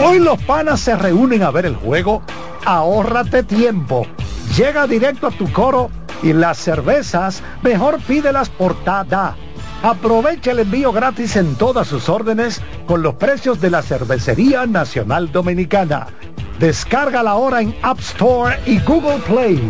Hoy 0.03 0.19
los 0.19 0.43
panas 0.43 0.81
se 0.81 0.93
reúnen 0.97 1.41
a 1.41 1.51
ver 1.51 1.67
el 1.67 1.77
juego. 1.77 2.21
Ahórrate 2.65 3.43
tiempo 3.43 4.05
Llega 4.57 4.87
directo 4.87 5.27
a 5.27 5.31
tu 5.31 5.51
coro 5.51 5.91
y 6.23 6.33
las 6.33 6.57
cervezas 6.57 7.43
mejor 7.61 7.99
pídelas 8.01 8.49
por 8.49 8.73
TADA. 8.83 9.35
Aprovecha 9.83 10.49
el 10.49 10.57
envío 10.57 10.91
gratis 10.91 11.35
en 11.35 11.53
todas 11.57 11.87
sus 11.87 12.09
órdenes 12.09 12.59
con 12.87 13.03
los 13.03 13.13
precios 13.13 13.61
de 13.61 13.69
la 13.69 13.83
Cervecería 13.83 14.65
Nacional 14.65 15.31
Dominicana. 15.31 16.07
Descarga 16.59 17.21
la 17.21 17.35
hora 17.35 17.61
en 17.61 17.75
App 17.83 17.99
Store 17.99 18.59
y 18.65 18.79
Google 18.79 19.19
Play. 19.27 19.69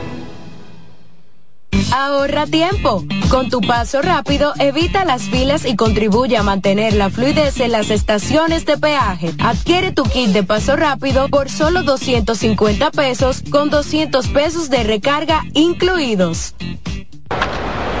Ahorra 1.93 2.45
tiempo. 2.45 3.03
Con 3.29 3.49
tu 3.49 3.61
paso 3.61 4.01
rápido, 4.01 4.53
evita 4.59 5.03
las 5.05 5.23
filas 5.23 5.65
y 5.65 5.75
contribuye 5.75 6.37
a 6.37 6.43
mantener 6.43 6.93
la 6.93 7.09
fluidez 7.09 7.59
en 7.59 7.71
las 7.71 7.89
estaciones 7.89 8.65
de 8.65 8.77
peaje. 8.77 9.33
Adquiere 9.43 9.91
tu 9.91 10.03
kit 10.03 10.29
de 10.29 10.43
paso 10.43 10.75
rápido 10.75 11.27
por 11.29 11.49
solo 11.49 11.83
250 11.83 12.91
pesos 12.91 13.43
con 13.51 13.69
200 13.69 14.27
pesos 14.27 14.69
de 14.69 14.83
recarga 14.83 15.43
incluidos. 15.53 16.55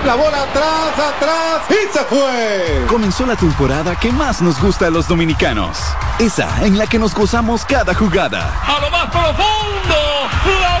La 0.05 0.15
bola 0.15 0.41
atrás, 0.41 1.13
atrás 1.15 1.61
y 1.69 1.93
se 1.93 2.03
fue. 2.05 2.85
Comenzó 2.89 3.25
la 3.25 3.35
temporada 3.35 3.95
que 3.95 4.11
más 4.11 4.41
nos 4.41 4.59
gusta 4.59 4.87
a 4.87 4.89
los 4.89 5.07
dominicanos. 5.07 5.77
Esa 6.17 6.65
en 6.65 6.77
la 6.77 6.87
que 6.87 6.97
nos 6.97 7.13
gozamos 7.13 7.65
cada 7.65 7.93
jugada. 7.93 8.51
A 8.65 8.81
lo 8.81 8.89
más 8.89 9.05
profundo, 9.11 9.95
la 10.59 10.79
bola. 10.79 10.80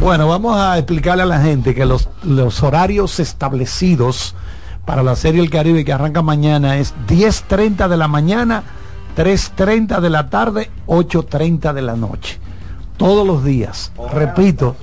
Bueno, 0.00 0.28
vamos 0.28 0.56
a 0.56 0.78
explicarle 0.78 1.24
a 1.24 1.26
la 1.26 1.40
gente 1.40 1.74
que 1.74 1.84
los, 1.84 2.08
los 2.22 2.62
horarios 2.62 3.20
establecidos 3.20 4.34
para 4.88 5.02
la 5.02 5.16
Serie 5.16 5.42
El 5.42 5.50
Caribe 5.50 5.84
que 5.84 5.92
arranca 5.92 6.22
mañana 6.22 6.78
es 6.78 6.94
10.30 7.08 7.88
de 7.88 7.98
la 7.98 8.08
mañana, 8.08 8.62
3.30 9.18 10.00
de 10.00 10.08
la 10.08 10.30
tarde, 10.30 10.70
8.30 10.86 11.74
de 11.74 11.82
la 11.82 11.94
noche. 11.94 12.38
Todos 12.96 13.26
los 13.26 13.44
días. 13.44 13.92
Repito, 14.14 14.76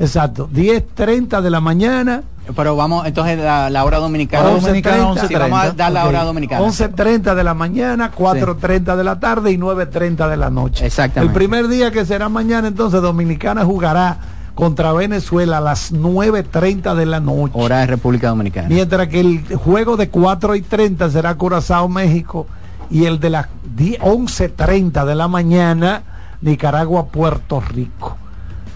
exacto, 0.00 0.48
10.30 0.52 1.42
de 1.42 1.50
la 1.50 1.60
mañana. 1.60 2.24
Pero 2.56 2.74
vamos, 2.74 3.06
entonces 3.06 3.38
la, 3.38 3.84
hora 3.84 3.98
dominicana. 3.98 4.50
11.30. 4.50 5.28
Sí, 5.28 5.34
vamos 5.36 5.60
a 5.60 5.70
dar 5.70 5.92
la 5.92 6.08
hora 6.08 6.24
dominicana. 6.24 6.66
11.30 6.66 7.36
de 7.36 7.44
la 7.44 7.54
mañana, 7.54 8.10
4.30 8.12 8.96
de 8.96 9.04
la 9.04 9.20
tarde 9.20 9.52
y 9.52 9.58
9.30 9.58 10.28
de 10.28 10.36
la 10.36 10.50
noche. 10.50 10.86
Exactamente. 10.86 11.32
El 11.32 11.32
primer 11.32 11.68
día 11.68 11.92
que 11.92 12.04
será 12.04 12.28
mañana, 12.28 12.66
entonces 12.66 13.00
Dominicana 13.00 13.64
jugará 13.64 14.18
contra 14.56 14.92
Venezuela 14.94 15.58
a 15.58 15.60
las 15.60 15.92
9.30 15.92 16.94
de 16.94 17.06
la 17.06 17.20
noche. 17.20 17.52
Hora 17.54 17.80
de 17.80 17.86
República 17.86 18.30
Dominicana. 18.30 18.68
Mientras 18.68 19.06
que 19.06 19.20
el 19.20 19.44
juego 19.54 19.98
de 19.98 20.08
4 20.08 20.56
y 20.56 20.62
30 20.62 21.10
será 21.10 21.34
Curazao, 21.34 21.88
México, 21.88 22.46
y 22.90 23.04
el 23.04 23.20
de 23.20 23.30
las 23.30 23.48
11.30 23.76 25.04
de 25.04 25.14
la 25.14 25.28
mañana, 25.28 26.02
Nicaragua, 26.40 27.08
Puerto 27.08 27.60
Rico. 27.60 28.16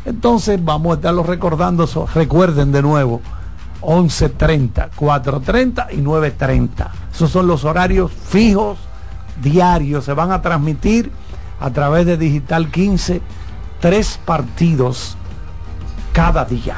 Entonces 0.04 0.62
vamos 0.62 0.92
a 0.92 0.94
estarlo 0.96 1.22
recordando, 1.22 1.88
recuerden 2.14 2.72
de 2.72 2.82
nuevo, 2.82 3.22
11.30, 3.80 4.90
4.30 4.94 5.86
y 5.92 5.96
9.30. 6.02 6.88
Esos 7.10 7.30
son 7.30 7.46
los 7.46 7.64
horarios 7.64 8.12
fijos, 8.12 8.78
diarios, 9.42 10.04
se 10.04 10.12
van 10.12 10.30
a 10.30 10.42
transmitir 10.42 11.10
a 11.58 11.70
través 11.70 12.04
de 12.04 12.18
Digital 12.18 12.70
15, 12.70 13.22
tres 13.80 14.20
partidos 14.26 15.16
cada 16.12 16.44
día. 16.44 16.76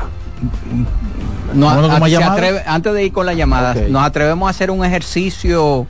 No, 1.54 1.68
antes 1.68 2.92
de 2.92 3.04
ir 3.04 3.12
con 3.12 3.26
la 3.26 3.34
llamada, 3.34 3.74
nos 3.88 4.02
atrevemos 4.04 4.46
a 4.46 4.50
hacer 4.50 4.70
un 4.70 4.84
ejercicio 4.84 5.86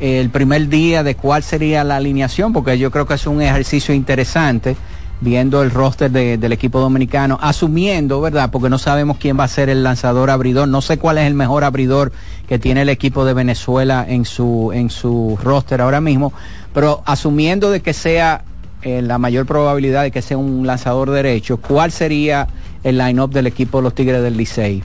eh, 0.00 0.20
el 0.20 0.30
primer 0.30 0.68
día 0.68 1.02
de 1.02 1.14
cuál 1.14 1.42
sería 1.42 1.84
la 1.84 1.96
alineación, 1.96 2.52
porque 2.52 2.78
yo 2.78 2.90
creo 2.90 3.06
que 3.06 3.14
es 3.14 3.26
un 3.26 3.42
ejercicio 3.42 3.94
interesante 3.94 4.76
viendo 5.20 5.62
el 5.62 5.70
roster 5.70 6.10
del 6.10 6.52
equipo 6.52 6.80
dominicano, 6.80 7.38
asumiendo, 7.40 8.20
¿verdad? 8.20 8.50
Porque 8.50 8.68
no 8.68 8.78
sabemos 8.78 9.16
quién 9.16 9.38
va 9.38 9.44
a 9.44 9.48
ser 9.48 9.70
el 9.70 9.82
lanzador 9.82 10.28
abridor, 10.28 10.68
no 10.68 10.82
sé 10.82 10.98
cuál 10.98 11.18
es 11.18 11.26
el 11.26 11.34
mejor 11.34 11.64
abridor 11.64 12.12
que 12.46 12.58
tiene 12.58 12.82
el 12.82 12.90
equipo 12.90 13.24
de 13.24 13.32
Venezuela 13.32 14.04
en 14.06 14.26
su, 14.26 14.70
en 14.74 14.90
su 14.90 15.38
roster 15.42 15.80
ahora 15.80 16.00
mismo, 16.00 16.32
pero 16.74 17.02
asumiendo 17.06 17.70
de 17.70 17.80
que 17.80 17.94
sea 17.94 18.44
eh, 18.84 19.00
la 19.00 19.16
mayor 19.16 19.46
probabilidad 19.46 20.02
de 20.02 20.10
que 20.10 20.20
sea 20.20 20.36
un 20.36 20.66
lanzador 20.66 21.10
derecho, 21.10 21.56
¿cuál 21.56 21.90
sería 21.90 22.46
el 22.82 22.98
line-up 22.98 23.30
del 23.30 23.46
equipo 23.46 23.78
de 23.78 23.84
los 23.84 23.94
Tigres 23.94 24.22
del 24.22 24.36
Licey? 24.36 24.82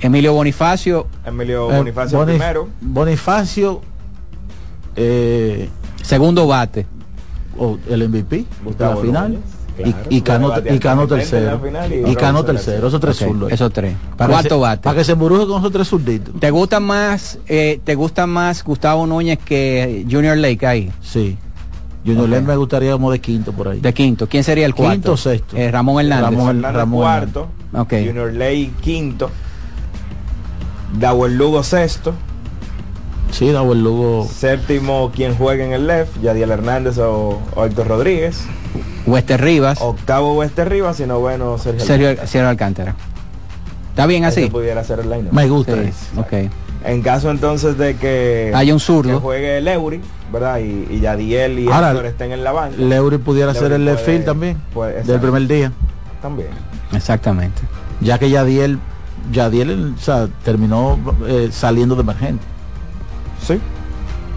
Emilio 0.00 0.32
Bonifacio. 0.32 1.06
Emilio 1.24 1.70
eh, 1.70 1.76
Bonifacio 1.76 2.24
primero. 2.24 2.68
Bonifacio. 2.80 3.82
Eh, 4.96 5.68
segundo 6.02 6.48
bate. 6.48 6.86
O 7.56 7.78
el 7.88 8.08
MVP. 8.08 8.46
la 8.80 8.96
final. 8.96 9.38
y, 10.08 10.20
Cano, 10.22 10.50
tercero. 11.06 11.60
Y, 12.04 12.16
Cano 12.16 12.44
tercero. 12.44 12.88
Esos 12.88 13.00
tres 13.00 13.16
zurdos. 13.16 13.52
Esos 13.52 13.72
tres. 13.72 13.94
¿Cuánto 14.16 14.58
bate? 14.58 14.82
Para 14.82 14.98
que 14.98 15.04
se 15.04 15.12
embruje 15.12 15.46
con 15.46 15.60
esos 15.60 15.70
tres 15.70 15.86
zurditos. 15.86 16.34
¿Te 16.40 16.50
gusta 16.50 16.80
más, 16.80 17.38
te 17.46 17.94
gusta 17.94 18.26
más 18.26 18.64
Gustavo 18.64 19.06
Núñez 19.06 19.38
que 19.38 20.04
Junior 20.10 20.36
Lake 20.36 20.66
ahí? 20.66 20.90
Sí. 21.00 21.38
Junior 22.04 22.28
okay. 22.28 22.40
me 22.40 22.56
gustaría 22.56 22.92
como 22.92 23.10
de 23.10 23.20
quinto 23.20 23.52
por 23.52 23.68
ahí. 23.68 23.80
De 23.80 23.92
quinto. 23.92 24.26
¿Quién 24.26 24.42
sería 24.42 24.66
el 24.66 24.74
cuarto? 24.74 24.94
Quinto 24.94 25.16
sexto. 25.16 25.56
Eh, 25.56 25.70
Ramón 25.70 26.04
Hernández. 26.04 26.38
Ramón, 26.38 26.62
Ramón 26.62 27.00
cuarto. 27.00 27.48
Okay. 27.72 28.06
Junior 28.06 28.32
Ley 28.32 28.72
quinto. 28.80 29.30
Dawel 30.98 31.36
Lugo 31.36 31.62
sexto. 31.62 32.14
Sí, 33.30 33.50
Dawel 33.52 33.82
Lugo. 33.82 34.26
Séptimo, 34.26 35.12
quien 35.14 35.36
juega 35.36 35.64
en 35.64 35.72
el 35.72 35.86
left, 35.86 36.20
Yadiel 36.20 36.50
Hernández 36.50 36.98
o, 36.98 37.40
o 37.54 37.64
Héctor 37.64 37.88
Rodríguez. 37.88 38.44
Wester 39.06 39.40
Rivas. 39.40 39.80
Octavo 39.80 40.34
Wester 40.34 40.68
Rivas 40.68 41.00
y 41.00 41.06
noveno 41.06 41.58
Sergio, 41.58 41.84
Sergio, 41.84 42.08
Alcántara. 42.08 42.26
Sergio 42.28 42.48
Alcántara. 42.48 42.96
¿Está 43.90 44.06
bien 44.06 44.24
así? 44.24 44.42
Ese 44.42 44.50
pudiera 44.50 44.82
ser 44.84 45.00
el 45.00 45.10
line 45.10 45.28
Me 45.32 45.48
gusta. 45.48 45.74
Sí. 45.74 45.90
Ok. 46.16 46.50
En 46.84 47.02
caso 47.02 47.30
entonces 47.30 47.76
de 47.76 47.96
que 47.96 48.52
hay 48.54 48.72
un 48.72 48.80
zurdo 48.80 49.14
que 49.14 49.20
juegue 49.20 49.60
Leury, 49.60 50.00
¿verdad? 50.32 50.58
Y, 50.58 50.86
y 50.90 51.00
Yadiel 51.00 51.58
y 51.58 51.68
Ahora, 51.68 51.90
Héctor 51.90 52.06
estén 52.06 52.32
en 52.32 52.44
la 52.44 52.52
banca. 52.52 52.76
Leury 52.76 53.18
pudiera 53.18 53.52
Leury 53.52 53.66
ser 53.66 53.72
el 53.72 53.84
left 53.84 54.04
field 54.04 54.24
también. 54.24 54.60
Puede, 54.72 55.02
del 55.02 55.20
primer 55.20 55.46
día. 55.46 55.72
También. 56.22 56.48
Exactamente. 56.92 57.62
Ya 58.00 58.18
que 58.18 58.30
Yadiel, 58.30 58.78
Yadiel 59.32 59.94
o 59.96 60.00
sea, 60.00 60.28
terminó 60.44 60.98
eh, 61.26 61.48
saliendo 61.52 61.94
de 61.94 62.02
emergente. 62.02 62.44
Sí. 63.46 63.58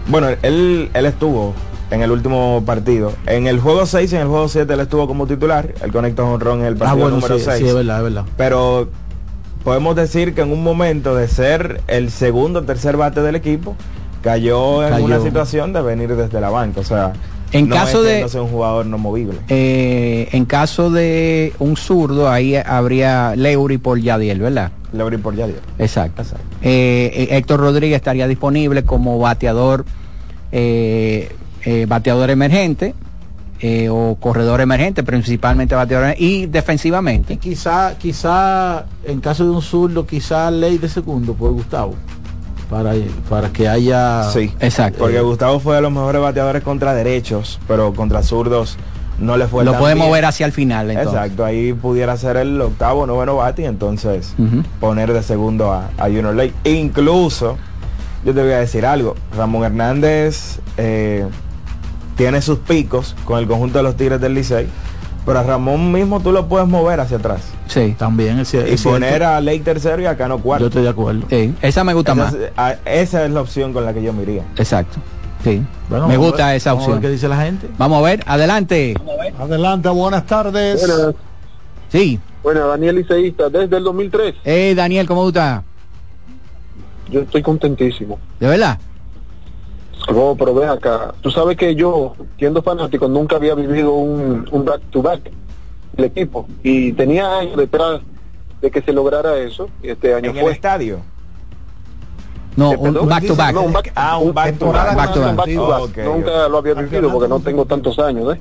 Bueno, 0.08 0.28
él, 0.42 0.90
él 0.92 1.06
estuvo 1.06 1.54
en 1.90 2.02
el 2.02 2.10
último 2.10 2.62
partido. 2.66 3.12
En 3.26 3.46
el 3.46 3.60
juego 3.60 3.86
6 3.86 4.12
y 4.12 4.16
en 4.16 4.22
el 4.22 4.28
juego 4.28 4.48
7 4.48 4.72
él 4.72 4.80
estuvo 4.80 5.06
como 5.06 5.26
titular. 5.26 5.74
Él 5.82 5.92
conectó 5.92 6.26
un 6.26 6.40
ron 6.40 6.60
en 6.60 6.66
el 6.66 6.76
partido 6.76 6.90
ah, 6.90 6.94
bueno, 6.94 7.16
número 7.16 7.38
sí, 7.38 7.44
6. 7.44 7.58
Sí, 7.58 7.68
es 7.68 7.74
verdad, 7.74 7.98
es 7.98 8.04
verdad. 8.04 8.24
Pero 8.36 8.88
podemos 9.62 9.96
decir 9.96 10.34
que 10.34 10.42
en 10.42 10.52
un 10.52 10.62
momento 10.62 11.14
de 11.14 11.28
ser 11.28 11.80
el 11.86 12.10
segundo 12.10 12.60
o 12.60 12.62
tercer 12.62 12.96
bate 12.96 13.22
del 13.22 13.34
equipo, 13.34 13.76
cayó 14.24 14.84
en 14.86 15.04
una 15.04 15.20
situación 15.20 15.72
de 15.74 15.82
venir 15.82 16.16
desde 16.16 16.40
la 16.40 16.48
banca. 16.50 16.80
O 16.80 16.84
sea, 16.84 17.12
En 17.52 17.68
no 17.68 17.76
caso 17.76 18.02
de- 18.02 18.24
un 18.40 18.48
jugador 18.48 18.86
no 18.86 18.96
movible. 18.98 19.38
Eh, 19.48 20.28
en 20.32 20.46
caso 20.46 20.90
de 20.90 21.52
un 21.58 21.76
zurdo, 21.76 22.28
ahí 22.30 22.56
habría 22.56 23.36
Leury 23.36 23.76
por 23.78 24.00
Yadiel, 24.00 24.40
¿verdad? 24.40 24.72
Leury 24.92 25.18
por 25.18 25.36
Yadiel. 25.36 25.60
Exacto. 25.78 26.22
Eh, 26.62 27.10
eh, 27.14 27.36
Héctor 27.36 27.60
Rodríguez 27.60 27.96
estaría 27.96 28.26
disponible 28.26 28.82
como 28.84 29.18
bateador, 29.18 29.84
eh, 30.52 31.30
eh, 31.64 31.86
bateador 31.86 32.30
emergente 32.30 32.94
eh, 33.60 33.88
o 33.88 34.16
corredor 34.20 34.60
emergente, 34.60 35.02
principalmente 35.02 35.74
bateador 35.74 36.04
emergente, 36.06 36.24
y 36.24 36.46
defensivamente. 36.46 37.34
Y 37.34 37.36
quizá, 37.36 37.96
quizá, 37.98 38.84
en 39.04 39.20
caso 39.20 39.44
de 39.44 39.50
un 39.50 39.62
zurdo, 39.62 40.06
quizá 40.06 40.50
ley 40.50 40.76
de 40.78 40.88
segundo 40.88 41.34
por 41.34 41.52
Gustavo. 41.52 41.94
Para, 42.70 42.94
para 43.28 43.50
que 43.50 43.68
haya. 43.68 44.24
Sí, 44.32 44.52
exacto. 44.60 45.00
Porque 45.00 45.20
Gustavo 45.20 45.60
fue 45.60 45.76
de 45.76 45.82
los 45.82 45.92
mejores 45.92 46.20
bateadores 46.20 46.62
contra 46.62 46.94
derechos, 46.94 47.60
pero 47.68 47.92
contra 47.92 48.22
zurdos 48.22 48.76
no 49.18 49.36
le 49.36 49.46
fue 49.46 49.64
Lo 49.64 49.78
podemos 49.78 50.06
bien. 50.06 50.12
ver 50.14 50.24
hacia 50.24 50.46
el 50.46 50.52
final. 50.52 50.90
Entonces. 50.90 51.14
Exacto, 51.14 51.44
ahí 51.44 51.72
pudiera 51.72 52.16
ser 52.16 52.36
el 52.36 52.60
octavo, 52.60 53.06
noveno 53.06 53.36
bate 53.36 53.62
y 53.62 53.66
entonces 53.66 54.34
poner 54.80 55.12
de 55.12 55.22
segundo 55.22 55.72
a, 55.72 55.90
a 55.98 56.04
Junior 56.06 56.34
Lake. 56.34 56.54
Incluso, 56.64 57.56
yo 58.24 58.34
te 58.34 58.42
voy 58.42 58.52
a 58.52 58.58
decir 58.58 58.84
algo, 58.86 59.14
Ramón 59.36 59.62
Hernández 59.64 60.58
eh, 60.78 61.26
tiene 62.16 62.42
sus 62.42 62.58
picos 62.60 63.14
con 63.24 63.38
el 63.38 63.46
conjunto 63.46 63.78
de 63.78 63.84
los 63.84 63.96
Tigres 63.96 64.20
del 64.20 64.34
Licey, 64.34 64.66
pero 65.26 65.38
a 65.38 65.42
Ramón 65.42 65.90
mismo 65.92 66.20
tú 66.20 66.32
lo 66.32 66.46
puedes 66.48 66.68
mover 66.68 67.00
hacia 67.00 67.16
atrás. 67.16 67.42
Sí. 67.66 67.94
También 67.98 68.38
es, 68.40 68.52
Y 68.54 68.58
es 68.58 68.80
cierto. 68.80 68.90
poner 68.90 69.22
a 69.22 69.40
Lake 69.40 69.60
tercero 69.60 70.00
y 70.02 70.06
a 70.06 70.16
Cano 70.16 70.38
cuarto. 70.38 70.64
Yo 70.64 70.68
estoy 70.68 70.82
de 70.82 70.88
acuerdo. 70.90 71.22
Sí, 71.30 71.54
esa 71.62 71.84
me 71.84 71.94
gusta 71.94 72.12
esa, 72.12 72.24
más. 72.24 72.34
es, 72.34 72.50
a- 72.56 72.76
esa 72.84 73.24
es 73.24 73.30
la 73.30 73.40
opción 73.40 73.72
con 73.72 73.84
la 73.84 73.92
que 73.94 74.02
yo 74.02 74.12
me 74.12 74.22
iría. 74.22 74.42
Exacto. 74.56 74.98
Sí. 75.42 75.62
Bueno, 75.90 76.08
me 76.08 76.14
vamos 76.16 76.26
a 76.26 76.30
gusta 76.30 76.46
ver- 76.48 76.56
esa 76.56 76.70
vamos 76.72 76.84
a 76.84 76.86
ver 76.88 76.96
opción. 76.96 77.02
¿Qué 77.02 77.14
dice 77.14 77.28
la 77.28 77.36
gente? 77.42 77.68
Vamos 77.78 77.98
a 77.98 78.02
ver, 78.02 78.22
adelante. 78.26 78.94
Adelante, 79.38 79.88
buenas 79.90 80.24
tardes. 80.26 80.86
Sí. 81.90 82.18
Bueno, 82.42 82.66
Daniel 82.68 82.96
Liceísta, 82.96 83.48
desde 83.48 83.76
el 83.76 83.84
2003. 83.84 84.34
Hey, 84.44 84.74
Daniel, 84.74 85.06
¿cómo 85.06 85.26
estás? 85.28 85.62
Yo 87.10 87.20
estoy 87.20 87.42
contentísimo. 87.42 88.18
¿De 88.40 88.46
verdad? 88.48 88.78
Oh, 90.08 90.36
pero 90.38 90.54
ve 90.54 90.66
acá. 90.66 91.14
Tú 91.20 91.30
sabes 91.30 91.56
que 91.56 91.74
yo, 91.74 92.14
siendo 92.38 92.62
fanático, 92.62 93.08
nunca 93.08 93.36
había 93.36 93.54
vivido 93.54 93.92
un, 93.92 94.46
un 94.50 94.64
back-to-back 94.64 95.30
el 95.96 96.04
equipo. 96.04 96.46
Y 96.62 96.92
tenía 96.92 97.38
años 97.38 97.56
detrás 97.56 98.00
de 98.60 98.70
que 98.70 98.82
se 98.82 98.92
lograra 98.92 99.36
eso. 99.38 99.68
Y 99.82 99.90
este 99.90 100.14
año 100.14 100.30
¿En 100.30 100.36
fue. 100.36 100.44
el 100.44 100.50
estadio? 100.50 101.00
No, 102.56 102.70
un 102.70 103.08
back 103.08 103.26
to 103.26 103.34
back. 103.34 103.54
No, 103.54 103.62
un 103.62 103.72
back, 103.72 103.92
Ah, 103.94 104.18
un 104.18 104.32
back 104.32 104.58
to 104.58 104.66
back. 104.70 104.96
Back 104.96 105.12
to 105.12 105.20
back. 105.20 105.36
Back 105.36 105.54
to 105.54 105.66
back. 105.66 105.96
Nunca 106.04 106.48
lo 106.48 106.58
había 106.58 106.74
vivido 106.74 107.10
porque 107.10 107.28
no 107.28 107.40
tengo 107.40 107.64
tantos 107.64 107.98
años, 107.98 108.34
¿eh? 108.34 108.40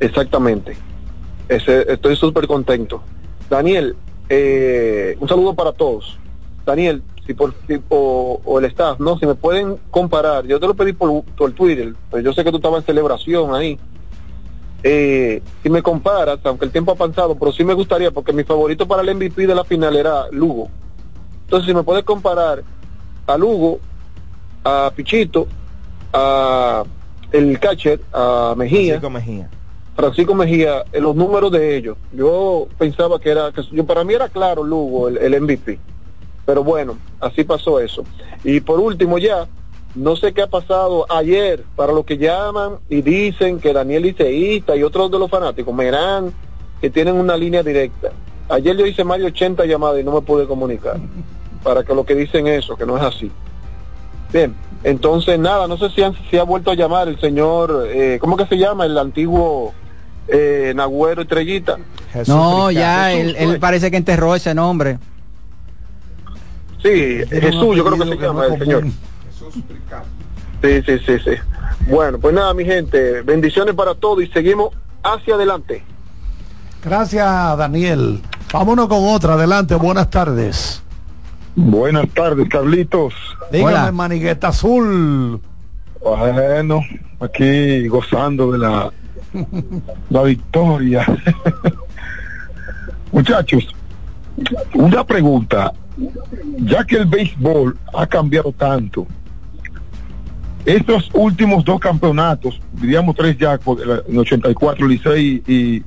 Exactamente. 0.00 0.76
Ese, 1.48 1.90
estoy 1.92 2.16
súper 2.16 2.46
contento. 2.46 3.02
Daniel, 3.48 3.96
eh, 4.28 5.16
un 5.18 5.28
saludo 5.28 5.54
para 5.54 5.72
todos. 5.72 6.18
Daniel, 6.64 7.02
si 7.30 7.34
por, 7.34 7.54
si- 7.68 7.80
o, 7.90 8.40
o 8.44 8.58
el 8.58 8.64
staff, 8.64 8.98
no, 8.98 9.16
si 9.16 9.24
me 9.24 9.36
pueden 9.36 9.76
comparar, 9.92 10.44
yo 10.48 10.58
te 10.58 10.66
lo 10.66 10.74
pedí 10.74 10.92
por, 10.92 11.22
por 11.22 11.52
Twitter, 11.52 11.94
pero 12.10 12.24
yo 12.24 12.32
sé 12.32 12.42
que 12.42 12.50
tú 12.50 12.56
estabas 12.56 12.80
en 12.80 12.86
celebración 12.86 13.54
ahí. 13.54 13.78
Eh, 14.82 15.40
si 15.62 15.70
me 15.70 15.80
comparas, 15.80 16.40
aunque 16.42 16.64
el 16.64 16.72
tiempo 16.72 16.90
ha 16.90 16.96
pasado, 16.96 17.36
pero 17.36 17.52
sí 17.52 17.62
me 17.62 17.74
gustaría, 17.74 18.10
porque 18.10 18.32
mi 18.32 18.42
favorito 18.42 18.88
para 18.88 19.02
el 19.02 19.14
MVP 19.14 19.46
de 19.46 19.54
la 19.54 19.62
final 19.62 19.94
era 19.94 20.24
Lugo. 20.32 20.68
Entonces, 21.44 21.68
si 21.68 21.74
me 21.74 21.84
puedes 21.84 22.02
comparar 22.02 22.64
a 23.28 23.36
Lugo, 23.38 23.78
a 24.64 24.90
Pichito, 24.96 25.46
a 26.12 26.82
el 27.30 27.60
catcher, 27.60 28.00
a 28.12 28.54
Mejía, 28.56 28.98
Francisco 28.98 29.10
Mejía. 29.10 29.50
Francisco 29.94 30.34
Mejía, 30.34 30.84
en 30.92 31.02
los 31.04 31.14
números 31.14 31.52
de 31.52 31.76
ellos, 31.76 31.96
yo 32.12 32.66
pensaba 32.76 33.20
que 33.20 33.30
era, 33.30 33.52
que 33.52 33.62
yo 33.70 33.84
para 33.86 34.02
mí 34.02 34.14
era 34.14 34.28
claro 34.28 34.64
Lugo, 34.64 35.06
el, 35.08 35.18
el 35.18 35.40
MVP. 35.42 35.78
Pero 36.46 36.64
bueno, 36.64 36.96
así 37.20 37.44
pasó 37.44 37.80
eso. 37.80 38.04
Y 38.44 38.60
por 38.60 38.80
último 38.80 39.18
ya, 39.18 39.46
no 39.94 40.16
sé 40.16 40.32
qué 40.32 40.42
ha 40.42 40.46
pasado 40.46 41.06
ayer 41.10 41.64
para 41.76 41.92
los 41.92 42.04
que 42.04 42.16
llaman 42.18 42.78
y 42.88 43.02
dicen 43.02 43.58
que 43.60 43.72
Daniel 43.72 44.02
Liceísta 44.04 44.74
y 44.76 44.82
otros 44.82 45.10
de 45.10 45.18
los 45.18 45.30
fanáticos, 45.30 45.74
Merán, 45.74 46.32
que 46.80 46.90
tienen 46.90 47.14
una 47.16 47.36
línea 47.36 47.62
directa. 47.62 48.10
Ayer 48.48 48.76
yo 48.76 48.86
hice 48.86 49.04
más 49.04 49.18
de 49.18 49.26
80 49.26 49.64
llamadas 49.66 50.00
y 50.00 50.04
no 50.04 50.12
me 50.12 50.22
pude 50.22 50.46
comunicar. 50.46 50.96
Para 51.62 51.84
que 51.84 51.94
lo 51.94 52.04
que 52.04 52.14
dicen 52.14 52.46
eso, 52.46 52.74
que 52.76 52.86
no 52.86 52.96
es 52.96 53.02
así. 53.02 53.30
Bien, 54.32 54.54
entonces 54.84 55.38
nada, 55.38 55.66
no 55.68 55.76
sé 55.76 55.90
si, 55.90 56.02
han- 56.02 56.16
si 56.30 56.38
ha 56.38 56.42
vuelto 56.44 56.70
a 56.70 56.74
llamar 56.74 57.08
el 57.08 57.20
señor, 57.20 57.86
eh, 57.90 58.18
¿cómo 58.20 58.36
que 58.36 58.46
se 58.46 58.56
llama? 58.56 58.86
El 58.86 58.96
antiguo 58.96 59.74
eh, 60.28 60.72
Nagüero 60.76 61.22
Estrellita. 61.22 61.76
No, 62.28 62.70
ya, 62.70 63.12
él, 63.12 63.36
él 63.38 63.60
parece 63.60 63.90
que 63.90 63.96
enterró 63.96 64.34
ese 64.34 64.54
nombre. 64.54 64.98
Sí, 66.82 67.20
Jesús, 67.28 67.76
yo 67.76 67.84
creo 67.84 67.98
que 67.98 68.04
se 68.04 68.16
llama 68.16 68.46
el 68.46 68.58
señor. 68.58 68.84
Sí, 70.62 70.82
sí, 70.86 70.98
sí, 71.06 71.18
sí. 71.24 71.30
Bueno, 71.88 72.18
pues 72.18 72.34
nada, 72.34 72.54
mi 72.54 72.64
gente, 72.64 73.22
bendiciones 73.22 73.74
para 73.74 73.94
todos 73.94 74.22
y 74.22 74.26
seguimos 74.28 74.70
hacia 75.02 75.34
adelante. 75.34 75.82
Gracias, 76.84 77.58
Daniel. 77.58 78.20
Vámonos 78.52 78.88
con 78.88 79.08
otra. 79.08 79.34
Adelante, 79.34 79.74
buenas 79.74 80.10
tardes. 80.10 80.82
Buenas 81.56 82.08
tardes, 82.10 82.48
Carlitos. 82.48 83.14
Dígame, 83.50 83.92
manigueta 83.92 84.48
azul. 84.48 85.40
Bueno, 86.00 86.80
aquí 87.20 87.88
gozando 87.88 88.52
de 88.52 88.58
la, 88.58 88.90
la 90.08 90.22
victoria. 90.22 91.06
Muchachos, 93.12 93.74
una 94.74 95.04
pregunta. 95.04 95.72
Ya 96.58 96.84
que 96.84 96.96
el 96.96 97.06
béisbol 97.06 97.76
ha 97.94 98.06
cambiado 98.06 98.52
tanto, 98.52 99.06
estos 100.64 101.10
últimos 101.14 101.64
dos 101.64 101.80
campeonatos, 101.80 102.60
diríamos 102.72 103.14
tres 103.16 103.36
ya, 103.38 103.58
en 104.08 104.18
84 104.18 104.86
Licey 104.86 105.42
y... 105.46 105.82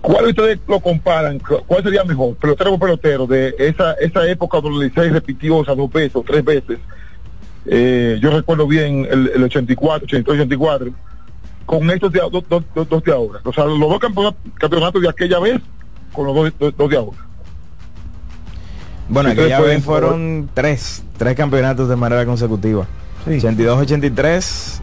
¿Cuál 0.00 0.26
ustedes 0.26 0.60
lo 0.68 0.78
comparan? 0.78 1.38
¿Cu- 1.40 1.62
¿Cuál 1.66 1.82
sería 1.82 2.04
mejor? 2.04 2.36
Pelotero 2.36 2.70
por 2.70 2.80
pelotero, 2.80 3.26
de 3.26 3.54
esa, 3.58 3.94
esa 3.94 4.26
época 4.28 4.60
donde 4.60 4.86
Licey 4.86 5.10
repitió 5.10 5.62
esas 5.62 5.76
dos 5.76 5.90
veces 5.92 6.14
o 6.14 6.22
tres 6.22 6.44
veces. 6.44 6.78
Eh, 7.66 8.16
yo 8.22 8.30
recuerdo 8.30 8.68
bien 8.68 9.06
el, 9.10 9.32
el 9.34 9.42
84, 9.42 10.04
83, 10.04 10.34
84, 10.42 10.90
con 11.66 11.90
estos 11.90 12.12
de, 12.12 12.20
dos, 12.20 12.44
dos- 12.48 13.02
de 13.04 13.12
ahora. 13.12 13.40
O 13.44 13.52
sea, 13.52 13.64
los 13.64 13.80
dos 13.80 13.98
campeonatos, 13.98 14.40
campeonatos 14.54 15.02
de 15.02 15.08
aquella 15.08 15.40
vez 15.40 15.60
con 16.12 16.26
los 16.26 16.52
dos 16.76 16.88
de 16.90 16.96
ahora. 16.96 17.18
Bueno, 19.08 19.30
aquella 19.30 19.58
pueden, 19.58 19.76
vez 19.76 19.84
fueron 19.84 20.50
tres, 20.52 21.04
tres 21.16 21.36
campeonatos 21.36 21.88
de 21.88 21.96
manera 21.96 22.26
consecutiva. 22.26 22.86
82-83, 23.26 24.80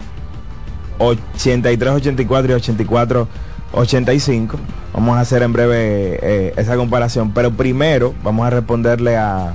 83-84 0.99 3.27
y 3.73 3.73
84-85. 3.73 4.55
Vamos 4.93 5.17
a 5.17 5.21
hacer 5.21 5.43
en 5.43 5.53
breve 5.53 6.19
eh, 6.21 6.53
esa 6.57 6.75
comparación. 6.75 7.33
Pero 7.33 7.51
primero 7.51 8.13
vamos 8.23 8.45
a 8.45 8.49
responderle 8.49 9.17
a, 9.17 9.53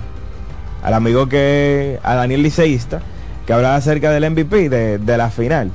al 0.82 0.94
amigo 0.94 1.28
que, 1.28 1.98
a 2.02 2.14
Daniel 2.14 2.42
Liceísta, 2.42 3.00
que 3.46 3.52
hablaba 3.52 3.76
acerca 3.76 4.10
del 4.10 4.30
MVP, 4.30 4.68
de, 4.68 4.98
de 4.98 5.16
la 5.16 5.30
final. 5.30 5.70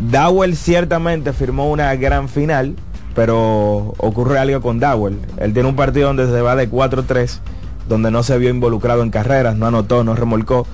Dowell 0.00 0.56
ciertamente 0.56 1.32
firmó 1.32 1.70
una 1.70 1.94
gran 1.96 2.28
final, 2.28 2.74
pero 3.14 3.94
ocurre 3.98 4.38
algo 4.38 4.60
con 4.60 4.80
Dowell. 4.80 5.18
Él 5.36 5.52
tiene 5.52 5.68
un 5.68 5.76
partido 5.76 6.08
donde 6.08 6.26
se 6.26 6.40
va 6.40 6.56
de 6.56 6.70
4-3, 6.70 7.38
donde 7.88 8.10
no 8.10 8.22
se 8.22 8.38
vio 8.38 8.50
involucrado 8.50 9.02
en 9.02 9.10
carreras, 9.10 9.56
no 9.56 9.66
anotó, 9.66 10.04
no 10.04 10.14
remolcó. 10.14 10.66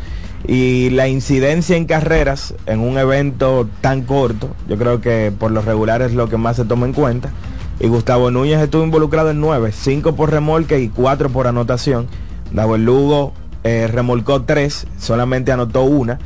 Y 0.46 0.90
la 0.90 1.08
incidencia 1.08 1.76
en 1.76 1.86
carreras 1.86 2.54
en 2.66 2.80
un 2.80 2.96
evento 2.96 3.68
tan 3.80 4.02
corto, 4.02 4.50
yo 4.68 4.78
creo 4.78 5.00
que 5.00 5.32
por 5.36 5.50
lo 5.50 5.62
regular 5.62 6.02
es 6.02 6.14
lo 6.14 6.28
que 6.28 6.36
más 6.36 6.56
se 6.56 6.64
toma 6.64 6.86
en 6.86 6.92
cuenta. 6.92 7.30
Y 7.80 7.88
Gustavo 7.88 8.30
Núñez 8.30 8.60
estuvo 8.60 8.84
involucrado 8.84 9.30
en 9.30 9.40
9, 9.40 9.72
5 9.72 10.14
por 10.14 10.30
remolque 10.30 10.80
y 10.80 10.88
4 10.88 11.30
por 11.30 11.46
anotación. 11.46 12.06
Dowell 12.50 12.84
Lugo 12.84 13.34
eh, 13.64 13.88
remolcó 13.88 14.42
3, 14.42 14.86
solamente 14.98 15.52
anotó 15.52 15.82
una. 15.82 16.18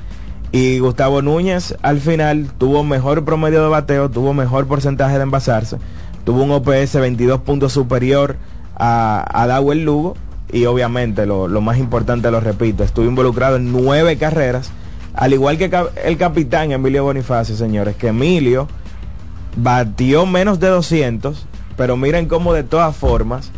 Y 0.51 0.79
Gustavo 0.79 1.23
Núñez 1.23 1.75
al 1.83 1.99
final 2.01 2.53
tuvo 2.59 2.85
mejor 2.85 3.25
promedio 3.25 3.63
de 3.63 3.69
bateo, 3.69 4.11
tuvo 4.11 4.35
mejor 4.35 4.67
porcentaje 4.67 5.17
de 5.17 5.23
envasarse, 5.23 5.79
tuvo 6.25 6.43
un 6.43 6.51
OPS 6.51 7.01
22 7.01 7.41
puntos 7.41 7.73
superior 7.73 8.37
a, 8.77 9.25
a 9.33 9.47
Dawel 9.47 9.85
Lugo 9.85 10.15
y 10.53 10.67
obviamente 10.67 11.27
lo, 11.27 11.49
lo 11.49 11.61
más 11.61 11.79
importante, 11.79 12.31
lo 12.31 12.41
repito, 12.41 12.85
estuvo 12.85 13.07
involucrado 13.07 13.57
en 13.57 13.73
nueve 13.73 14.17
carreras, 14.19 14.71
al 15.15 15.33
igual 15.33 15.59
que 15.59 15.71
el 16.05 16.17
capitán 16.19 16.73
Emilio 16.73 17.05
Bonifacio, 17.05 17.57
señores, 17.57 17.97
que 17.97 18.09
Emilio 18.09 18.69
batió 19.57 20.27
menos 20.27 20.61
de 20.61 20.69
200, 20.69 21.47
pero 21.77 21.97
miren 21.97 22.27
cómo 22.27 22.53
de 22.53 22.63
todas 22.63 22.95
formas, 22.95 23.51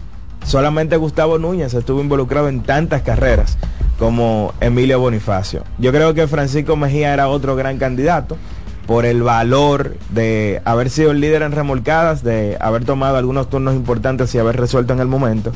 solamente 0.44 0.96
Gustavo 0.96 1.38
Núñez 1.38 1.74
estuvo 1.74 2.00
involucrado 2.00 2.48
en 2.48 2.62
tantas 2.62 3.02
carreras 3.02 3.58
como 3.98 4.52
Emilio 4.60 4.98
Bonifacio. 5.00 5.64
Yo 5.78 5.92
creo 5.92 6.14
que 6.14 6.26
Francisco 6.26 6.76
Mejía 6.76 7.12
era 7.12 7.28
otro 7.28 7.56
gran 7.56 7.78
candidato 7.78 8.36
por 8.86 9.06
el 9.06 9.22
valor 9.22 9.96
de 10.10 10.60
haber 10.64 10.90
sido 10.90 11.12
el 11.12 11.20
líder 11.20 11.42
en 11.42 11.52
remolcadas, 11.52 12.22
de 12.22 12.56
haber 12.60 12.84
tomado 12.84 13.16
algunos 13.16 13.48
turnos 13.48 13.74
importantes 13.74 14.34
y 14.34 14.38
haber 14.38 14.56
resuelto 14.56 14.92
en 14.92 15.00
el 15.00 15.06
momento, 15.06 15.52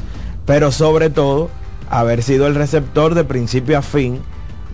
pero 0.48 0.72
sobre 0.72 1.10
todo 1.10 1.50
haber 1.90 2.22
sido 2.22 2.46
el 2.46 2.54
receptor 2.54 3.14
de 3.14 3.22
principio 3.22 3.76
a 3.76 3.82
fin 3.82 4.20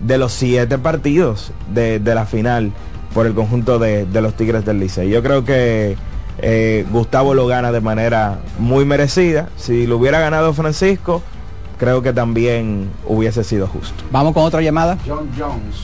de 0.01 0.17
los 0.17 0.31
siete 0.31 0.77
partidos 0.77 1.51
de, 1.73 1.99
de 1.99 2.15
la 2.15 2.25
final 2.25 2.71
por 3.13 3.25
el 3.25 3.33
conjunto 3.33 3.77
de, 3.77 4.05
de 4.05 4.21
los 4.21 4.35
Tigres 4.35 4.63
del 4.63 4.79
Licey. 4.79 5.09
Yo 5.09 5.21
creo 5.21 5.43
que 5.43 5.97
eh, 6.39 6.85
Gustavo 6.91 7.33
lo 7.33 7.45
gana 7.45 7.73
de 7.73 7.81
manera 7.81 8.39
muy 8.57 8.85
merecida. 8.85 9.49
Si 9.57 9.85
lo 9.85 9.97
hubiera 9.97 10.21
ganado 10.21 10.53
Francisco, 10.53 11.21
creo 11.77 12.01
que 12.01 12.13
también 12.13 12.89
hubiese 13.05 13.43
sido 13.43 13.67
justo. 13.67 14.01
Vamos 14.11 14.33
con 14.33 14.43
otra 14.43 14.61
llamada. 14.61 14.97
John 15.05 15.29
Jones. 15.37 15.75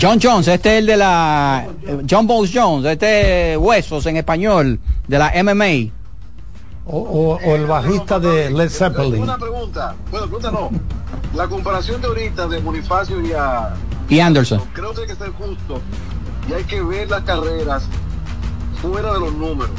John 0.00 0.20
Jones, 0.22 0.46
este 0.46 0.74
es 0.74 0.78
el 0.82 0.86
de 0.86 0.96
la 0.96 1.66
eh, 1.84 1.98
John 2.08 2.28
Bones 2.28 2.52
Jones, 2.54 2.86
este 2.86 3.56
Huesos 3.56 4.06
en 4.06 4.18
español, 4.18 4.78
de 5.08 5.18
la 5.18 5.32
MMA. 5.42 5.99
O, 6.92 6.98
o- 6.98 7.38
o 7.44 7.54
el 7.54 7.66
bajista 7.66 8.18
de 8.18 8.50
Led 8.50 8.68
Zeppelin. 8.68 9.22
Una 9.22 9.38
pregunta, 9.38 9.94
bueno, 10.10 10.26
pregunta 10.26 10.50
no. 10.50 10.70
La 11.34 11.46
comparación 11.46 12.00
de 12.00 12.08
ahorita 12.08 12.48
de 12.48 12.58
Bonifacio 12.58 13.20
y 13.20 13.32
a 13.32 13.74
Y 14.08 14.18
Anderson. 14.18 14.60
creo 14.72 14.92
que 14.92 15.02
hay 15.02 15.06
que 15.06 15.14
ser 15.14 15.30
justo 15.30 15.80
y 16.48 16.52
hay 16.52 16.64
que 16.64 16.82
ver 16.82 17.08
las 17.08 17.22
carreras 17.22 17.84
fuera 18.82 19.12
de 19.14 19.20
los 19.20 19.32
números. 19.34 19.70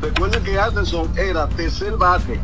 Recuerden 0.00 0.42
que 0.42 0.58
Anderson 0.58 1.10
era 1.16 1.48
tercer 1.48 1.96
bate 1.96 2.40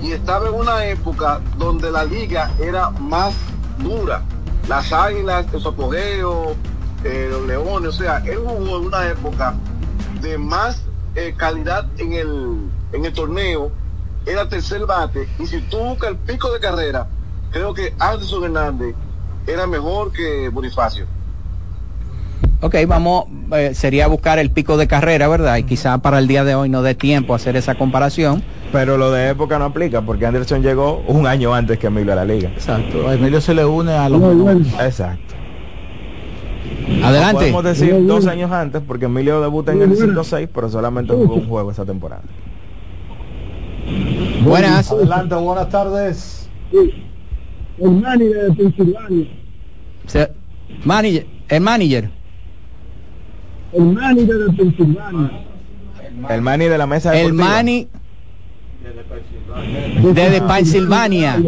y 0.00 0.12
estaba 0.12 0.46
en 0.48 0.54
una 0.54 0.84
época 0.86 1.40
donde 1.58 1.90
la 1.90 2.04
liga 2.04 2.50
era 2.60 2.90
más 2.90 3.34
dura. 3.78 4.22
Las 4.68 4.92
águilas, 4.92 5.46
su 5.58 5.68
apogeo, 5.68 6.54
eh, 7.02 7.28
los 7.30 7.46
leones, 7.46 7.88
o 7.88 7.92
sea, 7.92 8.18
él 8.18 8.38
jugó 8.38 8.76
en 8.78 8.86
una 8.86 9.08
época 9.08 9.54
de 10.20 10.38
más 10.38 10.82
eh, 11.16 11.34
calidad 11.36 11.86
en 11.98 12.12
el, 12.12 12.56
en 12.92 13.04
el 13.04 13.12
torneo 13.12 13.70
era 14.26 14.48
tercer 14.48 14.86
bate. 14.86 15.28
Y 15.38 15.46
si 15.46 15.60
tú 15.62 15.78
buscas 15.78 16.10
el 16.10 16.16
pico 16.16 16.52
de 16.52 16.60
carrera, 16.60 17.06
creo 17.50 17.74
que 17.74 17.94
Anderson 17.98 18.44
Hernández 18.44 18.94
era 19.46 19.66
mejor 19.66 20.12
que 20.12 20.48
Bonifacio. 20.48 21.06
Ok, 22.60 22.76
vamos, 22.86 23.24
eh, 23.56 23.72
sería 23.74 24.06
buscar 24.06 24.38
el 24.38 24.52
pico 24.52 24.76
de 24.76 24.86
carrera, 24.86 25.26
¿verdad? 25.26 25.56
Y 25.56 25.64
quizá 25.64 25.98
para 25.98 26.20
el 26.20 26.28
día 26.28 26.44
de 26.44 26.54
hoy 26.54 26.68
no 26.68 26.82
dé 26.82 26.94
tiempo 26.94 27.32
a 27.32 27.36
hacer 27.36 27.56
esa 27.56 27.74
comparación. 27.74 28.40
Pero 28.70 28.96
lo 28.96 29.10
de 29.10 29.30
época 29.30 29.58
no 29.58 29.64
aplica, 29.64 30.00
porque 30.02 30.26
Anderson 30.26 30.62
llegó 30.62 31.02
un 31.08 31.26
año 31.26 31.52
antes 31.52 31.78
que 31.80 31.88
Emilio 31.88 32.12
a 32.12 32.16
la 32.16 32.24
liga. 32.24 32.50
Exacto, 32.50 33.10
Emilio 33.12 33.40
se 33.40 33.52
le 33.52 33.64
une 33.64 33.92
a 33.92 34.08
los... 34.08 34.22
Exacto. 34.80 35.34
Adelante. 37.02 37.40
podemos 37.40 37.64
decir 37.64 38.06
dos 38.06 38.26
años 38.26 38.52
antes, 38.52 38.80
porque 38.86 39.06
Emilio 39.06 39.40
debuta 39.40 39.72
en 39.72 39.82
el 39.82 39.96
5-6, 39.96 40.48
pero 40.54 40.68
solamente 40.68 41.12
jugó 41.12 41.34
un 41.34 41.48
juego 41.48 41.70
esa 41.72 41.84
temporada. 41.84 42.22
Buenas. 44.44 44.90
Adelante, 44.90 45.34
buenas 45.36 45.68
tardes. 45.68 46.48
El 47.78 47.90
manager 47.90 48.50
de 48.50 48.52
Pensilvania. 48.54 49.26
manager, 50.84 51.26
el 51.48 51.60
manager. 51.60 52.10
El 53.72 53.84
manager 53.84 54.38
de 54.38 54.52
Pensilvania. 54.52 55.30
El 56.28 56.42
mani 56.42 56.64
de 56.66 56.78
la 56.78 56.86
mesa 56.86 57.18
El 57.18 57.32
mani 57.32 57.88
desde 60.12 60.40
Pensilvania. 60.40 61.42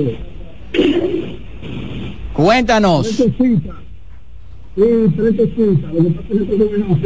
Cuéntanos. 2.33 3.07
Sí, 3.09 3.33
tres 4.75 5.37
cositas. 5.37 5.93
Lo 5.93 6.03
que 6.03 6.11
pasa 6.11 6.29
es 6.31 6.49
que 6.49 6.57
no 6.59 6.99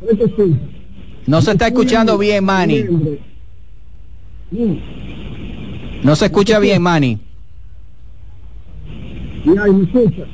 Tres 0.00 0.18
cositas. 0.18 0.58
No 1.26 1.42
se 1.42 1.50
está 1.52 1.68
escuchando 1.68 2.18
bien, 2.18 2.44
Manny. 2.44 2.84
No 6.02 6.16
se 6.16 6.26
escucha 6.26 6.58
bien, 6.58 6.82
Manny. 6.82 7.20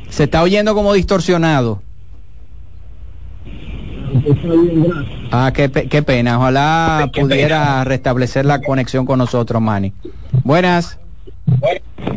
Se 0.09 0.25
está 0.25 0.43
oyendo 0.43 0.75
como 0.75 0.93
distorsionado. 0.93 1.83
Ah, 5.31 5.53
qué, 5.55 5.71
qué 5.71 6.03
pena. 6.03 6.39
Ojalá 6.39 7.11
pudiera 7.19 7.85
restablecer 7.85 8.45
la 8.45 8.61
conexión 8.61 9.07
con 9.07 9.19
nosotros, 9.19 9.63
Manny. 9.63 9.93
Buenas. 10.45 10.99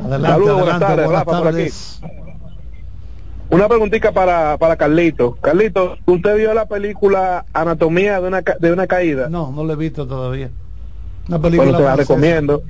Adelante, 0.04 0.28
Saludos, 0.28 0.62
buenas 0.62 0.80
tardes, 0.80 1.10
Rafa, 1.10 1.24
por 1.40 1.48
aquí. 1.48 1.70
Una 3.50 3.68
preguntita 3.68 4.12
para, 4.12 4.58
para 4.58 4.76
Carlito. 4.76 5.38
Carlito, 5.42 5.98
¿usted 6.06 6.38
vio 6.38 6.54
la 6.54 6.66
película 6.66 7.46
Anatomía 7.54 8.20
de 8.20 8.28
una, 8.28 8.42
de 8.42 8.72
una 8.74 8.88
caída? 8.88 9.30
No, 9.30 9.52
no 9.52 9.64
la 9.64 9.74
he 9.74 9.76
visto 9.76 10.08
todavía. 10.08 10.50
Una 11.28 11.40
película 11.40 11.72
bueno, 11.72 11.78
te 11.78 11.84
la 11.84 11.96
recomiendo. 11.96 12.64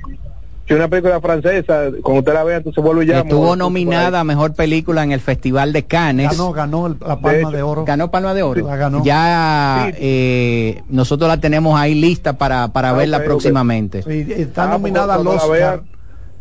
Si 0.66 0.72
una 0.72 0.88
película 0.88 1.20
francesa, 1.20 1.90
cuando 2.02 2.20
usted 2.20 2.32
la 2.32 2.42
vea, 2.42 2.56
entonces 2.56 2.82
vuelve 2.82 3.04
ya. 3.04 3.20
Estuvo 3.20 3.54
nominada 3.54 4.20
a 4.20 4.24
mejor 4.24 4.54
película 4.54 5.02
en 5.02 5.12
el 5.12 5.20
Festival 5.20 5.74
de 5.74 5.84
Cannes. 5.84 6.30
Ganó, 6.30 6.52
ganó 6.52 6.88
la 6.88 7.20
Palma 7.20 7.50
de, 7.50 7.62
Oro. 7.62 7.84
Ganó 7.84 8.10
Palma 8.10 8.32
de 8.32 8.42
Oro. 8.42 8.66
Ya 9.04 9.90
eh, 9.94 10.82
nosotros 10.88 11.28
la 11.28 11.38
tenemos 11.38 11.78
ahí 11.78 11.94
lista 11.94 12.38
para, 12.38 12.68
para 12.68 12.90
ah, 12.90 12.92
verla 12.94 13.22
próximamente. 13.22 14.04
está 14.40 14.64
ah, 14.64 14.68
nominada 14.68 15.16
al 15.16 15.26
Oscar. 15.26 15.82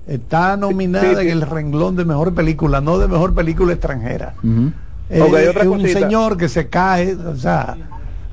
Está 0.07 0.55
nominada 0.55 1.21
en 1.21 1.29
el 1.29 1.41
renglón 1.41 1.97
de 1.97 2.05
mejor 2.05 2.33
película, 2.33 2.79
no 2.79 2.99
de 2.99 3.09
mejor 3.09 3.33
película 3.33 3.73
extranjera. 3.73 4.35
es 5.09 5.65
un 5.65 5.85
señor 5.85 6.37
que 6.37 6.47
se 6.47 6.69
cae, 6.69 7.13
o 7.13 7.35
sea 7.35 7.75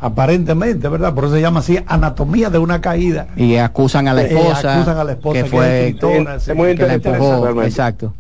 aparentemente, 0.00 0.88
¿verdad? 0.88 1.14
Por 1.14 1.24
eso 1.24 1.34
se 1.34 1.40
llama 1.40 1.60
así 1.60 1.78
anatomía 1.86 2.50
de 2.50 2.58
una 2.58 2.80
caída. 2.80 3.28
Y 3.36 3.56
acusan 3.56 4.08
a 4.08 4.14
la 4.14 4.22
eh, 4.22 4.26
esposa, 4.26 4.76
acusan 4.76 4.98
a 4.98 5.04
la 5.04 5.12
esposa 5.12 5.42
que, 5.42 5.48
fue 5.48 5.88
es, 5.88 6.54
muy 6.54 6.70
interesante. 6.70 7.66
exacto. 7.66 8.14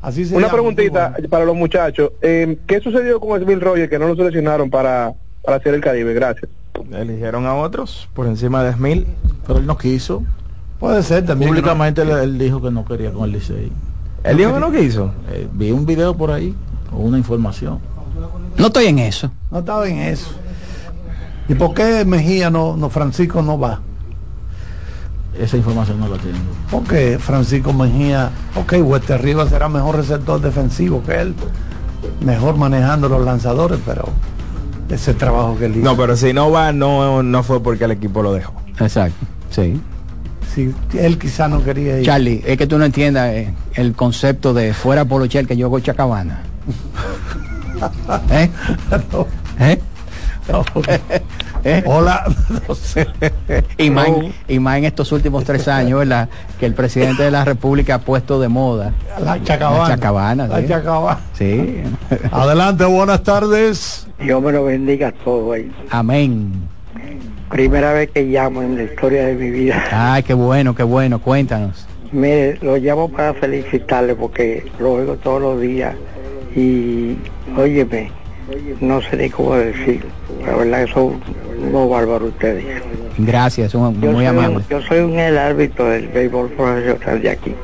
Así 0.00 0.32
una 0.32 0.48
preguntita 0.48 1.16
para 1.28 1.44
los 1.44 1.56
muchachos. 1.56 2.12
Eh, 2.22 2.58
¿Qué 2.66 2.80
sucedió 2.80 3.18
con 3.18 3.40
Smith 3.42 3.58
Rogers 3.60 3.90
que 3.90 3.98
no 3.98 4.06
lo 4.06 4.14
seleccionaron 4.14 4.70
para, 4.70 5.12
para 5.44 5.56
hacer 5.56 5.74
el 5.74 5.80
Caribe? 5.80 6.14
Gracias. 6.14 6.48
Eligieron 6.92 7.46
a 7.46 7.54
otros 7.56 8.08
por 8.14 8.28
encima 8.28 8.62
de 8.62 8.72
Smith, 8.74 9.06
pero 9.44 9.58
él 9.58 9.66
no 9.66 9.76
quiso. 9.76 10.22
Puede 10.78 11.02
ser 11.02 11.26
también. 11.26 11.50
Públicamente 11.50 12.02
él, 12.02 12.38
dijo 12.38 12.62
que 12.62 12.70
no 12.70 12.84
quería 12.84 13.10
con 13.10 13.24
el 13.24 13.32
Licey. 13.32 13.72
¿Él 14.22 14.36
dijo 14.36 14.54
que 14.54 14.60
no 14.60 14.70
quiso? 14.70 15.12
Eh, 15.32 15.48
vi 15.52 15.72
un 15.72 15.84
video 15.84 16.16
por 16.16 16.30
ahí, 16.30 16.54
o 16.92 16.98
una 16.98 17.18
información. 17.18 17.80
No 18.56 18.66
estoy 18.66 18.86
en 18.86 19.00
eso. 19.00 19.30
No 19.50 19.58
estaba 19.58 19.88
en 19.88 19.98
eso. 19.98 20.30
¿Y 21.48 21.54
por 21.54 21.74
qué 21.74 22.04
Mejía 22.04 22.50
no, 22.50 22.76
no 22.76 22.90
Francisco 22.90 23.42
no 23.42 23.58
va? 23.58 23.80
Esa 25.38 25.56
información 25.56 26.00
no 26.00 26.08
la 26.08 26.16
tengo. 26.18 26.38
Porque 26.70 27.18
Francisco 27.18 27.72
Mejía, 27.72 28.30
ok, 28.56 28.74
Hueste 28.82 29.14
Arriba 29.14 29.48
será 29.48 29.68
mejor 29.68 29.96
receptor 29.96 30.40
defensivo 30.40 31.02
que 31.04 31.20
él, 31.20 31.34
mejor 32.20 32.56
manejando 32.56 33.08
los 33.08 33.24
lanzadores, 33.24 33.78
pero 33.86 34.08
ese 34.88 35.14
trabajo 35.14 35.56
que 35.58 35.66
él 35.66 35.76
hizo. 35.76 35.84
No, 35.84 35.96
pero 35.96 36.16
si 36.16 36.32
no 36.32 36.50
va, 36.50 36.72
no, 36.72 37.22
no 37.22 37.42
fue 37.42 37.62
porque 37.62 37.84
el 37.84 37.92
equipo 37.92 38.22
lo 38.22 38.32
dejó. 38.32 38.52
Exacto, 38.80 39.26
sí. 39.50 39.80
Si 40.54 40.74
él 40.98 41.18
quizá 41.18 41.46
no 41.46 41.62
quería 41.62 41.98
ir. 41.98 42.06
Charlie, 42.06 42.42
es 42.44 42.56
que 42.56 42.66
tú 42.66 42.78
no 42.78 42.84
entiendas 42.84 43.32
eh, 43.32 43.54
el 43.74 43.94
concepto 43.94 44.54
de 44.54 44.74
fuera 44.74 45.04
Polochel 45.04 45.46
que 45.46 45.56
yo 45.56 45.66
hago 45.66 45.78
Chacabana. 45.80 46.42
¿Eh? 48.30 48.50
¿Eh? 49.60 49.80
¿Eh? 51.64 51.82
Hola. 51.86 52.24
y, 53.78 53.90
más, 53.90 54.08
y 54.46 54.58
más 54.58 54.78
en 54.78 54.84
estos 54.84 55.12
últimos 55.12 55.44
tres 55.44 55.68
años, 55.68 55.98
¿verdad? 56.00 56.28
Que 56.58 56.66
el 56.66 56.74
presidente 56.74 57.22
de 57.22 57.30
la 57.30 57.44
República 57.44 57.96
ha 57.96 57.98
puesto 58.00 58.40
de 58.40 58.48
moda. 58.48 58.92
La 59.20 59.42
chacabana. 59.42 60.46
La 60.46 60.66
chacabana. 60.66 61.20
¿sí? 61.34 61.82
Adelante, 62.30 62.84
buenas 62.84 63.22
tardes. 63.22 64.06
Dios 64.20 64.42
me 64.42 64.52
lo 64.52 64.64
bendiga 64.64 65.12
todo 65.24 65.52
ahí. 65.52 65.70
Amén. 65.90 66.52
Primera 67.50 67.92
vez 67.92 68.10
que 68.10 68.24
llamo 68.24 68.62
en 68.62 68.76
la 68.76 68.82
historia 68.84 69.26
de 69.26 69.34
mi 69.34 69.50
vida. 69.50 69.82
Ay, 69.90 70.22
qué 70.22 70.34
bueno, 70.34 70.74
qué 70.74 70.82
bueno. 70.82 71.18
Cuéntanos. 71.18 71.86
Mire, 72.12 72.58
lo 72.62 72.76
llamo 72.76 73.10
para 73.10 73.34
felicitarle 73.34 74.14
porque 74.14 74.64
lo 74.78 74.92
oigo 74.92 75.16
todos 75.16 75.40
los 75.40 75.60
días 75.60 75.94
y 76.56 77.16
óyeme, 77.56 78.10
no 78.80 79.00
sé 79.02 79.16
ni 79.16 79.30
cómo 79.30 79.54
decir. 79.54 80.04
La 80.44 80.56
verdad 80.56 80.84
que 80.84 80.92
son 80.92 81.20
unos 81.60 81.90
bárbaros 81.90 82.28
ustedes. 82.30 82.64
Gracias, 83.18 83.72
son 83.72 83.98
muy 83.98 84.26
amables. 84.26 84.66
Yo 84.68 84.80
soy 84.82 85.00
un 85.00 85.18
el 85.18 85.36
árbitro 85.36 85.86
del 85.86 86.08
béisbol 86.08 86.50
profesional 86.50 87.22
de 87.22 87.30
aquí. 87.30 87.54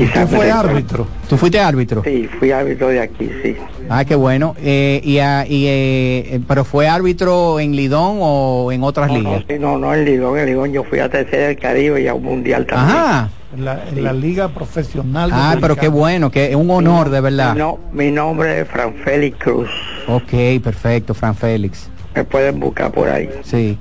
Quizás 0.00 0.30
fue 0.30 0.50
árbitro? 0.50 1.06
¿Tú 1.28 1.36
fuiste 1.36 1.60
árbitro? 1.60 2.02
Sí, 2.02 2.26
fui 2.38 2.50
árbitro 2.50 2.88
de 2.88 3.00
aquí, 3.00 3.30
sí. 3.42 3.54
Ah, 3.90 4.04
qué 4.06 4.14
bueno. 4.14 4.54
Eh, 4.58 5.00
y, 5.04 5.18
ah, 5.18 5.44
y 5.46 5.66
eh, 5.66 6.40
¿Pero 6.48 6.64
fue 6.64 6.88
árbitro 6.88 7.60
en 7.60 7.76
Lidón 7.76 8.18
o 8.20 8.72
en 8.72 8.82
otras 8.82 9.12
ligas? 9.12 9.44
No, 9.58 9.72
no, 9.72 9.78
no 9.78 9.94
en 9.94 10.06
Lidón. 10.06 10.38
En 10.38 10.46
Lidón 10.46 10.72
yo 10.72 10.84
fui 10.84 11.00
a 11.00 11.10
tercera 11.10 11.48
del 11.48 11.58
Caribe 11.58 12.00
y 12.00 12.06
a 12.06 12.14
un 12.14 12.22
mundial 12.22 12.64
también. 12.64 12.96
Ajá. 12.96 13.30
En 13.54 13.64
la, 13.64 13.84
en 13.88 14.04
la 14.04 14.12
liga 14.14 14.48
profesional. 14.48 15.30
Ah, 15.34 15.56
pero 15.60 15.76
qué 15.76 15.88
bueno, 15.88 16.30
que 16.30 16.50
es 16.50 16.54
un 16.54 16.70
honor 16.70 17.10
de 17.10 17.20
verdad. 17.20 17.54
No, 17.54 17.78
mi 17.92 18.10
nombre 18.10 18.60
es 18.60 18.68
Fran 18.68 18.94
Félix 19.04 19.36
Cruz. 19.38 19.68
Ok, 20.06 20.62
perfecto, 20.62 21.12
Fran 21.12 21.34
Félix. 21.34 21.90
Me 22.14 22.24
pueden 22.24 22.58
buscar 22.58 22.90
por 22.90 23.08
ahí. 23.08 23.28
Sí. 23.42 23.76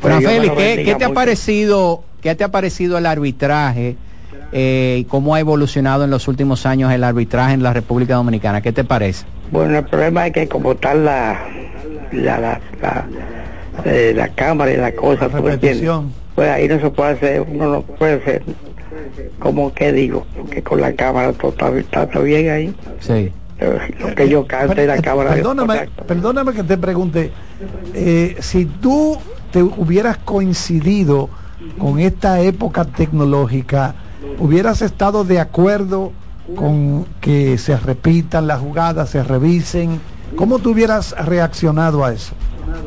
Fran 0.00 0.22
Félix, 0.22 0.54
¿qué, 0.54 0.94
te 0.96 1.04
ha 1.04 1.12
parecido, 1.12 2.04
qué 2.22 2.34
te 2.36 2.44
ha 2.44 2.50
parecido 2.50 2.96
el 2.96 3.06
arbitraje? 3.06 3.96
Eh, 4.52 5.04
¿Cómo 5.08 5.34
ha 5.34 5.40
evolucionado 5.40 6.04
en 6.04 6.10
los 6.10 6.26
últimos 6.28 6.64
años 6.66 6.92
el 6.92 7.04
arbitraje 7.04 7.54
en 7.54 7.62
la 7.62 7.72
República 7.72 8.14
Dominicana? 8.14 8.60
¿Qué 8.60 8.72
te 8.72 8.84
parece? 8.84 9.26
Bueno, 9.50 9.78
el 9.78 9.84
problema 9.84 10.26
es 10.26 10.32
que 10.32 10.48
como 10.48 10.74
tal 10.74 11.04
la 11.04 11.38
la, 12.12 12.38
la, 12.40 12.60
la, 12.80 13.06
eh, 13.84 14.12
la 14.16 14.28
cámara 14.28 14.72
y 14.72 14.76
la 14.76 14.92
cosa, 14.92 15.28
pues 15.28 16.50
ahí 16.50 16.68
no 16.68 16.80
se 16.80 16.90
puede 16.90 17.10
hacer, 17.12 17.40
uno 17.42 17.68
no 17.68 17.82
puede 17.82 18.14
hacer 18.14 18.42
como 19.38 19.72
que 19.72 19.92
digo, 19.92 20.26
porque 20.36 20.62
con 20.62 20.80
la 20.80 20.92
cámara 20.92 21.32
todo 21.32 21.76
está, 21.76 22.04
bien 22.20 22.50
ahí. 22.50 22.74
Sí. 23.00 23.32
Lo 24.00 24.14
que 24.14 24.28
yo 24.28 24.46
cante 24.46 24.86
la 24.86 25.00
cámara. 25.00 25.34
Perdóname, 25.34 25.88
perdóname 26.06 26.52
que 26.52 26.62
te 26.62 26.78
pregunte, 26.78 27.32
eh, 27.94 28.36
si 28.38 28.66
tú 28.66 29.18
te 29.52 29.62
hubieras 29.62 30.18
coincidido 30.18 31.28
con 31.76 31.98
esta 31.98 32.40
época 32.40 32.84
tecnológica, 32.84 33.94
¿hubieras 34.38 34.82
estado 34.82 35.24
de 35.24 35.40
acuerdo 35.40 36.12
con 36.56 37.06
que 37.20 37.58
se 37.58 37.76
repitan 37.76 38.46
las 38.46 38.60
jugadas, 38.60 39.10
se 39.10 39.22
revisen? 39.22 40.00
¿Cómo 40.36 40.58
tú 40.58 40.70
hubieras 40.70 41.14
reaccionado 41.26 42.04
a 42.04 42.12
eso? 42.12 42.34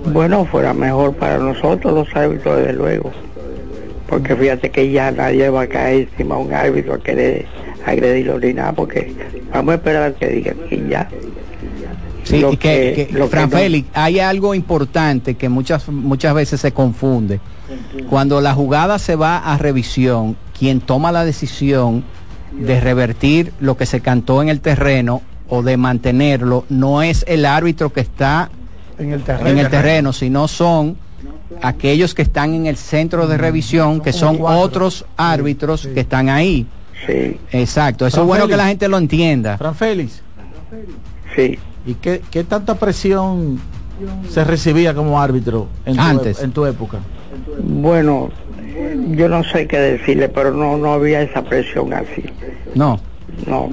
Bueno, 0.06 0.46
fuera 0.46 0.74
mejor 0.74 1.14
para 1.16 1.38
nosotros 1.38 1.94
los 1.94 2.16
árbitros, 2.16 2.58
desde 2.58 2.74
luego 2.74 3.12
porque 4.12 4.36
fíjate 4.36 4.70
que 4.70 4.92
ya 4.92 5.10
nadie 5.10 5.50
va 5.50 5.62
a 5.62 5.68
caer 5.68 6.10
encima 6.12 6.36
a 6.36 6.38
un 6.40 6.54
árbitro 6.54 6.96
a 6.96 7.00
querer 7.00 7.46
agredirlo 7.86 8.40
ni 8.40 8.54
nada, 8.54 8.74
porque 8.74 9.16
vamos 9.54 9.72
a 9.72 9.76
esperar 9.76 10.14
que 10.16 10.28
digan 10.28 10.58
que 10.70 10.86
ya. 10.90 11.08
Sí, 12.26 12.46
y 12.52 12.58
que, 12.58 13.08
Fran 13.30 13.50
Félix, 13.50 13.88
hay 13.94 14.20
algo 14.20 14.54
importante 14.54 15.36
que 15.36 15.48
muchas, 15.48 15.88
muchas 15.88 16.34
veces 16.36 16.60
se 16.60 16.74
confunde. 16.74 17.40
cuando 18.10 18.42
la 18.42 18.54
jugada 18.54 19.00
se 19.00 19.16
va 19.16 19.38
a 19.38 19.58
revisión, 19.58 20.36
quien 20.62 20.80
toma 20.80 21.12
la 21.12 21.26
decisión 21.26 22.04
de 22.52 22.80
revertir 22.80 23.52
lo 23.60 23.78
que 23.78 23.88
se 23.88 24.02
cantó 24.02 24.44
en 24.44 24.50
el 24.50 24.62
terreno 24.62 25.24
o 25.50 25.64
de 25.64 25.76
mantenerlo 25.76 26.66
no 26.70 27.02
es 27.02 27.26
el 27.28 27.48
árbitro 27.48 27.92
que 27.92 28.02
está 28.02 28.52
en 29.00 29.12
el 29.12 29.24
terreno, 29.24 29.50
en 29.50 29.58
el 29.58 29.70
terreno 29.72 30.14
sino 30.14 30.48
son 30.48 30.98
aquellos 31.64 32.14
que 32.14 32.22
están 32.22 32.54
en 32.54 32.68
el 32.68 32.78
centro 32.78 33.28
de 33.28 33.40
revisión, 33.40 34.02
que 34.02 34.14
son 34.14 34.38
otros 34.42 35.04
árbitros 35.18 35.88
que 35.88 36.02
están 36.02 36.30
ahí. 36.30 36.68
Sí. 37.08 37.40
Exacto, 37.52 38.06
eso 38.06 38.22
es 38.22 38.28
bueno 38.28 38.48
que 38.48 38.56
la 38.56 38.68
gente 38.68 38.88
lo 38.88 39.00
entienda. 39.00 39.58
Fran 39.58 39.74
Félix. 39.74 40.22
Sí. 41.36 41.58
¿Y 41.88 41.96
qué, 41.96 42.22
qué 42.30 42.44
tanta 42.44 42.76
presión 42.76 43.60
se 44.30 44.44
recibía 44.44 44.94
como 44.94 45.20
árbitro 45.20 45.70
en 45.88 45.96
tu, 45.96 46.02
Antes. 46.02 46.44
en 46.44 46.52
tu 46.52 46.68
época? 46.68 47.00
Bueno, 47.64 48.30
yo 49.12 49.30
no 49.30 49.44
sé 49.44 49.68
qué 49.68 49.80
decirle, 49.80 50.30
pero 50.30 50.52
no 50.52 50.78
no 50.78 50.94
había 50.94 51.22
esa 51.22 51.44
presión 51.44 51.94
así. 51.94 52.24
No. 52.76 53.00
No, 53.48 53.70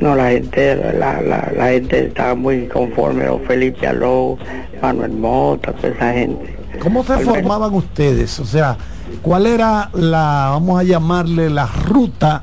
no 0.00 0.14
la 0.14 0.30
gente 0.30 0.76
la, 0.98 1.20
la, 1.22 1.52
la 1.56 1.68
gente 1.68 2.06
estaba 2.06 2.34
muy 2.34 2.66
conforme, 2.66 3.28
o 3.28 3.38
Felipe 3.40 3.86
Aló, 3.86 4.38
Manuel 4.80 5.12
Mota, 5.12 5.72
toda 5.72 5.88
esa 5.94 6.12
gente. 6.12 6.56
¿Cómo 6.80 7.04
se 7.04 7.18
formaban 7.18 7.74
ustedes? 7.74 8.38
O 8.40 8.44
sea, 8.44 8.76
¿cuál 9.20 9.46
era 9.46 9.90
la, 9.92 10.48
vamos 10.50 10.80
a 10.80 10.82
llamarle, 10.82 11.50
la 11.50 11.66
ruta 11.66 12.42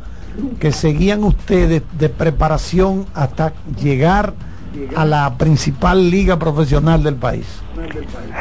que 0.59 0.71
seguían 0.71 1.23
ustedes 1.23 1.81
de 1.97 2.09
preparación 2.09 3.05
hasta 3.13 3.53
llegar 3.81 4.33
a 4.95 5.05
la 5.05 5.37
principal 5.37 6.09
liga 6.09 6.37
profesional 6.37 7.03
del 7.03 7.15
país? 7.15 7.45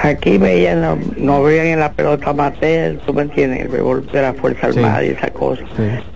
Aquí 0.03 0.39
veían, 0.39 0.81
no, 0.81 0.99
no 1.17 1.43
veían 1.43 1.67
en 1.67 1.81
la 1.81 1.93
pelota 1.93 2.31
amateur, 2.31 2.99
tú 3.07 3.15
me 3.15 3.23
entiendes, 3.23 3.63
el 3.63 3.69
béisbol 3.69 4.07
de 4.07 4.23
la 4.23 4.35
Fuerza 4.35 4.69
Armada 4.69 5.05
y 5.05 5.09
esa 5.09 5.31
cosa. 5.31 5.63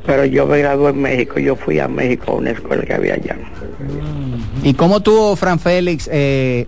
Pero 0.07 0.25
yo 0.25 0.47
me 0.47 0.59
gradué 0.59 0.91
en 0.91 1.03
México, 1.03 1.39
yo 1.39 1.57
fui 1.57 1.79
a 1.79 1.89
México 1.89 2.33
a 2.33 2.35
una 2.37 2.51
escuela 2.51 2.83
que 2.83 2.95
había 2.95 3.15
allá. 3.15 3.37
¿Y 4.63 4.75
cómo 4.75 5.01
tú, 5.01 5.35
Fran 5.37 5.59
Félix, 5.59 6.09
eh, 6.13 6.67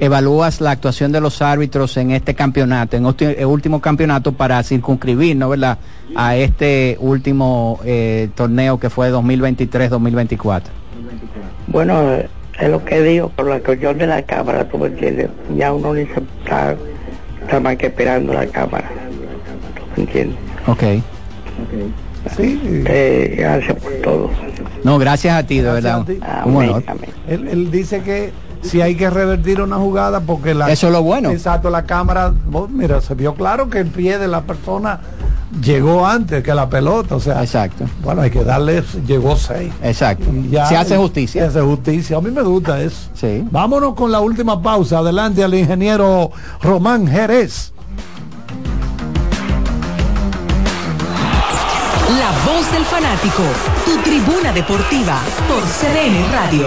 evalúas 0.00 0.60
la 0.60 0.72
actuación 0.72 1.12
de 1.12 1.20
los 1.20 1.42
árbitros 1.42 1.96
en 1.96 2.12
este 2.12 2.34
campeonato, 2.34 2.96
en 2.96 3.06
este 3.06 3.40
el 3.40 3.46
último 3.46 3.80
campeonato 3.80 4.32
para 4.32 4.62
circunscribir, 4.62 5.36
¿no 5.36 5.48
verdad? 5.48 5.78
A 6.14 6.36
este 6.36 6.96
último 7.00 7.80
eh, 7.84 8.28
torneo 8.34 8.78
que 8.78 8.90
fue 8.90 9.12
2023-2024. 9.12 10.62
Bueno, 11.68 12.18
es 12.58 12.68
lo 12.68 12.84
que 12.84 13.00
digo, 13.02 13.28
por 13.30 13.46
la 13.48 13.60
cuestión 13.60 13.98
de 13.98 14.06
la 14.06 14.22
cámara, 14.22 14.68
tú 14.68 14.78
me 14.78 14.86
entiendes, 14.86 15.28
ya 15.56 15.72
uno 15.72 15.94
ni 15.94 16.04
se 16.06 16.20
está, 16.44 16.76
está 17.40 17.60
más 17.60 17.76
que 17.76 17.86
esperando 17.86 18.32
la 18.32 18.46
cámara. 18.46 18.88
¿Tú 19.74 19.82
me 19.96 20.02
entiendes? 20.04 20.38
Ok. 20.66 20.82
Sí. 22.36 22.60
Eh, 22.86 23.34
gracias 23.38 23.76
por 23.82 23.92
todo. 24.02 24.30
No, 24.84 24.98
gracias 24.98 25.34
a 25.34 25.46
ti, 25.46 25.58
de 25.60 25.72
verdad. 25.72 26.04
ti. 26.04 26.12
Un 26.12 26.22
Amén, 26.56 26.70
honor. 26.70 26.84
amén. 26.86 27.10
Él, 27.28 27.48
él 27.48 27.70
dice 27.70 28.02
que 28.02 28.32
si 28.62 28.80
hay 28.80 28.94
que 28.94 29.10
revertir 29.10 29.60
una 29.60 29.76
jugada 29.76 30.20
porque 30.20 30.54
la 30.54 30.70
Eso 30.70 30.86
es 30.86 30.92
lo 30.92 31.02
bueno. 31.02 31.30
exacto 31.32 31.68
la 31.68 31.82
cámara 31.84 32.32
vos, 32.46 32.70
mira 32.70 33.00
se 33.00 33.14
vio 33.16 33.34
claro 33.34 33.68
que 33.68 33.78
el 33.80 33.88
pie 33.88 34.18
de 34.18 34.28
la 34.28 34.42
persona 34.42 35.00
llegó 35.60 36.06
antes 36.06 36.42
que 36.42 36.54
la 36.54 36.68
pelota 36.68 37.16
o 37.16 37.20
sea 37.20 37.42
Exacto. 37.42 37.84
bueno 38.02 38.22
hay 38.22 38.30
que 38.30 38.42
darle 38.42 38.82
llegó 39.06 39.36
seis 39.36 39.72
Exacto. 39.82 40.24
Ya- 40.50 40.66
Se 40.66 40.76
hace 40.76 40.96
justicia. 40.96 41.42
se 41.42 41.48
hace 41.48 41.60
justicia 41.60 42.16
a 42.16 42.20
mí 42.20 42.30
me 42.30 42.42
gusta 42.42 42.80
eso 42.80 43.08
Sí. 43.14 43.44
vámonos 43.50 43.94
con 43.94 44.10
la 44.10 44.20
última 44.20 44.60
pausa 44.62 44.98
adelante 44.98 45.44
al 45.44 45.54
ingeniero 45.54 46.30
Román 46.62 47.06
Jerez 47.06 47.72
La 52.18 52.30
voz 52.52 52.70
del 52.72 52.84
fanático, 52.84 53.42
tu 53.84 53.96
tribuna 54.02 54.52
deportiva 54.52 55.18
por 55.48 55.62
CDN 55.62 56.30
Radio. 56.32 56.66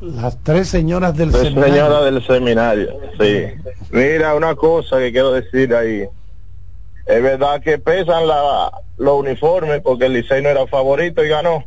Las 0.01 0.39
tres 0.45 0.69
señoras 0.69 1.17
del 1.17 1.33
tres 1.33 1.43
seminario. 1.43 1.75
señoras 1.75 2.05
del 2.05 2.27
seminario, 2.27 3.01
sí. 3.21 3.47
Mira, 3.91 4.37
una 4.37 4.55
cosa 4.55 4.99
que 4.99 5.11
quiero 5.11 5.33
decir 5.33 5.75
ahí. 5.75 6.05
Es 7.05 7.23
verdad 7.23 7.61
que 7.61 7.79
pesan 7.79 8.29
la, 8.29 8.71
los 8.97 9.19
uniformes 9.21 9.83
porque 9.83 10.07
el 10.07 10.13
Licey 10.13 10.41
no 10.41 10.49
era 10.49 10.67
favorito 10.69 11.25
y 11.25 11.29
ganó. 11.29 11.65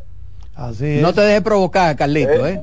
No 0.58 1.14
te 1.14 1.22
dejes 1.22 1.42
provocar, 1.42 1.96
Carlito, 1.98 2.48
¿eh? 2.48 2.62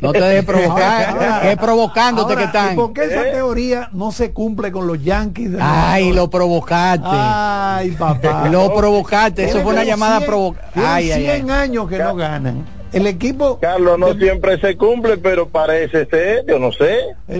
No 0.00 0.12
te 0.12 0.20
dejes 0.20 0.44
provocar, 0.44 1.42
que 1.42 1.56
provocándote 1.58 2.36
que 2.36 2.44
están. 2.44 2.74
¿Por 2.74 2.92
qué 2.94 3.04
esa 3.04 3.22
teoría 3.24 3.90
no 3.92 4.12
se 4.12 4.32
cumple 4.32 4.72
con 4.72 4.86
los 4.86 5.02
Yankees? 5.02 5.52
De 5.52 5.58
Ay, 5.60 6.12
lo 6.12 6.30
provocaste. 6.30 7.04
Ay, 7.06 7.90
papá. 7.90 8.48
Lo 8.48 8.74
provocaste, 8.74 9.44
eso 9.44 9.60
fue 9.60 9.72
una 9.72 9.84
llamada 9.84 10.20
provocada. 10.20 10.94
Ay, 10.94 11.12
100 11.12 11.50
años 11.50 11.88
que 11.88 11.98
no 11.98 12.14
ganan. 12.16 12.64
El 12.94 13.08
equipo. 13.08 13.58
Carlos, 13.60 13.98
no 13.98 14.14
siempre 14.14 14.58
se 14.60 14.76
cumple, 14.76 15.18
pero 15.18 15.48
parece 15.48 16.06
ser, 16.06 16.46
yo 16.46 16.60
no 16.60 16.70
sé. 16.70 16.96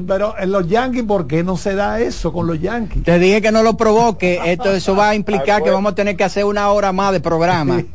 pero 0.07 0.35
en 0.37 0.51
los 0.51 0.69
Yankees, 0.69 1.05
¿por 1.05 1.29
qué 1.29 1.45
no 1.45 1.57
se 1.57 1.77
da 1.77 2.01
eso 2.01 2.33
con 2.33 2.49
los 2.49 2.61
Yankees? 2.61 3.05
Te 3.05 3.21
dije 3.21 3.41
que 3.41 3.53
no 3.53 3.63
lo 3.63 3.77
provoque. 3.77 4.41
Esto, 4.45 4.73
eso 4.73 4.97
va 4.97 5.11
a 5.11 5.15
implicar 5.15 5.63
que 5.63 5.71
vamos 5.71 5.93
a 5.93 5.95
tener 5.95 6.17
que 6.17 6.25
hacer 6.25 6.45
una 6.45 6.71
hora 6.73 6.93
más 6.93 7.13
de 7.13 7.21
programa. 7.21 7.83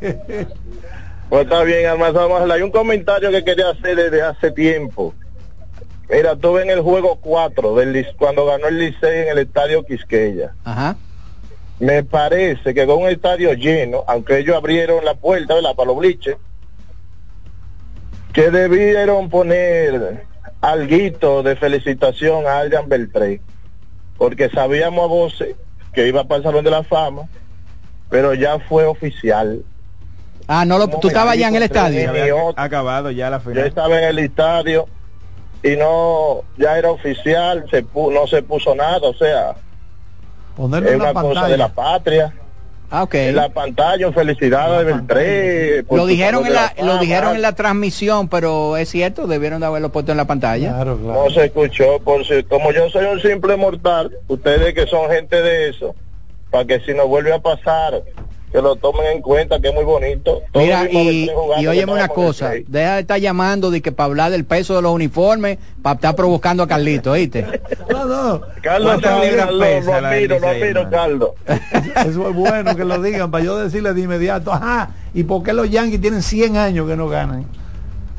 Pues 1.30 1.44
está 1.44 1.62
bien, 1.62 1.86
Almanzar. 1.86 2.28
Hay 2.50 2.62
un 2.62 2.72
comentario 2.72 3.30
que 3.30 3.44
quería 3.44 3.70
hacer 3.70 3.94
desde 3.94 4.20
hace 4.20 4.50
tiempo. 4.50 5.14
Mira, 6.10 6.34
tuve 6.34 6.62
en 6.62 6.70
el 6.70 6.80
juego 6.80 7.20
4 7.20 7.76
del, 7.76 8.04
cuando 8.18 8.44
ganó 8.46 8.66
el 8.66 8.80
Licey 8.80 9.22
en 9.22 9.28
el 9.28 9.38
estadio 9.38 9.84
Quisqueya. 9.84 10.54
Ajá. 10.64 10.96
Me 11.78 12.02
parece 12.02 12.74
que 12.74 12.84
con 12.84 13.04
un 13.04 13.08
estadio 13.08 13.52
lleno, 13.54 14.02
aunque 14.08 14.38
ellos 14.38 14.56
abrieron 14.56 15.04
la 15.04 15.14
puerta 15.14 15.54
¿verdad? 15.54 15.76
para 15.76 15.86
los 15.86 15.98
bliches, 15.98 16.36
que 18.32 18.50
debieron 18.50 19.30
poner 19.30 20.26
alguito 20.60 21.44
de 21.44 21.54
felicitación 21.54 22.48
a 22.48 22.58
Adrian 22.58 22.88
Beltré, 22.88 23.40
porque 24.18 24.50
sabíamos 24.50 25.04
a 25.04 25.06
voces 25.06 25.54
que 25.92 26.08
iba 26.08 26.24
para 26.24 26.38
el 26.38 26.42
Salón 26.42 26.64
de 26.64 26.72
la 26.72 26.82
Fama, 26.82 27.28
pero 28.10 28.34
ya 28.34 28.58
fue 28.58 28.84
oficial. 28.84 29.62
Ah, 30.52 30.64
no, 30.64 30.78
lo, 30.78 30.88
tú 30.88 31.06
estabas 31.06 31.38
ya 31.38 31.46
en 31.46 31.54
el 31.54 31.62
estadio. 31.62 32.10
acabado 32.56 33.12
ya 33.12 33.30
la 33.30 33.38
final. 33.38 33.58
Yo 33.58 33.64
estaba 33.66 33.98
en 33.98 34.04
el 34.08 34.18
estadio 34.18 34.88
y 35.62 35.76
no, 35.76 36.42
ya 36.58 36.76
era 36.76 36.90
oficial, 36.90 37.66
se 37.70 37.84
no 37.94 38.26
se 38.26 38.42
puso 38.42 38.74
nada, 38.74 38.98
o 39.00 39.14
sea, 39.14 39.54
Ponerlo 40.56 40.88
es 40.88 40.96
una 40.96 41.14
cosa 41.14 41.46
de 41.46 41.56
la 41.56 41.68
patria. 41.68 42.34
Ah, 42.90 43.04
ok. 43.04 43.14
En 43.14 43.36
la 43.36 43.48
pantalla, 43.50 44.10
felicidades 44.10 44.88
del 44.88 45.06
3. 45.06 45.84
Lo 45.88 46.04
dijeron, 46.06 46.44
en 46.44 46.54
la, 46.54 46.74
lo 46.82 46.98
dijeron 46.98 47.36
en 47.36 47.42
la 47.42 47.54
transmisión, 47.54 48.26
pero 48.28 48.76
es 48.76 48.88
cierto, 48.88 49.28
debieron 49.28 49.60
de 49.60 49.66
haberlo 49.66 49.92
puesto 49.92 50.10
en 50.10 50.18
la 50.18 50.24
pantalla. 50.24 50.70
Claro, 50.70 50.98
claro. 50.98 51.24
No 51.26 51.30
se 51.30 51.44
escuchó, 51.44 52.00
por 52.00 52.26
si, 52.26 52.42
como 52.42 52.72
yo 52.72 52.90
soy 52.90 53.04
un 53.04 53.20
simple 53.20 53.54
mortal, 53.54 54.10
ustedes 54.26 54.74
que 54.74 54.88
son 54.88 55.08
gente 55.10 55.40
de 55.40 55.68
eso, 55.68 55.94
para 56.50 56.64
que 56.64 56.80
si 56.80 56.92
nos 56.92 57.06
vuelve 57.06 57.32
a 57.32 57.38
pasar 57.38 58.02
que 58.50 58.60
lo 58.60 58.76
tomen 58.76 59.06
en 59.06 59.22
cuenta, 59.22 59.60
que 59.60 59.68
es 59.68 59.74
muy 59.74 59.84
bonito. 59.84 60.42
Mira, 60.54 60.90
y, 60.90 61.30
y 61.58 61.66
óyeme 61.66 61.92
una 61.92 62.08
cosa, 62.08 62.52
deja 62.66 62.94
de 62.94 63.00
estar 63.00 63.20
llamando 63.20 63.70
de 63.70 63.80
que 63.80 63.92
para 63.92 64.06
hablar 64.06 64.32
del 64.32 64.44
peso 64.44 64.74
de 64.74 64.82
los 64.82 64.92
uniformes, 64.92 65.58
para 65.82 65.94
estar 65.94 66.16
provocando 66.16 66.62
a 66.62 66.68
Carlito, 66.68 67.12
¿oíste? 67.12 67.46
No, 67.88 68.04
no. 68.04 68.40
Carlos, 68.62 69.00
Carlos, 69.00 69.54
lo 69.54 69.94
admiro, 69.94 70.38
lo 70.38 70.48
admiro, 70.48 70.90
Carlos. 70.90 71.30
Eso 72.06 72.28
es 72.28 72.34
bueno 72.34 72.76
que 72.76 72.84
lo 72.84 73.00
digan, 73.00 73.30
para 73.30 73.44
yo 73.44 73.56
decirle 73.56 73.94
de 73.94 74.00
inmediato, 74.00 74.52
ajá, 74.52 74.90
¿y 75.14 75.22
por 75.22 75.42
qué 75.42 75.52
los 75.52 75.70
Yankees 75.70 76.00
tienen 76.00 76.22
100 76.22 76.56
años 76.56 76.88
que 76.88 76.96
no 76.96 77.08
ganan? 77.08 77.46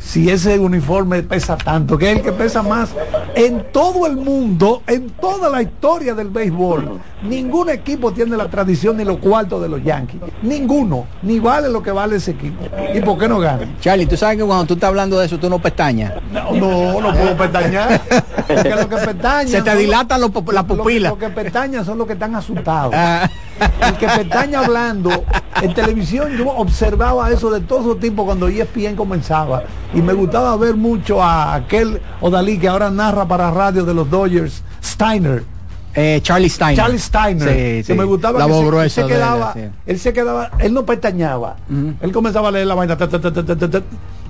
Si 0.02 0.30
ese 0.30 0.57
uniforme 0.60 1.22
pesa 1.23 1.56
tanto, 1.57 1.98
que 1.98 2.11
es 2.11 2.18
el 2.18 2.23
que 2.23 2.32
pesa 2.32 2.64
más 2.64 2.90
en 3.36 3.65
todo 3.72 4.07
el 4.07 4.18
mundo, 4.18 4.82
en 4.88 5.10
toda 5.11 5.49
la 5.49 5.61
historia 5.61 6.14
del 6.15 6.30
béisbol. 6.30 6.99
Ningún 7.23 7.69
equipo 7.69 8.11
tiene 8.11 8.36
la 8.36 8.49
tradición 8.49 8.98
ni 8.98 9.06
los 9.06 9.18
cuartos 9.19 9.61
de 9.61 9.69
los 9.69 9.84
Yankees. 9.84 10.19
Ninguno. 10.41 11.06
Ni 11.22 11.40
vale 11.40 11.69
lo 11.69 11.84
que 11.84 11.91
vale 11.91 12.15
ese 12.15 12.32
equipo. 12.32 12.64
¿Y 12.94 12.99
por 13.02 13.19
qué 13.19 13.28
no 13.28 13.40
gana? 13.40 13.68
Charlie, 13.80 14.07
tú 14.07 14.18
sabes 14.18 14.38
que 14.38 14.44
cuando 14.44 14.65
tú 14.65 14.73
estás 14.73 14.88
hablando 14.88 15.19
de 15.19 15.28
eso, 15.28 15.38
tú 15.38 15.49
no 15.49 15.60
pestañas. 15.60 16.14
No, 16.32 16.52
no, 16.53 16.99
no 16.99 17.14
puedo 17.14 17.38
pestañear. 17.38 18.02
Porque 18.48 18.69
lo 18.69 18.90
que 18.90 18.98
pestañan 18.98 19.48
Se 19.48 19.61
te 19.61 19.76
dilatan 19.76 20.19
las 20.19 20.32
pupilas. 20.32 21.11
Los 21.11 21.19
que 21.19 21.30
pestañan 21.30 21.86
son 21.86 21.99
los 21.99 22.07
que 22.07 22.14
están 22.14 22.36
asustados. 22.36 22.94
Ah. 22.95 23.30
El 23.82 23.98
que 23.98 24.08
pestaña 24.08 24.60
hablando 24.66 25.24
en 25.62 25.74
televisión 25.74 26.32
yo 26.38 26.50
observaba 26.50 27.30
eso 27.30 27.50
de 27.52 27.62
todo 27.62 27.96
tipo 27.96 28.26
cuando 28.26 28.48
ESPN 28.48 28.96
comenzaba. 28.96 29.64
Y 29.94 30.02
me 30.02 30.14
gustaba 30.14 30.56
ver 30.58 30.76
mucho 30.76 31.22
a 31.22 31.54
aquel 31.54 32.02
Odalí 32.22 32.58
que 32.58 32.68
ahora 32.68 32.90
narra 32.90 33.28
para 33.28 33.52
radio 33.52 33.84
de 33.84 33.94
los 33.94 34.10
Dodgers 34.10 34.64
Steiner 34.84 35.44
eh, 35.94 36.20
Charlie 36.22 36.50
Steiner. 36.50 36.76
Charlie 36.76 37.00
Steiner. 37.00 37.84
Sí, 37.84 37.94
me 37.94 38.04
gustaba 38.04 38.40
la 38.40 38.84
que 38.84 38.90
se, 38.90 39.06
quedaba, 39.06 39.54
él, 39.86 40.00
se 40.00 40.14
quedaba, 40.14 40.52
él 40.60 40.74
no 40.74 40.86
pestañaba. 40.86 41.58
Él 42.02 42.12
comenzaba 42.12 42.50
a 42.50 42.52
leer 42.52 42.68
la 42.68 42.76
vaina. 42.76 42.98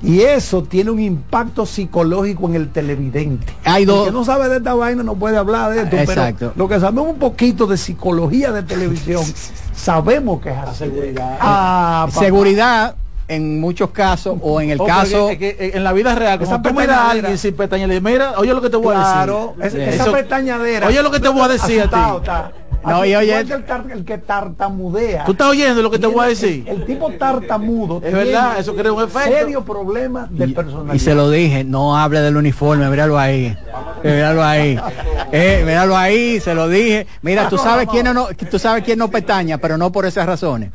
y 0.01 0.21
eso 0.21 0.63
tiene 0.63 0.91
un 0.91 0.99
impacto 0.99 1.65
psicológico 1.65 2.47
en 2.47 2.55
el 2.55 2.69
televidente. 2.69 3.53
Hay 3.63 3.85
dos. 3.85 4.07
que 4.07 4.11
no 4.11 4.23
sabe 4.25 4.49
de 4.49 4.57
esta 4.57 4.73
vaina 4.73 5.03
no 5.03 5.15
puede 5.15 5.37
hablar 5.37 5.71
de 5.73 5.83
esto. 5.83 5.95
Exacto. 5.97 6.53
lo 6.55 6.67
que 6.67 6.79
sabemos 6.79 7.07
un 7.07 7.19
poquito 7.19 7.67
de 7.67 7.77
psicología 7.77 8.51
de 8.51 8.63
televisión, 8.63 9.23
sabemos 9.75 10.41
que 10.41 10.49
es 10.49 10.55
la 10.57 10.73
seguridad. 10.73 11.37
Ah, 11.39 12.07
seguridad 12.11 12.95
en 13.31 13.59
muchos 13.59 13.91
casos 13.91 14.37
o 14.41 14.61
en 14.61 14.71
el 14.71 14.77
caso 14.77 15.29
en 15.31 15.83
la 15.83 15.93
vida 15.93 16.15
real 16.15 16.41
esa 16.41 16.61
tú 16.61 16.73
mira 16.73 17.09
alguien 17.09 17.37
sin 17.37 17.55
pestaña 17.55 17.87
le 17.87 18.01
mira 18.01 18.33
oye 18.37 18.53
lo 18.53 18.61
que 18.61 18.69
te 18.69 18.77
voy 18.77 18.95
a 18.97 19.55
decir 19.59 19.87
esa 19.87 20.11
pestañadera 20.11 20.87
oye 20.87 21.01
lo 21.01 21.11
que 21.11 21.19
te 21.19 21.29
voy 21.29 21.41
a 21.41 21.47
decir 21.47 21.81
a 21.81 21.87
ti 21.87 22.53
no, 22.83 23.05
y 23.05 23.15
oye, 23.15 23.39
el, 23.39 24.05
que 24.05 24.17
tartamudea. 24.17 25.23
¿Tú 25.25 25.33
estás 25.33 25.47
oyendo 25.47 25.81
lo 25.81 25.91
que 25.91 25.99
te 25.99 26.07
voy 26.07 26.25
a 26.25 26.27
decir? 26.29 26.63
El, 26.67 26.83
tipo 26.85 27.11
tartamudo. 27.11 28.01
Es 28.03 28.11
verdad, 28.11 28.59
eso 28.59 28.75
crea 28.75 28.91
un 28.91 29.03
efecto. 29.03 29.29
Serio 29.29 29.63
problema 29.63 30.27
de 30.29 30.47
personalidad. 30.47 30.93
Y 30.95 30.99
se 30.99 31.13
lo 31.13 31.29
dije, 31.29 31.63
no 31.63 31.97
hable 31.97 32.21
del 32.21 32.37
uniforme, 32.37 32.89
míralo 32.89 33.19
ahí. 33.19 33.55
Míralo 34.03 34.43
ahí. 34.43 34.79
Eh, 35.31 35.63
míralo 35.65 35.95
ahí, 35.95 36.39
se 36.39 36.55
lo 36.55 36.67
dije. 36.67 37.05
Mira, 37.21 37.49
tú 37.49 37.57
sabes 37.57 37.87
quién 37.87 38.11
no, 38.13 38.27
tú 38.49 38.57
sabes 38.57 38.83
quién 38.83 38.97
no 38.97 39.09
pestaña, 39.09 39.59
pero 39.59 39.77
no 39.77 39.91
por 39.91 40.05
esas 40.05 40.25
razones. 40.25 40.71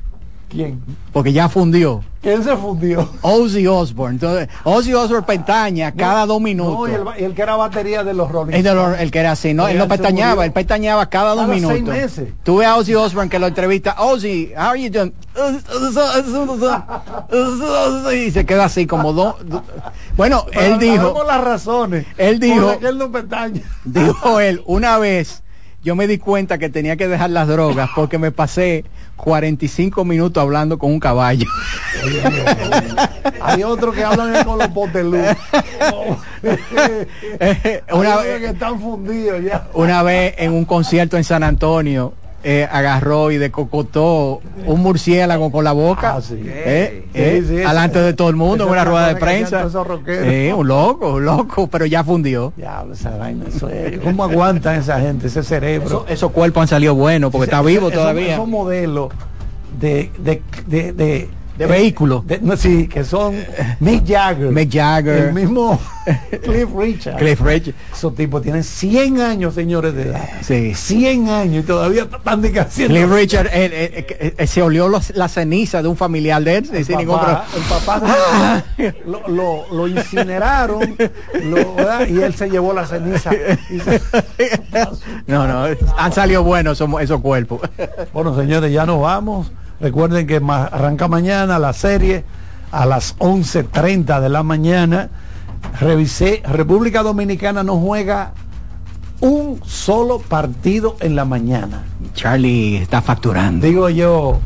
¿Quién? 0.49 0.81
Porque 1.13 1.33
ya 1.33 1.49
fundió. 1.49 2.03
¿Quién 2.23 2.43
se 2.43 2.57
fundió? 2.57 3.09
Ozzy 3.23 3.67
Osbourne. 3.67 4.15
Entonces, 4.15 4.49
Ozzy 4.65 4.95
Osbourne 4.95 5.27
pestaña 5.27 5.93
cada 5.93 6.27
dos 6.27 6.41
minutos. 6.41 6.89
No, 6.89 7.17
y 7.17 7.23
el, 7.23 7.35
que 7.35 7.43
era 7.43 7.57
batería 7.57 8.03
de 8.03 8.15
los 8.15 8.31
Rolling. 8.31 8.53
El, 8.53 9.11
que 9.11 9.19
era 9.19 9.33
así, 9.33 9.55
no, 9.55 9.69
él 9.69 9.79
no 9.79 9.87
pestañaba, 9.87 10.45
él 10.45 10.53
pestañaba 10.53 11.07
cada, 11.09 11.35
dos 11.35 11.49
minutos. 11.49 11.77
Seis 11.77 11.85
meses. 11.85 12.29
Tú 12.43 12.57
ves 12.57 12.67
a 12.67 12.77
Ozzy 12.77 12.95
Osbourne 12.95 13.31
que 13.31 13.39
lo 13.39 13.47
entrevista, 13.47 13.97
Ozzy, 13.99 14.53
how 14.57 14.71
are 14.71 14.83
you 14.83 14.91
doing? 14.91 15.13
y 18.13 18.31
se 18.31 18.45
queda 18.45 18.65
así 18.65 18.87
como 18.87 19.13
dos. 19.13 19.37
Bueno, 20.17 20.47
él 20.53 20.79
dijo. 20.79 21.25
las 21.25 21.45
razones. 21.45 22.07
Él 22.19 22.41
dijo. 22.41 22.73
Él 22.81 22.99
no 22.99 23.11
pestaña. 23.11 23.63
Dijo 23.85 24.41
él, 24.41 24.63
una 24.67 24.99
vez 24.99 25.43
yo 25.87 25.95
me 25.95 26.09
di 26.09 26.19
cuenta 26.19 26.59
que 26.59 26.69
tenía 26.69 26.97
que 26.97 27.07
dejar 27.07 27.31
las 27.31 27.47
drogas 27.47 27.89
porque 27.95 28.19
me 28.19 28.33
pasé 28.33 28.85
45 29.15 30.05
minutos 30.05 30.43
hablando 30.43 30.81
con 30.81 30.91
un 30.91 30.99
caballo. 30.99 31.47
Hay 33.41 33.63
otros 33.63 33.95
que 33.95 34.03
hablan 34.03 34.45
con 34.45 34.59
los 34.59 34.67
potelú. 34.67 35.17
una 37.93 38.17
vez 38.17 38.41
que 38.41 38.47
están 38.47 38.81
fundidos 38.81 39.45
ya. 39.45 39.69
Una 39.75 40.03
vez 40.03 40.35
en 40.39 40.55
un 40.55 40.65
concierto 40.65 41.17
en 41.19 41.23
San 41.23 41.45
Antonio, 41.45 42.15
eh, 42.49 42.69
agarró 42.71 43.33
y 43.33 43.39
decocotó 43.39 44.41
un 44.67 44.81
murciélago 44.81 45.51
con 45.51 45.65
la 45.65 45.73
boca 45.73 46.15
ah, 46.17 46.23
eh, 46.31 47.05
eh, 47.13 47.43
de 47.43 48.13
todo 48.15 48.29
el 48.29 48.37
mundo 48.37 48.67
en 48.67 48.71
una 48.71 48.85
rueda 48.85 49.09
de 49.09 49.17
prensa. 49.17 49.67
un 49.67 50.69
loco 50.69 51.15
un 51.15 51.25
loco 51.25 51.67
pero 51.67 51.87
ya 51.87 52.05
fundió. 52.05 52.53
¿cómo 54.05 54.23
aguantan 54.23 54.79
esa 54.79 55.01
gente 55.01 55.27
ese 55.27 55.43
cerebro 55.43 56.07
esos 56.09 56.31
cuerpos 56.31 56.63
han 56.63 56.69
salido 56.69 56.95
buenos 56.95 57.33
porque 57.33 57.47
está 57.47 57.63
vivo 57.63 57.91
todavía. 57.91 58.35
esos 58.35 58.47
modelos 58.47 59.09
de, 59.81 60.13
de, 60.19 60.41
de 60.69 60.93
de 60.93 61.29
vehículos. 61.59 62.25
sí, 62.57 62.89
que 62.89 63.05
son 63.05 63.37
Mick 63.81 64.07
Jagger. 64.07 64.51
Mick 64.51 64.73
Jagger. 64.73 65.29
El 65.29 65.33
mismo 65.33 65.81
Cliff 66.45 66.69
Richard. 66.77 67.17
Cliff 67.17 67.41
Richard. 67.41 67.75
Esos 67.93 68.15
tipos 68.15 68.43
tienen 68.43 68.63
100 68.63 69.21
años, 69.21 69.55
señores 69.55 69.95
de 69.95 70.03
edad. 70.03 70.29
Sí. 70.43 70.75
100 70.75 71.29
años 71.29 71.65
y 71.65 71.67
todavía 71.67 72.03
están 72.05 72.45
haciendo. 72.59 72.95
Cliff 72.95 73.11
Richard 73.11 73.49
eh, 73.53 74.35
eh, 74.39 74.47
se 74.47 74.63
olió 74.63 74.89
la 74.89 75.29
ceniza 75.29 75.83
de 75.83 75.89
un 75.89 75.97
familiar 75.97 76.43
de 76.43 76.57
él. 76.57 76.71
El 76.73 76.85
sin 76.85 77.07
papá, 77.07 77.47
el 77.55 77.63
papá 77.63 78.65
lo, 79.07 79.67
lo, 79.73 79.89
incineraron 79.89 80.97
y 82.09 82.21
él 82.21 82.35
se 82.35 82.51
llevó 82.51 82.73
la 82.73 82.87
ceniza. 82.87 83.31
no, 85.27 85.47
no, 85.47 85.77
han 85.97 86.13
salido 86.13 86.43
buenos 86.43 86.81
esos, 86.81 87.01
esos 87.01 87.21
cuerpos. 87.21 87.61
bueno, 88.13 88.37
señores, 88.37 88.73
ya 88.73 88.87
nos 88.87 89.01
vamos. 89.01 89.51
Recuerden 89.81 90.27
que 90.27 90.37
arranca 90.37 91.09
mañana 91.09 91.59
la 91.59 91.73
serie 91.73 92.25
a 92.73 92.87
las 92.87 93.17
11.30 93.19 94.21
de 94.21 94.29
la 94.29 94.43
mañana. 94.43 95.11
Revisé, 95.81 96.43
República 96.47 97.03
Dominicana 97.03 97.63
no 97.63 97.77
juega 97.77 98.33
un 99.21 99.61
solo 99.65 100.19
partido 100.19 100.97
en 101.01 101.17
la 101.17 101.25
mañana. 101.25 101.85
Charlie 102.15 102.77
está 102.77 103.03
facturando. 103.03 103.67
Digo 103.67 103.89
yo, 103.89 104.41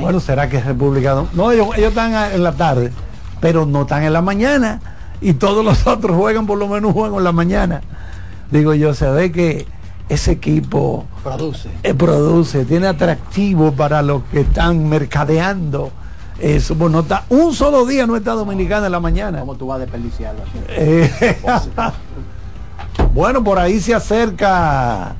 bueno, 0.00 0.20
será 0.20 0.48
que 0.48 0.58
es 0.58 0.64
República 0.64 1.12
Dominicana. 1.12 1.42
No, 1.42 1.52
ellos, 1.52 1.68
ellos 1.76 1.88
están 1.90 2.32
en 2.32 2.42
la 2.42 2.52
tarde, 2.52 2.92
pero 3.40 3.66
no 3.66 3.82
están 3.82 4.04
en 4.04 4.12
la 4.12 4.22
mañana. 4.22 4.80
Y 5.20 5.34
todos 5.34 5.64
los 5.64 5.86
otros 5.86 6.16
juegan 6.16 6.46
por 6.46 6.58
lo 6.58 6.68
menos 6.68 6.88
un 6.88 6.94
juego 6.94 7.18
en 7.18 7.24
la 7.24 7.32
mañana. 7.32 7.82
Digo 8.50 8.74
yo, 8.74 8.94
se 8.94 9.10
ve 9.10 9.32
que 9.32 9.66
ese 10.08 10.32
equipo 10.32 11.06
produce, 11.22 11.70
eh, 11.82 11.94
produce 11.94 12.64
tiene 12.64 12.86
atractivo 12.86 13.72
para 13.72 14.02
los 14.02 14.22
que 14.24 14.40
están 14.40 14.88
mercadeando. 14.88 15.90
Eso, 16.38 16.74
bueno, 16.74 17.00
está, 17.00 17.24
un 17.28 17.54
solo 17.54 17.86
día 17.86 18.06
no 18.06 18.16
está 18.16 18.32
dominicana 18.32 18.86
en 18.86 18.92
la 18.92 19.00
mañana. 19.00 19.40
¿Cómo 19.40 19.54
tú 19.54 19.68
vas 19.68 19.76
a 19.76 19.80
desperdiciarlo? 19.80 20.42
Eh, 20.68 21.38
bueno, 23.14 23.44
por 23.44 23.58
ahí 23.58 23.80
se 23.80 23.94
acerca. 23.94 25.14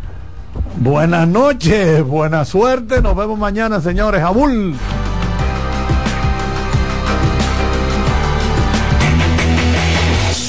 Buenas 0.76 1.28
noches, 1.28 2.02
buena 2.02 2.44
suerte. 2.44 3.00
Nos 3.00 3.14
vemos 3.14 3.38
mañana, 3.38 3.80
señores. 3.80 4.22
Abul. 4.22 4.74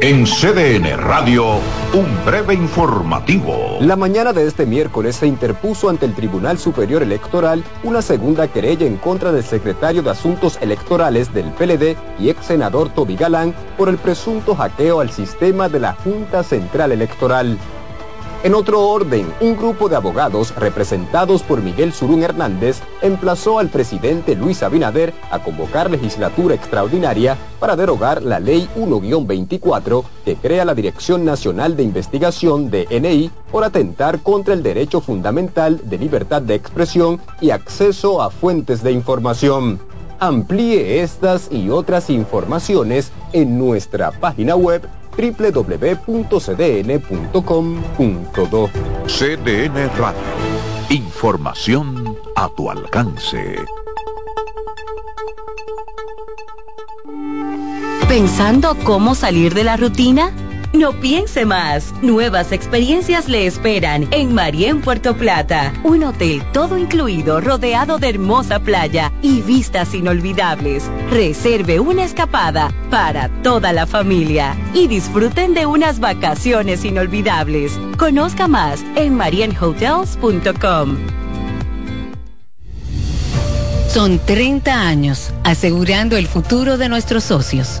En 0.00 0.24
CDN 0.24 0.96
Radio, 0.98 1.60
un 1.94 2.24
breve 2.26 2.52
informativo. 2.52 3.78
La 3.80 3.94
mañana 3.94 4.32
de 4.32 4.46
este 4.46 4.66
miércoles 4.66 5.16
se 5.16 5.26
interpuso 5.26 5.88
ante 5.88 6.04
el 6.04 6.14
Tribunal 6.14 6.58
Superior 6.58 7.02
Electoral 7.02 7.62
una 7.84 8.02
segunda 8.02 8.48
querella 8.48 8.86
en 8.86 8.96
contra 8.96 9.30
del 9.30 9.44
secretario 9.44 10.02
de 10.02 10.10
Asuntos 10.10 10.58
Electorales 10.60 11.32
del 11.32 11.46
PLD 11.52 11.96
y 12.18 12.28
ex 12.28 12.46
senador 12.46 12.88
Toby 12.88 13.14
Galán 13.14 13.54
por 13.78 13.88
el 13.88 13.98
presunto 13.98 14.56
hackeo 14.56 15.00
al 15.00 15.10
sistema 15.10 15.68
de 15.68 15.80
la 15.80 15.92
Junta 15.92 16.42
Central 16.42 16.90
Electoral. 16.90 17.56
En 18.44 18.54
otro 18.54 18.86
orden, 18.90 19.32
un 19.40 19.56
grupo 19.56 19.88
de 19.88 19.96
abogados 19.96 20.54
representados 20.54 21.42
por 21.42 21.62
Miguel 21.62 21.94
Surún 21.94 22.22
Hernández 22.22 22.82
emplazó 23.00 23.58
al 23.58 23.70
presidente 23.70 24.34
Luis 24.34 24.62
Abinader 24.62 25.14
a 25.30 25.42
convocar 25.42 25.90
legislatura 25.90 26.54
extraordinaria 26.54 27.38
para 27.58 27.74
derogar 27.74 28.22
la 28.22 28.40
Ley 28.40 28.68
1-24 28.76 30.04
que 30.26 30.36
crea 30.36 30.66
la 30.66 30.74
Dirección 30.74 31.24
Nacional 31.24 31.74
de 31.74 31.84
Investigación 31.84 32.70
de 32.70 32.86
NI 32.90 33.30
por 33.50 33.64
atentar 33.64 34.20
contra 34.20 34.52
el 34.52 34.62
derecho 34.62 35.00
fundamental 35.00 35.80
de 35.82 35.96
libertad 35.96 36.42
de 36.42 36.54
expresión 36.54 37.22
y 37.40 37.48
acceso 37.48 38.20
a 38.20 38.28
fuentes 38.28 38.82
de 38.82 38.92
información. 38.92 39.80
Amplíe 40.20 41.00
estas 41.00 41.50
y 41.50 41.70
otras 41.70 42.10
informaciones 42.10 43.10
en 43.32 43.58
nuestra 43.58 44.10
página 44.10 44.54
web 44.54 44.86
www.cdn.com.do. 45.16 46.34
CDN 49.06 49.90
Radio. 49.96 50.20
Información 50.90 52.16
a 52.36 52.48
tu 52.48 52.70
alcance. 52.70 53.56
¿Pensando 58.08 58.76
cómo 58.84 59.14
salir 59.14 59.54
de 59.54 59.64
la 59.64 59.76
rutina? 59.76 60.32
No 60.74 60.92
piense 60.92 61.46
más. 61.46 61.94
Nuevas 62.02 62.50
experiencias 62.50 63.28
le 63.28 63.46
esperan 63.46 64.08
en 64.10 64.34
Marien 64.34 64.80
Puerto 64.80 65.16
Plata. 65.16 65.72
Un 65.84 66.02
hotel 66.02 66.42
todo 66.52 66.76
incluido, 66.76 67.40
rodeado 67.40 67.98
de 67.98 68.08
hermosa 68.08 68.58
playa 68.58 69.12
y 69.22 69.40
vistas 69.40 69.94
inolvidables. 69.94 70.90
Reserve 71.10 71.78
una 71.78 72.02
escapada 72.02 72.74
para 72.90 73.28
toda 73.42 73.72
la 73.72 73.86
familia 73.86 74.56
y 74.74 74.88
disfruten 74.88 75.54
de 75.54 75.64
unas 75.64 76.00
vacaciones 76.00 76.84
inolvidables. 76.84 77.78
Conozca 77.96 78.48
más 78.48 78.84
en 78.96 79.14
marienhotels.com. 79.14 80.96
Son 83.90 84.18
30 84.18 84.88
años 84.88 85.32
asegurando 85.44 86.16
el 86.16 86.26
futuro 86.26 86.78
de 86.78 86.88
nuestros 86.88 87.22
socios. 87.22 87.80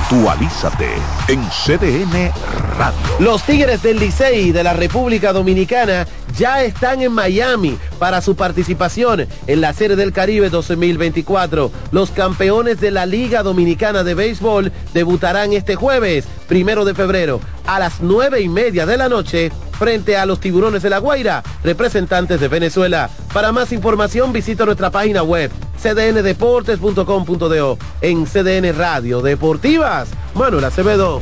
Actualízate 0.11 0.89
en 1.29 1.41
CDN 1.47 2.33
Radio. 2.77 2.99
Los 3.19 3.43
Tigres 3.43 3.81
del 3.81 3.97
Licey 3.97 4.51
de 4.51 4.61
la 4.61 4.73
República 4.73 5.31
Dominicana 5.31 6.05
ya 6.37 6.63
están 6.63 7.01
en 7.01 7.13
Miami 7.13 7.77
para 7.97 8.19
su 8.19 8.35
participación 8.35 9.25
en 9.47 9.61
la 9.61 9.71
Serie 9.71 9.95
del 9.95 10.11
Caribe 10.11 10.49
2024. 10.49 11.71
Los 11.93 12.11
campeones 12.11 12.81
de 12.81 12.91
la 12.91 13.05
Liga 13.05 13.41
Dominicana 13.41 14.03
de 14.03 14.13
Béisbol 14.13 14.73
debutarán 14.93 15.53
este 15.53 15.75
jueves, 15.75 16.25
primero 16.45 16.83
de 16.83 16.93
febrero, 16.93 17.39
a 17.65 17.79
las 17.79 18.01
nueve 18.01 18.41
y 18.41 18.49
media 18.49 18.85
de 18.85 18.97
la 18.97 19.07
noche 19.07 19.49
frente 19.81 20.15
a 20.15 20.27
los 20.27 20.39
tiburones 20.39 20.83
de 20.83 20.91
la 20.91 20.99
Guaira, 20.99 21.41
representantes 21.63 22.39
de 22.39 22.47
Venezuela. 22.47 23.09
Para 23.33 23.51
más 23.51 23.71
información 23.71 24.31
visita 24.31 24.63
nuestra 24.63 24.91
página 24.91 25.23
web 25.23 25.49
cdndeportes.com.do 25.81 27.77
en 28.01 28.25
CDN 28.27 28.77
Radio 28.77 29.23
Deportivas. 29.23 30.09
Manuel 30.35 30.65
Acevedo. 30.65 31.19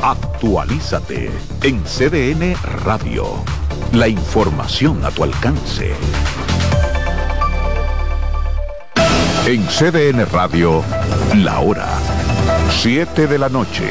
Actualízate 0.00 1.32
en 1.64 1.82
CDN 1.82 2.54
Radio. 2.84 3.26
La 3.92 4.06
información 4.06 5.04
a 5.04 5.10
tu 5.10 5.24
alcance. 5.24 5.90
En 9.46 9.66
CDN 9.66 10.26
Radio, 10.26 10.84
la 11.34 11.58
hora 11.58 11.88
7 12.70 13.26
de 13.26 13.38
la 13.38 13.48
noche. 13.48 13.90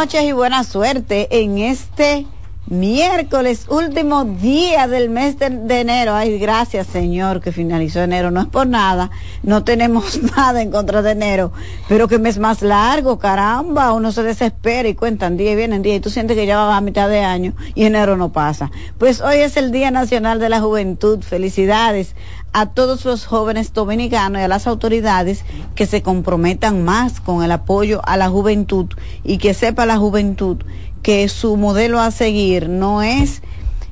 Noches 0.00 0.22
y 0.22 0.32
buena 0.32 0.64
suerte 0.64 1.28
en 1.42 1.58
este 1.58 2.26
miércoles, 2.68 3.66
último 3.68 4.24
día 4.24 4.88
del 4.88 5.10
mes 5.10 5.38
de, 5.38 5.80
enero. 5.80 6.14
Ay, 6.14 6.38
gracias 6.38 6.86
Señor 6.86 7.42
que 7.42 7.52
finalizó 7.52 8.00
enero. 8.00 8.30
No 8.30 8.40
es 8.40 8.46
por 8.46 8.66
nada, 8.66 9.10
no 9.42 9.62
tenemos 9.62 10.22
nada 10.36 10.62
en 10.62 10.70
contra 10.70 11.02
de 11.02 11.10
enero, 11.10 11.52
pero 11.86 12.08
que 12.08 12.18
mes 12.18 12.38
más 12.38 12.62
largo, 12.62 13.18
caramba, 13.18 13.92
uno 13.92 14.10
se 14.10 14.22
desespera 14.22 14.88
y 14.88 14.94
cuentan 14.94 15.36
día 15.36 15.52
y 15.52 15.56
vienen 15.56 15.82
día 15.82 15.96
y 15.96 16.00
tú 16.00 16.08
sientes 16.08 16.34
que 16.34 16.46
ya 16.46 16.56
va 16.56 16.78
a 16.78 16.80
mitad 16.80 17.10
de 17.10 17.20
año 17.20 17.52
y 17.74 17.84
enero 17.84 18.16
no 18.16 18.32
pasa. 18.32 18.70
Pues 18.96 19.20
hoy 19.20 19.40
es 19.40 19.58
el 19.58 19.70
Día 19.70 19.90
Nacional 19.90 20.40
de 20.40 20.48
la 20.48 20.62
Juventud. 20.62 21.20
Felicidades 21.20 22.14
a 22.52 22.66
todos 22.66 23.04
los 23.04 23.26
jóvenes 23.26 23.72
dominicanos 23.72 24.40
y 24.40 24.44
a 24.44 24.48
las 24.48 24.66
autoridades 24.66 25.44
que 25.74 25.86
se 25.86 26.02
comprometan 26.02 26.84
más 26.84 27.20
con 27.20 27.42
el 27.42 27.52
apoyo 27.52 28.00
a 28.04 28.16
la 28.16 28.28
juventud 28.28 28.86
y 29.22 29.38
que 29.38 29.54
sepa 29.54 29.86
la 29.86 29.96
juventud 29.96 30.58
que 31.02 31.28
su 31.28 31.56
modelo 31.56 32.00
a 32.00 32.10
seguir 32.10 32.68
no 32.68 33.02
es 33.02 33.42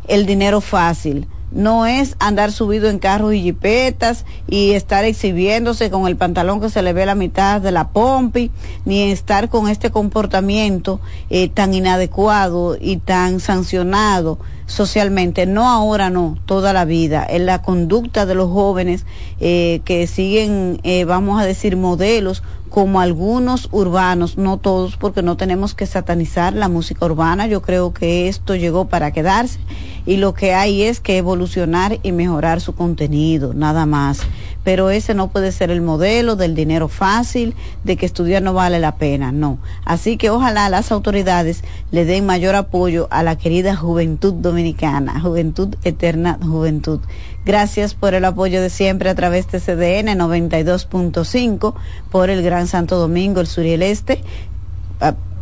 el 0.09 0.27
dinero 0.27 0.61
fácil, 0.61 1.27
no 1.51 1.87
es 1.87 2.17
andar 2.19 2.53
subido 2.53 2.91
en 2.91 2.99
carros 2.99 3.35
y 3.35 3.43
jipetas 3.43 4.25
y 4.47 4.73
estar 4.73 5.05
exhibiéndose 5.05 5.91
con 5.91 6.07
el 6.07 6.17
pantalón 6.17 6.61
que 6.61 6.71
se 6.71 6.83
le 6.83 6.93
ve 6.93 7.07
la 7.07 7.15
mitad 7.15 7.61
de 7.61 7.73
la 7.73 7.89
pompi, 7.89 8.51
ni 8.85 9.03
estar 9.11 9.49
con 9.49 9.69
este 9.69 9.91
comportamiento 9.91 11.01
eh, 11.31 11.49
tan 11.49 11.73
inadecuado 11.73 12.77
y 12.79 12.99
tan 12.99 13.41
sancionado 13.41 14.39
socialmente, 14.69 15.47
no 15.47 15.69
ahora, 15.69 16.11
no, 16.11 16.39
toda 16.47 16.73
la 16.73 16.85
vida, 16.85 17.27
en 17.29 17.47
la 17.47 17.63
conducta 17.63 18.27
de 18.27 18.35
los 18.35 18.51
jóvenes 18.51 19.07
eh, 19.41 19.81
que 19.85 20.07
siguen, 20.07 20.79
eh, 20.85 21.05
vamos 21.05 21.41
a 21.41 21.47
decir, 21.47 21.77
modelos 21.77 22.45
como 22.69 23.01
algunos 23.01 23.69
urbanos, 23.73 24.37
no 24.37 24.59
todos, 24.59 24.99
porque 24.99 25.23
no 25.23 25.37
tenemos 25.37 25.75
que 25.75 25.87
satanizar 25.87 26.53
la 26.53 26.69
música 26.69 27.07
urbana. 27.07 27.47
Yo 27.47 27.63
creo 27.63 27.95
que 27.95 28.29
esto 28.29 28.55
llegó 28.55 28.89
para 28.89 29.11
quedarse 29.11 29.59
y 30.07 30.19
lo 30.19 30.35
que 30.35 30.53
hay 30.53 30.83
es 30.83 31.01
que 31.01 31.17
evolucionar 31.17 31.99
y 32.03 32.13
mejorar 32.13 32.61
su 32.61 32.75
contenido, 32.75 33.55
nada 33.55 33.87
más. 33.87 34.21
Pero 34.69 34.91
ese 34.91 35.15
no 35.15 35.29
puede 35.29 35.51
ser 35.51 35.71
el 35.71 35.81
modelo 35.81 36.37
del 36.37 36.55
dinero 36.55 36.89
fácil, 36.89 37.55
de 37.85 37.97
que 37.97 38.05
estudiar 38.05 38.43
no 38.43 38.53
vale 38.53 38.79
la 38.79 38.97
pena, 38.97 39.33
no. 39.33 39.57
Así 39.87 40.19
que 40.19 40.29
ojalá 40.29 40.69
las 40.69 40.93
autoridades 40.93 41.65
le 41.91 42.05
den 42.05 42.27
mayor 42.27 42.55
apoyo 42.55 43.09
a 43.11 43.23
la 43.23 43.39
querida 43.39 43.75
juventud 43.75 44.35
dominicana, 44.35 45.23
juventud 45.23 45.75
eterna, 45.85 46.39
juventud 46.43 47.01
Gracias 47.47 47.95
por 47.95 48.13
el 48.13 48.27
apoyo 48.27 48.61
de 48.61 48.69
siempre 48.69 49.09
a 49.09 49.15
través 49.15 49.51
de 49.51 49.59
CDN 49.59 50.19
92.5 50.19 51.73
por 52.11 52.29
el 52.29 52.43
Gran 52.43 52.67
Santo 52.67 52.99
Domingo, 52.99 53.41
el 53.41 53.47
sur 53.47 53.65
y 53.65 53.71
el 53.71 53.81
este. 53.81 54.23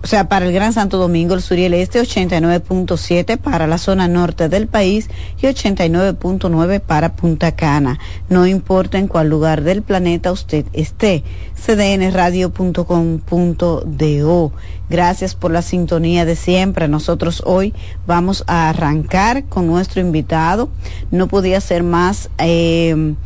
O 0.03 0.07
sea, 0.07 0.29
para 0.29 0.47
el 0.47 0.53
Gran 0.53 0.73
Santo 0.73 0.99
Domingo, 0.99 1.35
el 1.35 1.43
sur 1.43 1.59
y 1.59 1.65
el 1.65 1.75
este, 1.75 2.01
89.7 2.01 3.39
para 3.39 3.67
la 3.67 3.79
zona 3.79 4.07
norte 4.09 4.49
del 4.49 4.69
país 4.69 5.09
y 5.41 5.47
89.9 5.47 6.81
para 6.81 7.17
Punta 7.17 7.53
Cana. 7.53 7.99
No 8.29 8.47
importa 8.47 8.99
en 8.99 9.09
cuál 9.09 9.29
lugar 9.29 9.63
del 9.63 9.83
planeta 9.83 10.31
usted 10.33 10.67
esté. 10.73 11.25
cdnradio.com.do. 11.57 14.53
Gracias 14.89 15.35
por 15.35 15.51
la 15.51 15.63
sintonía 15.63 16.25
de 16.25 16.37
siempre. 16.37 16.87
Nosotros 16.87 17.43
hoy 17.45 17.75
vamos 18.07 18.45
a 18.47 18.69
arrancar 18.69 19.47
con 19.47 19.67
nuestro 19.67 20.01
invitado. 20.01 20.69
No 21.11 21.27
podía 21.27 21.61
ser 21.61 21.83
más. 21.83 22.31
Eh, 22.39 23.17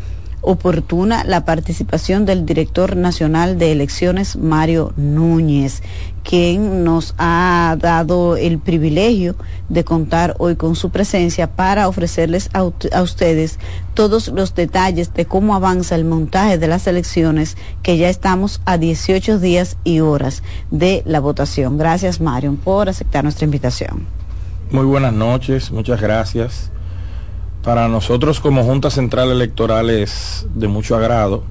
oportuna 0.42 1.24
la 1.24 1.44
participación 1.44 2.24
del 2.24 2.46
director 2.46 2.96
nacional 2.96 3.58
de 3.58 3.72
elecciones, 3.72 4.36
Mario 4.36 4.92
Núñez, 4.96 5.82
quien 6.22 6.84
nos 6.84 7.14
ha 7.18 7.76
dado 7.78 8.36
el 8.36 8.58
privilegio 8.58 9.36
de 9.68 9.84
contar 9.84 10.36
hoy 10.38 10.56
con 10.56 10.76
su 10.76 10.90
presencia 10.90 11.50
para 11.50 11.88
ofrecerles 11.88 12.50
a, 12.52 12.62
ustedes 12.62 13.58
todos 13.94 14.28
los 14.28 14.54
detalles 14.54 15.12
de 15.14 15.26
cómo 15.26 15.54
avanza 15.54 15.94
el 15.94 16.04
montaje 16.04 16.58
de 16.58 16.68
las 16.68 16.86
elecciones, 16.86 17.56
que 17.82 17.98
ya 17.98 18.08
estamos 18.08 18.60
a 18.64 18.78
18 18.78 19.38
días 19.38 19.76
y 19.84 20.00
horas 20.00 20.42
de 20.70 21.02
la 21.04 21.20
votación. 21.20 21.78
Gracias, 21.78 22.20
Mario, 22.20 22.56
por 22.62 22.88
aceptar 22.88 23.24
nuestra 23.24 23.44
invitación. 23.44 24.06
Muy 24.70 24.84
buenas 24.84 25.12
noches, 25.12 25.70
muchas 25.70 26.00
gracias. 26.00 26.70
Para 27.62 27.88
nosotros 27.88 28.40
como 28.40 28.64
Junta 28.64 28.88
Central 28.88 29.30
Electoral 29.30 29.90
es 29.90 30.46
de 30.54 30.66
mucho 30.66 30.96
agrado 30.96 31.42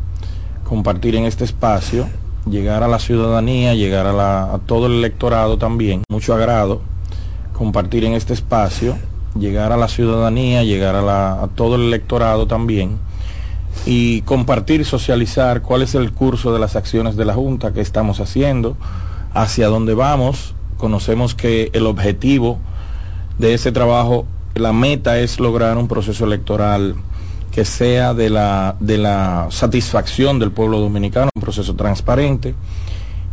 compartir 0.64 1.15
en 1.15 1.26
este 1.26 1.44
espacio, 1.44 2.10
llegar 2.49 2.81
a 2.81 2.88
la 2.88 2.98
ciudadanía, 2.98 3.76
llegar 3.76 4.07
a, 4.07 4.60
todo 4.65 4.88
el 4.88 4.94
electorado 4.94 5.60
también, 5.60 6.02
mucho 6.10 6.34
agrado 6.34 6.81
compartir 7.53 8.06
en 8.06 8.14
este 8.14 8.34
espacio, 8.34 8.98
llegar 9.38 9.72
a 9.72 9.77
la 9.77 9.88
ciudadanía, 9.88 10.64
llegar 10.64 10.95
a, 10.95 11.44
a 11.44 11.48
todo 11.49 11.76
el 11.76 11.81
electorado 11.84 12.48
también 12.48 12.98
y 13.86 14.23
compartir, 14.23 14.86
socializar 14.86 15.61
cuál 15.61 15.84
es 15.84 15.94
el 15.94 16.11
curso 16.11 16.52
de 16.52 16.60
las 16.60 16.76
acciones 16.76 17.18
de 17.18 17.26
la 17.26 17.36
Junta 17.36 17.72
que 17.72 17.81
estamos 17.81 18.19
haciendo, 18.19 18.77
hacia 19.36 19.68
dónde 19.68 19.94
vamos. 19.94 20.56
Conocemos 20.77 21.36
que 21.36 21.69
el 21.73 21.86
objetivo 21.86 22.57
de 23.38 23.53
ese 23.53 23.72
trabajo 23.72 24.26
la 24.55 24.73
meta 24.73 25.19
es 25.19 25.39
lograr 25.39 25.77
un 25.77 25.88
proceso 25.88 26.26
electoral 26.26 26.95
que 27.51 27.65
sea 27.65 28.13
de 28.13 28.30
la, 28.30 28.76
de 28.80 28.97
la 28.97 29.47
satisfacción 29.49 30.39
del 30.39 30.51
pueblo 30.51 30.80
dominicano, 30.80 31.30
un 31.35 31.41
proceso 31.41 31.76
transparente. 31.76 32.55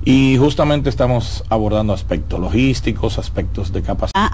Y 0.05 0.37
justamente 0.39 0.89
estamos 0.89 1.43
abordando 1.49 1.93
aspectos 1.93 2.39
logísticos, 2.39 3.19
aspectos 3.19 3.73
de 3.73 3.83
capacidad. 3.83 4.31